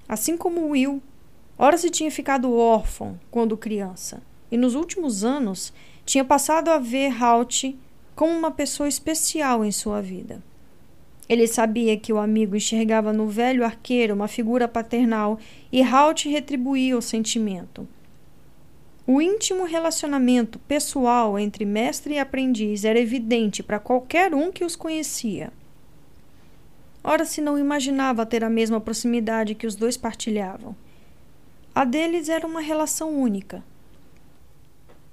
Assim 0.08 0.36
como 0.36 0.70
Will, 0.70 1.00
ora 1.56 1.78
se 1.78 1.92
tinha 1.92 2.10
ficado 2.10 2.56
órfão 2.56 3.20
quando 3.30 3.56
criança, 3.56 4.20
e 4.52 4.58
nos 4.58 4.74
últimos 4.74 5.24
anos 5.24 5.72
tinha 6.08 6.26
passado 6.26 6.70
a 6.70 6.80
ver 6.80 7.22
Halt 7.24 7.76
como 8.20 8.38
uma 8.38 8.52
pessoa 8.52 8.90
especial 8.90 9.64
em 9.64 9.72
sua 9.72 10.02
vida. 10.02 10.44
Ele 11.30 11.48
sabia 11.48 11.96
que 11.96 12.12
o 12.12 12.18
amigo 12.18 12.54
enxergava 12.54 13.14
no 13.14 13.28
velho 13.28 13.64
arqueiro 13.64 14.14
uma 14.14 14.28
figura 14.28 14.68
paternal 14.68 15.40
e 15.72 15.82
Halt 15.82 16.26
retribuía 16.26 16.98
o 16.98 17.02
sentimento 17.02 17.88
o 19.12 19.20
íntimo 19.20 19.64
relacionamento 19.64 20.60
pessoal 20.60 21.40
entre 21.40 21.66
mestre 21.66 22.14
e 22.14 22.20
aprendiz 22.20 22.86
era 22.86 23.00
evidente 23.00 23.64
para 23.64 23.80
qualquer 23.80 24.36
um 24.36 24.52
que 24.52 24.64
os 24.64 24.76
conhecia. 24.76 25.52
Ora, 27.04 27.26
se 27.26 27.42
não 27.42 27.58
imaginava 27.58 28.24
ter 28.24 28.44
a 28.44 28.50
mesma 28.52 28.80
proximidade 28.80 29.56
que 29.56 29.66
os 29.66 29.76
dois 29.76 29.98
partilhavam. 29.98 30.76
A 31.74 31.84
deles 31.86 32.30
era 32.30 32.46
uma 32.46 32.62
relação 32.62 33.10
única. 33.20 33.64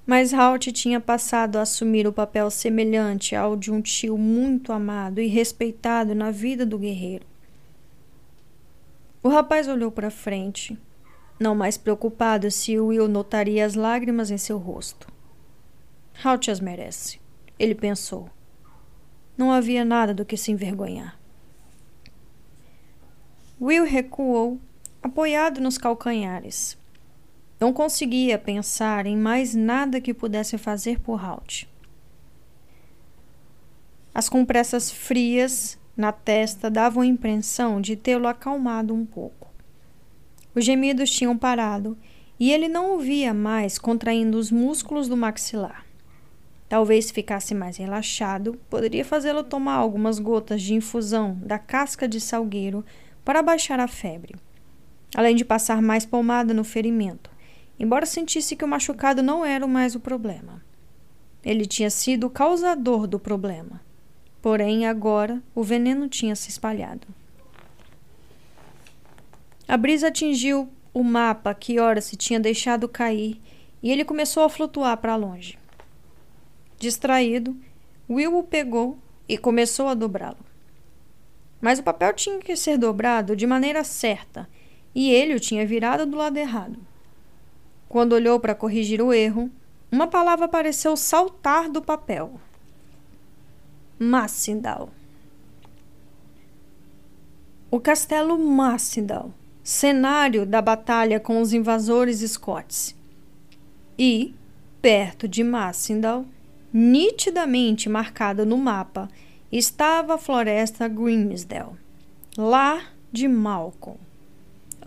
Mas 0.07 0.33
Halt 0.33 0.71
tinha 0.73 1.01
passado 1.01 1.57
a 1.57 1.63
assumir 1.63 2.07
o 2.07 2.13
papel 2.13 2.49
semelhante 2.49 3.35
ao 3.35 3.57
de 3.57 3.73
um 3.73 3.83
tio 3.83 4.17
muito 4.17 4.73
amado 4.73 5.21
e 5.21 5.27
respeitado 5.27 6.15
na 6.15 6.31
vida 6.31 6.65
do 6.65 6.79
guerreiro. 6.79 7.27
O 9.21 9.29
rapaz 9.29 9.67
olhou 9.67 9.91
para 9.91 10.09
frente, 10.09 10.79
não 11.41 11.57
mais 11.57 11.77
preocupado 11.77 12.49
se 12.53 12.79
Will 12.79 13.09
notaria 13.09 13.67
as 13.67 13.75
lágrimas 13.75 14.31
em 14.31 14.39
seu 14.39 14.57
rosto. 14.57 15.09
Halt 16.25 16.49
as 16.49 16.61
merece, 16.61 17.19
ele 17.59 17.75
pensou. 17.75 18.31
Não 19.37 19.51
havia 19.51 19.85
nada 19.85 20.15
do 20.15 20.25
que 20.25 20.37
se 20.37 20.53
envergonhar. 20.53 21.19
Will 23.61 23.85
recuou, 23.85 24.61
apoiado 25.03 25.61
nos 25.61 25.77
calcanhares. 25.77 26.79
Não 27.59 27.73
conseguia 27.73 28.39
pensar 28.39 29.07
em 29.07 29.17
mais 29.17 29.55
nada 29.55 30.01
que 30.01 30.13
pudesse 30.13 30.59
fazer 30.59 31.01
por 31.01 31.25
Halt. 31.25 31.67
As 34.15 34.29
compressas 34.29 34.91
frias 34.91 35.79
na 35.97 36.13
testa 36.13 36.71
davam 36.71 37.03
a 37.03 37.07
impressão 37.07 37.81
de 37.81 37.97
tê-lo 37.97 38.29
acalmado 38.29 38.95
um 38.95 39.07
pouco. 39.07 39.51
Os 40.55 40.65
gemidos 40.65 41.11
tinham 41.11 41.37
parado 41.37 41.97
e 42.39 42.53
ele 42.53 42.69
não 42.69 42.93
ouvia 42.93 43.33
mais 43.33 43.79
contraindo 43.79 44.39
os 44.39 44.51
músculos 44.51 45.09
do 45.09 45.17
maxilar. 45.17 45.87
Talvez 46.69 47.11
ficasse 47.11 47.55
mais 47.55 47.77
relaxado, 47.77 48.59
poderia 48.69 49.05
fazê-lo 49.05 49.45
tomar 49.45 49.75
algumas 49.75 50.19
gotas 50.19 50.61
de 50.61 50.75
infusão 50.75 51.39
da 51.43 51.59
casca 51.59 52.09
de 52.09 52.21
salgueiro 52.21 52.85
para 53.25 53.43
baixar 53.43 53.79
a 53.81 53.89
febre, 53.89 54.35
além 55.15 55.37
de 55.37 55.45
passar 55.45 55.81
mais 55.81 56.05
pomada 56.05 56.53
no 56.53 56.65
ferimento, 56.65 57.31
embora 57.79 58.07
sentisse 58.07 58.57
que 58.57 58.65
o 58.65 58.69
machucado 58.69 59.23
não 59.23 59.45
era 59.45 59.67
mais 59.67 59.95
o 59.95 60.01
problema. 60.01 60.65
Ele 61.45 61.67
tinha 61.67 61.91
sido 61.91 62.27
o 62.27 62.31
causador 62.31 63.07
do 63.07 63.19
problema. 63.19 63.81
Porém, 64.43 64.87
agora 64.87 65.43
o 65.55 65.63
veneno 65.63 66.09
tinha 66.09 66.35
se 66.35 66.49
espalhado. 66.49 67.07
A 69.69 69.77
brisa 69.77 70.09
atingiu 70.09 70.69
o 70.95 71.03
mapa 71.03 71.53
que 71.55 71.79
ora 71.79 72.01
se 72.01 72.17
tinha 72.17 72.39
deixado 72.39 72.89
cair 72.89 73.41
e 73.83 73.91
ele 73.91 74.05
começou 74.05 74.45
a 74.45 74.49
flutuar 74.49 74.97
para 74.97 75.17
longe. 75.17 75.59
Distraído, 76.79 77.57
Will 78.09 78.37
o 78.37 78.43
pegou 78.43 78.99
e 79.29 79.37
começou 79.37 79.89
a 79.89 79.95
dobrá-lo. 79.95 80.39
Mas 81.61 81.79
o 81.79 81.83
papel 81.83 82.13
tinha 82.13 82.39
que 82.39 82.55
ser 82.55 82.79
dobrado 82.79 83.35
de 83.35 83.47
maneira 83.47 83.83
certa 83.83 84.49
e 84.95 85.11
ele 85.11 85.35
o 85.35 85.41
tinha 85.41 85.67
virado 85.67 86.07
do 86.07 86.17
lado 86.17 86.37
errado. 86.37 86.79
Quando 87.97 88.13
olhou 88.13 88.39
para 88.39 88.55
corrigir 88.55 89.01
o 89.01 89.11
erro, 89.11 89.51
uma 89.91 90.07
palavra 90.07 90.47
pareceu 90.47 90.95
saltar 90.99 91.71
do 91.71 91.81
papel. 91.81 92.39
Massindal. 93.99 94.91
O 97.71 97.81
castelo 97.81 98.39
Massindal 98.39 99.33
cenário 99.65 100.45
da 100.45 100.61
batalha 100.61 101.19
com 101.19 101.41
os 101.41 101.55
invasores 101.55 102.21
Scots. 102.21 102.95
E, 103.99 104.35
perto 104.83 105.27
de 105.27 105.43
Massindal, 105.43 106.27
nitidamente 106.71 107.89
marcada 107.89 108.45
no 108.45 108.59
mapa, 108.59 109.09
estava 109.51 110.17
a 110.17 110.19
floresta 110.19 110.87
Grimsdale, 110.87 111.79
lar 112.37 112.93
de 113.11 113.27
Malcolm. 113.27 114.06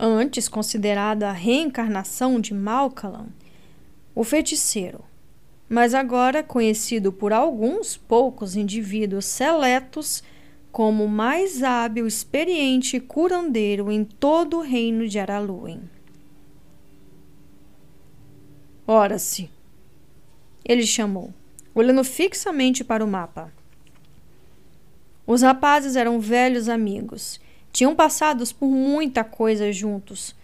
Antes 0.02 0.48
considerada 0.48 1.28
a 1.28 1.32
reencarnação 1.32 2.40
de 2.40 2.54
Malcolm, 2.54 3.28
o 4.14 4.24
feiticeiro, 4.24 5.04
mas 5.68 5.92
agora 5.92 6.42
conhecido 6.42 7.12
por 7.12 7.34
alguns 7.34 7.98
poucos 7.98 8.56
indivíduos 8.56 9.26
seletos 9.26 10.22
como 10.72 11.04
o 11.04 11.08
mais 11.08 11.62
hábil, 11.62 12.06
experiente 12.06 12.98
curandeiro 12.98 13.92
em 13.92 14.02
todo 14.02 14.56
o 14.56 14.62
reino 14.62 15.06
de 15.06 15.18
Araluen. 15.18 15.82
Ora-se, 18.86 19.50
ele 20.64 20.86
chamou, 20.86 21.30
olhando 21.74 22.02
fixamente 22.04 22.82
para 22.82 23.04
o 23.04 23.06
mapa. 23.06 23.52
Os 25.26 25.42
rapazes 25.42 25.94
eram 25.94 26.18
velhos 26.18 26.70
amigos, 26.70 27.38
tinham 27.72 27.94
passado 27.94 28.44
por 28.54 28.68
muita 28.68 29.22
coisa 29.24 29.72
juntos. 29.72 30.34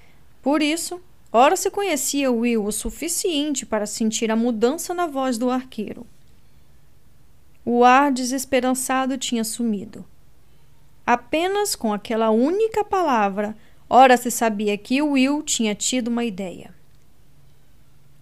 Por 0.42 0.62
isso, 0.62 1.00
ora 1.32 1.56
se 1.56 1.70
conhecia 1.70 2.30
Will 2.30 2.64
o 2.64 2.72
suficiente 2.72 3.66
para 3.66 3.86
sentir 3.86 4.30
a 4.30 4.36
mudança 4.36 4.94
na 4.94 5.06
voz 5.06 5.38
do 5.38 5.50
arqueiro. 5.50 6.06
O 7.64 7.82
ar 7.82 8.12
desesperançado 8.12 9.18
tinha 9.18 9.42
sumido. 9.42 10.04
Apenas 11.04 11.74
com 11.74 11.92
aquela 11.92 12.30
única 12.30 12.84
palavra, 12.84 13.56
ora 13.88 14.16
se 14.16 14.30
sabia 14.30 14.76
que 14.78 15.02
Will 15.02 15.42
tinha 15.42 15.74
tido 15.74 16.08
uma 16.08 16.24
ideia. 16.24 16.74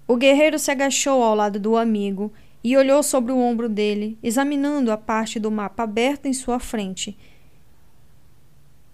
O 0.06 0.16
guerreiro 0.16 0.58
se 0.58 0.70
agachou 0.70 1.22
ao 1.22 1.34
lado 1.34 1.58
do 1.58 1.76
amigo 1.76 2.30
e 2.62 2.76
olhou 2.76 3.02
sobre 3.02 3.32
o 3.32 3.38
ombro 3.38 3.68
dele, 3.68 4.18
examinando 4.22 4.90
a 4.90 4.96
parte 4.96 5.38
do 5.38 5.50
mapa 5.50 5.82
aberta 5.82 6.28
em 6.28 6.32
sua 6.32 6.58
frente. 6.58 7.16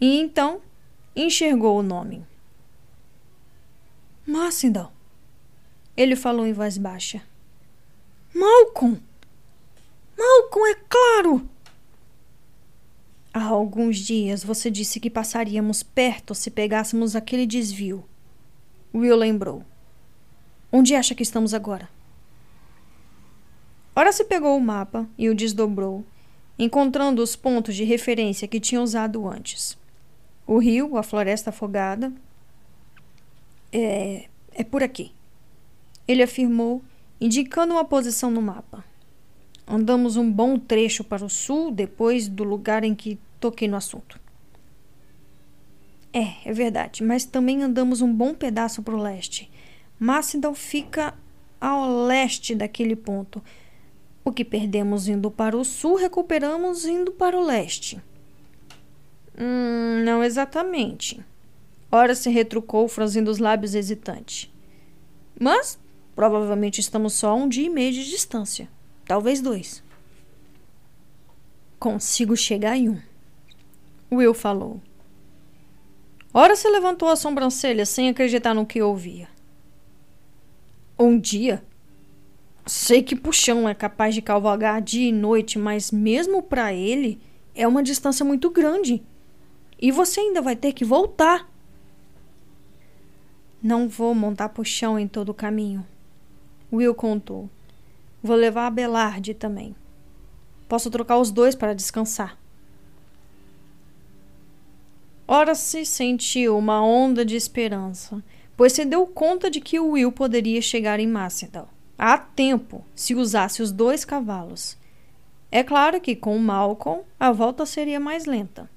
E 0.01 0.18
então 0.18 0.62
enxergou 1.14 1.78
o 1.78 1.82
nome. 1.82 2.24
Massindal. 4.27 4.93
Ele 5.97 6.16
falou 6.16 6.47
em 6.47 6.52
voz 6.52 6.78
baixa. 6.78 7.22
Malcolm! 8.35 8.98
Malcolm, 10.16 10.70
é 10.70 10.74
claro! 10.89 11.48
Há 13.32 13.44
alguns 13.44 13.98
dias 13.98 14.43
você 14.43 14.70
disse 14.70 14.98
que 14.98 15.10
passaríamos 15.10 15.82
perto 15.82 16.35
se 16.35 16.51
pegássemos 16.51 17.14
aquele 17.14 17.47
desvio. 17.47 18.05
Will 18.94 19.16
lembrou. 19.16 19.64
Onde 20.72 20.94
acha 20.94 21.14
que 21.14 21.22
estamos 21.22 21.52
agora? 21.52 21.89
Ora 23.94 24.12
se 24.12 24.24
pegou 24.24 24.56
o 24.56 24.60
mapa 24.60 25.09
e 25.18 25.28
o 25.28 25.35
desdobrou, 25.35 26.05
encontrando 26.59 27.22
os 27.22 27.36
pontos 27.36 27.74
de 27.74 27.85
referência 27.85 28.48
que 28.48 28.60
tinha 28.60 28.81
usado 28.81 29.28
antes. 29.28 29.80
O 30.51 30.59
rio, 30.59 30.97
a 30.97 31.05
floresta 31.05 31.51
afogada. 31.51 32.12
É. 33.72 34.24
é 34.52 34.64
por 34.64 34.82
aqui. 34.82 35.12
Ele 36.09 36.24
afirmou, 36.24 36.82
indicando 37.20 37.74
uma 37.74 37.85
posição 37.85 38.32
no 38.32 38.43
mapa. 38.43 38.85
Andamos 39.64 40.16
um 40.16 40.28
bom 40.28 40.59
trecho 40.59 41.05
para 41.05 41.24
o 41.24 41.31
sul 41.31 41.70
depois 41.70 42.27
do 42.27 42.43
lugar 42.43 42.82
em 42.82 42.97
que 42.97 43.16
toquei 43.39 43.68
no 43.68 43.77
assunto. 43.77 44.18
É, 46.12 46.35
é 46.44 46.52
verdade, 46.52 47.05
mas 47.05 47.24
também 47.24 47.62
andamos 47.62 48.01
um 48.01 48.12
bom 48.12 48.35
pedaço 48.35 48.82
para 48.82 48.97
o 48.97 49.01
leste. 49.01 49.48
Macedon 50.01 50.52
fica 50.52 51.14
ao 51.60 52.06
leste 52.06 52.56
daquele 52.56 52.97
ponto. 52.97 53.40
O 54.24 54.32
que 54.32 54.44
perdemos 54.44 55.06
indo 55.06 55.31
para 55.31 55.56
o 55.56 55.64
sul, 55.64 55.94
recuperamos 55.94 56.86
indo 56.86 57.12
para 57.12 57.39
o 57.39 57.47
leste. 57.47 58.02
Hum, 59.40 60.02
não 60.04 60.22
exatamente. 60.22 61.24
Ora 61.90 62.14
se 62.14 62.28
retrucou, 62.28 62.86
franzindo 62.86 63.30
os 63.30 63.38
lábios 63.38 63.74
hesitante. 63.74 64.52
Mas 65.40 65.78
provavelmente 66.14 66.80
estamos 66.80 67.14
só 67.14 67.30
a 67.30 67.34
um 67.34 67.48
dia 67.48 67.66
e 67.66 67.70
meio 67.70 67.92
de 67.92 68.04
distância. 68.04 68.68
Talvez 69.06 69.40
dois. 69.40 69.82
Consigo 71.78 72.36
chegar 72.36 72.76
em 72.76 72.90
um. 72.90 73.00
Will 74.12 74.34
falou. 74.34 74.80
Ora 76.34 76.54
se 76.54 76.68
levantou 76.68 77.08
a 77.08 77.16
sobrancelha 77.16 77.86
sem 77.86 78.10
acreditar 78.10 78.52
no 78.52 78.66
que 78.66 78.82
ouvia. 78.82 79.28
Um 80.98 81.18
dia? 81.18 81.64
Sei 82.66 83.02
que 83.02 83.16
Puxão 83.16 83.66
é 83.66 83.74
capaz 83.74 84.14
de 84.14 84.20
cavalgar 84.20 84.82
dia 84.82 85.08
e 85.08 85.12
noite, 85.12 85.58
mas 85.58 85.90
mesmo 85.90 86.42
para 86.42 86.74
ele 86.74 87.18
é 87.54 87.66
uma 87.66 87.82
distância 87.82 88.24
muito 88.24 88.50
grande. 88.50 89.02
E 89.81 89.90
você 89.90 90.20
ainda 90.20 90.43
vai 90.43 90.55
ter 90.55 90.73
que 90.73 90.85
voltar. 90.85 91.48
Não 93.62 93.89
vou 93.89 94.15
montar 94.15 94.51
Puxão 94.51 94.98
em 94.98 95.09
todo 95.09 95.31
o 95.31 95.35
caminho. 95.35 95.86
Will 96.73 96.94
contou. 96.94 97.48
Vou 98.23 98.36
levar 98.36 98.66
a 98.66 98.70
Belarde 98.70 99.32
também. 99.32 99.74
Posso 100.69 100.90
trocar 100.90 101.19
os 101.19 101.31
dois 101.31 101.55
para 101.55 101.74
descansar. 101.74 102.39
Ora 105.27 105.55
se 105.55 105.85
sentiu 105.85 106.59
uma 106.59 106.85
onda 106.85 107.24
de 107.24 107.36
esperança, 107.36 108.23
pois 108.57 108.73
se 108.73 108.85
deu 108.85 109.07
conta 109.07 109.51
de 109.51 109.61
que 109.61 109.81
Will 109.81 110.12
poderia 110.12 110.61
chegar 110.61 111.01
em 111.01 111.07
Macedon 111.07 111.66
há 112.02 112.16
tempo 112.16 112.82
se 112.94 113.15
usasse 113.15 113.61
os 113.61 113.70
dois 113.70 114.07
cavalos. 114.07 114.74
É 115.52 115.62
claro 115.62 116.01
que 116.01 116.16
com 116.16 116.39
Malcolm 116.39 117.02
a 117.19 117.31
volta 117.31 117.66
seria 117.66 118.01
mais 118.01 118.24
lenta. 118.24 118.70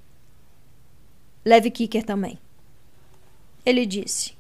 Leve 1.45 1.71
Kicker 1.71 2.03
também. 2.03 2.39
Ele 3.65 3.85
disse. 3.85 4.33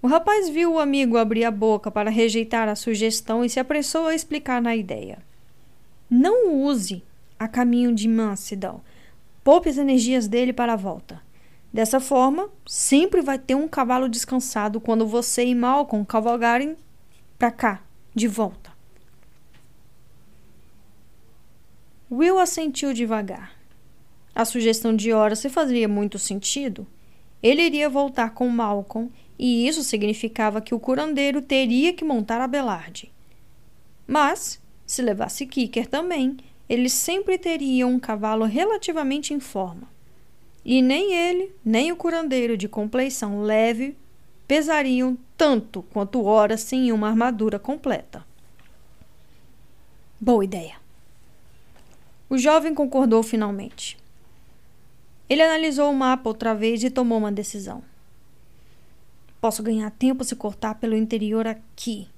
O 0.00 0.06
rapaz 0.06 0.48
viu 0.48 0.74
o 0.74 0.78
amigo 0.78 1.16
abrir 1.16 1.44
a 1.44 1.50
boca 1.50 1.90
para 1.90 2.10
rejeitar 2.10 2.68
a 2.68 2.76
sugestão 2.76 3.44
e 3.44 3.50
se 3.50 3.58
apressou 3.58 4.06
a 4.06 4.14
explicar 4.14 4.62
na 4.62 4.76
ideia. 4.76 5.18
Não 6.08 6.54
use 6.54 7.02
a 7.38 7.48
caminho 7.48 7.94
de 7.94 8.06
Mansidal. 8.08 8.84
Poupe 9.42 9.68
as 9.68 9.78
energias 9.78 10.28
dele 10.28 10.52
para 10.52 10.74
a 10.74 10.76
volta. 10.76 11.20
Dessa 11.72 12.00
forma, 12.00 12.48
sempre 12.64 13.20
vai 13.20 13.38
ter 13.38 13.54
um 13.54 13.68
cavalo 13.68 14.08
descansado 14.08 14.80
quando 14.80 15.06
você 15.06 15.44
e 15.44 15.54
Malcolm 15.54 16.04
cavalgarem 16.06 16.76
para 17.38 17.50
cá, 17.50 17.82
de 18.14 18.28
volta. 18.28 18.72
Will 22.10 22.38
assentiu 22.38 22.94
devagar. 22.94 23.55
A 24.36 24.44
sugestão 24.44 24.94
de 24.94 25.14
Hora 25.14 25.34
se 25.34 25.48
fazia 25.48 25.88
muito 25.88 26.18
sentido. 26.18 26.86
Ele 27.42 27.62
iria 27.62 27.88
voltar 27.88 28.34
com 28.34 28.46
Malcolm 28.50 29.10
e 29.38 29.66
isso 29.66 29.82
significava 29.82 30.60
que 30.60 30.74
o 30.74 30.78
curandeiro 30.78 31.40
teria 31.40 31.94
que 31.94 32.04
montar 32.04 32.42
a 32.42 32.46
Belarde. 32.46 33.10
Mas, 34.06 34.60
se 34.86 35.00
levasse 35.00 35.46
Kicker 35.46 35.86
também, 35.86 36.36
eles 36.68 36.92
sempre 36.92 37.38
teriam 37.38 37.92
um 37.92 37.98
cavalo 37.98 38.44
relativamente 38.44 39.32
em 39.32 39.40
forma. 39.40 39.88
E 40.62 40.82
nem 40.82 41.14
ele, 41.14 41.50
nem 41.64 41.90
o 41.90 41.96
curandeiro 41.96 42.58
de 42.58 42.68
compleição 42.68 43.40
leve 43.40 43.96
pesariam 44.46 45.16
tanto 45.34 45.80
quanto 45.80 46.22
Hora 46.24 46.58
sem 46.58 46.92
uma 46.92 47.08
armadura 47.08 47.58
completa. 47.58 48.22
Boa 50.20 50.44
ideia. 50.44 50.74
O 52.28 52.36
jovem 52.36 52.74
concordou 52.74 53.22
finalmente. 53.22 53.96
Ele 55.28 55.42
analisou 55.42 55.90
o 55.90 55.94
mapa 55.94 56.28
outra 56.28 56.54
vez 56.54 56.82
e 56.84 56.90
tomou 56.90 57.18
uma 57.18 57.32
decisão. 57.32 57.82
Posso 59.40 59.62
ganhar 59.62 59.90
tempo 59.90 60.24
se 60.24 60.36
cortar 60.36 60.76
pelo 60.76 60.96
interior 60.96 61.46
aqui. 61.46 62.08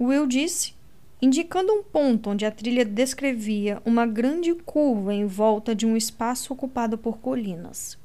Will 0.00 0.26
disse, 0.26 0.74
indicando 1.20 1.72
um 1.72 1.82
ponto 1.82 2.30
onde 2.30 2.44
a 2.44 2.50
trilha 2.50 2.84
descrevia 2.84 3.80
uma 3.84 4.06
grande 4.06 4.54
curva 4.54 5.14
em 5.14 5.26
volta 5.26 5.74
de 5.74 5.86
um 5.86 5.96
espaço 5.96 6.52
ocupado 6.52 6.98
por 6.98 7.18
colinas. 7.18 7.98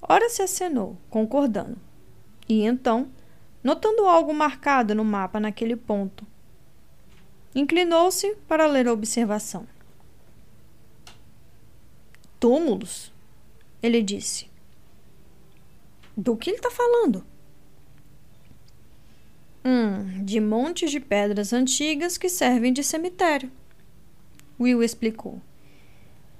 Ora 0.00 0.28
se 0.28 0.42
acenou, 0.42 0.96
concordando. 1.10 1.76
E 2.48 2.62
então, 2.62 3.08
notando 3.62 4.06
algo 4.06 4.32
marcado 4.32 4.94
no 4.94 5.04
mapa 5.04 5.40
naquele 5.40 5.76
ponto, 5.76 6.26
inclinou-se 7.54 8.34
para 8.46 8.66
ler 8.66 8.86
a 8.88 8.92
observação. 8.92 9.66
Túmulos, 12.40 13.12
ele 13.82 14.02
disse. 14.02 14.48
Do 16.16 16.36
que 16.36 16.50
ele 16.50 16.56
está 16.56 16.70
falando? 16.70 17.24
Hum, 19.64 20.24
de 20.24 20.40
montes 20.40 20.90
de 20.90 21.00
pedras 21.00 21.52
antigas 21.52 22.16
que 22.16 22.28
servem 22.28 22.72
de 22.72 22.82
cemitério. 22.82 23.50
Will 24.58 24.82
explicou. 24.82 25.40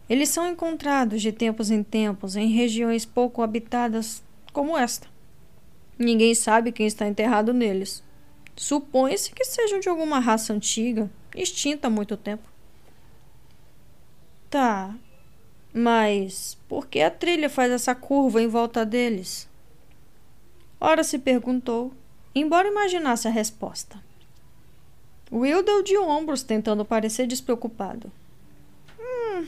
Eles 0.09 0.31
são 0.31 0.49
encontrados 0.49 1.21
de 1.21 1.31
tempos 1.31 1.71
em 1.71 1.83
tempos 1.83 2.37
em 2.37 2.49
regiões 2.49 3.05
pouco 3.05 3.43
habitadas 3.43 4.23
como 4.53 4.77
esta. 4.77 5.07
Ninguém 5.99 6.35
sabe 6.35 6.73
quem 6.73 6.87
está 6.87 7.07
enterrado 7.07 7.53
neles. 7.53 8.03
Supõe-se 8.57 9.33
que 9.33 9.45
sejam 9.45 9.79
de 9.79 9.89
alguma 9.89 10.19
raça 10.19 10.53
antiga, 10.53 11.11
extinta 11.35 11.89
há 11.89 11.91
muito 11.91 12.17
tempo. 12.17 12.49
Tá, 14.49 14.97
mas 15.79 16.59
por 16.69 16.89
que 16.89 17.01
a 17.01 17.11
trilha 17.11 17.49
faz 17.49 17.71
essa 17.71 17.95
curva 17.95 18.43
em 18.43 18.49
volta 18.49 18.85
deles? 18.85 19.49
Ora 20.81 21.05
se 21.05 21.19
perguntou, 21.19 21.93
embora 22.35 22.69
imaginasse 22.69 23.29
a 23.29 23.31
resposta. 23.31 24.03
Will 25.31 25.63
deu 25.63 25.83
de 25.83 25.97
ombros, 25.97 26.43
tentando 26.43 26.85
parecer 26.85 27.27
despreocupado. 27.27 28.11
Hum, 28.99 29.47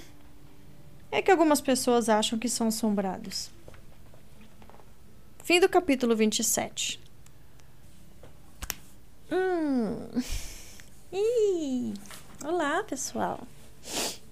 é 1.10 1.20
que 1.20 1.30
algumas 1.30 1.60
pessoas 1.60 2.08
acham 2.08 2.38
que 2.38 2.48
são 2.48 2.68
assombrados. 2.68 3.50
Fim 5.42 5.58
do 5.58 5.68
capítulo 5.68 6.14
27. 6.14 7.00
Hum. 9.32 10.22
Ih, 11.12 11.94
olá, 12.44 12.84
pessoal. 12.84 13.40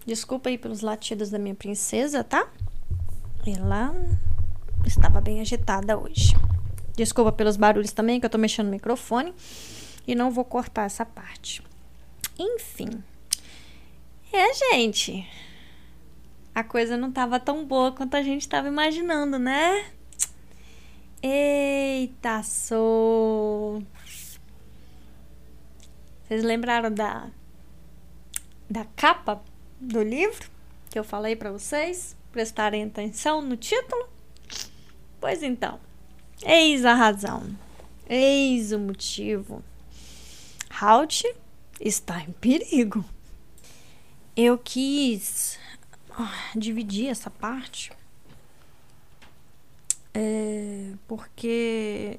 Desculpa 0.09 0.49
aí 0.49 0.57
pelos 0.57 0.81
latidos 0.81 1.29
da 1.29 1.39
minha 1.39 1.55
princesa, 1.55 2.25
tá? 2.25 2.49
Ela 3.47 3.95
estava 4.87 5.21
bem 5.21 5.43
agitada 5.43 5.99
hoje. 5.99 6.35
Desculpa 6.97 7.31
pelos 7.31 7.59
barulhos 7.59 7.93
também, 7.93 8.19
que 8.19 8.25
eu 8.25 8.31
tô 8.31 8.39
mexendo 8.39 8.69
no 8.69 8.73
microfone. 8.73 9.35
E 10.07 10.15
não 10.15 10.31
vou 10.31 10.47
cortar 10.47 10.85
essa 10.85 11.05
parte. 11.05 11.63
Enfim. 12.39 12.89
É, 14.33 14.55
gente. 14.55 15.29
A 16.55 16.65
coisa 16.65 16.97
não 16.97 17.13
tava 17.13 17.39
tão 17.39 17.67
boa 17.67 17.93
quanto 17.93 18.15
a 18.15 18.23
gente 18.23 18.49
tava 18.49 18.67
imaginando, 18.67 19.39
né? 19.39 19.91
Eita, 21.23 22.43
sou. 22.43 23.83
Vocês 26.27 26.43
lembraram 26.43 26.91
da 26.91 27.29
da 28.71 28.87
capa 28.97 29.43
do 29.81 30.03
livro 30.03 30.51
que 30.91 30.99
eu 30.99 31.05
falei 31.05 31.37
para 31.37 31.51
vocês 31.51 32.17
prestarem 32.33 32.85
atenção 32.85 33.41
no 33.43 33.57
título? 33.57 34.09
Pois 35.21 35.43
então, 35.43 35.81
Eis 36.45 36.85
a 36.85 36.95
razão. 36.95 37.57
Eis 38.09 38.73
o 38.73 38.79
motivo. 38.79 39.63
Halt 40.81 41.25
está 41.81 42.21
em 42.21 42.33
perigo. 42.33 43.05
Eu 44.37 44.57
quis 44.57 45.59
ah, 46.11 46.53
dividir 46.55 47.09
essa 47.09 47.29
parte 47.29 47.91
é, 50.21 50.95
porque 51.07 52.19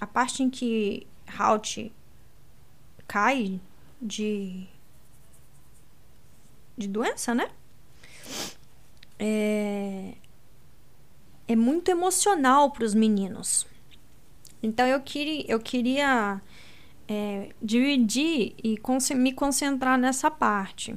a 0.00 0.06
parte 0.06 0.42
em 0.42 0.48
que 0.48 1.06
Halt 1.38 1.92
cai 3.06 3.60
de 4.00 4.66
de 6.76 6.88
doença, 6.88 7.34
né? 7.34 7.48
É, 9.18 10.14
é 11.48 11.56
muito 11.56 11.90
emocional 11.90 12.70
para 12.70 12.84
os 12.84 12.94
meninos. 12.94 13.66
Então 14.62 14.86
eu 14.86 15.00
queria, 15.00 15.44
eu 15.48 15.60
queria 15.60 16.40
é, 17.08 17.50
dividir 17.60 18.54
e 18.62 18.78
me 19.14 19.32
concentrar 19.32 19.98
nessa 19.98 20.30
parte. 20.30 20.94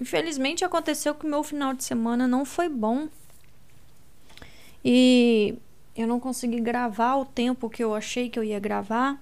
Infelizmente 0.00 0.64
aconteceu 0.64 1.14
que 1.14 1.26
o 1.26 1.30
meu 1.30 1.42
final 1.42 1.72
de 1.74 1.84
semana 1.84 2.26
não 2.26 2.44
foi 2.44 2.68
bom. 2.68 3.08
E 4.84 5.54
eu 5.96 6.06
não 6.06 6.20
consegui 6.20 6.60
gravar 6.60 7.16
o 7.16 7.24
tempo 7.24 7.70
que 7.70 7.82
eu 7.82 7.94
achei 7.94 8.28
que 8.28 8.38
eu 8.38 8.44
ia 8.44 8.60
gravar. 8.60 9.20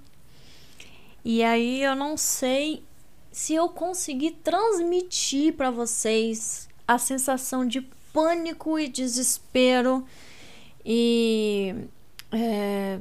E 1.25 1.43
aí 1.43 1.83
eu 1.83 1.95
não 1.95 2.17
sei 2.17 2.83
se 3.35 3.53
eu 3.53 3.69
conseguir 3.69 4.31
transmitir 4.45 5.55
para 5.55 5.69
vocês 5.69 6.69
a 6.87 6.99
sensação 6.99 7.67
de 7.67 7.81
pânico 8.13 8.79
e 8.79 8.87
desespero 8.87 10.07
e 10.87 11.75
é, 12.31 13.01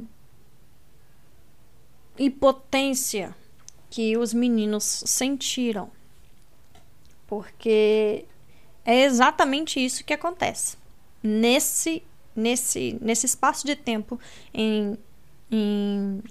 impotência 2.18 3.36
que 3.92 4.18
os 4.18 4.34
meninos 4.34 5.04
sentiram. 5.06 5.92
Porque 7.28 8.26
é 8.84 9.04
exatamente 9.04 9.80
isso 9.80 10.04
que 10.04 10.16
acontece. 10.16 10.78
Nesse, 11.22 12.02
nesse, 12.36 12.98
nesse 13.00 13.28
espaço 13.28 13.68
de 13.68 13.76
tempo, 13.76 14.20
em, 14.52 14.98
em, 15.52 16.24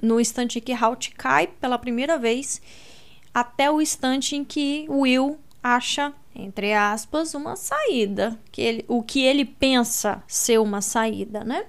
no 0.00 0.18
instante 0.18 0.58
que 0.58 0.72
Halt 0.72 1.10
cai 1.18 1.48
pela 1.48 1.76
primeira 1.76 2.18
vez, 2.18 2.62
até 3.34 3.70
o 3.70 3.80
instante 3.80 4.36
em 4.36 4.44
que 4.44 4.86
Will 4.88 5.38
acha, 5.62 6.12
entre 6.34 6.74
aspas, 6.74 7.34
uma 7.34 7.56
saída. 7.56 8.38
Que 8.50 8.60
ele, 8.60 8.84
o 8.88 9.02
que 9.02 9.22
ele 9.22 9.44
pensa 9.44 10.22
ser 10.26 10.58
uma 10.58 10.80
saída, 10.80 11.44
né? 11.44 11.66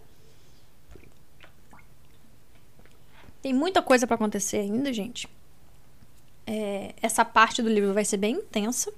Tem 3.41 3.53
muita 3.53 3.81
coisa 3.81 4.07
para 4.07 4.15
acontecer 4.15 4.57
ainda, 4.57 4.91
gente. 4.93 5.27
É, 6.47 6.93
essa 7.01 7.23
parte 7.23 7.61
do 7.61 7.69
livro 7.69 7.93
vai 7.93 8.05
ser 8.05 8.17
bem 8.17 8.35
intensa. 8.35 8.91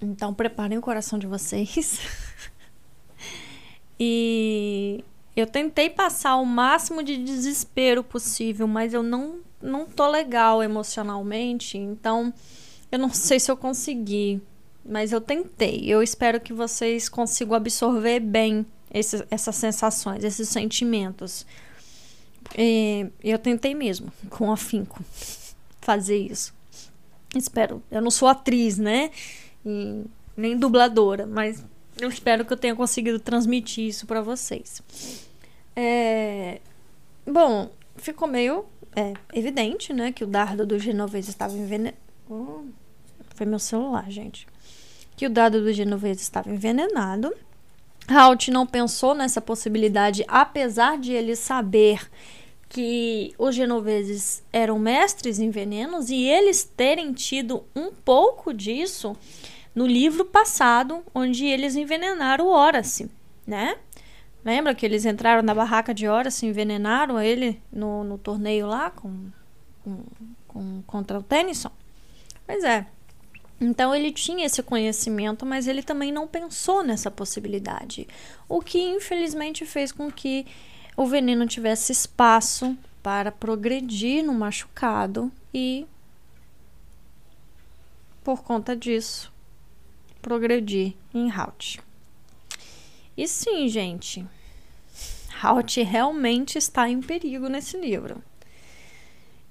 Então 0.00 0.34
preparem 0.34 0.78
o 0.78 0.82
coração 0.82 1.18
de 1.18 1.26
vocês. 1.26 2.00
e 4.00 5.04
eu 5.36 5.46
tentei 5.46 5.88
passar 5.88 6.36
o 6.36 6.44
máximo 6.44 7.02
de 7.02 7.16
desespero 7.16 8.02
possível, 8.02 8.66
mas 8.66 8.92
eu 8.92 9.02
não 9.02 9.40
não 9.62 9.86
tô 9.86 10.08
legal 10.08 10.62
emocionalmente, 10.62 11.78
então 11.78 12.32
eu 12.90 12.98
não 12.98 13.10
sei 13.12 13.38
se 13.38 13.50
eu 13.50 13.56
consegui, 13.56 14.42
mas 14.84 15.12
eu 15.12 15.20
tentei. 15.20 15.84
Eu 15.86 16.02
espero 16.02 16.40
que 16.40 16.52
vocês 16.52 17.08
consigam 17.08 17.54
absorver 17.54 18.20
bem 18.20 18.66
essas 18.90 19.56
sensações, 19.56 20.24
esses 20.24 20.48
sentimentos. 20.48 21.46
E 22.56 23.06
eu 23.22 23.38
tentei 23.38 23.74
mesmo, 23.74 24.12
com 24.28 24.52
afinco 24.52 25.02
fazer 25.80 26.18
isso. 26.18 26.52
Espero. 27.34 27.82
Eu 27.90 28.02
não 28.02 28.10
sou 28.10 28.28
atriz, 28.28 28.76
né? 28.76 29.10
E 29.64 30.04
nem 30.36 30.56
dubladora, 30.56 31.26
mas 31.26 31.64
eu 31.98 32.08
espero 32.08 32.44
que 32.44 32.52
eu 32.52 32.56
tenha 32.56 32.74
conseguido 32.74 33.18
transmitir 33.18 33.86
isso 33.86 34.06
para 34.06 34.20
vocês. 34.20 34.82
É... 35.74 36.60
Bom, 37.26 37.70
ficou 37.96 38.28
meio 38.28 38.66
é, 38.94 39.14
evidente, 39.32 39.92
né, 39.92 40.12
que 40.12 40.24
o 40.24 40.26
dardo 40.26 40.66
do 40.66 40.78
genovês 40.78 41.28
estava 41.28 41.54
envenenado. 41.54 41.96
Foi 43.34 43.46
meu 43.46 43.58
celular, 43.58 44.10
gente. 44.10 44.46
Que 45.16 45.26
o 45.26 45.30
dardo 45.30 45.62
do 45.62 45.72
genovês 45.72 46.20
estava 46.20 46.50
envenenado. 46.50 47.32
Halt 48.08 48.48
não 48.48 48.66
pensou 48.66 49.14
nessa 49.14 49.40
possibilidade, 49.40 50.24
apesar 50.26 50.98
de 50.98 51.12
ele 51.12 51.36
saber 51.36 52.08
que 52.68 53.34
os 53.38 53.54
genoveses 53.54 54.42
eram 54.52 54.78
mestres 54.78 55.38
em 55.38 55.50
venenos 55.50 56.08
e 56.08 56.24
eles 56.24 56.64
terem 56.64 57.12
tido 57.12 57.64
um 57.76 57.92
pouco 57.92 58.52
disso 58.52 59.14
no 59.74 59.86
livro 59.86 60.24
passado, 60.24 61.02
onde 61.14 61.44
eles 61.46 61.76
envenenaram 61.76 62.48
Horace, 62.48 63.10
né? 63.46 63.76
Lembra 64.44 64.74
que 64.74 64.84
eles 64.84 65.04
entraram 65.04 65.42
na 65.42 65.54
barraca 65.54 65.94
de 65.94 66.08
Horace, 66.08 66.46
envenenaram 66.46 67.20
ele 67.20 67.62
no, 67.72 68.02
no 68.02 68.18
torneio 68.18 68.66
lá 68.66 68.90
com, 68.90 69.30
com, 69.84 70.04
com, 70.48 70.82
contra 70.86 71.18
o 71.18 71.22
Tennyson? 71.22 71.70
Pois 72.44 72.64
é. 72.64 72.86
Então 73.60 73.94
ele 73.94 74.10
tinha 74.10 74.44
esse 74.44 74.60
conhecimento, 74.60 75.46
mas 75.46 75.68
ele 75.68 75.82
também 75.82 76.10
não 76.10 76.26
pensou 76.26 76.82
nessa 76.82 77.12
possibilidade, 77.12 78.08
o 78.48 78.60
que 78.60 78.80
infelizmente 78.80 79.64
fez 79.64 79.92
com 79.92 80.10
que 80.10 80.44
o 80.96 81.06
veneno 81.06 81.46
tivesse 81.46 81.92
espaço 81.92 82.76
para 83.02 83.30
progredir 83.30 84.24
no 84.24 84.34
machucado 84.34 85.30
e, 85.54 85.86
por 88.24 88.42
conta 88.42 88.74
disso, 88.74 89.32
progredir 90.20 90.94
em 91.14 91.30
Halt. 91.30 91.78
E 93.16 93.28
sim, 93.28 93.68
gente, 93.68 94.26
Halt 95.42 95.76
realmente 95.82 96.56
está 96.56 96.88
em 96.88 97.00
perigo 97.00 97.48
nesse 97.48 97.76
livro. 97.76 98.22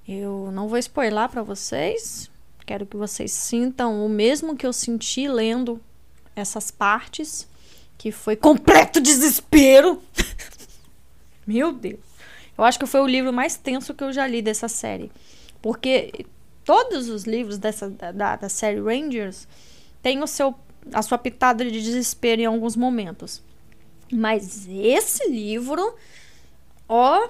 Eu 0.07 0.49
não 0.51 0.67
vou 0.67 0.77
spoiler 0.77 1.29
para 1.29 1.43
vocês, 1.43 2.31
quero 2.65 2.85
que 2.85 2.97
vocês 2.97 3.31
sintam 3.31 4.05
o 4.05 4.09
mesmo 4.09 4.55
que 4.55 4.65
eu 4.65 4.73
senti 4.73 5.27
lendo 5.27 5.79
essas 6.35 6.71
partes, 6.71 7.47
que 7.97 8.11
foi 8.11 8.35
completo 8.35 8.99
desespero. 8.99 10.01
Meu 11.45 11.71
Deus. 11.71 11.99
Eu 12.57 12.63
acho 12.63 12.79
que 12.79 12.85
foi 12.85 13.01
o 13.01 13.07
livro 13.07 13.33
mais 13.33 13.57
tenso 13.57 13.93
que 13.93 14.03
eu 14.03 14.13
já 14.13 14.25
li 14.25 14.41
dessa 14.41 14.67
série. 14.67 15.11
Porque 15.61 16.25
todos 16.63 17.09
os 17.09 17.25
livros 17.25 17.57
dessa, 17.57 17.89
da, 17.89 18.35
da 18.35 18.49
série 18.49 18.79
Rangers 18.79 19.47
têm 20.01 20.23
o 20.23 20.27
seu, 20.27 20.55
a 20.93 21.01
sua 21.01 21.17
pitada 21.17 21.63
de 21.63 21.81
desespero 21.81 22.41
em 22.41 22.45
alguns 22.45 22.75
momentos. 22.75 23.41
Mas 24.11 24.67
esse 24.67 25.29
livro, 25.29 25.95
ó, 26.87 27.29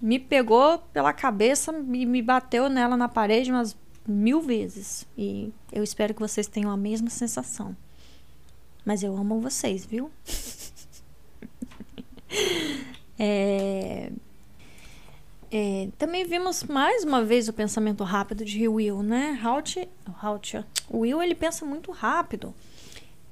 me 0.00 0.18
pegou 0.18 0.78
pela 0.92 1.12
cabeça 1.12 1.72
e 1.72 2.06
me 2.06 2.20
bateu 2.20 2.68
nela 2.68 2.96
na 2.96 3.08
parede 3.08 3.50
umas 3.50 3.76
mil 4.06 4.40
vezes. 4.40 5.06
E 5.16 5.52
eu 5.72 5.82
espero 5.82 6.12
que 6.12 6.20
vocês 6.20 6.46
tenham 6.46 6.70
a 6.70 6.76
mesma 6.76 7.08
sensação. 7.08 7.76
Mas 8.84 9.02
eu 9.02 9.16
amo 9.16 9.40
vocês, 9.40 9.84
viu? 9.84 10.10
É, 13.24 14.10
é, 15.54 15.90
também 15.98 16.24
vimos 16.24 16.64
mais 16.64 17.04
uma 17.04 17.22
vez 17.22 17.46
o 17.46 17.52
pensamento 17.52 18.02
rápido 18.02 18.42
de 18.44 18.66
Will, 18.66 19.02
né? 19.02 19.38
Halt, 19.44 19.86
Halt, 20.20 20.64
Will 20.90 21.22
ele 21.22 21.34
pensa 21.34 21.64
muito 21.64 21.92
rápido. 21.92 22.54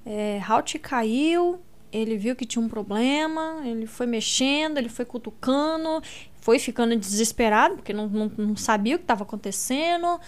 É, 0.05 0.39
Halt 0.47 0.79
caiu, 0.79 1.59
ele 1.93 2.17
viu 2.17 2.37
que 2.37 2.47
tinha 2.47 2.65
um 2.65 2.69
problema, 2.69 3.63
ele 3.65 3.87
foi 3.87 4.07
mexendo, 4.07 4.79
ele 4.79 4.89
foi 4.89 5.05
cutucando, 5.05 6.03
foi 6.41 6.59
ficando 6.59 6.97
desesperado 6.97 7.77
porque 7.77 7.93
não, 7.93 8.09
não, 8.09 8.33
não 8.37 8.57
sabia 8.57 8.97
o 8.97 8.99
que 8.99 9.05
estava 9.05 9.25
acontecendo. 9.25 10.21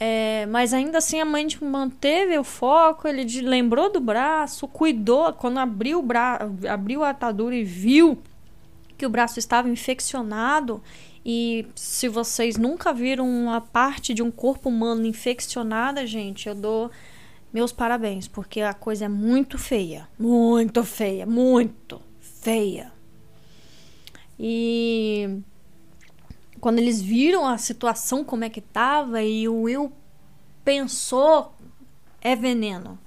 É, 0.00 0.46
mas 0.46 0.74
ainda 0.74 0.98
assim 0.98 1.20
a 1.20 1.24
mãe 1.24 1.46
tipo, 1.46 1.64
manteve 1.64 2.36
o 2.36 2.42
foco, 2.42 3.06
ele 3.06 3.24
de, 3.24 3.40
lembrou 3.40 3.90
do 3.90 4.00
braço, 4.00 4.66
cuidou. 4.66 5.32
Quando 5.32 5.58
abriu, 5.58 6.00
o 6.00 6.02
bra 6.02 6.50
abriu 6.68 7.04
a 7.04 7.10
atadura 7.10 7.54
e 7.54 7.62
viu 7.62 8.18
que 8.98 9.06
o 9.06 9.10
braço 9.10 9.38
estava 9.38 9.68
infeccionado. 9.68 10.82
E 11.24 11.66
se 11.76 12.08
vocês 12.08 12.56
nunca 12.56 12.92
viram 12.92 13.28
uma 13.28 13.60
parte 13.60 14.12
de 14.12 14.22
um 14.22 14.30
corpo 14.30 14.68
humano 14.68 15.06
infeccionada, 15.06 16.04
gente, 16.04 16.48
eu 16.48 16.54
dou 16.54 16.90
meus 17.52 17.72
parabéns, 17.72 18.26
porque 18.26 18.60
a 18.60 18.72
coisa 18.72 19.04
é 19.04 19.08
muito 19.08 19.58
feia. 19.58 20.08
Muito 20.18 20.82
feia, 20.84 21.26
muito 21.26 22.00
feia. 22.20 22.92
E 24.38 25.38
quando 26.60 26.78
eles 26.78 27.02
viram 27.02 27.46
a 27.46 27.58
situação 27.58 28.24
como 28.24 28.44
é 28.44 28.48
que 28.48 28.60
tava 28.60 29.22
e 29.22 29.48
o 29.48 29.62
Will 29.62 29.92
pensou 30.64 31.54
é 32.20 32.34
veneno. 32.34 32.98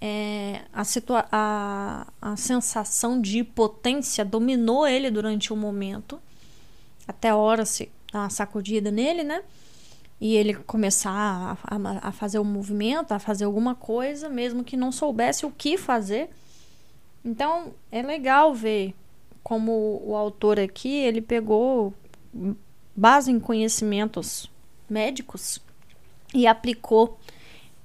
É, 0.00 0.62
a, 0.72 0.84
situa 0.84 1.26
a, 1.30 2.06
a 2.20 2.36
sensação 2.36 3.20
de 3.20 3.38
impotência 3.38 4.24
dominou 4.24 4.86
ele 4.86 5.10
durante 5.10 5.52
um 5.52 5.56
momento, 5.56 6.20
até 7.08 7.30
a 7.30 7.36
hora 7.36 7.64
se 7.64 7.90
dar 8.12 8.20
uma 8.20 8.30
sacudida 8.30 8.90
nele, 8.90 9.22
né? 9.22 9.42
E 10.20 10.34
ele 10.34 10.54
começar 10.54 11.10
a, 11.10 11.76
a, 11.76 12.08
a 12.08 12.12
fazer 12.12 12.38
um 12.38 12.44
movimento, 12.44 13.12
a 13.12 13.18
fazer 13.18 13.44
alguma 13.44 13.74
coisa, 13.74 14.28
mesmo 14.28 14.64
que 14.64 14.76
não 14.76 14.90
soubesse 14.90 15.44
o 15.44 15.50
que 15.50 15.76
fazer. 15.76 16.30
Então 17.24 17.74
é 17.90 18.02
legal 18.02 18.54
ver 18.54 18.94
como 19.42 20.02
o 20.04 20.16
autor 20.16 20.58
aqui, 20.58 20.92
ele 20.92 21.20
pegou 21.20 21.94
base 22.96 23.30
em 23.30 23.38
conhecimentos 23.38 24.50
médicos 24.88 25.60
e 26.34 26.46
aplicou 26.46 27.18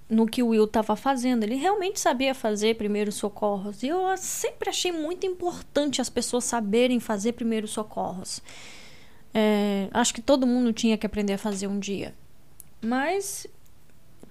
no 0.09 0.25
que 0.25 0.43
o 0.43 0.47
Will 0.47 0.65
estava 0.65 0.95
fazendo. 0.95 1.43
Ele 1.43 1.55
realmente 1.55 1.99
sabia 1.99 2.35
fazer 2.35 2.75
primeiros 2.75 3.15
socorros. 3.15 3.83
E 3.83 3.87
eu 3.87 3.99
sempre 4.17 4.69
achei 4.69 4.91
muito 4.91 5.25
importante 5.25 6.01
as 6.01 6.09
pessoas 6.09 6.43
saberem 6.43 6.99
fazer 6.99 7.33
primeiros 7.33 7.71
socorros. 7.71 8.41
É, 9.33 9.87
acho 9.93 10.13
que 10.13 10.21
todo 10.21 10.45
mundo 10.45 10.73
tinha 10.73 10.97
que 10.97 11.05
aprender 11.05 11.33
a 11.33 11.37
fazer 11.37 11.67
um 11.67 11.79
dia. 11.79 12.13
Mas, 12.81 13.45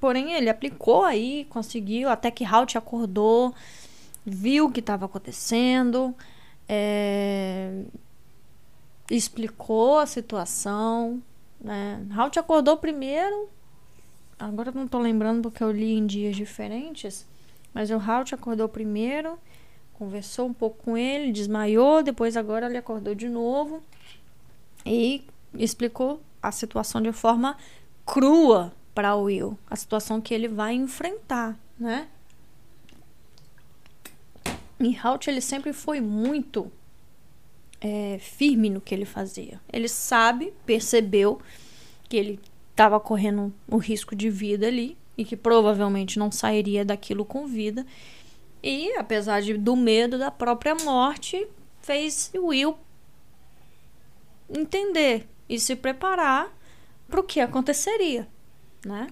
porém, 0.00 0.32
ele 0.34 0.50
aplicou 0.50 1.04
aí, 1.04 1.46
conseguiu, 1.48 2.08
até 2.08 2.30
que 2.30 2.44
Halt 2.44 2.76
acordou, 2.76 3.54
viu 4.26 4.66
o 4.66 4.72
que 4.72 4.80
estava 4.80 5.06
acontecendo, 5.06 6.14
é, 6.68 7.82
explicou 9.10 9.98
a 9.98 10.06
situação. 10.06 11.22
Né? 11.60 12.04
Halt 12.16 12.38
acordou 12.38 12.76
primeiro, 12.76 13.48
agora 14.38 14.72
não 14.72 14.88
tô 14.88 14.98
lembrando 14.98 15.42
porque 15.42 15.62
eu 15.62 15.70
li 15.70 15.92
em 15.92 16.06
dias 16.06 16.34
diferentes, 16.34 17.26
mas 17.72 17.90
o 17.90 17.98
Halt 17.98 18.34
acordou 18.34 18.68
primeiro, 18.68 19.38
conversou 19.94 20.46
um 20.46 20.54
pouco 20.54 20.82
com 20.84 20.96
ele, 20.96 21.30
desmaiou, 21.30 22.02
depois 22.02 22.36
agora 22.36 22.66
ele 22.66 22.78
acordou 22.78 23.14
de 23.14 23.28
novo 23.28 23.82
e 24.84 25.22
explicou 25.54 26.20
a 26.42 26.50
situação 26.50 27.02
de 27.02 27.12
forma 27.12 27.56
crua 28.06 28.72
para 28.94 29.16
Will, 29.16 29.58
a 29.68 29.76
situação 29.76 30.20
que 30.20 30.34
ele 30.34 30.48
vai 30.48 30.74
enfrentar, 30.74 31.58
né? 31.78 32.08
E 34.78 34.96
Halt 34.96 35.28
ele 35.28 35.40
sempre 35.40 35.72
foi 35.72 36.00
muito 36.00 36.70
é, 37.80 38.18
firme 38.18 38.70
no 38.70 38.80
que 38.80 38.94
ele 38.94 39.04
fazia. 39.04 39.60
Ele 39.72 39.88
sabe, 39.88 40.52
percebeu 40.64 41.40
que 42.08 42.16
ele 42.16 42.40
estava 42.70 42.98
correndo 42.98 43.52
o 43.68 43.76
risco 43.76 44.16
de 44.16 44.30
vida 44.30 44.66
ali 44.66 44.96
e 45.16 45.24
que 45.24 45.36
provavelmente 45.36 46.18
não 46.18 46.32
sairia 46.32 46.84
daquilo 46.84 47.24
com 47.24 47.46
vida. 47.46 47.86
E, 48.62 48.92
apesar 48.96 49.40
de, 49.40 49.56
do 49.56 49.76
medo 49.76 50.18
da 50.18 50.30
própria 50.30 50.74
morte, 50.74 51.46
fez 51.80 52.30
Will 52.34 52.76
entender 54.48 55.26
e 55.48 55.58
se 55.58 55.76
preparar 55.76 56.50
para 57.10 57.20
o 57.20 57.24
que 57.24 57.40
aconteceria, 57.40 58.26
né? 58.86 59.08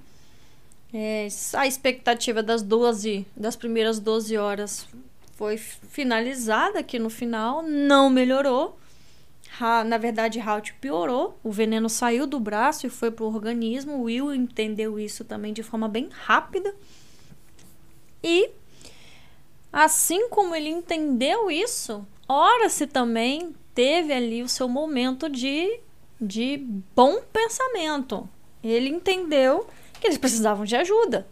É, 0.93 1.29
a 1.53 1.67
expectativa 1.67 2.43
das 2.43 2.63
12, 2.63 3.27
das 3.37 3.57
primeiras 3.57 4.01
12 4.01 4.37
horas 4.39 4.89
foi 5.37 5.59
finalizada 5.59 6.79
aqui 6.79 6.99
no 6.99 7.11
final, 7.11 7.63
não 7.63 8.09
melhorou. 8.09 8.79
Ha, 9.61 9.85
na 9.85 9.99
verdade, 9.99 10.41
Halt 10.41 10.73
piorou. 10.81 11.39
O 11.43 11.51
veneno 11.51 11.89
saiu 11.89 12.27
do 12.27 12.41
braço 12.41 12.87
e 12.87 12.91
foi 12.91 13.13
organismo. 13.21 13.95
O 13.95 14.03
Will 14.03 14.35
entendeu 14.35 14.99
isso 14.99 15.25
também 15.25 15.53
de 15.53 15.63
forma 15.63 15.89
bem 15.89 16.09
rápida. 16.11 16.75
E 18.23 18.51
assim 19.73 20.29
como 20.29 20.55
ele 20.55 20.69
entendeu 20.69 21.51
isso, 21.51 22.07
ora-se 22.29 22.87
também 22.87 23.55
teve 23.75 24.13
ali 24.13 24.43
o 24.43 24.49
seu 24.49 24.69
momento 24.69 25.29
de, 25.29 25.81
de 26.21 26.59
bom 26.95 27.21
pensamento. 27.33 28.29
Ele 28.63 28.89
entendeu 28.89 29.67
que 30.01 30.07
eles 30.07 30.19
precisavam 30.19 30.65
de 30.65 30.77
ajuda. 30.77 31.27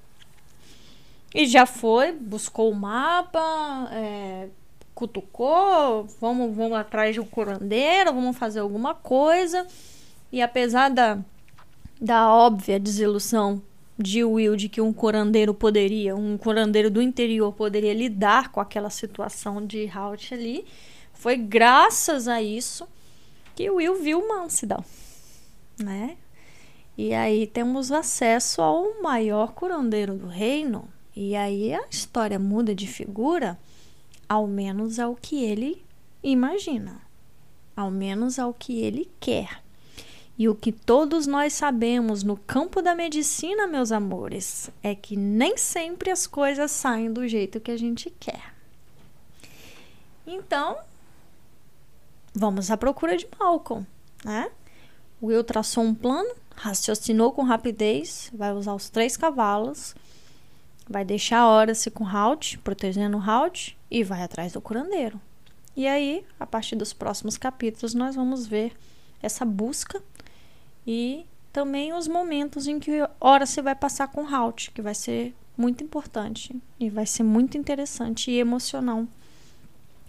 E 1.35 1.47
já 1.47 1.67
foi, 1.67 2.13
buscou 2.13 2.71
o 2.71 2.75
mapa, 2.75 3.89
é, 3.93 4.49
cutucou, 4.95 6.07
vamos, 6.21 6.57
vamos 6.57 6.79
atrás 6.79 7.15
de 7.15 7.21
um 7.21 7.27
curandeiro, 7.27 8.13
vamos 8.15 8.37
fazer 8.37 8.61
alguma 8.61 8.95
coisa. 8.95 9.67
E 10.33 10.41
apesar 10.41 10.89
da, 10.89 11.19
da 12.01 12.33
óbvia 12.33 12.81
desilusão 12.81 13.61
de 13.99 14.25
Will 14.25 14.57
de 14.57 14.69
que 14.69 14.81
um 14.81 14.93
curandeiro 14.93 15.53
poderia, 15.55 16.15
um 16.15 16.37
curandeiro 16.37 16.91
do 16.91 17.03
interior 17.03 17.53
poderia 17.53 17.95
lidar 17.95 18.51
com 18.51 18.61
aquela 18.61 18.91
situação 18.91 19.65
de 19.65 19.89
Halt 19.89 20.33
ali, 20.33 20.65
foi 21.13 21.37
graças 21.37 22.29
a 22.29 22.43
isso 22.43 22.87
que 23.57 23.71
Will 23.71 23.97
viu 23.97 24.29
Mansidal, 24.29 24.85
né? 25.79 26.19
E 26.97 27.15
aí 27.15 27.47
temos 27.47 27.91
acesso 27.91 28.61
ao 28.61 29.03
maior 29.03 29.53
curandeiro 29.53 30.15
do 30.15 30.27
reino. 30.27 30.89
E 31.15 31.35
aí 31.35 31.75
a 31.75 31.83
história 31.91 32.39
muda 32.39 32.75
de 32.75 32.87
figura 32.87 33.59
ao 34.29 34.47
menos 34.47 34.99
ao 34.99 35.15
que 35.15 35.43
ele 35.43 35.83
imagina, 36.23 37.01
ao 37.75 37.91
menos 37.91 38.39
ao 38.39 38.53
que 38.53 38.81
ele 38.81 39.11
quer. 39.19 39.63
E 40.39 40.51
o 40.51 40.55
que 40.55 40.71
todos 40.71 41.27
nós 41.27 41.55
sabemos 41.55 42.23
no 42.23 42.37
campo 42.37 42.83
da 42.83 42.95
medicina, 42.95 43.67
meus 43.67 43.91
amores, 43.91 44.71
é 44.83 44.95
que 44.95 45.17
nem 45.17 45.57
sempre 45.57 46.11
as 46.11 46.27
coisas 46.27 46.71
saem 46.71 47.11
do 47.11 47.27
jeito 47.27 47.59
que 47.59 47.71
a 47.71 47.77
gente 47.79 48.13
quer. 48.21 48.55
Então, 50.27 50.77
vamos 52.37 52.71
à 52.71 52.77
procura 52.77 53.17
de 53.17 53.27
Malcolm, 53.39 53.87
né? 54.25 54.51
Will 55.23 55.43
traçou 55.43 55.83
um 55.83 55.95
plano, 55.95 56.31
raciocinou 56.55 57.33
com 57.33 57.43
rapidez, 57.43 58.31
vai 58.33 58.53
usar 58.53 58.75
os 58.75 58.91
três 58.91 59.17
cavalos 59.17 59.95
vai 60.89 61.05
deixar 61.05 61.47
Horace 61.47 61.91
com 61.91 62.07
Halt, 62.07 62.59
protegendo 62.59 63.19
Halt, 63.19 63.77
e 63.91 64.05
vai 64.05 64.23
atrás 64.23 64.53
do 64.53 64.61
curandeiro. 64.61 65.21
E 65.77 65.87
aí, 65.87 66.25
a 66.39 66.47
partir 66.47 66.77
dos 66.77 66.93
próximos 66.93 67.37
capítulos, 67.37 67.93
nós 67.93 68.15
vamos 68.15 68.47
ver 68.47 68.73
essa 69.23 69.45
busca 69.45 70.03
e 70.87 71.27
também 71.53 71.93
os 71.93 72.07
momentos 72.07 72.67
em 72.67 72.79
que 72.79 72.93
Horace 73.21 73.61
vai 73.61 73.75
passar 73.75 74.09
com 74.09 74.27
Halt, 74.27 74.71
que 74.71 74.81
vai 74.81 74.95
ser 74.95 75.35
muito 75.57 75.83
importante 75.83 76.55
e 76.79 76.89
vai 76.89 77.07
ser 77.07 77.23
muito 77.23 77.59
interessante 77.59 78.31
e 78.31 78.39
emocional, 78.39 79.07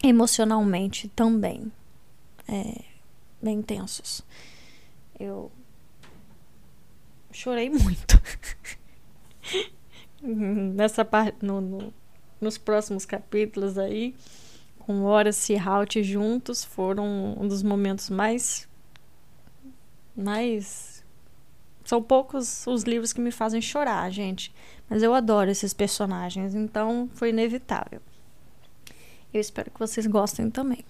emocionalmente 0.02 1.08
também, 1.08 1.72
é, 2.48 2.84
bem 3.42 3.62
tensos. 3.62 4.22
Eu 5.18 5.52
chorei 7.30 7.70
muito. 7.70 8.20
nessa 10.22 11.04
parte, 11.04 11.44
no, 11.44 11.60
no, 11.60 11.94
nos 12.40 12.58
próximos 12.58 13.04
capítulos 13.04 13.78
aí, 13.78 14.14
com 14.80 15.04
Horace 15.04 15.52
e 15.52 15.58
Halt 15.58 16.02
juntos, 16.02 16.64
foram 16.64 17.36
um 17.38 17.46
dos 17.46 17.62
momentos 17.62 18.10
mais. 18.10 18.68
mais. 20.16 21.04
São 21.84 22.02
poucos 22.02 22.66
os 22.66 22.82
livros 22.82 23.12
que 23.12 23.20
me 23.20 23.30
fazem 23.30 23.62
chorar, 23.62 24.10
gente. 24.10 24.54
Mas 24.90 25.02
eu 25.02 25.14
adoro 25.14 25.50
esses 25.50 25.72
personagens, 25.72 26.54
então 26.54 27.08
foi 27.14 27.30
inevitável. 27.30 28.00
Eu 29.32 29.40
espero 29.40 29.70
que 29.70 29.78
vocês 29.78 30.06
gostem 30.06 30.50
também. 30.50 30.84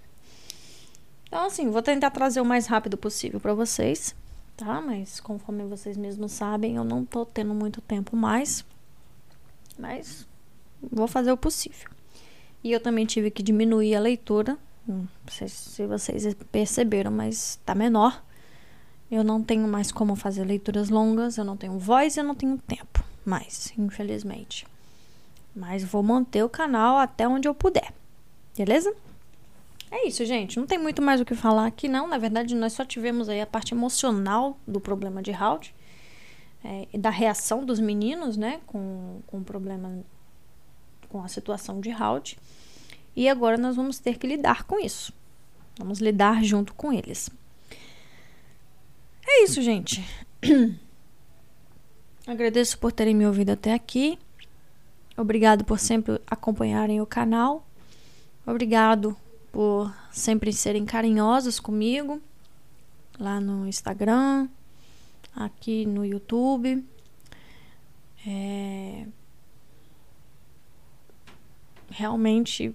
Então, 1.28 1.44
assim, 1.44 1.70
vou 1.70 1.82
tentar 1.82 2.10
trazer 2.10 2.40
o 2.40 2.44
mais 2.44 2.66
rápido 2.66 2.96
possível 2.96 3.38
para 3.38 3.55
vocês, 3.55 4.16
tá? 4.56 4.80
Mas 4.80 5.20
conforme 5.20 5.64
vocês 5.64 5.96
mesmos 5.96 6.32
sabem, 6.32 6.76
eu 6.76 6.84
não 6.84 7.05
tô 7.05 7.24
tendo 7.24 7.55
muito 7.55 7.80
tempo 7.80 8.16
mais 8.16 8.64
mas 9.78 10.26
vou 10.82 11.06
fazer 11.06 11.30
o 11.30 11.36
possível. 11.36 11.88
E 12.62 12.72
eu 12.72 12.80
também 12.80 13.06
tive 13.06 13.30
que 13.30 13.42
diminuir 13.42 13.94
a 13.94 14.00
leitura. 14.00 14.59
Não 14.86 15.09
sei 15.30 15.48
se 15.48 15.86
vocês 15.86 16.34
perceberam, 16.50 17.10
mas 17.10 17.50
está 17.50 17.74
menor. 17.74 18.22
Eu 19.10 19.22
não 19.22 19.42
tenho 19.42 19.66
mais 19.68 19.92
como 19.92 20.16
fazer 20.16 20.44
leituras 20.44 20.90
longas, 20.90 21.38
eu 21.38 21.44
não 21.44 21.56
tenho 21.56 21.78
voz 21.78 22.16
e 22.16 22.20
eu 22.20 22.24
não 22.24 22.34
tenho 22.34 22.59
tempo 22.59 23.05
mais, 23.24 23.72
infelizmente. 23.78 24.66
Mas 25.55 25.84
vou 25.84 26.02
manter 26.02 26.42
o 26.42 26.48
canal 26.48 26.98
até 26.98 27.26
onde 27.26 27.48
eu 27.48 27.55
puder. 27.55 27.92
Beleza? 28.56 28.94
É 29.90 30.06
isso, 30.06 30.24
gente. 30.24 30.59
Não 30.59 30.66
tem 30.66 30.78
muito 30.78 31.01
mais 31.01 31.20
o 31.20 31.24
que 31.24 31.35
falar 31.35 31.66
aqui, 31.66 31.89
não. 31.89 32.06
Na 32.06 32.19
verdade, 32.19 32.55
nós 32.55 32.73
só 32.73 32.85
tivemos 32.85 33.28
aí 33.28 33.40
a 33.40 33.47
parte 33.47 33.73
emocional 33.73 34.59
do 34.66 34.81
problema 34.81 35.23
de 35.23 35.32
Halt 35.32 35.73
é, 36.65 36.98
da 36.98 37.10
reação 37.10 37.65
dos 37.65 37.81
meninos, 37.81 38.36
né, 38.36 38.60
com, 38.66 39.20
com 39.27 39.39
o 39.39 39.44
problema, 39.44 40.05
com 41.09 41.23
a 41.23 41.28
situação 41.28 41.81
de 41.81 41.90
Halt. 41.90 42.36
E 43.15 43.28
agora 43.28 43.56
nós 43.56 43.77
vamos 43.77 43.98
ter 43.98 44.19
que 44.19 44.27
lidar 44.27 44.65
com 44.65 44.78
isso. 44.78 45.12
Vamos 45.78 46.01
lidar 46.01 46.43
junto 46.44 46.74
com 46.74 46.93
eles. 46.93 47.31
É 49.27 49.44
isso, 49.44 49.62
gente. 49.62 50.05
Agradeço 52.27 52.78
por 52.78 52.93
terem 52.93 53.15
me 53.15 53.27
ouvido 53.27 53.51
até 53.51 53.73
aqui. 53.73 54.19
Obrigado 55.16 55.65
por 55.65 55.78
sempre 55.78 56.20
acompanharem 56.27 57.01
o 57.01 57.06
canal. 57.06 57.66
Obrigado 58.47 59.16
por 59.53 59.95
sempre 60.12 60.53
serem 60.53 60.85
carinhosos 60.85 61.59
comigo 61.59 62.20
lá 63.19 63.41
no 63.41 63.66
Instagram, 63.66 64.49
aqui 65.35 65.85
no 65.87 66.05
YouTube. 66.05 66.85
É... 68.27 69.07
Realmente 71.91 72.75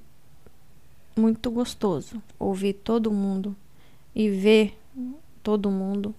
muito 1.15 1.51
gostoso 1.51 2.21
ouvir 2.39 2.73
todo 2.73 3.11
mundo 3.11 3.55
e 4.15 4.29
ver 4.29 4.77
todo 5.43 5.69
mundo 5.69 6.15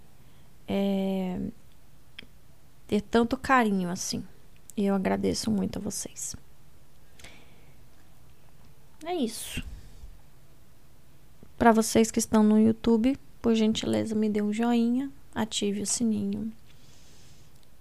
é, 0.69 1.41
ter 2.87 3.01
tanto 3.01 3.37
carinho 3.37 3.89
assim. 3.89 4.25
E 4.77 4.87
eu 4.87 4.95
agradeço 4.95 5.51
muito 5.51 5.79
a 5.79 5.83
vocês. 5.83 6.37
É 9.05 9.15
isso. 9.15 9.65
Para 11.65 11.73
vocês 11.73 12.11
que 12.11 12.19
estão 12.19 12.43
no 12.43 12.61
YouTube, 12.61 13.19
por 13.41 13.55
gentileza, 13.55 14.15
me 14.15 14.29
dê 14.29 14.43
um 14.43 14.53
joinha, 14.53 15.11
ative 15.35 15.81
o 15.81 15.87
sininho, 15.87 16.53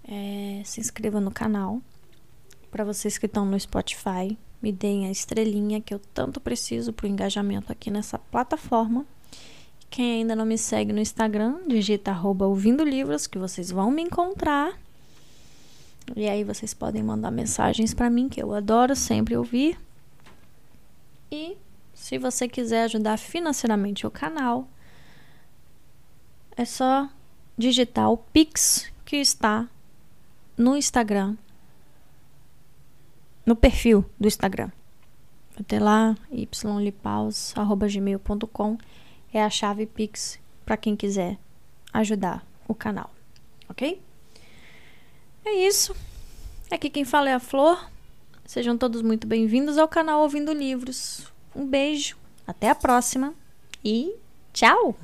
é, 0.08 0.62
se 0.64 0.80
inscreva 0.80 1.20
no 1.20 1.30
canal. 1.30 1.82
Para 2.70 2.82
vocês 2.82 3.18
que 3.18 3.26
estão 3.26 3.44
no 3.44 3.60
Spotify, 3.60 4.38
me 4.62 4.72
deem 4.72 5.06
a 5.06 5.10
estrelinha 5.10 5.82
que 5.82 5.92
eu 5.92 6.00
tanto 6.14 6.40
preciso 6.40 6.94
para 6.94 7.04
o 7.04 7.10
engajamento 7.10 7.70
aqui 7.70 7.90
nessa 7.90 8.18
plataforma. 8.18 9.04
Quem 9.90 10.20
ainda 10.20 10.34
não 10.34 10.46
me 10.46 10.56
segue 10.56 10.90
no 10.90 10.98
Instagram, 10.98 11.58
digita 11.66 12.10
arroba 12.10 12.46
ouvindo 12.46 12.84
livros 12.84 13.26
que 13.26 13.36
vocês 13.36 13.70
vão 13.70 13.90
me 13.90 14.00
encontrar. 14.00 14.80
E 16.16 16.26
aí 16.26 16.42
vocês 16.42 16.72
podem 16.72 17.02
mandar 17.02 17.30
mensagens 17.30 17.92
para 17.92 18.08
mim 18.08 18.30
que 18.30 18.42
eu 18.42 18.54
adoro 18.54 18.96
sempre 18.96 19.36
ouvir. 19.36 19.78
E 21.30 21.58
se 21.94 22.18
você 22.18 22.46
quiser 22.48 22.82
ajudar 22.84 23.16
financeiramente 23.16 24.06
o 24.06 24.10
canal, 24.10 24.68
é 26.56 26.64
só 26.64 27.08
digitar 27.56 28.10
o 28.10 28.16
Pix 28.16 28.92
que 29.04 29.16
está 29.16 29.68
no 30.56 30.76
Instagram, 30.76 31.36
no 33.46 33.54
perfil 33.54 34.04
do 34.18 34.26
Instagram. 34.26 34.72
Ter 35.68 35.78
lá 35.78 36.16
ylipaus.gmail.com 36.32 38.78
é 39.32 39.40
a 39.42 39.48
chave 39.48 39.86
Pix 39.86 40.40
para 40.66 40.76
quem 40.76 40.96
quiser 40.96 41.38
ajudar 41.92 42.44
o 42.66 42.74
canal, 42.74 43.14
ok? 43.68 44.02
É 45.44 45.52
isso. 45.66 45.94
Aqui 46.70 46.88
quem 46.90 47.04
fala 47.04 47.30
é 47.30 47.34
a 47.34 47.40
Flor. 47.40 47.88
Sejam 48.44 48.76
todos 48.76 49.00
muito 49.00 49.26
bem-vindos 49.26 49.78
ao 49.78 49.86
canal 49.86 50.22
Ouvindo 50.22 50.52
Livros. 50.52 51.32
Um 51.54 51.66
beijo, 51.66 52.16
até 52.46 52.68
a 52.70 52.74
próxima 52.74 53.34
e 53.84 54.14
tchau! 54.52 54.96